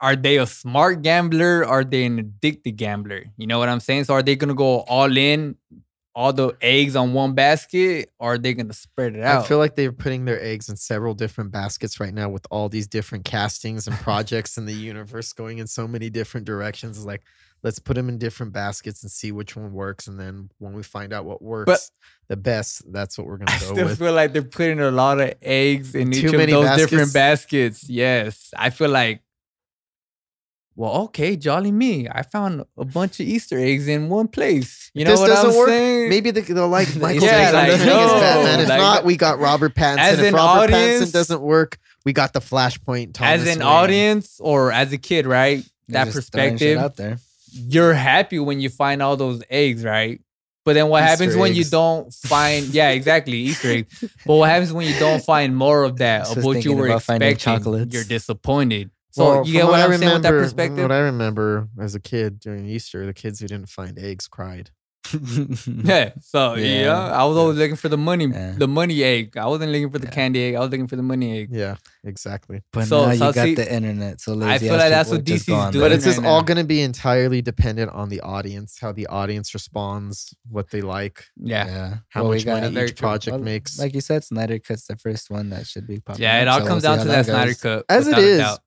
are 0.00 0.16
they 0.16 0.38
a 0.38 0.46
smart 0.46 1.02
gambler? 1.02 1.64
Are 1.64 1.84
they 1.84 2.04
an 2.04 2.18
addicted 2.18 2.72
gambler? 2.76 3.24
You 3.36 3.46
know 3.46 3.58
what 3.58 3.68
I'm 3.68 3.80
saying? 3.80 4.04
So 4.04 4.14
are 4.14 4.22
they 4.22 4.36
gonna 4.36 4.54
go 4.54 4.80
all 4.80 5.16
in, 5.16 5.56
all 6.14 6.32
the 6.32 6.56
eggs 6.60 6.94
on 6.96 7.12
one 7.12 7.34
basket, 7.34 8.10
or 8.18 8.34
are 8.34 8.38
they 8.38 8.54
gonna 8.54 8.72
spread 8.72 9.16
it 9.16 9.22
out? 9.22 9.44
I 9.44 9.48
feel 9.48 9.58
like 9.58 9.74
they're 9.74 9.92
putting 9.92 10.24
their 10.24 10.42
eggs 10.42 10.68
in 10.68 10.76
several 10.76 11.14
different 11.14 11.50
baskets 11.50 11.98
right 11.98 12.14
now 12.14 12.28
with 12.28 12.46
all 12.50 12.68
these 12.68 12.86
different 12.86 13.24
castings 13.24 13.86
and 13.88 13.96
projects 13.96 14.56
in 14.56 14.64
the 14.64 14.72
universe 14.72 15.32
going 15.32 15.58
in 15.58 15.66
so 15.66 15.88
many 15.88 16.10
different 16.10 16.46
directions. 16.46 16.96
It's 16.96 17.06
like, 17.06 17.22
let's 17.64 17.78
put 17.78 17.94
them 17.94 18.08
in 18.08 18.18
different 18.18 18.52
baskets 18.52 19.02
and 19.02 19.10
see 19.10 19.32
which 19.32 19.56
one 19.56 19.72
works. 19.72 20.06
And 20.06 20.20
then 20.20 20.50
when 20.58 20.72
we 20.72 20.82
find 20.82 21.12
out 21.12 21.24
what 21.24 21.42
works 21.42 21.90
the 22.28 22.36
best, 22.36 22.82
that's 22.92 23.18
what 23.18 23.26
we're 23.26 23.38
going 23.38 23.46
to 23.48 23.52
go 23.52 23.70
with. 23.70 23.70
I 23.70 23.74
still 23.74 23.86
with. 23.86 23.98
feel 23.98 24.12
like 24.12 24.32
they're 24.32 24.42
putting 24.42 24.80
a 24.80 24.90
lot 24.90 25.20
of 25.20 25.34
eggs 25.42 25.94
in 25.94 26.10
Too 26.12 26.18
each 26.18 26.24
of 26.26 26.32
those 26.32 26.76
different 26.76 27.12
baskets? 27.12 27.80
baskets. 27.82 27.88
Yes, 27.88 28.50
I 28.56 28.70
feel 28.70 28.90
like. 28.90 29.22
Well, 30.76 30.92
okay, 31.04 31.36
jolly 31.36 31.70
me. 31.70 32.08
I 32.10 32.22
found 32.22 32.64
a 32.76 32.84
bunch 32.84 33.20
of 33.20 33.26
Easter 33.26 33.58
eggs 33.58 33.86
in 33.86 34.08
one 34.08 34.26
place. 34.26 34.90
You 34.92 35.04
know 35.04 35.12
this 35.12 35.20
what 35.20 35.26
doesn't 35.28 35.50
I'm 35.50 35.56
work. 35.56 35.68
saying? 35.68 36.08
Maybe 36.08 36.30
they, 36.32 36.40
they'll 36.40 36.68
like 36.68 36.88
Yeah, 36.94 37.00
Michael 37.00 37.20
like, 37.22 37.30
Jackson 37.30 37.66
doesn't 37.66 37.86
no, 37.86 38.20
Batman. 38.20 38.60
If 38.60 38.68
like- 38.68 38.78
not, 38.78 39.04
we 39.04 39.16
got 39.16 39.38
Robert 39.38 39.74
Pattinson. 39.74 39.98
As 39.98 40.18
if 40.18 40.26
an 40.26 40.34
Robert 40.34 40.72
audience- 40.74 41.04
Pattinson 41.10 41.12
doesn't 41.12 41.40
work, 41.42 41.78
we 42.04 42.12
got 42.12 42.32
the 42.32 42.40
Flashpoint. 42.40 43.14
Thomas 43.14 43.42
as 43.42 43.54
an 43.54 43.60
Wayne. 43.60 43.68
audience 43.68 44.40
or 44.40 44.72
as 44.72 44.92
a 44.92 44.98
kid, 44.98 45.26
right? 45.26 45.62
They're 45.88 46.04
that 46.06 46.12
just 46.12 46.32
throwing 46.32 46.58
shit 46.58 46.76
perspective. 46.76 46.78
out 46.78 46.96
there. 46.96 47.18
you're 47.52 47.94
happy 47.94 48.38
when 48.40 48.60
you 48.60 48.68
find 48.68 49.00
all 49.00 49.16
those 49.16 49.42
eggs, 49.50 49.84
right? 49.84 50.20
But 50.64 50.72
then 50.72 50.88
what 50.88 51.02
happens 51.02 51.28
Easter 51.32 51.40
when 51.40 51.54
you 51.54 51.64
don't 51.64 52.12
find? 52.12 52.66
Yeah, 52.68 52.88
exactly, 52.90 53.36
Easter 53.36 53.68
eggs. 53.68 54.02
But 54.26 54.34
what 54.34 54.48
happens 54.48 54.72
when 54.72 54.88
you 54.88 54.98
don't 54.98 55.22
find 55.22 55.54
more 55.54 55.84
of 55.84 55.98
that 55.98 56.34
of 56.36 56.42
what 56.42 56.64
you 56.64 56.74
were 56.74 56.88
expecting? 56.88 57.36
chocolates. 57.36 57.94
You're 57.94 58.04
disappointed. 58.04 58.90
So 59.14 59.24
Well, 59.24 59.36
you 59.38 59.44
from 59.44 59.52
get 59.52 59.64
what, 59.66 59.74
I 59.74 59.84
I'm 59.84 59.90
saying 59.98 60.12
with 60.12 60.22
that 60.24 60.28
remember- 60.30 60.42
perspective? 60.42 60.78
What 60.82 60.90
I 60.92 60.98
remember 60.98 61.68
as 61.78 61.94
a 61.94 62.00
kid 62.00 62.40
during 62.40 62.66
Easter, 62.66 63.06
the 63.06 63.14
kids 63.14 63.38
who 63.38 63.46
didn't 63.46 63.68
find 63.68 63.96
eggs 63.96 64.26
cried. 64.26 64.70
Yeah. 65.84 66.12
So 66.20 66.54
yeah. 66.54 66.80
Yeah. 66.86 67.12
I 67.12 67.24
was 67.24 67.36
always 67.36 67.58
looking 67.58 67.76
for 67.76 67.88
the 67.90 67.98
money, 67.98 68.26
Yeah. 68.26 68.54
the 68.56 68.66
money 68.66 69.04
egg. 69.04 69.36
I 69.36 69.46
wasn't 69.46 69.70
looking 69.70 69.90
for 69.90 69.98
the 69.98 70.06
Yeah. 70.06 70.12
candy 70.18 70.42
egg. 70.44 70.54
I 70.56 70.60
was 70.60 70.70
looking 70.70 70.86
for 70.88 70.96
the 70.96 71.02
money 71.02 71.40
egg. 71.40 71.48
Yeah, 71.52 71.76
exactly. 72.02 72.62
But 72.72 72.86
So- 72.86 73.04
now 73.06 73.12
you 73.12 73.18
so 73.18 73.32
got 73.32 73.44
see, 73.44 73.54
the 73.54 73.72
internet, 73.72 74.20
so 74.20 74.32
I 74.42 74.58
feel 74.58 74.72
like 74.76 74.88
that's 74.90 75.10
people 75.10 75.18
what 75.18 75.24
DC's 75.26 75.72
doing 75.72 75.84
But 75.84 75.92
it's 75.92 76.04
just 76.04 76.18
right 76.18 76.26
all 76.26 76.38
now. 76.40 76.44
going 76.44 76.56
to 76.58 76.64
be 76.64 76.80
entirely 76.80 77.42
dependent 77.42 77.90
on 77.92 78.08
the 78.08 78.20
audience, 78.22 78.78
how 78.80 78.92
the 78.92 79.06
audience 79.08 79.52
responds, 79.54 80.34
what 80.48 80.70
they 80.70 80.80
like, 80.80 81.24
Yeah. 81.36 81.66
yeah. 81.66 81.94
how 82.08 82.22
Well, 82.24 82.32
much 82.32 82.46
money 82.46 82.72
very 82.72 82.88
each 82.88 82.96
true. 82.96 83.06
project 83.06 83.34
well, 83.36 83.44
makes. 83.44 83.78
Like 83.78 83.94
you 83.94 84.00
said, 84.00 84.24
Snyder 84.24 84.58
Cut's 84.58 84.86
the 84.86 84.96
first 84.96 85.30
one 85.30 85.50
that 85.50 85.66
should 85.66 85.86
be 85.86 86.00
popular. 86.00 86.28
Yeah. 86.30 86.42
It 86.42 86.48
all 86.48 86.60
so 86.60 86.66
comes 86.66 86.82
we'll 86.82 86.96
down 86.96 87.06
to 87.06 87.12
how 87.12 87.16
that 87.22 87.26
Snyder 87.26 87.54
cut. 87.54 87.84
As 87.90 88.06
it 88.06 88.10
without 88.10 88.22
a 88.22 88.26
is, 88.26 88.38
doubt. 88.38 88.58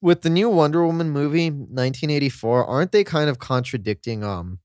With 0.00 0.22
the 0.22 0.30
new 0.30 0.48
Wonder 0.48 0.84
Woman 0.86 1.10
movie, 1.10 1.50
1984, 1.50 2.64
aren't 2.66 2.92
they 2.92 3.04
kind 3.04 3.28
of 3.30 3.38
contradicting 3.38 4.22
um 4.24 4.60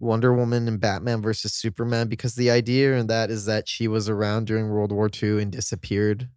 Wonder 0.00 0.32
Woman 0.32 0.68
and 0.68 0.80
Batman 0.80 1.22
versus 1.22 1.52
Superman? 1.54 2.08
Because 2.08 2.34
the 2.34 2.50
idea 2.50 2.96
in 2.96 3.08
that 3.08 3.30
is 3.30 3.46
that 3.46 3.68
she 3.68 3.88
was 3.88 4.08
around 4.08 4.46
during 4.46 4.68
World 4.70 4.92
War 4.92 5.10
II 5.10 5.42
and 5.42 5.50
disappeared 5.50 6.28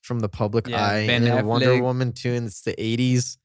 from 0.00 0.20
the 0.20 0.28
public 0.28 0.66
Yeah, 0.68 0.82
eye. 0.82 1.06
Ben 1.06 1.24
and 1.26 1.38
in 1.40 1.46
Wonder 1.46 1.82
Woman 1.82 2.12
2, 2.12 2.30
and 2.32 2.46
it's 2.46 2.62
the 2.62 2.74
80s, 2.78 3.36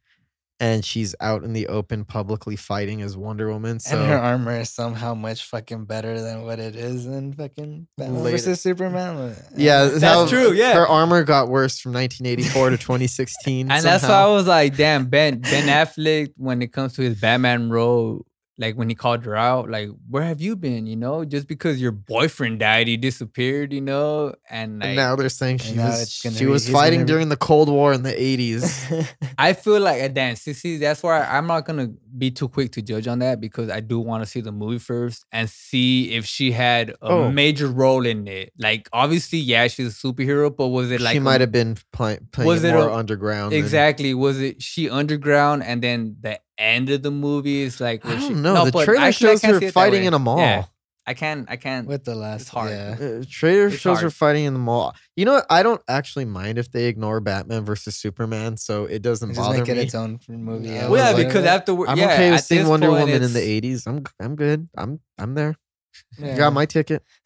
and 0.59 0.85
she's 0.85 1.13
out 1.19 1.43
in 1.43 1.53
the 1.53 1.67
open 1.67 2.05
publicly 2.05 2.55
fighting 2.55 3.01
as 3.01 3.17
Wonder 3.17 3.51
Woman. 3.51 3.79
So 3.79 3.97
and 3.97 4.09
her 4.09 4.17
armor 4.17 4.59
is 4.59 4.69
somehow 4.69 5.13
much 5.13 5.43
fucking 5.45 5.85
better 5.85 6.21
than 6.21 6.43
what 6.43 6.59
it 6.59 6.75
is 6.75 7.05
in 7.05 7.33
fucking 7.33 7.87
Batman 7.97 8.23
Later. 8.23 8.37
versus 8.37 8.61
Superman. 8.61 9.35
yeah, 9.57 9.85
That's 9.85 10.03
how 10.03 10.27
true, 10.27 10.53
yeah. 10.53 10.73
her 10.73 10.87
armor 10.87 11.23
got 11.23 11.49
worse 11.49 11.79
from 11.79 11.93
1984 11.93 12.69
to 12.71 12.77
2016. 12.77 13.71
And 13.75 13.83
that's 13.83 14.03
why 14.03 14.09
I 14.09 14.27
was 14.27 14.47
like, 14.47 14.77
damn, 14.77 15.07
Ben 15.07 15.39
Ben 15.39 15.67
Affleck, 15.67 16.33
when 16.37 16.61
it 16.61 16.71
comes 16.71 16.93
to 16.93 17.01
his 17.01 17.19
Batman 17.19 17.69
role, 17.69 18.25
like 18.57 18.75
when 18.75 18.87
he 18.89 18.95
called 18.95 19.25
her 19.25 19.35
out, 19.35 19.69
like, 19.69 19.89
where 20.09 20.23
have 20.23 20.39
you 20.39 20.55
been? 20.55 20.87
You 20.87 20.95
know, 20.95 21.25
just 21.25 21.47
because 21.47 21.81
your 21.81 21.91
boyfriend 21.91 22.59
died, 22.59 22.87
he 22.87 22.95
disappeared, 22.97 23.73
you 23.73 23.81
know? 23.81 24.33
And 24.49 24.79
like 24.79 24.87
And 24.89 24.95
now 24.95 25.15
they're 25.17 25.27
saying 25.29 25.57
she 25.57 25.77
was 25.77 26.09
she 26.11 26.29
be- 26.29 26.45
was 26.45 26.69
fighting 26.69 27.01
be- 27.01 27.05
during 27.07 27.29
the 27.29 27.35
Cold 27.37 27.67
War 27.69 27.91
in 27.93 28.03
the 28.03 28.13
80s. 28.13 29.13
I 29.37 29.53
feel 29.53 29.79
like 29.81 30.01
uh, 30.01 30.05
a 30.05 30.09
dance. 30.09 30.41
See, 30.41 30.53
see, 30.53 30.77
that's 30.77 31.03
why 31.03 31.21
I'm 31.21 31.47
not 31.47 31.65
gonna 31.65 31.89
be 32.17 32.31
too 32.31 32.47
quick 32.47 32.71
to 32.73 32.81
judge 32.81 33.07
on 33.07 33.19
that 33.19 33.41
because 33.41 33.69
I 33.69 33.81
do 33.81 33.99
want 33.99 34.23
to 34.23 34.29
see 34.29 34.39
the 34.39 34.53
movie 34.53 34.79
first 34.79 35.25
and 35.33 35.49
see 35.49 36.13
if 36.13 36.25
she 36.25 36.51
had 36.53 36.91
a 36.91 36.95
Oh. 37.01 37.31
major 37.31 37.67
role 37.67 38.05
in 38.05 38.25
it. 38.27 38.53
Like, 38.57 38.87
obviously, 38.93 39.39
yeah, 39.39 39.67
she's 39.67 39.87
a 39.87 40.07
superhero, 40.07 40.55
but 40.55 40.67
was 40.69 40.91
it 40.91 41.01
like 41.01 41.13
she 41.13 41.19
might 41.19 41.41
have 41.41 41.51
been 41.51 41.77
play, 41.91 42.19
playing 42.31 42.47
was 42.47 42.63
it 42.63 42.73
more 42.73 42.87
a- 42.87 42.93
underground. 42.95 43.51
than- 43.51 43.59
exactly? 43.59 44.13
Was 44.13 44.39
it 44.39 44.61
she 44.61 44.89
underground 44.89 45.63
and 45.63 45.81
then 45.81 46.15
the 46.21 46.39
end 46.57 46.89
of 46.89 47.03
the 47.03 47.11
movie 47.11 47.61
is 47.61 47.79
like? 47.81 48.05
I 48.05 48.15
don't 48.19 48.41
know. 48.41 48.53
No, 48.53 48.65
the 48.65 48.71
trailer 48.85 49.01
actually, 49.01 49.29
I 49.29 49.33
shows 49.33 49.41
can't 49.41 49.53
her 49.53 49.59
see 49.59 49.65
it 49.65 49.67
that 49.69 49.73
fighting 49.73 50.05
in 50.05 50.13
a 50.13 50.19
mall. 50.19 50.37
Yeah, 50.39 50.65
I 51.05 51.13
can't. 51.13 51.49
I 51.49 51.55
can't. 51.57 51.87
With 51.87 52.03
the 52.03 52.15
last, 52.15 52.49
hard. 52.49 52.71
yeah. 52.71 52.95
Uh, 52.99 53.23
trailer 53.29 53.67
It's 53.67 53.77
shows 53.77 54.01
her 54.01 54.09
fighting 54.09 54.45
in 54.45 54.53
the 54.53 54.59
mall. 54.59 54.95
You 55.15 55.25
know 55.25 55.33
what? 55.33 55.45
I 55.49 55.63
don't 55.63 55.81
actually 55.87 56.25
mind 56.25 56.57
if 56.57 56.71
they 56.71 56.85
ignore 56.85 57.19
Batman 57.19 57.63
versus 57.65 57.95
Superman, 57.95 58.57
so 58.57 58.85
it 58.85 59.01
doesn't 59.01 59.29
Just 59.29 59.39
bother 59.39 59.59
make 59.59 59.69
it 59.69 59.75
me. 59.75 59.81
its 59.83 59.95
own 59.95 60.19
movie. 60.27 60.69
Yeah, 60.69 60.89
well, 60.89 61.17
yeah, 61.17 61.25
because 61.25 61.45
afterward, 61.45 61.89
I'm 61.89 61.97
yeah, 61.97 62.13
okay 62.13 62.31
with 62.31 62.41
seeing 62.41 62.67
Wonder 62.67 62.87
point, 62.87 63.01
Woman 63.01 63.23
in 63.23 63.33
the 63.33 63.61
80s. 63.61 63.87
I'm 63.87 64.03
I'm 64.19 64.35
good. 64.35 64.67
I'm 64.77 64.99
I'm 65.17 65.33
there. 65.35 65.55
Yeah. 66.19 66.37
Got 66.37 66.53
my 66.53 66.65
ticket. 66.65 67.03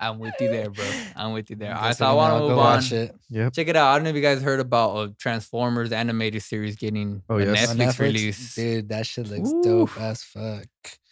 I'm 0.00 0.18
with 0.18 0.34
you 0.40 0.48
there, 0.48 0.70
bro. 0.70 0.84
I'm 1.14 1.32
with 1.34 1.50
you 1.50 1.56
there. 1.56 1.76
I 1.76 1.88
Guess 1.88 1.98
so 1.98 2.06
I 2.06 2.12
want 2.14 2.30
gonna 2.30 2.40
to 2.40 2.44
go 2.44 2.48
move 2.50 2.58
on. 2.58 2.64
watch 2.76 2.92
it. 2.92 3.14
Yep. 3.28 3.52
Check 3.52 3.68
it 3.68 3.76
out. 3.76 3.88
I 3.92 3.94
don't 3.96 4.04
know 4.04 4.10
if 4.10 4.16
you 4.16 4.22
guys 4.22 4.40
heard 4.42 4.60
about 4.60 4.96
a 4.96 5.12
Transformers 5.18 5.92
animated 5.92 6.42
series 6.42 6.76
getting 6.76 7.22
Oh, 7.28 7.38
a 7.38 7.44
yes. 7.44 7.70
On 7.70 7.76
Netflix, 7.76 7.98
release. 7.98 8.54
dude. 8.54 8.88
That 8.88 9.06
shit 9.06 9.28
looks 9.28 9.50
Ooh. 9.50 9.62
dope 9.62 10.00
as 10.00 10.22
fuck. 10.24 10.66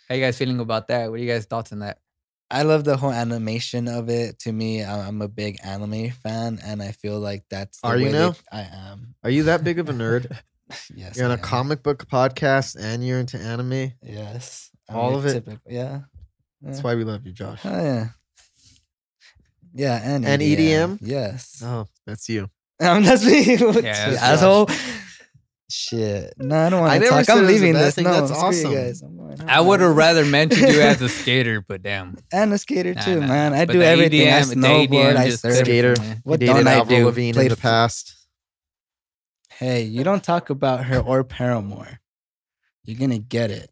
How 0.09 0.14
you 0.14 0.22
guys 0.22 0.39
feeling 0.39 0.59
about 0.61 0.89
that? 0.89 1.11
What 1.11 1.20
are 1.20 1.22
you 1.22 1.28
guys' 1.30 1.45
thoughts 1.45 1.70
on 1.72 1.80
that? 1.80 1.99
I 2.51 2.62
love 2.62 2.84
the 2.84 2.97
whole 2.97 3.12
animation 3.12 3.89
of 3.89 4.09
it. 4.09 4.39
To 4.41 4.53
me, 4.53 4.82
I- 4.82 5.07
I'm 5.07 5.20
a 5.20 5.28
big 5.28 5.59
anime 5.62 6.09
fan, 6.11 6.59
and 6.64 6.82
I 6.82 6.93
feel 6.93 7.20
like 7.20 7.45
that's. 7.51 7.78
The 7.82 7.89
Are 7.89 7.97
you 7.99 8.07
way 8.07 8.12
they- 8.12 8.18
now? 8.18 8.34
I 8.51 8.61
am. 8.62 9.14
Are 9.22 9.28
you 9.28 9.43
that 9.43 9.62
big 9.64 9.78
of 9.78 9.89
a 9.89 9.93
nerd? 9.93 10.34
Yes. 10.95 11.16
You're 11.16 11.24
on 11.24 11.30
I 11.30 11.34
a 11.34 11.39
am. 11.39 11.43
comic 11.43 11.82
book 11.82 12.07
podcast 12.09 12.76
and 12.78 13.03
you're 13.07 13.18
into 13.18 13.39
anime. 13.39 13.93
Yes. 14.03 14.70
All 14.91 15.14
a 15.14 15.18
of 15.18 15.24
it? 15.24 15.32
typical- 15.32 15.61
yeah. 15.66 16.01
That's 16.61 16.78
Yeah. 16.78 16.82
why 16.84 16.95
we 16.95 17.05
love 17.05 17.24
you, 17.24 17.32
Josh. 17.32 17.61
Oh 17.64 17.70
yeah. 17.82 18.09
Yeah, 19.79 20.01
and 20.03 20.26
And 20.26 20.43
E 20.43 20.57
EDM? 20.57 20.99
Yes. 21.01 21.62
Oh, 21.64 21.87
that's 22.07 22.29
you. 22.29 22.51
Um, 22.81 23.03
that's 23.09 23.24
me. 23.24 23.57
What, 23.57 23.83
Yeah, 23.83 24.11
that's 24.11 24.22
asshole. 24.22 24.68
Shit. 25.68 26.33
No, 26.39 26.57
I 26.57 26.70
don't 26.70 26.81
want 26.81 27.03
to 27.03 27.09
talk. 27.09 27.29
I'm 27.29 27.39
it 27.39 27.41
was 27.43 27.51
a 27.51 27.53
leaving 27.53 27.72
this. 27.74 27.95
thing. 27.97 28.05
No, 28.05 28.12
That's 28.12 28.31
screw 28.31 28.49
awesome. 28.49 28.70
you 28.70 28.76
guys. 28.79 29.03
I'm 29.03 29.18
I 29.49 29.61
would 29.61 29.81
have 29.81 29.97
rather 29.97 30.24
mentioned 30.24 30.72
you 30.72 30.81
as 30.81 31.03
a 31.03 31.09
skater, 31.20 31.61
but 31.61 31.83
damn. 31.83 32.16
and 32.33 32.53
a 32.53 32.59
skater 32.59 32.95
Nah, 32.95 33.01
too, 33.03 33.20
nah, 33.20 33.26
man. 33.26 33.53
I 33.55 33.66
but 33.66 33.72
do 33.72 33.79
the 33.81 33.87
everything. 33.87 34.29
I 34.29 34.41
EDM 34.41 34.49
the 34.49 34.55
snowboard. 34.55 35.16
I 35.16 35.29
surf. 35.31 35.45
everything, 35.45 35.64
Skater. 35.64 35.95
man. 36.01 36.20
What 36.24 36.41
you 36.41 36.47
don't 36.47 36.66
I 36.68 36.74
Avril 36.74 36.99
do? 37.01 37.05
Lavigne 37.07 37.29
in 37.31 37.35
Played 37.35 37.51
the 37.51 37.57
past. 37.57 38.14
Hey, 39.51 39.83
you 39.83 40.05
don't 40.05 40.22
talk 40.22 40.51
about 40.51 40.85
her 40.85 41.01
or 41.01 41.24
Paramore. 41.24 41.99
You're 42.85 42.99
gonna 42.99 43.18
get 43.18 43.51
it. 43.51 43.70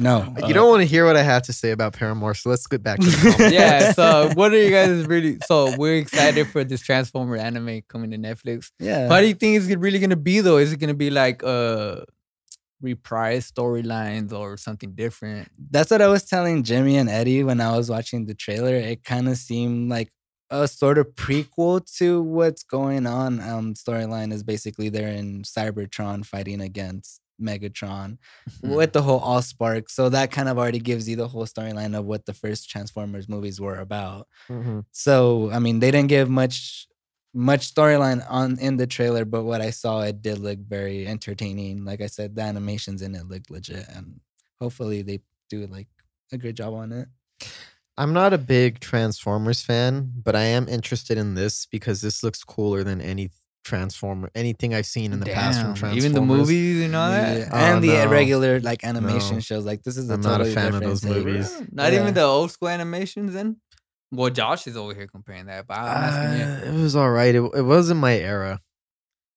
No. 0.00 0.34
you 0.46 0.54
don't 0.54 0.68
want 0.68 0.80
to 0.80 0.86
hear 0.86 1.04
what 1.06 1.16
I 1.16 1.22
have 1.22 1.42
to 1.42 1.52
say 1.52 1.70
about 1.70 1.92
Paramore, 1.92 2.34
so 2.34 2.50
let's 2.50 2.66
get 2.66 2.82
back 2.82 2.98
to 3.00 3.06
the 3.06 3.30
comic. 3.36 3.52
yeah. 3.52 3.92
So, 4.00 4.30
what 4.34 4.52
are 4.52 4.56
you 4.62 4.70
guys 4.70 5.06
really? 5.06 5.38
So, 5.46 5.76
we're 5.76 5.96
excited 5.96 6.48
for 6.48 6.64
this 6.64 6.80
Transformer 6.80 7.36
anime 7.36 7.82
coming 7.88 8.10
to 8.12 8.18
Netflix. 8.18 8.70
Yeah. 8.78 9.08
How 9.08 9.20
do 9.20 9.26
you 9.26 9.34
think 9.34 9.56
it's 9.62 9.66
really 9.76 9.98
gonna 9.98 10.16
be 10.16 10.40
though? 10.40 10.56
Is 10.56 10.72
it 10.72 10.78
gonna 10.78 10.94
be 10.94 11.10
like 11.10 11.42
uh 11.44 12.02
reprise 12.80 13.50
storylines 13.50 14.32
or 14.32 14.56
something 14.56 14.92
different? 14.94 15.48
That's 15.70 15.90
what 15.90 16.00
I 16.02 16.08
was 16.08 16.24
telling 16.24 16.62
Jimmy 16.62 16.96
and 16.96 17.08
Eddie 17.08 17.44
when 17.44 17.60
I 17.60 17.76
was 17.76 17.90
watching 17.90 18.26
the 18.26 18.34
trailer. 18.34 18.74
It 18.74 19.04
kind 19.04 19.28
of 19.28 19.36
seemed 19.36 19.90
like 19.90 20.10
a 20.50 20.66
sort 20.66 20.98
of 20.98 21.08
prequel 21.14 21.84
to 21.98 22.22
what's 22.22 22.62
going 22.62 23.06
on. 23.06 23.40
Um, 23.40 23.74
storyline 23.74 24.32
is 24.32 24.42
basically 24.42 24.88
they're 24.88 25.08
in 25.08 25.42
Cybertron 25.42 26.24
fighting 26.24 26.60
against 26.60 27.20
Megatron 27.40 28.18
Hmm. 28.60 28.74
with 28.74 28.92
the 28.92 29.02
whole 29.02 29.18
all 29.18 29.40
Allspark. 29.40 29.90
So 29.90 30.08
that 30.10 30.30
kind 30.30 30.48
of 30.48 30.58
already 30.58 30.78
gives 30.78 31.08
you 31.08 31.16
the 31.16 31.28
whole 31.28 31.46
storyline 31.46 31.98
of 31.98 32.04
what 32.04 32.26
the 32.26 32.34
first 32.34 32.68
Transformers 32.68 33.28
movies 33.28 33.60
were 33.60 33.78
about. 33.78 34.28
Mhm. 34.48 34.84
So 34.92 35.50
I 35.50 35.58
mean, 35.58 35.80
they 35.80 35.90
didn't 35.90 36.08
give 36.08 36.28
much 36.28 36.86
much 37.32 37.72
storyline 37.72 38.24
on 38.28 38.58
in 38.58 38.76
the 38.76 38.86
trailer, 38.88 39.24
but 39.24 39.44
what 39.44 39.60
I 39.60 39.70
saw, 39.70 40.00
it 40.02 40.20
did 40.20 40.38
look 40.38 40.58
very 40.58 41.06
entertaining. 41.06 41.84
Like 41.84 42.00
I 42.00 42.06
said, 42.08 42.34
the 42.34 42.42
animations 42.42 43.02
in 43.02 43.14
it 43.14 43.28
looked 43.28 43.50
legit, 43.50 43.86
and 43.88 44.20
hopefully 44.58 45.02
they 45.02 45.20
do 45.48 45.66
like 45.68 45.86
a 46.32 46.38
good 46.38 46.56
job 46.56 46.74
on 46.74 46.90
it. 46.92 47.08
I'm 47.96 48.12
not 48.12 48.32
a 48.32 48.38
big 48.38 48.80
Transformers 48.80 49.62
fan, 49.62 50.10
but 50.24 50.34
I 50.34 50.44
am 50.44 50.68
interested 50.68 51.18
in 51.18 51.34
this 51.34 51.66
because 51.66 52.00
this 52.00 52.22
looks 52.22 52.42
cooler 52.42 52.82
than 52.82 53.00
any 53.00 53.30
Transformer, 53.64 54.30
anything 54.34 54.74
I've 54.74 54.86
seen 54.86 55.12
in 55.12 55.20
the 55.20 55.26
past 55.26 55.60
from 55.60 55.74
Transformers. 55.74 55.96
Even 55.98 56.12
the 56.14 56.20
movies 56.22 56.84
and 56.84 56.96
all 56.96 57.10
that. 57.10 57.38
Yeah, 57.38 57.48
Oh, 57.52 57.56
and 57.56 57.84
the 57.84 57.88
no. 57.88 58.08
regular 58.08 58.58
like 58.60 58.84
animation 58.84 59.36
No. 59.36 59.40
shows. 59.40 59.64
Like 59.64 59.82
this 59.82 59.96
is 59.96 60.08
a 60.10 60.14
I'm 60.14 60.20
not 60.22 60.40
a 60.40 60.46
fan 60.46 60.74
of 60.74 60.80
those 60.80 61.02
take. 61.02 61.10
movies. 61.12 61.54
Real? 61.58 61.66
Not 61.72 61.92
Yeah. 61.92 62.00
even 62.02 62.14
the 62.14 62.22
old 62.22 62.50
school 62.50 62.68
animations 62.68 63.32
then? 63.34 63.56
Well, 64.12 64.30
Josh 64.30 64.66
is 64.66 64.76
over 64.76 64.94
here 64.94 65.06
comparing 65.06 65.46
that, 65.46 65.66
but 65.66 65.78
I'm 65.78 65.86
asking 65.86 66.40
Uh, 66.42 66.60
you. 66.72 66.78
it 66.78 66.82
was 66.82 66.96
all 66.96 67.10
right. 67.10 67.34
It, 67.34 67.42
it 67.54 67.62
wasn't 67.62 68.00
my 68.00 68.16
era. 68.16 68.60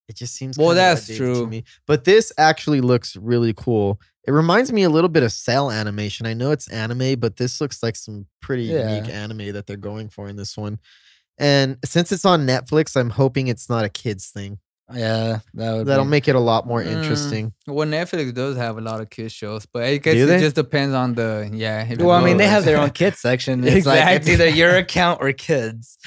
It 0.07 0.15
just 0.15 0.35
seems 0.35 0.57
Well, 0.57 0.73
that's 0.75 1.05
true. 1.07 1.41
to 1.41 1.47
me. 1.47 1.63
But 1.85 2.03
this 2.05 2.31
actually 2.37 2.81
looks 2.81 3.15
really 3.15 3.53
cool. 3.55 3.99
It 4.25 4.31
reminds 4.31 4.71
me 4.71 4.83
a 4.83 4.89
little 4.89 5.09
bit 5.09 5.23
of 5.23 5.31
cel 5.31 5.69
animation. 5.69 6.25
I 6.25 6.33
know 6.33 6.51
it's 6.51 6.67
anime, 6.69 7.19
but 7.19 7.35
this 7.37 7.61
looks 7.61 7.83
like 7.83 7.95
some 7.95 8.25
pretty 8.41 8.63
Yeah. 8.63 8.89
unique 8.95 9.09
anime 9.13 9.51
that 9.53 9.67
they're 9.67 9.77
going 9.77 10.09
for 10.09 10.27
in 10.27 10.35
this 10.37 10.57
one. 10.57 10.79
And 11.37 11.77
since 11.83 12.11
it's 12.11 12.25
on 12.25 12.45
Netflix, 12.45 12.95
I'm 12.95 13.09
hoping 13.09 13.47
it's 13.47 13.69
not 13.69 13.85
a 13.85 13.89
kids 13.89 14.27
thing. 14.29 14.59
Yeah, 14.93 15.39
that 15.55 15.73
would 15.73 15.87
That'll 15.87 16.03
be- 16.05 16.11
make 16.11 16.27
it 16.27 16.35
a 16.35 16.39
lot 16.39 16.67
more 16.67 16.83
Mm. 16.83 16.91
interesting. 17.01 17.53
Well, 17.65 17.87
Netflix 17.87 18.33
does 18.33 18.57
have 18.57 18.77
a 18.77 18.81
lot 18.81 19.01
of 19.01 19.09
kids 19.09 19.33
shows, 19.33 19.65
but 19.65 19.83
I 19.83 19.97
guess 19.97 20.13
Do 20.13 20.29
it 20.29 20.39
just 20.39 20.55
depends 20.55 20.93
on 20.93 21.15
the 21.15 21.49
yeah. 21.51 21.83
if 21.89 21.99
Well, 21.99 22.11
I 22.11 22.23
mean, 22.23 22.37
they 22.37 22.47
have 22.47 22.65
their 22.65 22.77
own 22.77 22.91
kids 22.91 23.19
section. 23.19 23.63
It's 23.67 23.85
like 23.85 23.99
it's 23.99 24.27
Exactly. 24.27 24.33
either 24.33 24.47
your 24.49 24.75
account 24.83 25.21
or 25.21 25.31
kids. 25.33 25.97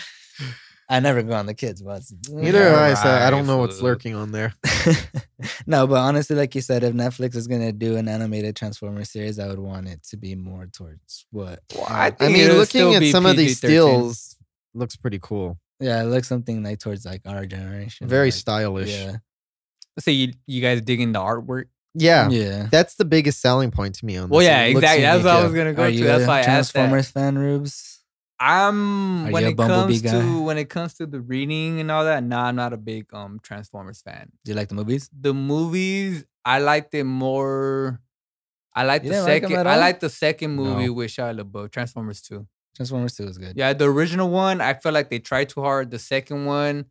I 0.88 1.00
never 1.00 1.20
go 1.24 1.32
on 1.32 1.46
the 1.46 1.54
kids 1.54 1.82
ones. 1.82 2.12
Neither 2.28 2.60
Yeah, 2.60 2.68
do 2.70 2.76
I, 2.76 2.94
so 2.94 3.08
I 3.08 3.28
don't 3.28 3.44
know 3.48 3.56
what's 3.58 3.80
fool. 3.80 3.88
lurking 3.88 4.14
on 4.14 4.30
there. 4.30 4.54
no, 5.66 5.86
but 5.88 5.96
honestly, 5.96 6.36
like 6.36 6.54
you 6.54 6.60
said, 6.60 6.84
if 6.84 6.94
Netflix 6.94 7.34
is 7.34 7.48
gonna 7.48 7.72
do 7.72 7.96
an 7.96 8.06
animated 8.08 8.54
Transformer 8.54 9.04
series, 9.04 9.40
I 9.40 9.48
would 9.48 9.58
want 9.58 9.88
it 9.88 10.04
to 10.10 10.16
be 10.16 10.36
more 10.36 10.66
towards 10.66 11.26
what. 11.32 11.60
Well, 11.74 11.86
I 11.88 12.12
I 12.20 12.28
mean, 12.28 12.46
looking 12.48 12.64
still 12.66 12.94
at 12.94 13.00
be 13.00 13.10
some 13.10 13.26
of 13.26 13.36
these 13.36 13.58
PG-13. 13.60 14.34
Stills, 14.76 14.80
looks 14.80 14.96
pretty 14.96 15.18
cool. 15.22 15.58
Yeah, 15.80 16.02
it 16.02 16.06
looks 16.06 16.28
something 16.28 16.62
like 16.62 16.78
towards 16.78 17.04
like 17.04 17.22
our 17.26 17.44
generation. 17.46 18.08
Very 18.08 18.26
like, 18.28 18.32
stylish. 18.34 18.90
Yeah. 18.90 19.04
Yeah, 19.12 19.16
So 19.98 20.10
you 20.10 20.32
you 20.46 20.62
guys 20.62 20.80
digging 20.80 21.12
the 21.12 21.20
artwork? 21.20 21.64
yeah. 21.94 22.28
Yeah. 22.30 22.68
That's 22.70 22.94
the 22.96 23.04
biggest 23.04 23.40
selling 23.40 23.70
point 23.70 23.94
to 23.96 24.06
me 24.06 24.16
on 24.16 24.28
this. 24.28 24.34
Well, 24.36 24.42
yeah, 24.42 24.62
exactly. 24.62 25.02
That's 25.02 25.24
what 25.24 25.32
I 25.36 25.42
was 25.44 25.52
gonna 25.54 25.72
go 25.74 25.82
Are 25.84 25.88
to. 25.90 25.92
you 25.94 26.04
That's 26.04 26.24
a 26.24 26.26
why 26.28 26.36
I 26.36 26.40
asked 26.40 26.72
that. 26.72 26.80
Transformers 26.80 27.10
fan, 27.10 27.38
Rubes? 27.38 27.92
I'm 28.38 29.28
Are 29.28 29.30
when 29.32 29.42
you 29.44 29.48
a 29.48 29.52
it 29.52 29.56
Bumblebee 29.56 30.00
comes 30.00 30.02
guy? 30.02 30.20
to 30.20 30.42
when 30.42 30.58
it 30.58 30.68
comes 30.68 30.94
to 30.94 31.06
the 31.06 31.20
reading 31.22 31.80
and 31.80 31.90
all 31.90 32.04
that. 32.04 32.22
Nah, 32.22 32.44
I'm 32.48 32.56
not 32.56 32.72
a 32.74 32.76
big 32.76 33.06
um 33.14 33.38
Transformers 33.42 34.02
fan. 34.02 34.30
Do 34.44 34.52
you 34.52 34.56
like 34.56 34.68
the 34.68 34.74
movies? 34.74 35.08
The 35.18 35.32
movies, 35.32 36.24
I 36.44 36.58
liked 36.58 36.92
it 36.94 37.04
more. 37.04 38.00
I 38.74 38.84
like 38.84 39.04
You 39.04 39.08
the 39.08 39.14
didn't 39.16 39.26
like 39.28 39.42
'em 39.44 39.48
second. 39.50 39.60
at 39.60 39.66
I 39.66 39.74
all? 39.74 39.80
like 39.80 40.00
the 40.00 40.10
second 40.10 40.50
movie 40.54 40.86
No. 40.86 40.92
with 40.92 41.10
Shia 41.10 41.38
LaBeouf, 41.40 41.70
Transformers 41.70 42.20
Two. 42.20 42.46
Transformers 42.76 43.16
Two 43.16 43.24
is 43.24 43.38
good. 43.38 43.56
Yeah, 43.56 43.72
the 43.72 43.86
original 43.90 44.28
one, 44.28 44.60
I 44.60 44.74
felt 44.74 44.94
like 44.94 45.10
they 45.10 45.18
tried 45.18 45.48
too 45.48 45.62
hard. 45.62 45.90
The 45.90 45.98
second 45.98 46.44
one, 46.44 46.86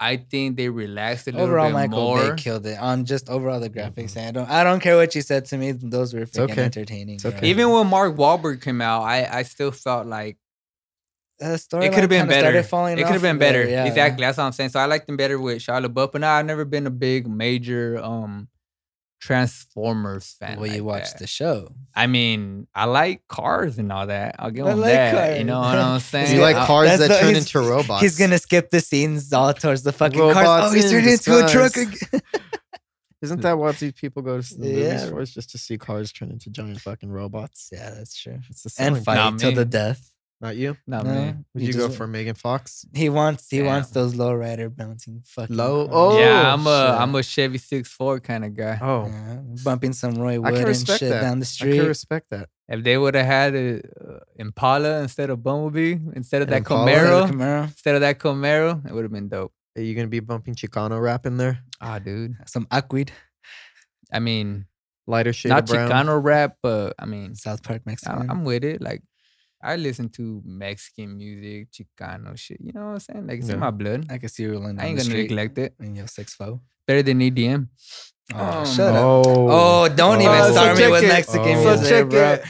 I 0.00 0.16
think 0.16 0.56
they 0.56 0.68
relaxed 0.68 1.28
a 1.28 1.32
little 1.32 1.46
Overall, 1.46 1.68
bit 1.68 1.74
Michael 1.74 2.00
more. 2.00 2.30
Bay 2.30 2.42
killed 2.42 2.66
it 2.66 2.78
on 2.78 3.04
just 3.04 3.28
overall 3.28 3.60
the 3.60 3.68
graphics. 3.70 4.16
I 4.16 4.30
don't, 4.30 4.48
I 4.48 4.64
don't 4.64 4.80
care 4.80 4.96
what 4.96 5.14
you 5.14 5.22
said 5.22 5.44
to 5.46 5.58
me. 5.58 5.72
Those 5.72 6.14
were 6.14 6.24
freaking 6.26 6.52
okay. 6.52 6.64
entertaining. 6.64 7.20
Okay. 7.24 7.48
Even 7.48 7.70
when 7.70 7.86
Mark 7.86 8.16
Wahlberg 8.16 8.62
came 8.62 8.80
out, 8.80 9.02
I 9.02 9.28
I 9.30 9.42
still 9.42 9.70
felt 9.72 10.06
like 10.06 10.38
the 11.38 11.54
it 11.54 11.92
could 11.92 12.00
have 12.00 12.08
been 12.08 12.26
better. 12.26 12.48
It 12.48 12.68
could 12.70 13.12
have 13.12 13.22
been 13.22 13.38
there, 13.38 13.52
better. 13.52 13.68
yeah. 13.68 13.84
Exactly. 13.84 14.24
That's 14.24 14.38
what 14.38 14.44
I'm 14.44 14.52
saying. 14.52 14.70
So 14.70 14.80
I 14.80 14.86
liked 14.86 15.06
them 15.06 15.16
better 15.16 15.38
with 15.38 15.58
Shia 15.58 15.84
LaBeouf, 15.86 16.12
but 16.12 16.20
now 16.20 16.34
I've 16.34 16.46
never 16.46 16.64
been 16.64 16.86
a 16.86 16.90
big 16.90 17.28
major 17.28 17.98
um 18.02 18.48
Transformers 19.20 20.36
fan. 20.38 20.58
Well, 20.58 20.66
you 20.70 20.82
like 20.82 21.00
watched 21.00 21.12
that. 21.14 21.18
the 21.20 21.26
show. 21.26 21.72
I 21.94 22.06
mean, 22.06 22.66
I 22.74 22.84
like 22.86 23.26
cars 23.28 23.78
and 23.78 23.90
all 23.92 24.06
that. 24.06 24.36
I'll 24.38 24.50
give 24.50 24.66
I 24.66 24.72
him 24.72 24.80
like 24.80 24.92
that. 24.92 25.38
You 25.38 25.44
know 25.44 25.60
what 25.60 25.78
I'm 25.78 26.00
saying? 26.00 26.34
You 26.34 26.42
like 26.42 26.56
uh, 26.56 26.66
cars 26.66 26.88
that's 26.88 27.00
that 27.00 27.08
the- 27.08 27.20
turn 27.20 27.36
into 27.36 27.58
robots. 27.60 28.02
He's 28.02 28.18
gonna 28.18 28.38
skip 28.38 28.70
the 28.70 28.80
scenes 28.80 29.32
all 29.32 29.52
towards 29.54 29.82
the 29.82 29.92
fucking 29.92 30.18
cars. 30.18 30.70
Oh, 30.70 30.74
he's 30.74 30.86
in 30.86 30.90
turning 31.00 31.12
into 31.12 31.44
a 31.44 31.48
truck 31.48 31.76
again. 31.76 32.20
Isn't 33.22 33.40
that 33.40 33.58
what 33.58 33.76
these 33.78 33.92
people 33.92 34.22
go 34.22 34.40
to 34.40 34.54
the 34.54 34.64
movies 34.72 35.08
for? 35.10 35.20
Is 35.20 35.34
just 35.34 35.50
to 35.50 35.58
see 35.58 35.76
cars 35.76 36.12
turn 36.12 36.30
into 36.30 36.50
giant 36.50 36.80
fucking 36.80 37.10
robots. 37.10 37.68
yeah, 37.72 37.90
that's 37.90 38.16
true. 38.16 38.38
It's 38.48 38.62
the 38.62 38.68
And 38.82 38.94
selling 38.94 39.02
fight 39.04 39.16
point. 39.20 39.32
Not 39.34 39.40
till 39.40 39.52
the 39.54 39.64
death. 39.64 40.08
Not 40.40 40.56
you. 40.56 40.76
No, 40.86 40.98
No. 41.02 41.10
man. 41.10 41.44
Would 41.54 41.62
You 41.64 41.68
you, 41.68 41.74
go 41.74 41.88
for 41.88 42.06
Megan 42.06 42.36
Fox? 42.36 42.84
He 42.94 43.08
wants 43.08 43.48
he 43.50 43.60
wants 43.62 43.90
those 43.90 44.14
low 44.14 44.32
rider 44.32 44.68
bouncing 44.70 45.22
fucking 45.26 45.56
Low- 45.56 45.88
Oh, 45.90 46.18
yeah, 46.18 46.52
I'm 46.54 46.64
a 46.66 46.92
shit. 46.92 47.00
am 47.02 47.14
a 47.16 47.22
Chevy 47.24 47.58
Six 47.58 47.88
Four 47.90 48.20
kind 48.20 48.44
of 48.44 48.54
guy. 48.54 48.78
Oh, 48.80 49.06
Yeah, 49.06 49.40
bumping 49.64 49.92
some 49.92 50.14
Roy 50.14 50.34
I 50.34 50.38
Wood 50.38 50.54
and 50.68 50.76
shit 50.76 51.00
that. 51.10 51.20
down 51.22 51.40
the 51.40 51.44
street. 51.44 51.74
I 51.74 51.78
can 51.78 51.86
respect 51.88 52.26
that. 52.30 52.48
If 52.68 52.84
they 52.84 52.96
would 52.96 53.14
have 53.16 53.26
had 53.26 53.54
a 53.56 53.78
uh, 53.78 54.18
Impala 54.36 55.00
instead 55.00 55.30
of 55.30 55.42
Bumblebee, 55.42 55.96
instead 56.14 56.42
of 56.42 56.48
that 56.48 56.58
Impala? 56.58 56.86
Camaro, 56.88 57.30
Camaro, 57.30 57.64
instead 57.64 57.94
of 57.96 58.02
that 58.02 58.18
Camaro, 58.20 58.86
it 58.86 58.92
would 58.92 59.02
have 59.04 59.12
been 59.12 59.28
dope. 59.28 59.52
Are 59.76 59.82
you 59.82 59.94
gonna 59.96 60.06
be 60.06 60.20
bumping 60.20 60.54
Chicano 60.54 61.00
rap 61.02 61.26
in 61.26 61.36
there? 61.36 61.58
Ah, 61.80 61.98
dude. 61.98 62.36
some 62.46 62.66
Aquid, 62.66 63.10
I 64.12 64.20
mean, 64.20 64.66
Lighter 65.08 65.32
shade 65.32 65.48
not 65.48 65.62
of 65.64 65.68
brown. 65.70 65.90
Chicano 65.90 66.22
rap, 66.22 66.56
but 66.62 66.94
I 66.98 67.06
mean, 67.06 67.34
South 67.34 67.62
Park 67.62 67.82
I, 67.86 67.90
Mexican. 67.90 68.30
I'm 68.30 68.44
with 68.44 68.62
it. 68.62 68.80
Like, 68.82 69.02
I 69.62 69.76
listen 69.76 70.08
to 70.10 70.40
Mexican 70.44 71.16
music, 71.16 71.68
Chicano 71.72 72.36
shit. 72.38 72.58
You 72.60 72.72
know 72.74 72.86
what 72.86 72.92
I'm 72.92 72.98
saying? 73.00 73.26
Like, 73.26 73.38
it's 73.40 73.48
Yeah. 73.48 73.54
in 73.54 73.60
my 73.60 73.70
blood. 73.72 74.06
I 74.10 74.18
can 74.18 74.28
see 74.28 74.44
you 74.44 74.52
rolling 74.52 74.76
down 74.76 74.84
I 74.84 74.88
ain't 74.88 74.98
gonna 74.98 75.12
neglect 75.12 75.58
it. 75.58 75.74
in 75.80 75.96
your 75.96 76.06
six 76.06 76.34
foe. 76.34 76.60
Better 76.86 77.02
than 77.02 77.20
EDM. 77.20 77.68
Oh, 78.34 78.38
Um, 78.38 78.66
shut 78.66 78.94
up. 78.94 79.04
Oh, 79.04 79.48
Oh, 79.50 79.88
don't 79.88 80.20
even 80.20 80.32
Oh, 80.32 80.46
so 80.46 80.52
start 80.52 80.78
me 80.78 80.88
with 80.88 81.02
it. 81.04 81.08
Mexican 81.08 81.40
Oh. 81.56 81.62
So 81.64 81.70
music, 81.76 81.88
check 81.88 82.08
bro. 82.08 82.32
it. 82.34 82.42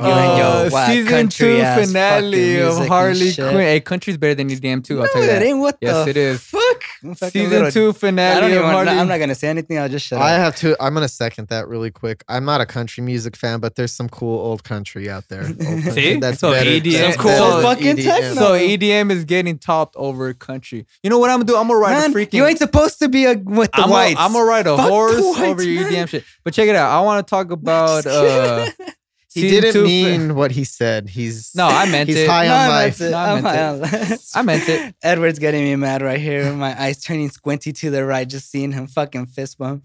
You 0.00 0.06
and 0.06 0.38
your 0.38 0.46
Uh, 0.78 0.86
season 0.86 1.04
two 1.06 1.10
country-ass 1.10 1.74
fucking 1.78 1.86
finale 1.92 2.60
of 2.60 2.74
music 2.74 2.88
Harley 2.88 3.30
shit. 3.32 3.44
Quinn. 3.50 3.56
Hey, 3.60 3.80
country's 3.80 4.16
better 4.16 4.34
than 4.34 4.48
EDM 4.50 4.82
too. 4.82 4.96
I'll 5.00 5.02
no, 5.06 5.08
tell 5.12 5.22
you 5.22 5.28
it 5.28 5.32
that. 5.38 5.42
ain't. 5.42 5.58
What 5.58 5.76
Yes, 5.82 6.04
the 6.04 6.10
it 6.10 6.16
is. 6.16 6.40
fuck? 6.40 6.61
Fucking 7.02 7.30
Season 7.30 7.50
little- 7.50 7.70
two 7.70 7.88
I 7.90 7.92
finale. 7.92 8.40
don't 8.40 8.50
of 8.52 8.56
even. 8.58 8.70
Harley- 8.70 8.88
I'm 8.90 9.08
not 9.08 9.18
gonna 9.18 9.34
say 9.34 9.48
anything. 9.48 9.78
I'll 9.78 9.88
just 9.88 10.06
shut 10.06 10.18
up 10.18 10.24
I 10.24 10.34
up. 10.34 10.40
have 10.40 10.56
to. 10.56 10.76
I'm 10.82 10.94
gonna 10.94 11.08
second 11.08 11.48
that 11.48 11.66
really 11.68 11.90
quick. 11.90 12.24
I'm 12.28 12.44
not 12.44 12.60
a 12.60 12.66
country 12.66 13.02
music 13.02 13.36
fan, 13.36 13.60
but 13.60 13.74
there's 13.74 13.92
some 13.92 14.08
cool 14.08 14.38
old 14.38 14.64
country 14.64 15.10
out 15.10 15.28
there. 15.28 15.44
Old 15.46 15.58
country 15.60 15.90
See? 15.92 16.16
that's 16.20 16.38
So 16.38 16.52
better. 16.52 16.70
EDM 16.70 16.92
that's 17.00 17.16
cool 17.16 17.30
better 17.30 17.50
than 17.50 17.62
fucking 17.62 17.96
EDM. 17.96 18.04
techno. 18.04 18.34
So 18.34 18.52
EDM 18.54 19.10
is 19.10 19.24
getting 19.24 19.58
topped 19.58 19.96
over 19.96 20.32
country. 20.34 20.86
You 21.02 21.10
know 21.10 21.18
what 21.18 21.30
I'm 21.30 21.38
gonna 21.40 21.44
do? 21.46 21.56
I'm 21.56 21.68
gonna 21.68 21.78
ride 21.80 21.92
Man, 21.98 22.10
a 22.10 22.14
freaking. 22.14 22.34
you 22.34 22.46
ain't 22.46 22.58
supposed 22.58 22.98
to 23.00 23.08
be 23.08 23.24
a 23.26 23.34
with 23.36 23.72
the 23.72 23.82
I'm 23.82 23.90
whites. 23.90 24.14
gonna 24.16 24.44
ride 24.44 24.66
a 24.66 24.76
Fuck 24.76 24.88
horse 24.88 25.20
whites, 25.20 25.38
over 25.40 25.62
your 25.62 25.82
man. 25.90 25.92
EDM 26.06 26.08
shit. 26.08 26.24
But 26.44 26.54
check 26.54 26.68
it 26.68 26.76
out. 26.76 26.90
I 26.90 27.00
want 27.02 27.26
to 27.26 27.30
talk 27.30 27.50
about. 27.50 28.06
uh 28.06 28.66
He 29.34 29.42
season 29.42 29.60
didn't 29.62 29.72
two 29.72 29.84
fi- 29.84 29.86
mean 30.18 30.34
what 30.34 30.50
he 30.50 30.64
said. 30.64 31.08
He's 31.08 31.54
No, 31.54 31.66
I 31.66 31.86
meant 31.90 32.08
he's 32.08 32.18
it. 32.18 32.28
high 32.28 32.46
No, 32.46 32.54
on 32.54 32.58
I 32.60 32.68
life. 32.68 33.00
meant 33.00 33.08
it. 33.08 33.12
No, 33.12 33.16
I 33.18 33.30
I'm 33.30 33.42
meant 33.42 33.46
high 33.56 33.64
on 33.68 33.80
life. 33.80 34.20
I 34.34 34.42
meant 34.42 34.68
it. 34.68 34.94
Edward's 35.02 35.38
getting 35.38 35.64
me 35.64 35.76
mad 35.76 36.02
right 36.02 36.20
here. 36.20 36.52
My 36.52 36.80
eyes 36.80 37.00
turning 37.02 37.30
squinty 37.30 37.72
to 37.72 37.90
the 37.90 38.04
right, 38.04 38.28
just 38.28 38.50
seeing 38.50 38.72
him 38.72 38.86
fucking 38.86 39.26
fist 39.26 39.58
bump. 39.58 39.84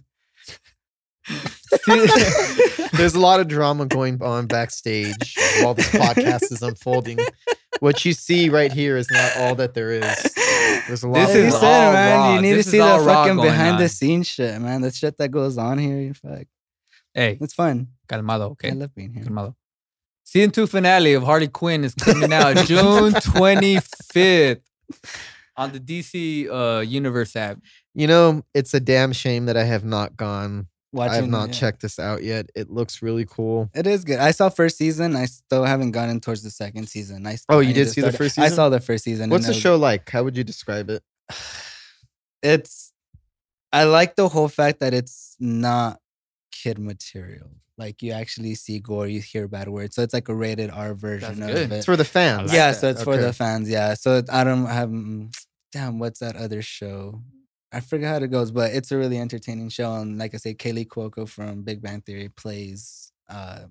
There's 2.94 3.14
a 3.16 3.20
lot 3.20 3.40
of 3.40 3.48
drama 3.48 3.86
going 3.86 4.22
on 4.22 4.48
backstage 4.48 5.36
while 5.62 5.74
this 5.74 5.90
podcast 5.90 6.52
is 6.52 6.62
unfolding. 6.62 7.20
What 7.80 8.04
you 8.06 8.14
see 8.14 8.50
right 8.50 8.72
here 8.72 8.98
is 8.98 9.10
not 9.12 9.36
all 9.38 9.56
that 9.56 9.74
there 9.74 9.92
is. 9.92 10.34
There's 10.88 11.04
a 11.04 11.08
lot. 11.10 11.28
This 11.28 11.30
of 11.30 11.36
Like 11.36 11.36
you 11.36 11.44
is 11.44 11.52
drama. 11.52 11.60
said, 11.60 11.86
all 11.88 11.94
man. 11.94 12.18
raw. 12.20 12.36
You 12.36 12.42
need 12.42 12.52
This 12.54 12.66
to 12.66 12.68
is 12.70 12.72
see 12.72 12.78
the 12.78 12.84
all 12.84 13.00
raw 13.06 13.14
fucking 13.24 13.36
going 13.38 13.50
behind 13.50 13.80
the 13.80 13.90
scenes 13.90 14.28
shit, 14.28 14.60
man. 14.62 14.82
The 14.82 14.92
shit 14.92 15.18
that 15.18 15.30
goes 15.30 15.58
on 15.58 15.78
here. 15.78 16.14
Fuck, 16.14 16.48
Hey, 17.14 17.38
it's 17.42 17.54
fun. 17.54 17.88
Calmado, 18.08 18.52
okay? 18.52 18.72
I 18.72 18.74
love 18.74 18.96
being 18.96 19.14
here. 19.14 19.24
Calmado. 19.24 19.56
Season 20.24 20.52
two 20.52 20.68
finale 20.68 21.14
of 21.14 21.24
Harley 21.24 21.48
Quinn 21.48 21.84
is 21.84 21.96
coming 21.96 22.34
out 22.34 22.58
June 22.66 23.14
25th 23.14 24.62
on 25.58 25.72
the 25.72 25.80
DC 25.80 26.50
uh, 26.50 26.82
Universe 26.82 27.36
app. 27.36 27.60
You 27.94 28.08
know, 28.08 28.44
it's 28.54 28.74
a 28.74 28.80
damn 28.80 29.14
shame 29.14 29.46
that 29.46 29.58
I 29.58 29.64
have 29.64 29.86
not 29.86 30.18
gone. 30.18 30.68
I 30.98 31.16
have 31.16 31.30
not 31.30 31.50
yeah. 31.50 31.54
checked 31.54 31.82
this 31.82 32.00
out 32.00 32.24
yet. 32.24 32.50
It 32.56 32.70
looks 32.70 33.02
really 33.02 33.26
cool. 33.26 33.70
It 33.74 33.86
is 33.88 34.04
good. 34.04 34.20
I 34.20 34.32
saw 34.32 34.50
first 34.50 34.78
season. 34.78 35.16
I 35.16 35.26
still 35.26 35.64
haven't 35.64 35.92
gotten 35.92 36.20
towards 36.20 36.44
the 36.44 36.50
second 36.50 36.88
season. 36.88 37.26
I 37.28 37.36
still, 37.36 37.58
Oh, 37.58 37.60
you 37.60 37.68
need 37.68 37.74
did 37.74 37.86
to 37.86 37.90
see 37.92 38.02
the 38.02 38.08
start 38.08 38.16
it. 38.16 38.18
first 38.18 38.40
I 38.40 38.50
saw 38.50 38.70
the 38.70 38.80
first 38.80 39.04
season. 39.04 39.30
What's 39.30 39.46
the 39.46 39.52
and 39.52 39.58
it 39.58 39.62
show 39.62 39.76
like? 39.76 40.10
How 40.10 40.24
would 40.24 40.38
you 40.38 40.44
describe 40.44 40.90
it? 40.90 41.04
It's. 42.44 42.94
I 43.74 43.86
like 43.86 44.16
the 44.16 44.30
whole 44.30 44.48
fact 44.48 44.80
that 44.80 44.94
it's 44.94 45.36
not 45.40 46.00
kid 46.52 46.78
material. 46.78 47.50
Like 47.78 48.02
you 48.02 48.12
actually 48.14 48.56
see 48.56 48.80
gore, 48.80 49.08
you 49.08 49.22
hear 49.22 49.48
bad 49.48 49.70
words, 49.70 49.96
so 49.96 50.02
it's 50.02 50.14
like 50.14 50.30
a 50.30 50.36
rated 50.36 50.72
R 50.72 50.96
version 50.96 51.40
That's 51.40 51.52
of 51.52 51.56
good. 51.70 51.72
it. 51.72 51.76
It's 51.78 51.86
for 51.86 51.96
the 51.96 52.04
fans. 52.06 52.48
like 52.50 52.56
yeah, 52.56 52.72
that. 52.72 52.80
so 52.80 52.90
it's 52.90 53.04
for 53.04 53.18
the 53.18 53.34
fans. 53.34 53.70
Yeah, 53.70 53.94
so 53.94 54.24
I 54.32 54.44
don't 54.44 54.66
have. 54.66 54.90
mm, 54.90 55.32
Damn, 55.72 56.00
what's 56.00 56.20
that 56.22 56.36
other 56.38 56.62
show? 56.62 57.22
I 57.72 57.82
forget 57.82 58.10
how 58.10 58.24
it 58.24 58.32
goes, 58.32 58.50
but 58.52 58.72
it's 58.74 58.92
a 58.92 58.98
really 58.98 59.20
entertaining 59.20 59.70
show. 59.70 59.94
And 59.96 60.18
like 60.18 60.34
I 60.34 60.38
say, 60.38 60.56
Kaley 60.56 60.88
Cuoco 60.88 61.28
from 61.30 61.62
Big 61.64 61.82
Bang 61.82 62.02
Theory 62.02 62.30
plays 62.30 63.12
uh, 63.30 63.66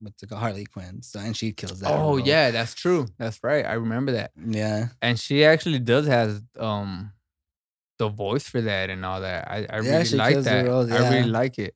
what's 0.00 0.22
it 0.22 0.28
called, 0.28 0.40
Harley 0.42 0.66
Quinn. 0.66 1.00
So 1.02 1.18
and 1.20 1.34
she 1.36 1.52
kills 1.52 1.80
that. 1.80 1.90
Oh 1.90 2.00
role. 2.16 2.20
yeah, 2.20 2.50
that's 2.50 2.74
true. 2.74 3.06
That's 3.18 3.38
right. 3.42 3.64
I 3.64 3.74
remember 3.74 4.12
that. 4.12 4.32
yeah. 4.36 4.88
And 5.00 5.18
she 5.18 5.44
actually 5.44 5.78
does 5.78 6.06
has 6.06 6.42
um 6.58 7.12
the 7.98 8.08
voice 8.08 8.48
for 8.48 8.60
that 8.60 8.90
and 8.90 9.04
all 9.06 9.20
that. 9.22 9.48
I, 9.50 9.66
I 9.70 9.80
Yeah, 9.80 9.92
really 9.92 10.04
she 10.04 10.16
like 10.16 10.32
kills 10.34 10.44
the 10.44 10.50
that. 10.50 10.66
role, 10.66 10.92
I 10.92 11.08
really 11.10 11.28
like 11.30 11.58
it. 11.58 11.74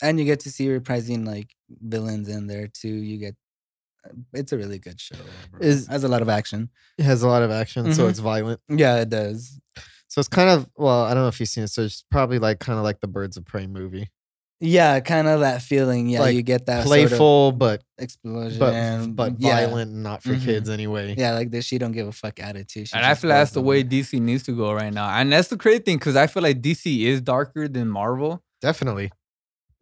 And 0.00 0.18
you 0.18 0.24
get 0.24 0.40
to 0.40 0.50
see 0.50 0.66
reprising 0.68 1.26
like 1.26 1.54
villains 1.68 2.28
in 2.28 2.46
there 2.46 2.68
too. 2.68 2.88
You 2.88 3.18
get. 3.18 3.34
uh, 4.06 4.10
It's 4.32 4.52
a 4.52 4.56
really 4.56 4.78
good 4.78 5.00
show. 5.00 5.16
overall. 5.16 5.60
Is- 5.70 5.86
has 5.88 6.04
a 6.04 6.08
lot 6.08 6.22
of 6.22 6.28
action. 6.28 6.70
It 6.98 7.04
has 7.04 7.22
a 7.22 7.28
lot 7.28 7.42
of 7.42 7.50
action, 7.50 7.92
so 7.94 8.06
Mhm. 8.06 8.10
it's 8.10 8.18
violent. 8.18 8.60
Yeah, 8.68 8.96
it 9.00 9.08
does. 9.10 9.60
So 10.08 10.18
it's 10.20 10.28
kind 10.28 10.50
of 10.50 10.68
well, 10.76 11.02
I 11.04 11.14
don't 11.14 11.22
know 11.22 11.28
if 11.28 11.38
you've 11.40 11.48
seen 11.48 11.64
it. 11.64 11.68
So 11.68 11.82
it's 11.82 12.04
probably 12.10 12.38
like 12.38 12.58
kind 12.60 12.78
of 12.78 12.84
like 12.84 13.00
the 13.00 13.06
Birds 13.08 13.36
of 13.36 13.44
Prey 13.44 13.66
movie, 13.66 14.10
Yeah, 14.60 15.00
kind 15.00 15.26
of 15.26 15.40
that 15.40 15.60
feeling. 15.62 16.08
Yeah, 16.08 16.20
Like, 16.20 16.36
you 16.36 16.42
get 16.42 16.66
that 16.66 16.86
sort 16.86 16.98
of 17.00 17.08
playful 17.08 17.52
but 17.52 17.82
explosion, 17.98 18.58
but 19.14 19.30
but 19.32 19.40
yeah. 19.40 19.66
violent 19.66 19.90
and 19.92 20.02
not 20.02 20.22
for 20.22 20.34
Mhm. 20.34 20.44
kids 20.44 20.68
anyway. 20.68 21.14
Yeah, 21.18 21.32
like 21.34 21.50
this, 21.50 21.64
she 21.64 21.78
don't 21.78 21.92
give 21.92 22.06
a 22.06 22.12
fuck 22.12 22.38
attitude. 22.40 22.88
She 22.88 22.94
And 22.96 23.04
I 23.06 23.14
feel 23.14 23.28
that's 23.30 23.52
the 23.52 23.60
way 23.62 23.82
DC 23.82 24.20
needs 24.20 24.42
to 24.44 24.52
go 24.56 24.72
right 24.72 24.92
now. 24.92 25.08
And 25.08 25.32
that's 25.32 25.48
the 25.48 25.56
crazy 25.56 25.80
thing 25.80 25.98
because 25.98 26.14
I 26.16 26.26
feel 26.28 26.42
like 26.42 26.60
DC 26.60 27.06
is 27.06 27.20
darker 27.20 27.66
than 27.68 27.88
Marvel. 27.88 28.42
Definitely, 28.60 29.10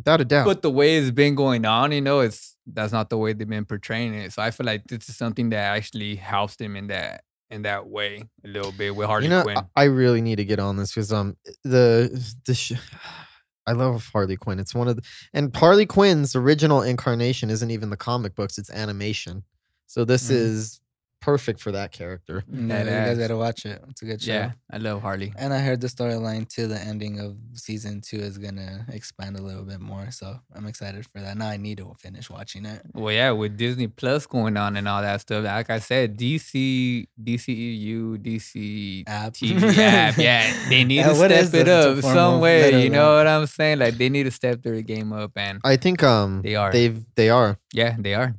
without 0.01 0.21
a 0.21 0.25
doubt. 0.25 0.47
But 0.47 0.63
the 0.63 0.71
way 0.71 0.97
it's 0.97 1.11
been 1.11 1.35
going 1.35 1.65
on, 1.65 1.93
you 1.93 2.01
know, 2.01 2.21
it's 2.21 2.57
that's 2.67 2.93
not 2.93 3.11
the 3.11 3.19
way 3.19 3.33
they've 3.33 3.49
been 3.49 3.65
portraying 3.65 4.15
it. 4.15 4.33
So 4.33 4.43
I 4.43 4.51
feel 4.51 4.67
like 4.67 4.85
this 4.85 5.09
is 5.09 5.17
something 5.17 5.51
that 5.51 5.77
actually 5.77 6.17
helps 6.17 6.57
them 6.57 6.77
in 6.77 6.87
that 6.89 7.25
in 7.51 7.63
that 7.63 7.87
way 7.89 8.23
a 8.45 8.49
little 8.49 8.73
bit 8.73 8.95
with 8.95 9.07
Harley 9.07 9.25
you 9.25 9.31
know, 9.31 9.43
Quinn. 9.43 9.59
I 9.75 9.85
really 9.85 10.21
need 10.23 10.37
to 10.37 10.45
get 10.45 10.59
on 10.61 10.77
this 10.77 10.91
because 10.93 11.13
um 11.13 11.37
the 11.65 12.35
the 12.47 12.55
sh- 12.55 12.73
I 13.67 13.73
love 13.73 14.09
Harley 14.13 14.37
Quinn. 14.37 14.59
It's 14.59 14.75
one 14.75 14.89
of 14.89 14.97
the 14.97 15.03
and 15.35 15.55
Harley 15.55 15.87
Quinn's 15.87 16.35
original 16.35 16.83
incarnation 16.83 17.51
isn't 17.51 17.71
even 17.71 17.91
the 17.91 17.97
comic 17.97 18.35
books; 18.35 18.57
it's 18.59 18.71
animation. 18.71 19.45
So 19.87 20.05
this 20.05 20.29
Mhm. 20.29 20.35
is 20.35 20.81
perfect 21.21 21.61
for 21.61 21.73
that 21.73 21.93
character. 21.93 22.43
No, 22.49 22.75
That 22.75 22.87
you 22.87 22.91
guys 23.11 23.19
gotta 23.19 23.37
watch 23.37 23.67
it. 23.67 23.83
It's 23.91 24.03
a 24.03 24.05
good 24.05 24.23
show. 24.23 24.33
yeah, 24.33 24.53
I 24.73 24.79
love 24.79 25.03
Harley. 25.03 25.33
And 25.37 25.53
I 25.53 25.59
heard 25.61 25.81
the 25.81 25.87
storyline 25.89 26.49
to 26.57 26.67
the 26.67 26.79
ending 26.81 27.21
of 27.21 27.37
season 27.55 28.01
two 28.01 28.17
is 28.19 28.39
gonna 28.39 28.87
expand 28.93 29.37
a 29.37 29.43
little 29.43 29.65
bit 29.65 29.81
more. 29.81 30.11
So 30.11 30.39
I'm 30.55 30.67
excited 30.67 31.07
for 31.07 31.21
that. 31.21 31.37
Now 31.37 31.49
I 31.49 31.57
need 31.57 31.79
to 31.79 31.95
finish 31.99 32.29
watching 32.31 32.65
it. 32.65 32.83
Well, 32.95 33.13
yeah, 33.15 33.31
with 33.33 33.57
Disney 33.57 33.87
Plus 33.89 34.27
going 34.27 34.57
on 34.57 34.77
and 34.77 34.89
all 34.89 35.03
that 35.03 35.21
stuff. 35.21 35.45
Like 35.45 35.71
I 35.71 35.79
said, 35.79 36.17
DC, 36.19 37.07
DCEU, 37.23 38.19
DC 38.19 39.05
App. 39.07 39.33
TV 39.35 39.77
app. 39.79 40.17
Yeah, 40.17 40.69
they 40.69 40.85
need 40.85 40.97
Yeah, 40.97 41.09
to 41.09 41.15
step 41.15 41.31
it 41.55 41.65
this? 41.65 41.69
Up 41.87 41.99
form 41.99 42.15
some 42.15 42.41
way. 42.41 42.63
letter, 42.63 42.79
You 42.79 42.91
know 42.91 43.17
what 43.17 43.27
I'm 43.27 43.47
saying? 43.47 43.79
Like 43.79 43.97
they 43.99 44.09
need 44.09 44.25
to 44.25 44.31
step 44.31 44.63
their 44.63 44.81
game 44.83 45.13
up, 45.13 45.33
and 45.37 45.61
I 45.65 45.77
think 45.77 46.03
um 46.03 46.43
they 46.43 46.57
are. 46.57 46.73
they've 46.73 47.05
they 47.15 47.29
are, 47.31 47.59
yeah, 47.73 47.97
they 47.99 48.15
are. 48.15 48.35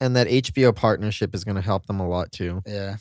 And 0.00 0.14
that 0.16 0.26
HBO 0.28 0.74
partnership 0.74 1.34
is 1.34 1.44
going 1.44 1.56
to 1.56 1.62
help 1.62 1.86
them 1.86 2.00
a 2.00 2.08
lot 2.08 2.32
too. 2.32 2.62
Yeah. 2.66 2.96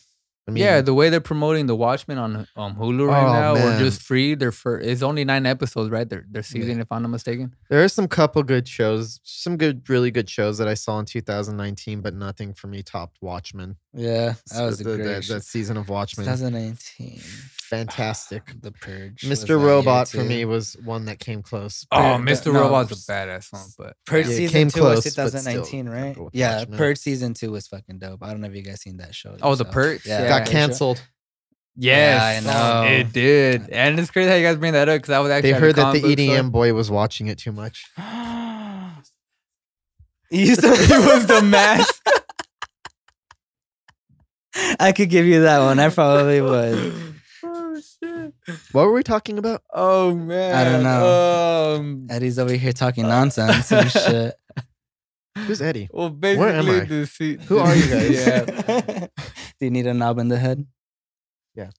I 0.48 0.52
mean, 0.52 0.64
yeah, 0.64 0.82
the 0.82 0.94
way 0.94 1.10
they're 1.10 1.22
promoting 1.22 1.66
the 1.66 1.76
Watchmen 1.76 2.20
on 2.20 2.48
um, 2.56 2.76
Hulu 2.76 3.08
right 3.08 3.24
Oh, 3.28 3.34
now, 3.34 3.52
or 3.56 3.70
man. 3.72 3.80
just 3.80 4.04
free. 4.04 4.36
They're 4.36 4.52
for 4.52 4.80
it's 4.80 5.02
only 5.02 5.26
nine 5.26 5.48
episodes, 5.48 5.90
right? 5.90 6.08
Their 6.08 6.24
their 6.30 6.44
season, 6.44 6.80
if 6.80 6.86
I'm 6.92 7.02
not 7.02 7.08
mistaken. 7.10 7.56
there 7.68 7.84
are 7.84 7.88
some 7.88 8.08
couple 8.08 8.44
good 8.44 8.68
shows, 8.68 9.20
some 9.24 9.58
good, 9.58 9.90
really 9.90 10.12
good 10.12 10.30
shows 10.30 10.60
that 10.60 10.68
I 10.68 10.76
saw 10.76 11.00
in 11.00 11.06
2019, 11.06 12.02
but 12.02 12.14
nothing 12.14 12.54
for 12.54 12.68
me 12.68 12.84
topped 12.84 13.18
Watchmen. 13.22 13.78
Yeah. 13.92 14.34
That 14.34 14.38
So 14.50 14.66
was 14.68 14.82
a 14.82 14.84
the- 14.84 14.96
great 14.98 15.06
that, 15.08 15.24
show. 15.24 15.34
that 15.34 15.44
season 15.46 15.78
of 15.78 15.90
Watchmen. 15.90 16.28
2019. 16.28 17.22
Fantastic. 17.70 18.44
The 18.62 18.72
Purge. 18.72 19.22
Mr. 19.22 19.62
Robot 19.62 20.08
for 20.08 20.24
me 20.24 20.46
was 20.46 20.76
one 20.84 21.06
that 21.06 21.20
came 21.20 21.42
close. 21.42 21.86
Oh, 21.92 21.98
Purge- 21.98 22.28
Mr. 22.28 22.54
no, 22.54 22.62
Robot's 22.62 22.92
s- 22.92 23.08
a 23.10 23.12
badass 23.12 23.54
one, 23.54 23.68
but 23.78 23.96
Purge 24.06 24.26
Yeah, 24.28 24.32
it 24.32 24.36
season 24.38 24.54
came 24.54 24.70
two 24.70 24.80
close, 24.82 25.06
was 25.06 25.16
but 25.16 25.30
still, 25.30 25.42
2019, 25.42 25.90
right? 25.90 26.18
Yeah, 26.34 26.58
Watchmen. 26.60 26.78
Purge 26.78 26.98
season 26.98 27.34
two 27.34 27.52
was 27.52 27.68
fucking 27.68 28.00
dope. 28.00 28.24
I 28.24 28.32
don't 28.32 28.42
know 28.42 28.48
if 28.48 28.56
you 28.56 28.62
guys 28.62 28.82
seen 28.82 28.98
that 28.98 29.14
show. 29.16 29.36
Oh, 29.42 29.56
the. 29.56 29.66
Purge? 29.66 30.06
Yeah, 30.06 30.22
Yeah. 30.24 30.28
Got 30.30 30.42
Purge 30.44 30.52
canceled. 30.52 31.02
yes, 31.76 32.22
I 32.22 32.40
know. 32.48 32.82
Um, 32.82 32.88
it 32.88 33.08
oh. 33.08 33.10
did. 33.12 33.70
And 33.70 34.00
it's 34.00 34.12
crazy 34.12 34.30
how 34.30 34.36
you 34.36 34.44
guys 34.44 34.58
bring 34.58 34.74
that 34.74 34.88
up 34.90 34.98
because 34.98 35.10
I 35.12 35.20
was 35.20 35.32
actually 35.32 35.52
They 35.54 35.60
heard 35.60 35.76
that 35.76 35.94
the 35.94 36.02
book 36.02 36.12
store. 36.12 36.26
EDM 36.36 36.52
boy 36.52 36.74
was 36.74 36.90
watching 36.92 37.28
it 37.28 37.38
too 37.38 37.52
much. 37.52 37.86
You 40.32 40.40
used 40.48 40.62
to 40.62 40.76
He 40.76 40.94
was 40.98 41.28
the 41.28 41.42
mask. 41.44 42.04
I 44.80 44.92
could 44.92 45.10
give 45.10 45.26
you 45.26 45.42
that 45.44 45.60
one. 45.60 45.80
I 45.80 45.90
probably 45.90 46.42
would. 46.42 46.94
oh 47.76 47.82
shit. 47.82 48.34
What 48.72 48.86
were 48.86 48.94
we 48.94 49.04
talking 49.04 49.38
about? 49.38 49.62
Oh 49.74 50.14
man. 50.16 50.56
I 50.56 50.64
don't 50.64 50.84
know. 50.84 51.76
Um, 51.80 52.08
Eddie's 52.10 52.40
over 52.40 52.54
here 52.54 52.72
talking 52.74 53.08
nonsense 53.08 53.72
and 53.72 53.92
shit. 53.92 54.36
Who's 55.40 55.62
Eddie? 55.62 55.90
well, 55.92 56.10
basically, 56.10 56.46
Where 56.46 56.56
am 56.56 56.70
I? 56.70 56.86
the 56.86 57.06
se- 57.06 57.38
Who 57.48 57.60
are 57.60 57.76
you 57.76 57.88
guys? 57.90 58.26
Yeah. 58.26 59.08
Do 59.60 59.66
you 59.66 59.70
need 59.72 59.86
a 59.88 59.94
knob 59.94 60.18
in 60.20 60.30
the 60.30 60.38
head? 60.38 60.66
Yeah. 61.56 61.70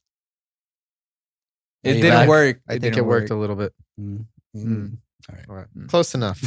It 1.83 1.95
didn't 1.95 2.11
back? 2.11 2.29
work. 2.29 2.61
I 2.69 2.73
think 2.73 2.83
didn't 2.83 2.99
it 2.99 3.07
worked 3.07 3.31
work. 3.31 3.37
a 3.37 3.41
little 3.41 3.57
bit. 3.57 3.73
Mm. 4.01 4.27
Mm. 4.57 4.65
Mm. 4.65 4.97
All 5.31 5.35
right. 5.37 5.45
All 5.49 5.55
right. 5.57 5.67
Mm. 5.77 5.89
Close 5.89 6.15
enough. 6.15 6.41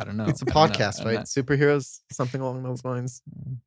I 0.00 0.04
don't 0.04 0.16
know. 0.16 0.26
It's 0.26 0.42
a 0.42 0.46
podcast, 0.46 1.04
right? 1.04 1.18
Superheroes, 1.20 2.00
something 2.12 2.40
along 2.40 2.62
those 2.62 2.84
lines. 2.84 3.20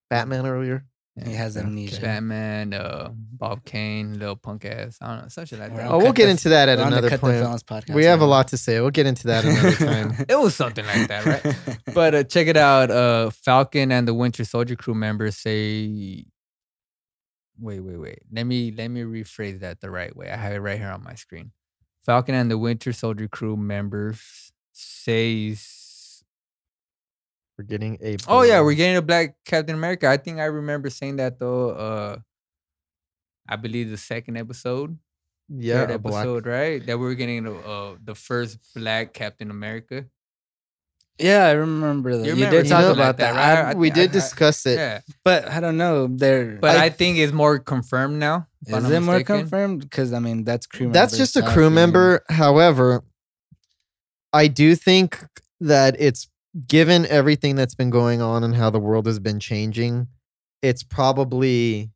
Batman 0.10 0.46
earlier. 0.48 0.86
He 1.26 1.34
has 1.34 1.56
Yeah, 1.56 1.64
amnesia. 1.64 2.00
Batman, 2.02 2.74
uh, 2.74 3.10
Bob 3.14 3.66
Kane, 3.66 4.20
little 4.20 4.36
punk 4.36 4.66
ass. 4.66 4.98
I 5.02 5.08
don't 5.16 5.24
know, 5.24 5.28
something 5.30 5.60
like 5.60 5.72
We're 5.72 5.78
that. 5.78 5.92
Oh, 5.92 5.98
we'll 5.98 6.08
Cut 6.08 6.16
get 6.16 6.26
the- 6.26 6.32
into 6.32 6.50
that 6.50 6.70
at 6.70 6.78
We're 6.78 6.84
on 6.86 6.92
the 6.92 6.98
another 6.98 7.10
Cut 7.10 7.22
point. 7.22 7.38
Films 7.40 7.64
podcast. 7.64 7.96
We 7.96 8.06
have 8.06 8.22
a 8.22 8.26
lot 8.26 8.50
to 8.50 8.58
say. 8.58 8.80
We'll 8.80 8.92
get 8.92 9.06
into 9.08 9.28
that 9.28 9.44
another 9.46 9.72
time. 10.16 10.26
It 10.30 10.36
was 10.40 10.56
something 10.56 10.86
like 10.86 11.08
that, 11.08 11.26
right? 11.26 11.80
But 11.94 12.16
uh, 12.16 12.24
check 12.24 12.48
it 12.48 12.58
out. 12.58 12.92
Uh, 12.92 13.30
Falcon 13.32 13.92
and 13.92 14.08
the 14.08 14.14
Winter 14.14 14.46
Soldier 14.46 14.76
crew 14.76 14.94
members 14.94 15.38
say, 15.38 16.26
"Wait, 17.60 17.80
wait, 17.80 17.98
wait. 17.98 18.20
Let 18.32 18.46
me 18.46 18.72
let 18.72 18.90
me 18.90 19.02
rephrase 19.02 19.60
that 19.62 19.82
the 19.82 19.90
right 19.90 20.16
way. 20.16 20.30
I 20.30 20.36
have 20.36 20.54
it 20.54 20.60
right 20.60 20.78
here 20.78 20.90
on 20.92 21.04
my 21.04 21.16
screen. 21.16 21.52
Falcon 22.06 22.36
and 22.36 22.50
the 22.52 22.58
Winter 22.58 22.94
Soldier 22.94 23.28
crew 23.28 23.58
members 23.58 24.52
says, 24.72 25.77
We're 27.58 27.66
getting 27.66 27.98
a. 28.02 28.18
"Oh 28.28 28.44
yeah, 28.44 28.62
we're 28.62 28.76
getting 28.76 28.98
a 28.98 29.02
Black 29.02 29.36
Captain 29.46 29.76
America." 29.76 30.08
I 30.08 30.18
think 30.18 30.40
I 30.40 30.46
remember 30.46 30.90
saying 30.90 31.16
that 31.18 31.40
though. 31.40 31.72
Uh, 31.72 32.18
I 33.50 33.56
believe 33.56 33.90
the 33.90 33.98
second 33.98 34.38
episode. 34.38 34.98
Yeah, 35.50 35.86
third 35.86 35.92
a 35.92 36.00
black- 36.00 36.14
episode, 36.22 36.46
right? 36.46 36.86
That 36.86 36.98
we 37.00 37.06
were 37.06 37.16
getting 37.16 37.48
uh, 37.48 37.96
the 38.04 38.14
first 38.16 38.60
black 38.76 39.14
Captain 39.14 39.50
America. 39.50 40.06
Yeah, 41.18 41.46
I 41.48 41.52
remember 41.54 42.16
that. 42.18 42.28
You 42.28 42.36
You, 42.36 42.48
did 42.48 42.68
something 42.68 42.70
talk 42.70 42.86
like 42.90 42.96
about 42.98 43.18
that, 43.18 43.34
that, 43.34 43.56
right? 43.56 43.66
I- 43.70 43.72
I 43.72 43.74
we 43.74 43.90
thi- 43.90 44.02
did 44.02 44.10
I- 44.12 44.14
discuss 44.14 44.66
it. 44.68 44.78
Yeah, 44.78 45.00
but 45.24 45.48
I 45.50 45.60
don't 45.60 45.78
know. 45.78 46.06
There 46.06 46.58
but 46.62 46.78
I, 46.78 46.86
I- 46.86 46.90
think 46.90 47.18
it's 47.18 47.34
more 47.34 47.58
confirmed 47.58 48.20
now. 48.20 48.46
is 48.68 48.84
not 48.84 48.92
it 48.92 49.00
more 49.00 49.24
confirmed? 49.24 49.82
Because 49.82 50.14
I 50.14 50.20
mean, 50.20 50.44
that's 50.44 50.68
crew. 50.68 50.92
That's 50.92 51.18
just 51.18 51.36
a 51.36 51.40
talking. 51.42 51.54
crew 51.56 51.70
member. 51.72 52.22
However, 52.30 53.04
I 54.32 54.48
do 54.48 54.76
think 54.76 55.18
that 55.62 55.96
it's 55.98 56.28
given 56.66 57.06
everything 57.06 57.56
that's 57.56 57.76
been 57.76 57.90
going 57.90 58.22
on 58.22 58.44
and 58.44 58.56
how 58.56 58.70
the 58.70 58.80
world 58.80 59.06
has 59.06 59.20
been 59.20 59.40
changing, 59.40 60.08
it's 60.62 60.84
probably 60.84 61.92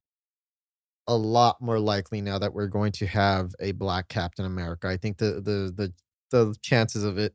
a 1.07 1.16
lot 1.16 1.62
more 1.62 1.80
likely 1.80 2.22
now 2.22 2.38
that 2.39 2.53
we're 2.53 2.68
going 2.68 2.91
to 2.93 3.07
have 3.07 3.51
a 3.59 3.72
black 3.72 4.07
Captain 4.07 4.45
America. 4.45 4.88
I 4.88 4.97
think 4.97 5.18
the 5.18 5.41
the 5.41 5.74
the 5.76 5.93
the 6.32 6.55
chances 6.62 7.03
of 7.03 7.18
it 7.18 7.34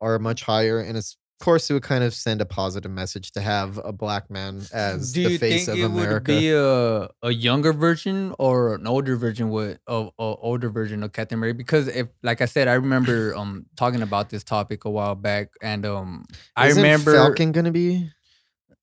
are 0.00 0.18
much 0.18 0.42
higher, 0.42 0.80
and 0.80 0.96
it's 0.96 1.16
of 1.38 1.44
course 1.44 1.68
it 1.70 1.74
would 1.74 1.82
kind 1.82 2.02
of 2.02 2.14
send 2.14 2.40
a 2.40 2.46
positive 2.46 2.90
message 2.90 3.30
to 3.32 3.40
have 3.42 3.78
a 3.84 3.92
black 3.92 4.30
man 4.30 4.62
as 4.72 5.12
Do 5.12 5.24
the 5.24 5.30
you 5.32 5.38
face 5.38 5.66
think 5.66 5.78
of 5.78 5.84
it 5.84 5.90
would 5.94 6.04
America. 6.04 6.32
be 6.32 6.50
a 6.50 7.08
a 7.22 7.30
younger 7.30 7.72
version 7.74 8.34
or 8.38 8.74
an 8.74 8.86
older 8.86 9.16
version 9.16 9.50
with 9.50 9.78
of 9.86 10.06
a 10.18 10.22
older 10.22 10.70
version 10.70 11.02
of 11.02 11.12
Captain 11.12 11.38
America? 11.38 11.56
Because 11.58 11.88
if, 11.88 12.08
like 12.22 12.40
I 12.40 12.46
said, 12.46 12.68
I 12.68 12.74
remember 12.74 13.34
um 13.36 13.66
talking 13.76 14.00
about 14.02 14.30
this 14.30 14.44
topic 14.44 14.84
a 14.86 14.90
while 14.90 15.14
back, 15.14 15.48
and 15.62 15.84
um 15.84 16.24
I 16.56 16.68
Isn't 16.68 16.82
remember 16.82 17.12
Falcon 17.14 17.52
gonna 17.52 17.70
be. 17.72 18.08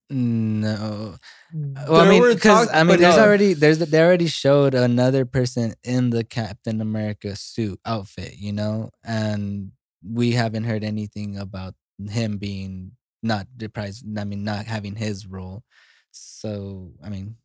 No. 0.10 1.16
Mm, 1.54 1.90
Well, 1.90 2.02
I 2.02 2.10
mean, 2.10 2.22
because 2.34 2.70
I 2.72 2.84
mean, 2.84 3.00
there's 3.00 3.18
no. 3.18 3.24
already 3.24 3.54
there's 3.54 3.80
they 3.80 4.02
already 4.02 4.28
showed 4.28 4.76
another 4.76 5.26
person 5.26 5.74
in 5.84 6.12
the 6.12 6.24
Captain 6.24 6.82
America 6.82 7.36
suit 7.36 7.80
outfit, 7.86 8.36
you 8.38 8.52
know, 8.54 8.92
and 9.04 9.72
we 10.06 10.34
haven't 10.34 10.66
heard 10.66 10.84
anything 10.84 11.38
about 11.38 11.74
him 12.08 12.38
being 12.38 12.94
not 13.22 13.48
deprived. 13.56 14.04
I 14.18 14.24
mean, 14.24 14.44
not 14.44 14.66
having 14.66 14.96
his 14.96 15.26
role. 15.28 15.64
So 16.12 16.92
I 17.04 17.10
mean, 17.10 17.38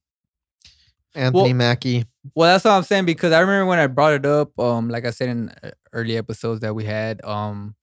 Anthony 1.15 1.43
Well- 1.45 1.55
Mackie. 1.55 2.05
Well, 2.35 2.53
that's 2.53 2.65
what 2.65 2.73
I'm 2.73 2.83
saying 2.83 3.07
because 3.07 3.33
I 3.33 3.41
remember 3.41 3.67
when 3.67 3.79
I 3.79 3.87
brought 3.87 4.13
it 4.13 4.27
up. 4.27 4.59
Um, 4.59 4.89
like 4.89 5.07
I 5.07 5.11
said 5.11 5.31
in 5.31 5.49
uh, 5.63 5.71
early 5.93 6.17
episodes 6.17 6.61
that 6.61 6.75
we 6.75 6.85
had, 6.85 7.25
um, 7.25 7.75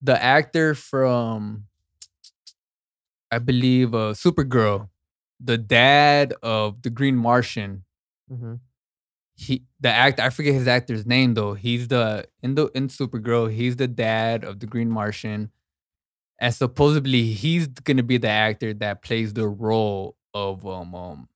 the 0.00 0.20
actor 0.20 0.74
from, 0.74 1.66
I 3.30 3.38
believe, 3.38 3.94
uh, 3.94 4.14
Supergirl, 4.14 4.88
the 5.38 5.58
dad 5.58 6.34
of 6.42 6.82
the 6.82 6.90
Green 6.90 7.16
Martian. 7.16 7.84
Mm-hmm. 8.30 8.54
He, 9.34 9.64
the 9.80 9.90
actor, 9.90 10.22
I 10.22 10.30
forget 10.30 10.54
his 10.54 10.66
actor's 10.68 11.04
name 11.04 11.34
though. 11.34 11.54
He's 11.54 11.88
the 11.88 12.26
in 12.42 12.54
the 12.54 12.66
in 12.74 12.88
Supergirl. 12.88 13.52
He's 13.52 13.76
the 13.76 13.88
dad 13.88 14.44
of 14.44 14.60
the 14.60 14.66
Green 14.66 14.90
Martian, 14.90 15.50
and 16.42 16.52
supposedly 16.52 17.32
he's 17.32 17.68
gonna 17.68 18.02
be 18.02 18.18
the 18.18 18.28
actor 18.28 18.74
that 18.74 19.00
plays 19.02 19.32
the 19.32 19.46
role 19.48 20.16
of 20.34 20.66
um 20.66 20.94
um 20.94 21.28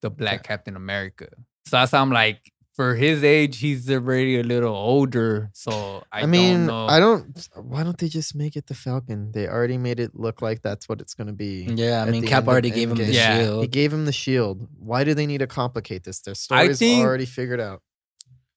the 0.00 0.10
Black 0.10 0.44
Captain 0.44 0.76
America. 0.76 1.28
So 1.66 1.78
that's 1.78 1.92
why 1.92 1.98
I'm 1.98 2.10
like, 2.10 2.52
for 2.74 2.94
his 2.94 3.24
age, 3.24 3.58
he's 3.58 3.90
already 3.90 4.38
a 4.38 4.42
little 4.42 4.74
older. 4.74 5.50
So 5.54 6.04
I, 6.12 6.22
I, 6.22 6.26
mean, 6.26 6.66
don't 6.66 6.66
know. 6.66 6.86
I 6.86 7.00
don't. 7.00 7.48
Why 7.56 7.82
don't 7.82 7.96
they 7.96 8.08
just 8.08 8.34
make 8.34 8.54
it 8.54 8.66
the 8.66 8.74
Falcon? 8.74 9.32
They 9.32 9.48
already 9.48 9.78
made 9.78 9.98
it 9.98 10.14
look 10.14 10.42
like 10.42 10.60
that's 10.62 10.88
what 10.88 11.00
it's 11.00 11.14
going 11.14 11.28
to 11.28 11.32
be. 11.32 11.66
yeah, 11.70 12.02
I 12.02 12.10
mean, 12.10 12.26
Cap 12.26 12.46
already 12.46 12.70
gave 12.70 12.90
him 12.90 12.98
the 12.98 13.04
Yeah. 13.04 13.38
Shield. 13.38 13.62
He 13.62 13.68
gave 13.68 13.92
him 13.92 14.04
the 14.04 14.12
shield. 14.12 14.68
Why 14.78 15.04
do 15.04 15.14
they 15.14 15.26
need 15.26 15.38
to 15.38 15.46
complicate 15.46 16.04
this? 16.04 16.20
Their 16.20 16.34
story's 16.34 16.78
think- 16.78 17.04
already 17.04 17.26
figured 17.26 17.60
out. 17.60 17.80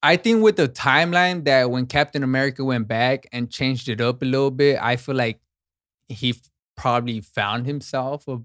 I 0.03 0.17
think 0.17 0.43
with 0.43 0.57
the 0.57 0.67
timeline 0.67 1.45
that 1.45 1.71
when 1.71 1.87
Captain 1.87 2.23
America 2.23 2.63
went 2.63 2.87
back 2.87 3.25
and 3.31 3.49
changed 3.49 3.89
it 3.89 3.99
up 3.99 4.21
a 4.21 4.25
little 4.25 4.51
bit, 4.51 4.79
I 4.81 4.95
feel 4.95 5.15
like 5.15 5.39
he 6.07 6.35
probably 6.75 7.21
found 7.21 7.65
himself 7.65 8.27
a 8.27 8.39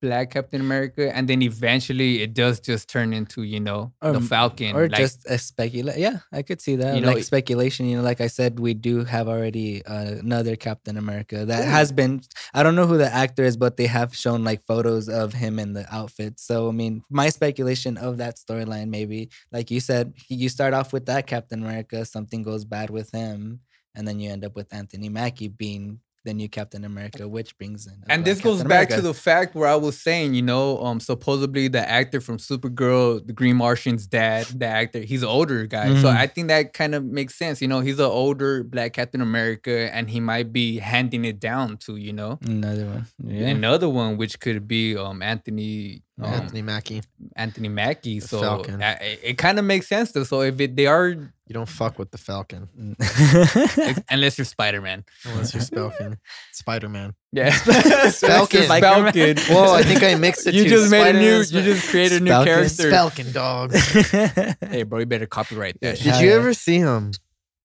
black 0.00 0.30
Captain 0.30 0.60
America, 0.60 1.14
and 1.14 1.28
then 1.28 1.42
eventually 1.42 2.22
it 2.22 2.32
does 2.32 2.60
just 2.60 2.88
turn 2.88 3.12
into 3.12 3.42
you 3.42 3.60
know 3.60 3.92
the 4.00 4.16
Um, 4.16 4.26
Falcon, 4.26 4.76
or 4.76 4.88
like, 4.88 4.98
just 4.98 5.26
a 5.28 5.38
speculate. 5.38 5.98
Yeah, 5.98 6.18
I 6.32 6.42
could 6.42 6.60
see 6.60 6.76
that. 6.76 6.94
You 6.94 7.00
know, 7.00 7.12
like 7.12 7.24
speculation. 7.24 7.86
You 7.86 7.96
know, 7.98 8.02
like 8.02 8.20
I 8.20 8.28
said, 8.28 8.60
we 8.60 8.74
do 8.74 9.04
have 9.04 9.28
already 9.28 9.84
uh, 9.84 10.16
another 10.20 10.56
Captain 10.56 10.96
America 10.96 11.44
that 11.44 11.64
has 11.64 11.92
been. 11.92 12.22
I 12.54 12.62
don't 12.62 12.76
know 12.76 12.86
who 12.86 12.98
the 12.98 13.12
actor 13.12 13.44
is, 13.44 13.56
but 13.56 13.76
they 13.76 13.86
have 13.86 14.14
shown 14.14 14.44
like 14.44 14.62
photos 14.64 15.08
of 15.08 15.32
him 15.32 15.58
in 15.58 15.72
the 15.72 15.86
outfit. 15.92 16.38
So 16.38 16.68
I 16.68 16.72
mean, 16.72 17.02
my 17.10 17.28
speculation 17.30 17.96
of 17.96 18.18
that 18.18 18.36
storyline, 18.36 18.88
maybe 18.90 19.30
like 19.50 19.70
you 19.70 19.80
said, 19.80 20.14
you 20.28 20.48
start 20.48 20.74
off 20.74 20.92
with 20.92 21.06
that 21.06 21.26
Captain 21.26 21.62
America, 21.62 22.04
something 22.04 22.42
goes 22.42 22.64
bad 22.64 22.90
with 22.90 23.10
him, 23.10 23.60
and 23.94 24.06
then 24.06 24.20
you 24.20 24.30
end 24.30 24.44
up 24.44 24.54
with 24.54 24.72
Anthony 24.72 25.08
Mackie 25.08 25.48
being 25.48 26.00
the 26.24 26.34
new 26.34 26.48
Captain 26.48 26.84
America, 26.84 27.26
which 27.28 27.56
brings 27.58 27.86
in. 27.86 27.94
and 28.08 28.24
this 28.24 28.40
goes 28.40 28.58
Captain 28.58 28.68
back 28.68 28.88
to 28.90 29.00
the 29.00 29.14
fact 29.14 29.54
where 29.54 29.68
I 29.68 29.76
was 29.76 29.98
saying, 29.98 30.34
you 30.34 30.42
know, 30.42 30.78
um, 30.84 31.00
supposedly 31.00 31.68
the 31.68 31.88
actor 31.88 32.20
from 32.20 32.38
Supergirl, 32.38 33.24
the 33.26 33.32
Green 33.32 33.56
Martian's 33.56 34.06
dad, 34.06 34.46
the 34.46 34.66
actor, 34.66 35.00
he's 35.00 35.22
an 35.22 35.28
older 35.28 35.66
guy. 35.66 35.86
So 36.02 36.08
Mhm. 36.08 36.16
I 36.16 36.26
think 36.26 36.48
that 36.48 36.72
kind 36.74 36.94
of 36.94 37.04
makes 37.04 37.34
sense. 37.36 37.62
You 37.62 37.68
know, 37.68 37.80
he's 37.80 37.98
an 37.98 38.06
older 38.06 38.62
Black 38.64 38.92
Captain 38.92 39.20
America, 39.20 39.94
and 39.94 40.10
he 40.10 40.20
might 40.20 40.52
be 40.52 40.78
handing 40.78 41.24
it 41.24 41.38
down 41.40 41.76
to, 41.78 41.96
you 41.96 42.12
know, 42.12 42.38
another 42.44 42.86
one. 42.86 43.06
Yeah. 43.24 43.48
another 43.48 43.88
one, 43.88 44.16
which 44.16 44.40
could 44.40 44.66
be 44.68 44.96
um 44.96 45.22
Anthony 45.22 46.02
um, 46.20 46.32
Anthony 46.32 46.62
Mackie. 46.62 47.02
Anthony 47.36 47.68
Mackie. 47.68 48.20
The 48.20 48.28
So 48.28 48.40
Falcon. 48.40 48.82
uh, 48.82 48.96
it, 49.00 49.38
kind 49.38 49.58
of 49.58 49.64
makes 49.64 49.86
sense 49.86 50.12
though. 50.12 50.24
So 50.24 50.40
if 50.42 50.60
it, 50.60 50.74
they 50.74 50.86
are, 50.86 51.08
You 51.08 51.30
don't 51.52 51.68
fuck 51.68 51.98
with 51.98 52.10
the 52.10 52.18
Falcon 52.18 52.68
unless 54.10 54.36
you're 54.36 54.44
Spider 54.44 54.80
Man, 54.80 55.04
unless 55.24 55.54
you're 55.54 55.62
Falcon. 55.62 56.18
Spider 56.52 56.88
Man. 56.88 57.14
yeah, 57.32 57.50
Falcon. 58.10 58.66
Falcon. 58.66 59.36
Whoa, 59.48 59.74
I 59.74 59.82
think 59.82 60.02
I 60.02 60.14
mixed 60.16 60.46
it. 60.46 60.54
you 60.54 60.64
too. 60.64 60.70
just 60.70 60.90
made 60.90 61.14
a 61.14 61.18
new. 61.18 61.38
You 61.38 61.62
just 61.62 61.88
created 61.88 62.22
a 62.22 62.24
new 62.24 62.44
character. 62.44 62.90
Falcon 62.90 63.32
dog. 63.32 63.74
Hey, 63.74 64.82
bro, 64.82 64.98
you 64.98 65.06
better 65.06 65.26
copyright 65.26 65.80
that. 65.80 65.98
Did. 65.98 66.06
Hell 66.06 66.22
you 66.22 66.30
yeah. 66.30 66.36
ever 66.36 66.52
see 66.52 66.78
him? 66.78 67.12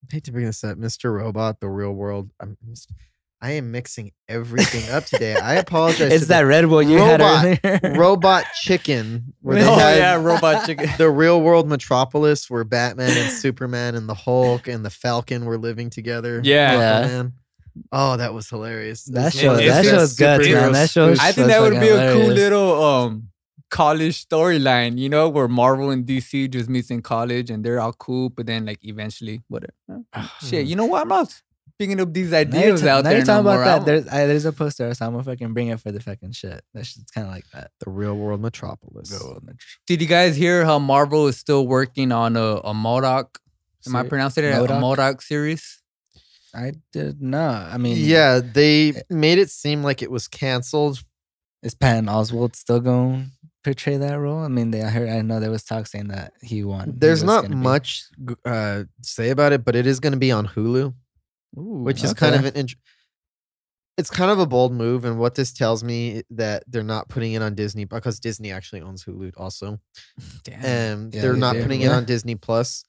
I 0.10 0.16
hate 0.16 0.26
to 0.26 0.32
bring 0.32 0.45
this 0.45 0.64
up, 0.64 0.78
Mr. 0.78 1.14
Robot, 1.14 1.60
the 1.60 1.70
real 1.70 1.91
world. 1.91 2.30
I'm, 2.39 2.58
I 3.44 3.52
am 3.52 3.72
mixing 3.72 4.14
everything 4.30 4.89
up 4.89 5.04
today. 5.04 5.36
I 5.44 5.56
apologize. 5.56 6.14
it's 6.14 6.24
to 6.24 6.30
that 6.30 6.41
Red 6.41 6.70
Bull 6.70 6.82
you 6.82 6.98
Robot. 6.98 7.20
had 7.46 7.60
the 7.62 7.82
earlier. 7.84 8.00
robot 8.00 8.46
chicken 8.62 9.34
where 9.41 9.58
they 9.58 9.68
oh 9.68 9.76
had 9.76 9.98
yeah, 9.98 10.16
robot 10.16 10.66
chicken. 10.66 10.88
the 10.98 11.10
real 11.10 11.41
world 11.41 11.68
metropolis 11.68 12.50
where 12.50 12.64
Batman 12.64 13.18
and 13.18 13.30
Superman 13.30 13.96
and 13.96 14.08
the 14.08 14.14
Hulk 14.14 14.70
and 14.70 14.86
the 14.86 14.89
Falcon 14.89 15.44
were 15.44 15.58
living 15.58 15.89
together. 15.89 16.39
Yeah. 16.41 16.72
Yeah. 16.72 17.08
man. 17.08 17.34
Oh, 17.91 18.16
that 18.16 18.34
was 18.34 18.50
hilarious. 18.50 19.04
That 19.06 19.34
This 19.34 19.41
show, 19.41 19.52
was- 19.52 19.60
that 19.60 19.86
show's 19.86 20.16
good, 20.16 20.41
man. 20.50 20.72
That 20.72 20.89
show. 20.89 21.14
spoof. 21.14 21.22
I 21.28 21.32
think 21.34 21.48
that 21.48 21.62
would 21.62 21.80
be 21.82 21.89
a 21.89 22.14
cool 22.14 22.28
little 22.28 22.82
um 22.82 23.28
college 23.70 24.26
storyline, 24.26 24.98
you 24.98 25.10
know, 25.10 25.28
where 25.28 25.50
Marvel 25.50 25.89
and 25.89 26.06
DC 26.06 26.50
just 26.50 26.70
meets 26.70 26.91
in 26.91 27.02
college 27.02 27.50
and 27.50 27.66
they're 27.66 27.82
all 27.82 27.91
cool, 27.94 28.30
but 28.30 28.46
then 28.46 28.66
like 28.66 28.80
eventually, 28.86 29.41
whatever. 29.50 29.74
Shit, 30.48 30.66
you 30.68 30.78
know 30.78 30.86
what? 30.86 31.02
I'm 31.02 31.10
not 31.10 31.41
picking 31.84 31.99
up 32.01 32.13
these 32.13 32.31
ideas 32.34 32.81
ta- 32.81 32.88
out 32.88 33.03
now 33.03 33.09
there. 33.09 33.17
you're 33.17 33.25
talking 33.25 33.45
no 33.45 33.51
about 33.51 33.79
that. 33.79 33.86
There's 33.86 34.07
I, 34.07 34.25
there's 34.27 34.45
a 34.45 34.53
poster, 34.53 34.93
so 34.93 35.05
I'm 35.05 35.11
gonna 35.11 35.23
fucking 35.23 35.53
bring 35.53 35.67
it 35.67 35.79
for 35.79 35.91
the 35.91 35.99
fucking 35.99 36.31
shit. 36.31 36.61
That 36.73 36.86
shit's 36.86 37.11
kind 37.11 37.27
of 37.27 37.34
like 37.34 37.45
that. 37.53 37.71
the 37.84 37.89
real 37.91 38.15
world 38.15 38.41
metropolis. 38.41 39.09
Did 39.88 40.01
you 40.01 40.07
guys 40.07 40.36
hear 40.36 40.65
how 40.65 40.79
Marvel 40.79 41.27
is 41.27 41.38
still 41.38 41.67
working 41.67 42.11
on 42.11 42.36
a, 42.38 42.41
a 42.71 42.73
MODOK? 42.73 43.27
Am 43.88 43.95
I 43.95 44.03
pronouncing 44.03 44.45
it? 44.45 44.53
A 44.53 44.59
MODOK 44.67 45.21
series? 45.21 45.81
I 46.55 46.73
did 46.91 47.21
not. 47.21 47.73
I 47.73 47.77
mean, 47.77 47.97
Yeah, 47.99 48.39
they 48.39 48.89
Eh. 48.95 49.01
made 49.09 49.39
it 49.39 49.49
seem 49.49 49.84
like 49.84 50.01
it 50.03 50.11
was 50.11 50.27
canceled. 50.27 50.99
is 51.63 51.73
Patton 51.73 52.05
Oswalt 52.05 52.55
still 52.55 52.79
going 52.79 53.23
to 53.23 53.31
portray 53.63 53.97
that 53.97 54.13
role? 54.19 54.39
I 54.39 54.49
mean, 54.49 54.69
they 54.71 54.84
I 54.84 54.89
heard. 54.89 55.09
I 55.09 55.21
know 55.21 55.39
there 55.39 55.49
was 55.49 55.63
talk 55.63 55.88
saying 55.88 56.09
that 56.09 56.34
he 56.41 56.63
won. 56.63 56.93
There's 56.97 57.23
was 57.23 57.27
not 57.43 57.49
much 57.49 58.03
uh, 58.45 58.84
to 58.84 58.88
say 59.01 59.29
about 59.31 59.51
it, 59.51 59.65
but 59.65 59.75
it 59.75 59.88
is 59.88 59.99
going 59.99 60.13
to 60.13 60.19
be 60.19 60.31
on 60.31 60.47
Hulu, 60.47 60.93
which 61.54 62.04
is 62.04 62.14
kind 62.14 62.36
of 62.36 62.45
an. 62.45 62.56
int- 62.56 62.76
it's 63.95 64.10
kind 64.10 64.32
of 64.32 64.39
a 64.39 64.45
bold 64.47 64.74
move, 64.74 65.06
and 65.06 65.20
what 65.20 65.36
this 65.36 65.54
tells 65.54 65.84
me 65.84 66.24
that 66.32 66.64
they're 66.68 66.82
not 66.82 67.10
putting 67.10 67.34
it 67.34 67.43
on 67.43 67.54
Disney 67.54 67.86
because 67.86 68.20
Disney 68.20 68.51
actually 68.51 68.82
owns 68.82 69.04
Hulu 69.06 69.34
also, 69.38 69.80
Damn. 70.43 70.64
and 70.66 71.14
Yeah, 71.14 71.22
they're 71.22 71.34
they 71.34 71.39
not 71.39 71.54
do, 71.54 71.62
putting 71.62 71.82
it 71.82 71.91
on 71.91 72.06
Disney 72.06 72.34
Plus. 72.36 72.86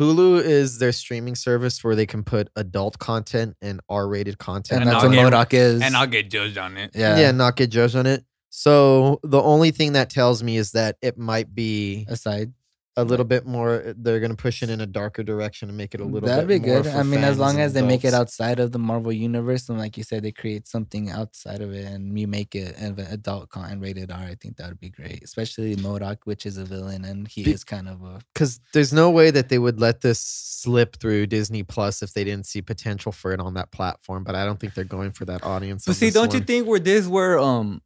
Hulu 0.00 0.42
is 0.42 0.78
their 0.78 0.92
streaming 0.92 1.34
service 1.36 1.82
where 1.82 1.94
they 1.96 2.06
can 2.06 2.22
put 2.24 2.48
adult 2.56 2.98
content 2.98 3.56
and 3.62 3.80
R-rated 3.88 4.38
content. 4.38 4.80
and 4.82 4.90
And 4.90 4.94
that's 4.94 5.04
I'll 5.04 5.10
what 5.10 5.32
MODOK 5.32 5.54
is. 5.54 5.82
and 5.82 5.96
I'll 5.96 6.06
get 6.06 6.30
judged 6.30 6.56
on 6.58 6.76
it. 6.76 6.90
yeah, 6.94 7.18
yeah, 7.18 7.30
not 7.32 7.56
get 7.56 7.70
judged 7.70 7.96
on 7.96 8.06
it. 8.06 8.24
So 8.50 9.20
the 9.24 9.42
only 9.42 9.70
thing 9.72 9.92
that 9.92 10.08
tells 10.10 10.42
me 10.42 10.56
is 10.56 10.72
that 10.72 10.96
it 11.02 11.18
might 11.18 11.54
be 11.54 12.06
aside. 12.08 12.52
A 12.98 13.04
little 13.04 13.24
bit 13.24 13.46
more. 13.46 13.94
They're 13.96 14.18
gonna 14.18 14.34
push 14.34 14.62
it 14.62 14.70
in 14.70 14.80
a 14.80 14.86
darker 14.86 15.22
direction 15.22 15.68
and 15.68 15.78
make 15.78 15.94
it 15.94 16.00
a 16.00 16.04
little. 16.04 16.28
That'd 16.28 16.48
bit 16.48 16.62
be 16.62 16.68
more 16.68 16.82
good. 16.82 16.90
for 16.90 16.98
I 16.98 17.02
mean, 17.04 17.22
as 17.22 17.38
long 17.38 17.60
as 17.60 17.72
they 17.72 17.82
make 17.82 18.04
it 18.04 18.12
outside 18.12 18.58
of 18.58 18.72
the 18.72 18.78
Marvel 18.78 19.12
universe, 19.12 19.68
and 19.68 19.78
like 19.78 19.96
you 19.96 20.02
said, 20.02 20.24
they 20.24 20.32
create 20.32 20.66
something 20.66 21.08
outside 21.08 21.60
of 21.60 21.72
it, 21.72 21.86
and 21.86 22.18
you 22.18 22.26
make 22.26 22.54
it 22.54 22.76
an 22.76 22.98
adult 22.98 23.50
content 23.50 23.82
rated 23.82 24.10
R. 24.10 24.18
I 24.18 24.34
think 24.34 24.56
that 24.56 24.68
would 24.68 24.80
be 24.80 24.90
great, 24.90 25.22
especially 25.22 25.76
MODOK, 25.76 26.18
which 26.24 26.44
is 26.44 26.58
a 26.58 26.64
villain, 26.64 27.04
and 27.04 27.28
he 27.28 27.44
Be- 27.44 27.52
is 27.52 27.62
kind 27.62 27.88
of 27.88 28.02
a 28.02 28.18
because 28.34 28.60
there's 28.72 28.92
no 28.92 29.10
way 29.10 29.30
that 29.30 29.48
they 29.48 29.58
would 29.58 29.80
let 29.80 30.00
this 30.00 30.18
slip 30.18 30.96
through 30.96 31.26
Disney 31.28 31.62
Plus 31.62 32.02
if 32.02 32.14
they 32.14 32.24
didn't 32.24 32.46
see 32.46 32.62
potential 32.62 33.12
for 33.12 33.32
it 33.32 33.38
on 33.38 33.54
that 33.54 33.70
platform. 33.70 34.24
But 34.24 34.34
I 34.34 34.44
don't 34.44 34.58
think 34.58 34.74
they're 34.74 34.84
going 34.84 35.12
for 35.12 35.24
that 35.26 35.44
audience. 35.44 35.84
But 35.86 35.96
see, 35.96 36.10
don't 36.10 36.34
you 36.34 36.40
think 36.40 36.66
where 36.66 36.80
this 36.80 37.06
where 37.06 37.38
um 37.38 37.80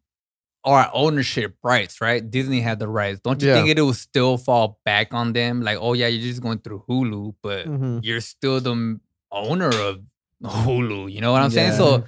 our 0.64 0.88
ownership 0.94 1.56
rights, 1.62 2.00
right? 2.00 2.28
Disney 2.30 2.60
had 2.60 2.78
the 2.78 2.88
rights. 2.88 3.20
Don't 3.20 3.40
you 3.42 3.48
Yeah. 3.48 3.54
think 3.54 3.68
it 3.68 3.80
will 3.80 3.94
still 3.94 4.38
fall 4.38 4.78
back 4.84 5.12
on 5.12 5.32
them? 5.32 5.62
Like, 5.62 5.78
oh 5.80 5.92
yeah, 5.94 6.06
you're 6.06 6.22
just 6.22 6.40
going 6.42 6.58
through 6.58 6.84
Hulu, 6.88 7.34
but 7.42 7.66
Mhm. 7.66 8.00
you're 8.02 8.20
still 8.20 8.60
the 8.60 9.00
owner 9.32 9.78
of 9.80 10.00
Hulu. 10.44 11.10
You 11.12 11.20
know 11.20 11.32
what 11.32 11.42
I'm 11.42 11.50
saying? 11.50 11.72
So 11.72 12.04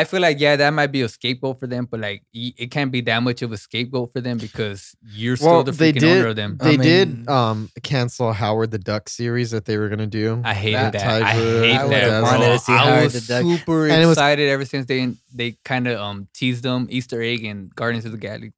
I 0.00 0.04
feel 0.04 0.20
like 0.20 0.38
yeah, 0.40 0.56
that 0.56 0.70
might 0.70 0.92
be 0.92 1.02
a 1.02 1.08
scapegoat 1.08 1.58
for 1.60 1.66
them, 1.66 1.86
but 1.90 2.00
like 2.00 2.22
it 2.34 2.70
can't 2.70 2.92
be 2.92 3.00
that 3.02 3.20
much 3.22 3.40
of 3.42 3.50
a 3.52 3.56
scapegoat 3.56 4.12
for 4.12 4.20
them 4.20 4.38
because 4.38 4.94
you're 5.02 5.36
still 5.36 5.62
the 5.62 5.72
freaking 5.72 6.00
did- 6.00 6.18
owner 6.18 6.28
of 6.28 6.36
them. 6.36 6.58
They 6.60 6.74
I 6.74 6.76
did 6.76 7.28
um 7.28 7.70
cancel 7.82 8.32
Howard 8.32 8.70
the 8.70 8.78
Duck 8.78 9.08
series 9.08 9.50
that 9.52 9.64
they 9.64 9.76
were 9.78 9.88
gonna 9.88 10.06
do. 10.06 10.40
I 10.44 10.54
hated 10.54 10.76
That 10.78 10.92
that. 10.92 11.22
I 11.22 11.32
Tiger- 11.32 11.60
hate 11.62 11.72
I 11.74 11.76
that, 11.78 11.88
would've 11.88 12.10
bro. 12.10 12.22
wanted 12.22 12.52
to 12.52 12.58
see 12.58 12.72
I 12.72 12.76
Howard 12.78 13.04
was 13.04 13.12
the 13.26 13.32
Duck. 13.34 13.42
super 13.58 13.88
And 13.88 14.02
it 14.02 14.06
was- 14.06 14.16
excited 14.18 14.48
ever 14.50 14.64
since 14.64 14.86
they 14.86 15.12
they 15.34 15.56
kind 15.64 15.86
of 15.88 16.00
um 16.00 16.28
teased 16.34 16.62
them 16.62 16.86
Easter 16.90 17.22
egg 17.22 17.44
and 17.44 17.74
Guardians 17.74 18.04
of 18.04 18.12
the 18.12 18.18
Galaxy. 18.18 18.52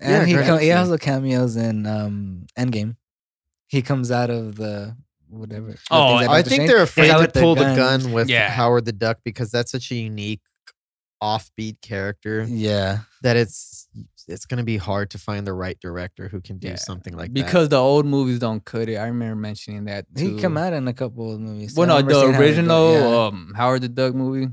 And 0.00 0.10
Yeah, 0.12 0.24
he 0.26 0.32
great. 0.34 0.46
co- 0.46 0.56
he 0.58 0.72
also 0.72 0.96
cameos 0.98 1.56
in 1.56 1.86
um 1.86 2.46
Endgame. 2.58 2.96
He 3.68 3.82
comes 3.82 4.10
out 4.10 4.30
of 4.30 4.56
the 4.56 4.96
whatever. 5.28 5.76
Oh, 5.92 6.14
I 6.16 6.42
think 6.42 6.66
they're 6.66 6.82
afraid 6.82 7.12
to 7.12 7.18
with 7.18 7.32
the 7.34 7.40
pull 7.40 7.54
the 7.54 7.74
gun 7.76 8.10
with 8.12 8.28
Yeah. 8.28 8.50
Howard 8.50 8.84
the 8.86 8.92
Duck 8.92 9.18
because 9.24 9.50
that's 9.52 9.70
such 9.70 9.90
a 9.92 9.94
unique 9.94 10.40
offbeat 11.22 11.80
character 11.82 12.44
Yeah, 12.48 13.00
that 13.22 13.36
it's 13.36 13.88
it's 14.28 14.46
gonna 14.46 14.62
be 14.64 14.76
hard 14.76 15.10
to 15.10 15.18
find 15.18 15.46
the 15.46 15.52
right 15.52 15.78
director 15.80 16.28
who 16.28 16.40
can 16.40 16.58
do 16.58 16.68
Yeah, 16.68 16.76
something 16.76 17.16
like 17.16 17.28
that. 17.34 17.34
because 17.34 17.68
the 17.68 17.76
old 17.76 18.06
movies 18.06 18.38
don't 18.38 18.64
cut 18.64 18.88
it. 18.88 18.96
I 18.96 19.06
remember 19.06 19.34
mentioning 19.36 19.84
that. 19.86 20.06
Too. 20.16 20.36
he 20.36 20.40
come 20.40 20.56
out 20.56 20.72
in 20.72 20.86
a 20.88 20.92
couple 20.92 21.32
of 21.34 21.40
movies. 21.40 21.74
Well, 21.74 21.90
I 21.90 22.00
no, 22.00 22.06
remember 22.06 22.12
the 22.14 22.20
seeing 22.20 22.32
Howard 22.32 22.38
Duck, 22.38 22.48
original 22.48 22.92
yeah. 22.92 23.26
um 23.26 23.52
Howard 23.56 23.82
the 23.82 23.88
Duck 23.88 24.14
movie. 24.14 24.48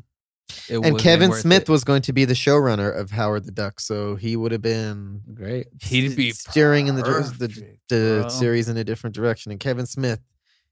It 0.69 0.75
and 0.75 0.81
wasn't 0.93 1.01
Kevin 1.01 1.29
worth 1.29 1.41
Smith 1.41 1.63
it. 1.63 1.69
was 1.69 1.83
going 1.83 2.01
to 2.03 2.13
be 2.13 2.23
the 2.25 2.33
showrunner 2.33 2.97
of 2.97 3.11
Howard 3.11 3.45
the 3.45 3.51
Duck, 3.51 3.79
so 3.81 4.15
he 4.15 4.35
would 4.37 4.51
have 4.53 4.61
been 4.61 5.21
great. 5.33 5.67
He'd 5.81 6.15
be 6.15 6.31
steering 6.31 6.87
in 6.87 6.95
the 6.95 7.03
dir- 7.03 7.21
the, 7.23 7.47
perfect, 7.49 7.79
the 7.89 8.19
bro. 8.21 8.29
series 8.29 8.69
in 8.69 8.77
a 8.77 8.83
different 8.83 9.13
direction. 9.15 9.51
And 9.51 9.59
Kevin 9.59 9.85
Smith 9.85 10.19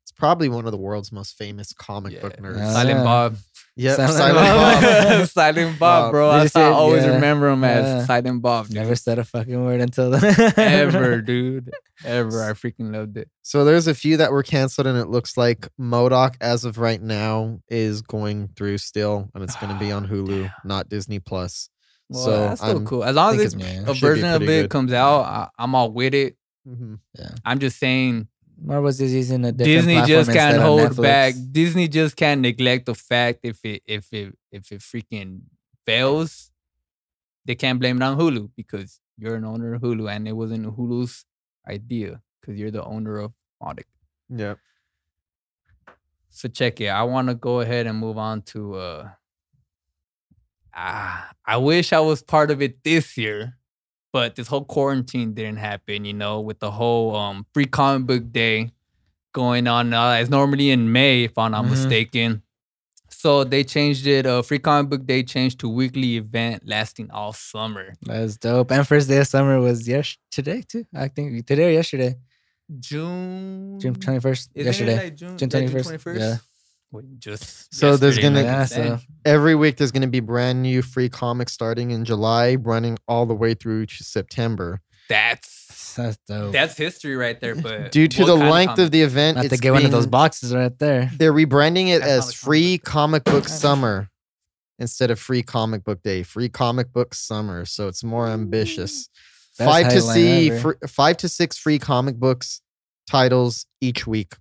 is 0.05 0.11
probably 0.13 0.47
one 0.47 0.65
of 0.65 0.71
the 0.71 0.77
world's 0.77 1.11
most 1.11 1.37
famous 1.37 1.73
comic 1.73 2.21
book 2.21 2.33
Yeah. 2.37 2.41
nerds. 2.45 2.57
Yeah. 2.57 2.71
Silent 2.73 3.03
Bob. 3.03 3.35
Yep, 3.77 3.95
Silent 3.97 4.13
Silent 4.17 4.35
Bob. 5.19 5.27
Silent 5.29 5.79
Bob, 5.79 6.11
bro. 6.11 6.31
That's 6.31 6.53
how 6.53 6.61
I 6.61 6.73
always 6.73 7.03
Yeah. 7.03 7.15
remember 7.15 7.49
him 7.49 7.63
as 7.65 7.83
Yeah. 7.85 8.05
Silent 8.05 8.41
Bob. 8.41 8.67
dude. 8.67 8.75
Never 8.77 8.95
said 8.95 9.19
a 9.19 9.25
fucking 9.25 9.65
word 9.65 9.81
until 9.81 10.11
then. 10.11 10.53
ever, 10.57 11.21
dude. 11.21 11.71
Ever. 12.05 12.43
I 12.43 12.53
freaking 12.53 12.93
loved 12.93 13.17
it. 13.17 13.29
So 13.41 13.65
there's 13.65 13.87
a 13.87 13.93
few 13.95 14.15
that 14.17 14.31
were 14.31 14.43
canceled, 14.43 14.87
and 14.87 14.97
it 14.97 15.07
looks 15.09 15.35
like 15.35 15.67
MODOK, 15.79 16.35
as 16.39 16.63
of 16.63 16.77
right 16.77 17.01
now, 17.01 17.59
is 17.67 18.01
going 18.01 18.49
through 18.55 18.77
still, 18.77 19.29
and 19.35 19.43
it's 19.43 19.55
going 19.57 19.73
to 19.73 19.79
be 19.79 19.91
on 19.91 20.07
Hulu, 20.07 20.43
Damn. 20.43 20.51
not 20.63 20.87
Disney 20.87 21.19
Plus. 21.19 21.69
Well, 22.09 22.23
So, 22.23 22.31
that's 22.31 22.61
still 22.61 22.77
I'm- 22.77 22.85
cool. 22.85 23.03
As 23.03 23.15
long 23.15 23.39
as 23.41 23.55
Yeah. 23.55 23.83
a 23.87 23.93
version 23.93 24.29
of 24.29 24.41
it 24.43 24.45
good. 24.45 24.69
comes 24.69 24.93
out, 24.93 25.21
I, 25.21 25.47
I'm 25.59 25.75
all 25.75 25.91
with 25.91 26.13
it. 26.13 26.37
Mhm. 26.67 26.99
I'm 27.43 27.59
just 27.59 27.77
saying 27.77 28.27
Marvel's 28.61 28.97
just 28.97 29.13
using 29.13 29.45
a 29.45 29.51
different 29.51 29.87
Disney 29.87 30.01
just 30.07 30.31
can't 30.31 30.61
hold 30.61 30.81
Netflix. 30.81 31.01
back. 31.01 31.33
Disney 31.51 31.87
just 31.87 32.15
can't 32.15 32.41
neglect 32.41 32.85
the 32.85 32.95
fact 32.95 33.39
if 33.43 33.63
it 33.63 33.83
if 33.85 34.11
it 34.13 34.37
if 34.51 34.71
it 34.71 34.81
freaking 34.81 35.41
fails, 35.85 36.51
they 37.45 37.55
can't 37.55 37.79
blame 37.79 37.97
it 37.97 38.03
on 38.03 38.17
Hulu 38.17 38.51
because 38.55 38.99
you're 39.17 39.35
an 39.35 39.45
owner 39.45 39.73
of 39.73 39.81
Hulu 39.81 40.09
and 40.13 40.27
it 40.27 40.33
wasn't 40.33 40.75
Hulu's 40.77 41.25
idea 41.67 42.21
because 42.39 42.59
you're 42.59 42.71
the 42.71 42.83
owner 42.83 43.17
of 43.17 43.33
MODOK. 43.61 43.85
Yep. 44.29 44.59
So 46.29 46.49
check 46.49 46.81
it. 46.81 46.87
I 46.87 47.03
want 47.03 47.29
to 47.29 47.35
go 47.35 47.61
ahead 47.61 47.87
and 47.87 47.97
move 47.97 48.17
on 48.17 48.41
to 48.43 48.75
uh 48.75 49.09
ah, 50.73 51.31
I 51.45 51.57
wish 51.57 51.93
I 51.93 51.99
was 51.99 52.21
part 52.21 52.51
of 52.51 52.61
it 52.61 52.83
this 52.83 53.17
year, 53.17 53.57
but 54.15 54.35
this 54.37 54.47
whole 54.51 54.63
quarantine 54.75 55.29
didn't 55.37 55.57
happen, 55.69 55.97
you 56.09 56.13
know, 56.23 56.35
with 56.47 56.59
the 56.65 56.71
whole 56.79 57.07
um 57.21 57.45
free 57.53 57.69
comic 57.79 58.03
book 58.09 58.23
day 58.31 58.71
going 59.41 59.65
on 59.67 59.85
uh, 59.93 60.13
it's 60.21 60.29
normally 60.39 60.67
in 60.75 60.81
May 60.97 61.15
if 61.27 61.33
I'm 61.37 61.51
not 61.51 61.65
Mhm. 61.65 61.71
mistaken. 61.75 62.29
So 63.23 63.43
they 63.43 63.63
changed 63.75 64.05
it. 64.15 64.23
Uh, 64.31 64.41
free 64.47 64.59
comic 64.67 64.87
book 64.91 65.03
day 65.13 65.21
changed 65.23 65.55
to 65.61 65.67
weekly 65.79 66.11
event 66.23 66.57
lasting 66.73 67.07
all 67.17 67.33
summer. 67.33 67.87
That's 68.09 68.37
dope. 68.37 68.71
And 68.71 68.87
first 68.87 69.05
day 69.11 69.19
of 69.23 69.27
summer 69.35 69.59
was 69.67 69.79
yes 69.93 70.07
today 70.37 70.59
too. 70.71 70.83
I 71.03 71.07
think 71.15 71.27
today 71.49 71.65
or 71.69 71.73
yesterday, 71.79 72.11
June 72.79 73.79
June 73.81 73.95
twenty 74.03 74.19
first. 74.25 74.43
Yesterday, 74.55 74.97
like 75.03 75.15
June, 75.21 75.37
June 75.39 75.49
21st? 75.49 75.87
21st? 75.89 76.19
Yeah. 76.23 76.35
Wait, 76.95 77.19
just 77.19 77.73
So 77.79 77.97
there's 77.97 78.17
gonna- 78.17 78.43
Yeah, 78.43 78.65
so- 78.65 78.99
Every 79.25 79.55
week 79.55 79.77
there's 79.77 79.91
going 79.91 80.01
to 80.03 80.07
be 80.07 80.19
brand 80.19 80.61
new 80.61 80.81
free 80.81 81.09
comics 81.09 81.51
starting 81.51 81.91
in 81.91 82.05
July, 82.05 82.55
running 82.55 82.97
all 83.07 83.25
the 83.25 83.33
way 83.33 83.53
through 83.55 83.87
to 83.87 84.03
September. 84.03 84.81
That's 85.09 85.93
that's 85.95 86.17
dope. 86.27 86.51
that's 86.51 86.75
history 86.77 87.15
right 87.15 87.39
there. 87.39 87.55
But 87.55 87.91
Due 87.91 88.07
to 88.07 88.25
the 88.25 88.35
length 88.35 88.71
of 88.71 88.77
comic? 88.77 88.91
the 88.91 89.01
event, 89.01 89.35
Not 89.37 89.41
to 89.43 89.47
it's 89.53 89.61
get 89.61 89.71
one 89.73 89.85
of 89.85 89.91
those 89.91 90.07
boxes 90.07 90.53
right 90.53 90.77
there. 90.79 91.09
They're 91.17 91.33
rebranding 91.33 91.87
it 91.89 91.99
That's 91.99 92.11
as 92.11 92.19
a 92.19 92.31
comic 92.31 92.35
free 92.35 92.77
book. 92.77 92.85
comic 92.85 93.23
book 93.23 93.43
oh, 93.45 93.47
summer 93.47 94.09
instead 94.79 95.09
of 95.11 95.19
free 95.19 95.41
comic 95.43 95.83
book 95.83 96.01
day. 96.03 96.23
Free 96.23 96.49
comic 96.49 96.91
book 96.91 97.13
summer, 97.13 97.65
so 97.65 97.87
it's 97.87 98.03
more 98.03 98.27
ambitious. 98.27 99.09
Best 99.57 99.69
five 99.69 99.89
to 99.93 100.01
see 100.01 100.49
fr- 100.51 100.73
five 100.87 101.17
to 101.17 101.29
six 101.29 101.57
free 101.57 101.79
comic 101.79 102.15
books 102.17 102.61
titles 103.09 103.65
each 103.79 104.05
week. 104.05 104.35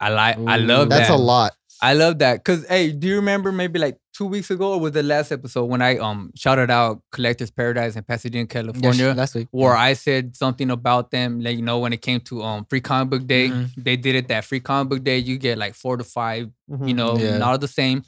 I 0.00 0.08
like. 0.10 0.38
I 0.38 0.56
love 0.58 0.88
That's 0.88 1.08
that. 1.08 1.14
a 1.14 1.20
lot. 1.20 1.52
I 1.82 1.92
love 1.94 2.18
that 2.20 2.38
because 2.44 2.66
hey, 2.68 2.92
do 2.92 3.06
you 3.06 3.16
remember 3.16 3.52
maybe 3.52 3.78
like 3.78 3.98
two 4.14 4.24
weeks 4.26 4.50
ago 4.50 4.72
or 4.72 4.80
was 4.80 4.92
the 4.92 5.02
last 5.02 5.30
episode 5.30 5.64
when 5.66 5.82
I 5.82 5.98
um 5.98 6.30
shouted 6.34 6.70
out 6.70 7.02
Collectors 7.12 7.50
Paradise 7.50 7.96
in 7.96 8.02
Pasadena, 8.04 8.44
Yes, 8.44 8.52
California, 8.52 9.12
last 9.14 9.34
week. 9.34 9.48
where 9.50 9.76
I 9.76 9.92
said 9.92 10.34
something 10.36 10.70
about 10.70 11.10
them, 11.10 11.40
like 11.40 11.56
you 11.56 11.62
know 11.62 11.78
when 11.78 11.92
it 11.92 12.00
came 12.02 12.20
to 12.20 12.42
um 12.42 12.64
free 12.70 12.80
comic 12.80 13.10
book 13.10 13.26
day, 13.26 13.50
Mhm. 13.50 13.74
they 13.84 13.96
did 13.96 14.14
it 14.14 14.28
that 14.28 14.44
free 14.44 14.60
comic 14.60 14.88
book 14.90 15.04
day. 15.04 15.18
You 15.18 15.36
get 15.38 15.58
like 15.58 15.74
four 15.74 15.96
to 15.98 16.04
five, 16.04 16.50
you 16.68 16.76
Mhm. 16.78 16.94
know, 16.96 17.18
Yeah. 17.18 17.38
not 17.38 17.60
the 17.60 17.68
same, 17.68 18.02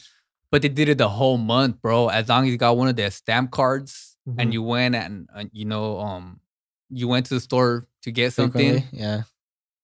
but 0.51 0.63
they 0.63 0.69
did 0.71 0.89
it 0.89 0.97
the 0.99 1.09
whole 1.11 1.37
month, 1.39 1.83
bro. 1.83 2.09
As 2.09 2.29
long 2.29 2.45
as 2.45 2.51
you 2.51 2.57
got 2.57 2.77
one 2.77 2.89
of 2.89 2.97
their 2.97 3.11
stamp 3.11 3.51
cards 3.51 4.17
Mhm. 4.29 4.35
and 4.39 4.53
you 4.55 4.63
went 4.63 4.95
and 4.95 5.29
uh, 5.35 5.45
you 5.53 5.65
know 5.67 5.99
um 6.01 6.41
you 6.91 7.07
went 7.07 7.27
to 7.27 7.35
the 7.35 7.41
store 7.41 7.85
to 8.03 8.11
get 8.11 8.33
something 8.33 8.73
Frequently, 8.81 8.99
Yeah. 8.99 9.23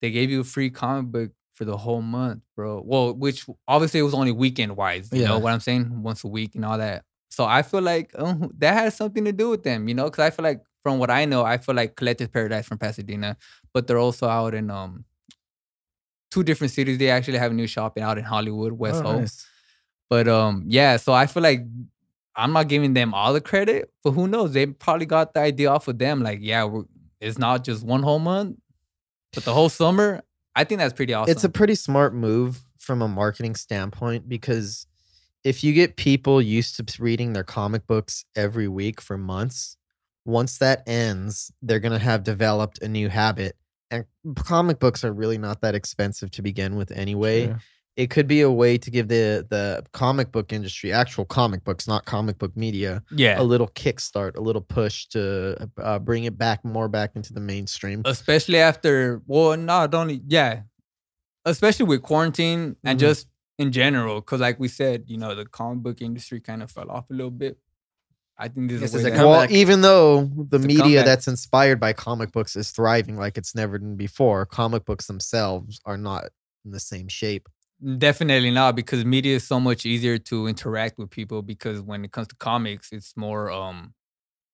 they 0.00 0.10
gave 0.10 0.30
you 0.30 0.40
a 0.40 0.44
free 0.44 0.70
comic 0.70 1.12
book 1.12 1.30
for 1.54 1.64
the 1.64 1.76
whole 1.76 2.02
month, 2.02 2.42
bro. 2.56 2.82
Well, 2.84 3.14
which 3.14 3.46
obviously 3.66 4.00
it 4.00 4.02
was 4.02 4.14
only 4.14 4.32
weekend 4.32 4.76
wise, 4.76 5.08
you 5.12 5.24
know 5.24 5.38
what 5.38 5.52
I'm 5.52 5.60
saying? 5.60 6.02
Once 6.02 6.24
a 6.24 6.28
week 6.28 6.54
and 6.54 6.64
all 6.64 6.78
that. 6.78 7.04
So 7.30 7.44
I 7.44 7.62
feel 7.62 7.80
like 7.82 8.10
uh, 8.16 8.34
that 8.58 8.74
has 8.74 8.96
something 8.96 9.24
to 9.24 9.32
do 9.32 9.50
with 9.50 9.62
them, 9.64 9.88
you 9.88 9.94
know, 9.94 10.04
because 10.04 10.20
I 10.24 10.30
feel 10.30 10.42
like 10.44 10.62
from 10.82 10.98
what 10.98 11.10
I 11.10 11.24
know, 11.24 11.44
I 11.44 11.58
feel 11.58 11.74
like 11.74 11.96
Collectors 11.96 12.28
Paradise 12.28 12.66
from 12.66 12.78
Pasadena, 12.78 13.36
but 13.72 13.86
they're 13.86 13.98
also 13.98 14.28
out 14.28 14.54
in 14.54 14.70
um 14.70 15.04
two 16.30 16.42
different 16.42 16.72
cities. 16.72 16.98
They 16.98 17.10
actually 17.10 17.38
have 17.38 17.52
a 17.52 17.54
new 17.54 17.66
shopping 17.66 18.02
out 18.02 18.18
in 18.18 18.24
Hollywood, 18.24 18.72
West 18.72 19.00
Oh, 19.00 19.12
Hope. 19.12 19.20
nice. 19.20 19.46
But 20.10 20.28
um, 20.28 20.64
yeah, 20.66 20.96
so 20.96 21.12
I 21.12 21.26
feel 21.26 21.42
like 21.42 21.64
I'm 22.36 22.52
not 22.52 22.68
giving 22.68 22.94
them 22.94 23.14
all 23.14 23.32
the 23.32 23.40
credit, 23.40 23.90
but 24.02 24.10
who 24.12 24.26
knows? 24.28 24.52
They 24.52 24.66
probably 24.66 25.06
got 25.06 25.34
the 25.34 25.40
idea 25.40 25.70
off 25.70 25.88
of 25.88 25.98
them. 25.98 26.22
Like, 26.22 26.40
yeah, 26.42 26.64
we're, 26.64 26.84
it's 27.20 27.38
not 27.38 27.64
just 27.64 27.84
one 27.84 28.02
whole 28.02 28.18
month, 28.18 28.58
but 29.32 29.44
the 29.44 29.54
whole 29.54 29.68
summer. 29.68 30.22
I 30.54 30.64
think 30.64 30.78
that's 30.78 30.94
pretty 30.94 31.14
awesome. 31.14 31.32
It's 31.32 31.44
a 31.44 31.48
pretty 31.48 31.74
smart 31.74 32.14
move 32.14 32.64
from 32.78 33.02
a 33.02 33.08
marketing 33.08 33.54
standpoint 33.54 34.28
because 34.28 34.86
if 35.42 35.64
you 35.64 35.72
get 35.72 35.96
people 35.96 36.40
used 36.40 36.76
to 36.76 37.02
reading 37.02 37.32
their 37.32 37.44
comic 37.44 37.86
books 37.86 38.24
every 38.36 38.68
week 38.68 39.00
for 39.00 39.18
months, 39.18 39.76
once 40.24 40.58
that 40.58 40.82
ends, 40.86 41.52
they're 41.60 41.80
going 41.80 41.92
to 41.92 41.98
have 41.98 42.22
developed 42.24 42.80
a 42.82 42.88
new 42.88 43.08
habit. 43.08 43.56
And 43.90 44.06
comic 44.36 44.78
books 44.78 45.04
are 45.04 45.12
really 45.12 45.38
not 45.38 45.60
that 45.60 45.74
expensive 45.74 46.30
to 46.32 46.42
begin 46.42 46.76
with 46.76 46.90
anyway. 46.90 47.54
It 47.96 48.10
could 48.10 48.26
be 48.26 48.40
a 48.40 48.50
way 48.50 48.76
to 48.78 48.90
give 48.90 49.06
the 49.08 49.46
the 49.48 49.84
comic 49.92 50.32
book 50.32 50.52
industry, 50.52 50.92
actual 50.92 51.24
comic 51.24 51.62
books, 51.62 51.86
not 51.86 52.04
comic 52.06 52.38
book 52.38 52.56
media, 52.56 53.02
yeah. 53.12 53.40
a 53.40 53.44
little 53.44 53.68
kickstart, 53.68 54.36
a 54.36 54.40
little 54.40 54.62
push 54.62 55.06
to 55.08 55.70
uh, 55.80 56.00
bring 56.00 56.24
it 56.24 56.36
back 56.36 56.64
more 56.64 56.88
back 56.88 57.12
into 57.14 57.32
the 57.32 57.40
mainstream. 57.40 58.02
especially 58.04 58.58
after 58.58 59.22
well 59.26 59.56
no 59.56 59.86
don't 59.86 60.10
e, 60.10 60.20
yeah 60.26 60.62
especially 61.44 61.86
with 61.86 62.02
quarantine 62.02 62.74
and 62.84 62.98
Mhm. 62.98 63.00
just 63.00 63.28
in 63.58 63.70
general 63.70 64.16
because 64.16 64.40
like 64.40 64.58
we 64.58 64.66
said 64.66 65.04
you 65.06 65.16
know 65.18 65.34
the 65.34 65.44
comic 65.46 65.82
book 65.84 66.00
industry 66.02 66.40
kind 66.40 66.62
of 66.62 66.70
fell 66.70 66.90
off 66.90 67.10
a 67.10 67.12
little 67.14 67.30
bit 67.30 67.58
I 68.36 68.48
think 68.48 68.68
this 68.68 68.80
This 68.80 68.94
is 68.94 69.00
is 69.02 69.04
a 69.04 69.08
a 69.08 69.10
that- 69.12 69.24
well, 69.26 69.46
even 69.52 69.82
though 69.82 70.24
the 70.24 70.56
It's 70.56 70.66
media 70.66 71.04
that's 71.04 71.28
inspired 71.28 71.78
by 71.78 71.92
comic 71.92 72.32
books 72.32 72.56
is 72.56 72.72
thriving 72.72 73.16
like 73.16 73.38
it's 73.38 73.54
never 73.54 73.78
been 73.78 73.94
before, 73.96 74.44
comic 74.46 74.84
books 74.84 75.06
themselves 75.06 75.80
are 75.84 75.96
not 75.96 76.24
in 76.64 76.72
the 76.72 76.80
same 76.80 77.06
shape. 77.06 77.48
Definitely 77.98 78.50
not 78.50 78.76
because 78.76 79.04
media 79.04 79.36
is 79.36 79.46
so 79.46 79.60
much 79.60 79.84
easier 79.84 80.16
to 80.18 80.46
interact 80.46 80.96
with 80.98 81.10
people 81.10 81.42
because 81.42 81.80
when 81.82 82.04
it 82.04 82.12
comes 82.12 82.28
to 82.28 82.36
comics, 82.36 82.92
it's 82.92 83.14
more 83.16 83.50
um 83.50 83.92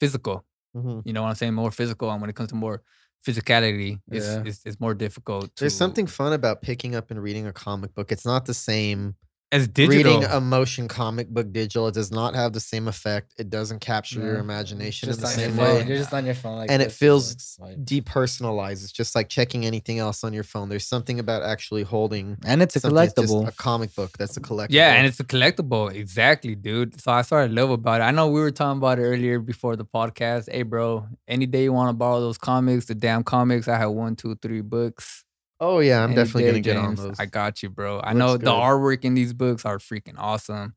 physical. 0.00 0.44
Mhm. 0.76 1.02
You 1.04 1.12
know 1.12 1.22
what 1.22 1.30
I'm 1.30 1.34
saying? 1.36 1.54
More 1.54 1.70
physical. 1.70 2.10
And 2.10 2.20
when 2.20 2.30
it 2.30 2.36
comes 2.36 2.50
to 2.50 2.56
more 2.56 2.82
physicality, 3.26 4.00
it's 4.10 4.26
Yeah. 4.26 4.42
it's, 4.46 4.60
it's 4.66 4.80
more 4.80 4.94
difficult. 4.94 5.54
To, 5.56 5.62
There's 5.64 5.76
something 5.76 6.06
fun 6.06 6.32
about 6.32 6.62
picking 6.62 6.94
up 6.96 7.10
and 7.10 7.22
reading 7.22 7.46
a 7.46 7.52
comic 7.52 7.94
book. 7.94 8.10
It's 8.12 8.26
not 8.26 8.46
the 8.46 8.54
same 8.54 9.16
as 9.52 9.66
digital. 9.66 10.12
reading 10.14 10.24
a 10.30 10.40
motion 10.40 10.86
comic 10.86 11.28
book 11.28 11.52
digital. 11.52 11.88
It 11.88 11.94
does 11.94 12.10
not 12.12 12.34
have 12.36 12.52
the 12.52 12.60
same 12.60 12.86
effect. 12.86 13.34
It 13.38 13.50
doesn't 13.50 13.80
capture 13.80 14.20
your 14.20 14.34
Yeah. 14.34 14.40
imagination 14.40 15.08
in 15.10 15.16
the 15.18 15.26
same 15.26 15.56
way. 15.56 15.84
You're 15.86 15.96
just 15.96 16.12
on 16.14 16.24
your 16.24 16.34
phone, 16.36 16.58
like 16.58 16.70
And 16.70 16.80
it 16.82 16.92
feels 16.92 17.56
like. 17.58 17.76
Depersonalized. 17.84 18.82
It's 18.84 18.92
just 18.92 19.14
like 19.14 19.28
checking 19.28 19.64
anything 19.66 19.98
else 19.98 20.22
on 20.24 20.32
your 20.32 20.44
phone. 20.44 20.68
There's 20.68 20.86
something 20.86 21.18
about 21.18 21.42
actually 21.42 21.82
holding 21.82 22.36
and 22.44 22.62
it's 22.62 22.76
a 22.76 22.80
something 22.80 22.96
just 23.04 23.16
collectible. 23.16 23.48
a 23.48 23.52
comic 23.52 23.94
book 23.94 24.16
that's 24.18 24.36
a 24.36 24.40
collectible. 24.40 24.68
yeah, 24.70 24.94
and 24.94 25.06
it's 25.06 25.20
a 25.20 25.24
collectible. 25.24 25.92
Exactly, 25.92 26.54
dude. 26.54 27.00
So 27.00 27.12
i 27.12 27.22
started 27.22 27.50
I 27.50 27.54
love 27.60 27.70
about 27.70 28.00
it. 28.00 28.04
I 28.04 28.10
know 28.12 28.28
we 28.28 28.40
were 28.40 28.50
talking 28.50 28.78
about 28.78 28.98
it 28.98 29.02
earlier 29.02 29.38
before 29.40 29.74
the 29.76 29.84
podcast. 29.84 30.50
Hey, 30.50 30.62
bro, 30.62 31.06
any 31.26 31.46
day 31.46 31.64
you 31.64 31.72
want 31.72 31.88
to 31.88 31.92
borrow 31.94 32.20
those 32.20 32.38
comics, 32.38 32.84
the 32.86 32.94
damn 32.94 33.24
comics, 33.24 33.66
I 33.66 33.78
have 33.78 33.90
one, 33.90 34.14
two, 34.16 34.36
three 34.40 34.60
books. 34.60 35.24
Oh 35.60 35.80
yeah, 35.80 36.02
I'm 36.02 36.10
Any 36.10 36.16
definitely 36.16 36.42
day, 36.44 36.48
gonna 36.50 36.60
get 36.60 36.76
on 36.76 36.94
those. 36.94 37.20
I 37.20 37.26
got 37.26 37.62
you, 37.62 37.68
bro. 37.70 37.98
I 38.00 38.12
Looks 38.12 38.18
know 38.18 38.32
good. 38.38 38.46
the 38.46 38.52
artwork 38.52 39.04
in 39.04 39.14
these 39.14 39.32
books 39.32 39.64
are 39.64 39.78
freaking 39.78 40.14
awesome. 40.18 40.74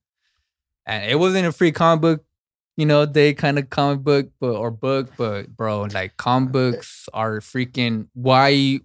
And 0.86 1.10
it 1.10 1.16
wasn't 1.16 1.48
a 1.48 1.52
free 1.52 1.72
comic 1.72 2.02
book, 2.02 2.26
you 2.76 2.86
know, 2.86 3.06
day 3.06 3.34
kind 3.34 3.58
of 3.58 3.70
comic 3.70 4.02
book, 4.04 4.30
but 4.40 4.56
or 4.56 4.72
book, 4.72 5.12
but 5.18 5.56
bro, 5.56 5.82
like 5.84 6.18
comic 6.18 6.50
uh, 6.50 6.52
books 6.52 7.08
are 7.14 7.40
freaking 7.40 8.08
why 8.14 8.80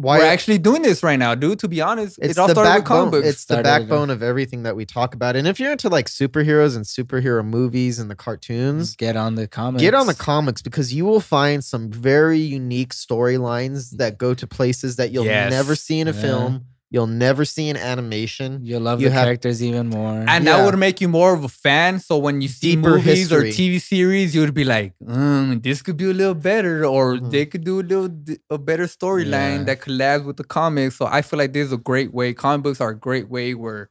Why 0.00 0.18
we're 0.18 0.26
actually 0.26 0.58
doing 0.58 0.82
this 0.82 1.02
right 1.02 1.18
now, 1.18 1.34
dude. 1.34 1.58
To 1.58 1.68
be 1.68 1.80
honest, 1.80 2.18
it's 2.22 2.32
it 2.32 2.38
all 2.38 2.46
the 2.46 2.54
started 2.54 2.70
with 2.74 2.84
comic 2.84 3.04
backbone. 3.06 3.10
books. 3.10 3.26
It's 3.26 3.44
the 3.46 3.54
Started 3.54 3.58
with 3.58 3.64
them. 3.80 3.88
backbone 3.88 4.10
of 4.10 4.22
everything 4.22 4.62
that 4.62 4.76
we 4.76 4.84
talk 4.86 5.14
about. 5.14 5.34
And 5.34 5.48
if 5.48 5.58
you're 5.58 5.72
into 5.72 5.88
like 5.88 6.06
superheroes 6.06 6.76
and 6.76 6.84
superhero 6.84 7.44
movies 7.44 7.98
and 7.98 8.08
the 8.08 8.14
cartoons, 8.14 8.94
Get 8.94 9.16
on 9.16 9.34
the 9.34 9.48
comics. 9.48 9.82
get 9.82 9.94
on 9.94 10.06
the 10.06 10.14
comics 10.14 10.62
because 10.62 10.94
you 10.94 11.04
will 11.04 11.20
find 11.20 11.64
some 11.64 11.90
very 11.90 12.38
unique 12.38 12.94
storylines 12.94 13.92
mm. 13.92 13.98
that 13.98 14.18
go 14.18 14.34
to 14.34 14.46
places 14.46 14.96
that 14.96 15.10
you'll 15.10 15.24
Yes. 15.24 15.50
never 15.50 15.74
see 15.74 15.98
in 15.98 16.06
a 16.08 16.12
Yeah. 16.12 16.20
film. 16.20 16.64
You'll 16.90 17.06
never 17.06 17.44
see 17.44 17.68
an 17.68 17.76
animation. 17.76 18.60
You'll 18.62 18.80
love 18.80 19.00
You 19.02 19.08
the 19.08 19.14
have- 19.14 19.24
characters 19.26 19.62
even 19.62 19.88
more. 19.88 20.24
and 20.26 20.44
Yeah. 20.44 20.56
that 20.56 20.64
would 20.64 20.78
make 20.78 21.02
you 21.02 21.08
more 21.08 21.34
of 21.34 21.44
a 21.44 21.48
fan. 21.48 22.00
So 22.00 22.16
when 22.16 22.40
you 22.40 22.48
see 22.48 22.76
Deeper 22.76 22.90
movies 22.96 23.30
or. 23.30 23.42
TV 23.42 23.78
series, 23.78 24.34
you 24.34 24.40
would 24.40 24.54
be 24.54 24.64
like, 24.64 24.94
mm, 25.04 25.62
"This 25.62 25.82
could 25.82 25.98
be 25.98 26.06
a 26.10 26.14
little 26.14 26.34
better," 26.34 26.86
or 26.86 27.16
Mhm. 27.16 27.30
they 27.30 27.44
could 27.44 27.64
do 27.64 27.80
a 27.80 27.84
little 27.90 28.08
a 28.48 28.56
better 28.56 28.86
storyline 28.86 29.58
Yeah. 29.58 29.64
that 29.64 29.80
collabs 29.82 30.24
with 30.24 30.38
the 30.38 30.44
comics. 30.44 30.96
So 30.96 31.04
I 31.06 31.20
feel 31.20 31.38
like 31.38 31.52
this 31.52 31.66
is 31.66 31.72
a 31.72 31.76
great 31.90 32.14
way. 32.14 32.32
Comic 32.32 32.62
books 32.64 32.80
are 32.80 32.90
a 32.90 32.96
great 33.08 33.28
way 33.28 33.54
where 33.54 33.90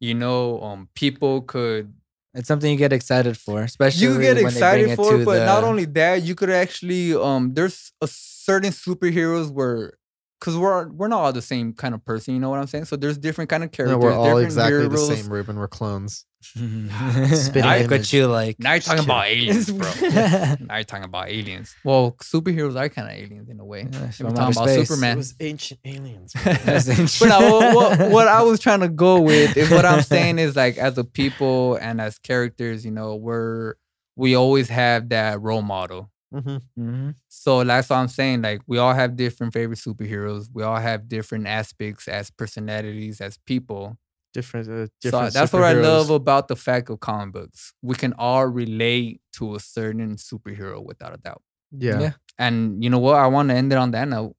you 0.00 0.14
know 0.14 0.60
um 0.62 0.88
people 0.94 1.42
could 1.42 1.92
it's 2.34 2.46
something 2.46 2.70
you 2.70 2.76
get 2.78 2.92
excited 2.92 3.36
for, 3.36 3.62
especially 3.62 4.02
you 4.06 4.12
get 4.12 4.18
when 4.18 4.36
they 4.36 4.42
bring 4.42 4.52
excited 4.54 4.88
it 4.90 4.96
for 4.96 5.12
to 5.12 5.20
it, 5.22 5.24
but 5.24 5.44
not 5.44 5.64
only 5.64 5.86
that, 5.86 6.22
you 6.22 6.34
could 6.34 6.50
actually 6.50 7.12
um 7.14 7.52
there's 7.54 7.92
a 8.00 8.06
certain 8.08 8.72
superheroes 8.72 9.50
where 9.50 9.94
because 10.40 10.56
we're 10.56 10.88
we're 10.88 11.08
not 11.08 11.20
all 11.20 11.32
the 11.32 11.42
same 11.42 11.72
kind 11.72 11.94
of 11.94 12.04
person, 12.04 12.34
you 12.34 12.40
know 12.40 12.50
what 12.50 12.58
I'm 12.60 12.66
saying? 12.66 12.84
So 12.86 12.96
there's 12.96 13.18
different 13.18 13.50
kind 13.50 13.64
of 13.64 13.70
No, 13.70 13.76
characters. 13.76 14.02
we're 14.02 14.12
all 14.12 14.38
exactly 14.38 14.76
the 14.88 14.96
heroes. 14.96 15.08
same, 15.08 15.32
Ruben. 15.32 15.56
We're 15.56 15.68
clones. 15.68 16.24
spitting 16.44 17.64
image. 17.64 17.90
what 17.90 18.12
you 18.12 18.26
like. 18.28 18.58
Now 18.60 18.72
you're 18.74 18.80
talking 18.80 19.04
kidding. 19.04 19.10
about 19.10 19.26
aliens, 19.26 19.70
bro. 19.72 19.90
now 20.66 20.76
you're 20.76 20.84
talking 20.84 21.04
about 21.04 21.28
aliens. 21.28 21.74
Well, 21.84 22.16
superheroes 22.22 22.76
are 22.76 22.88
kind 22.88 23.08
of 23.08 23.14
aliens 23.14 23.48
in 23.48 23.58
a 23.58 23.64
way. 23.64 23.88
Yeah, 23.90 24.10
We're 24.20 24.30
talking 24.30 24.36
about 24.36 24.54
space. 24.54 24.88
Superman. 24.88 25.12
It 25.14 25.16
was 25.16 25.34
ancient 25.40 25.80
aliens. 25.84 26.32
That's 26.44 27.18
but 27.18 27.28
no, 27.28 27.40
what, 27.58 27.74
what, 27.98 28.10
what 28.10 28.28
I 28.28 28.42
was 28.42 28.60
trying 28.60 28.80
to 28.80 28.88
go 28.88 29.20
with 29.20 29.56
is 29.56 29.70
what 29.70 29.84
I'm 29.84 30.02
saying 30.02 30.38
is 30.38 30.54
like 30.54 30.78
as 30.78 30.96
a 30.98 31.04
people 31.04 31.74
and 31.76 32.00
as 32.00 32.18
characters, 32.18 32.84
you 32.84 32.92
know, 32.92 33.16
we're 33.16 33.74
we 34.16 34.34
always 34.36 34.68
have 34.68 35.08
that 35.10 35.40
role 35.40 35.62
model. 35.62 36.10
Mhm. 36.34 36.60
Mhm. 36.78 37.14
So 37.28 37.64
that's 37.64 37.88
what 37.88 37.96
I'm 37.96 38.08
saying. 38.08 38.42
Like 38.42 38.60
we 38.66 38.78
all 38.78 38.92
have 38.94 39.16
different 39.16 39.52
favorite 39.54 39.78
superheroes. 39.78 40.48
We 40.52 40.62
all 40.62 40.76
have 40.78 41.08
different 41.08 41.46
aspects 41.46 42.06
as 42.08 42.30
personalities, 42.30 43.20
as 43.20 43.38
people. 43.46 43.96
Different, 44.34 44.68
uh, 44.68 44.86
So 44.86 44.90
different. 45.00 45.32
that's 45.32 45.52
what 45.52 45.62
I 45.64 45.72
love 45.72 46.10
about 46.10 46.48
the 46.48 46.56
fact 46.56 46.90
of 46.90 47.00
comic 47.00 47.32
books. 47.32 47.72
We 47.82 47.94
can 47.94 48.12
all 48.18 48.46
relate 48.46 49.22
to 49.36 49.54
a 49.54 49.60
certain 49.60 50.16
superhero 50.16 50.84
without 50.84 51.14
a 51.14 51.16
doubt. 51.16 51.42
Yeah. 51.72 51.98
Yeah. 52.00 52.12
And 52.38 52.82
you 52.84 52.90
know 52.90 52.98
what? 52.98 53.16
I 53.16 53.26
want 53.26 53.48
to 53.48 53.54
end 53.54 53.72
it 53.72 53.76
on 53.78 53.90
that 53.92 54.06
note. 54.06 54.36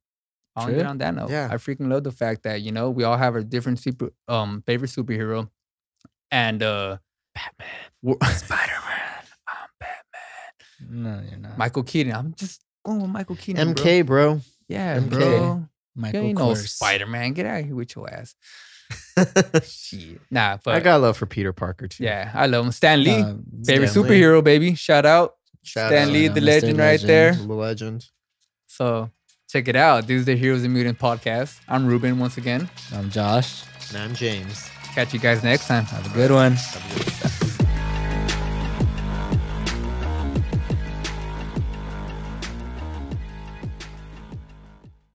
I 0.55 0.59
want 0.61 0.69
to 0.71 0.73
end 0.77 0.81
it 0.81 0.89
on 0.89 0.97
that 0.99 1.15
note. 1.15 1.31
Yeah. 1.31 1.47
I 1.51 1.55
freaking 1.55 1.89
love 1.89 2.03
the 2.03 2.11
fact 2.11 2.43
that 2.43 2.61
you 2.61 2.71
know 2.71 2.91
we 2.91 3.03
all 3.03 3.17
have 3.17 3.35
a 3.35 3.43
different 3.43 3.79
super 3.79 4.11
um 4.27 4.61
favorite 4.67 4.91
superhero, 4.91 5.49
and 6.31 6.61
uh 6.63 6.97
Batman, 7.33 8.17
Spider 8.35 8.73
Man, 8.87 8.88
No, 10.88 11.21
you're 11.30 11.39
not. 11.39 11.57
Michael 11.57 11.84
Keaton. 11.84 12.13
I'm 12.13 12.34
just 12.36 12.61
going 12.86 13.01
with 13.01 13.09
Michael 13.09 13.36
Keaton. 13.36 13.73
MK, 13.73 14.05
bro. 14.05 14.41
yeah, 14.67 14.97
MK. 14.99 15.09
bro. 15.09 15.65
Michael 15.95 16.21
You 16.21 16.27
ain't 16.30 16.38
no 16.39 16.53
Spider 16.53 17.07
Man. 17.07 17.34
Get 17.34 17.45
out 17.45 17.59
of 17.61 17.65
here 17.65 17.75
with 17.75 17.95
your 17.95 18.09
ass. 18.09 18.36
Shit. 19.63 20.21
Nah, 20.32 20.57
but 20.63 20.75
I 20.75 20.80
got 20.80 21.01
love 21.01 21.17
for 21.17 21.25
Peter 21.25 21.51
Parker 21.53 21.88
too. 21.88 22.03
yeah, 22.03 22.32
I 22.34 22.47
love 22.47 22.65
him. 22.65 22.71
Stan 22.71 23.03
Lee, 23.03 23.11
Uh, 23.11 23.34
favorite 23.65 23.89
Stan 23.89 24.03
Lee. 24.03 24.09
superhero, 24.09 24.43
baby. 24.43 24.75
Shout 24.75 25.05
out. 25.05 25.36
Shout 25.63 25.91
Stan 25.91 26.07
out. 26.07 26.13
Lee, 26.13 26.27
the 26.30 26.39
Mr. 26.39 26.45
legend 26.45 26.80
right 26.80 26.91
Legend. 27.01 27.09
there. 27.09 27.34
the 27.34 27.53
legend. 27.53 28.05
So 28.67 29.11
check 29.49 29.67
it 29.67 29.75
out. 29.75 30.07
This 30.07 30.19
is 30.21 30.25
the 30.25 30.36
Heroes 30.38 30.63
and 30.63 30.73
Mutant 30.73 30.97
podcast. 30.97 31.59
I'm 31.67 31.86
Ruben 31.86 32.17
once 32.19 32.38
again. 32.38 32.69
I'm 32.93 33.09
Josh. 33.09 33.63
And 33.89 33.97
I'm 33.97 34.15
James. 34.15 34.69
Catch 34.95 35.13
you 35.13 35.19
guys 35.19 35.43
next 35.43 35.67
time. 35.67 35.84
Have 35.86 36.05
a 36.09 36.15
good 36.15 36.32
one. 36.32 36.53
Have 36.53 36.95
a 36.95 37.39
good- 37.39 37.48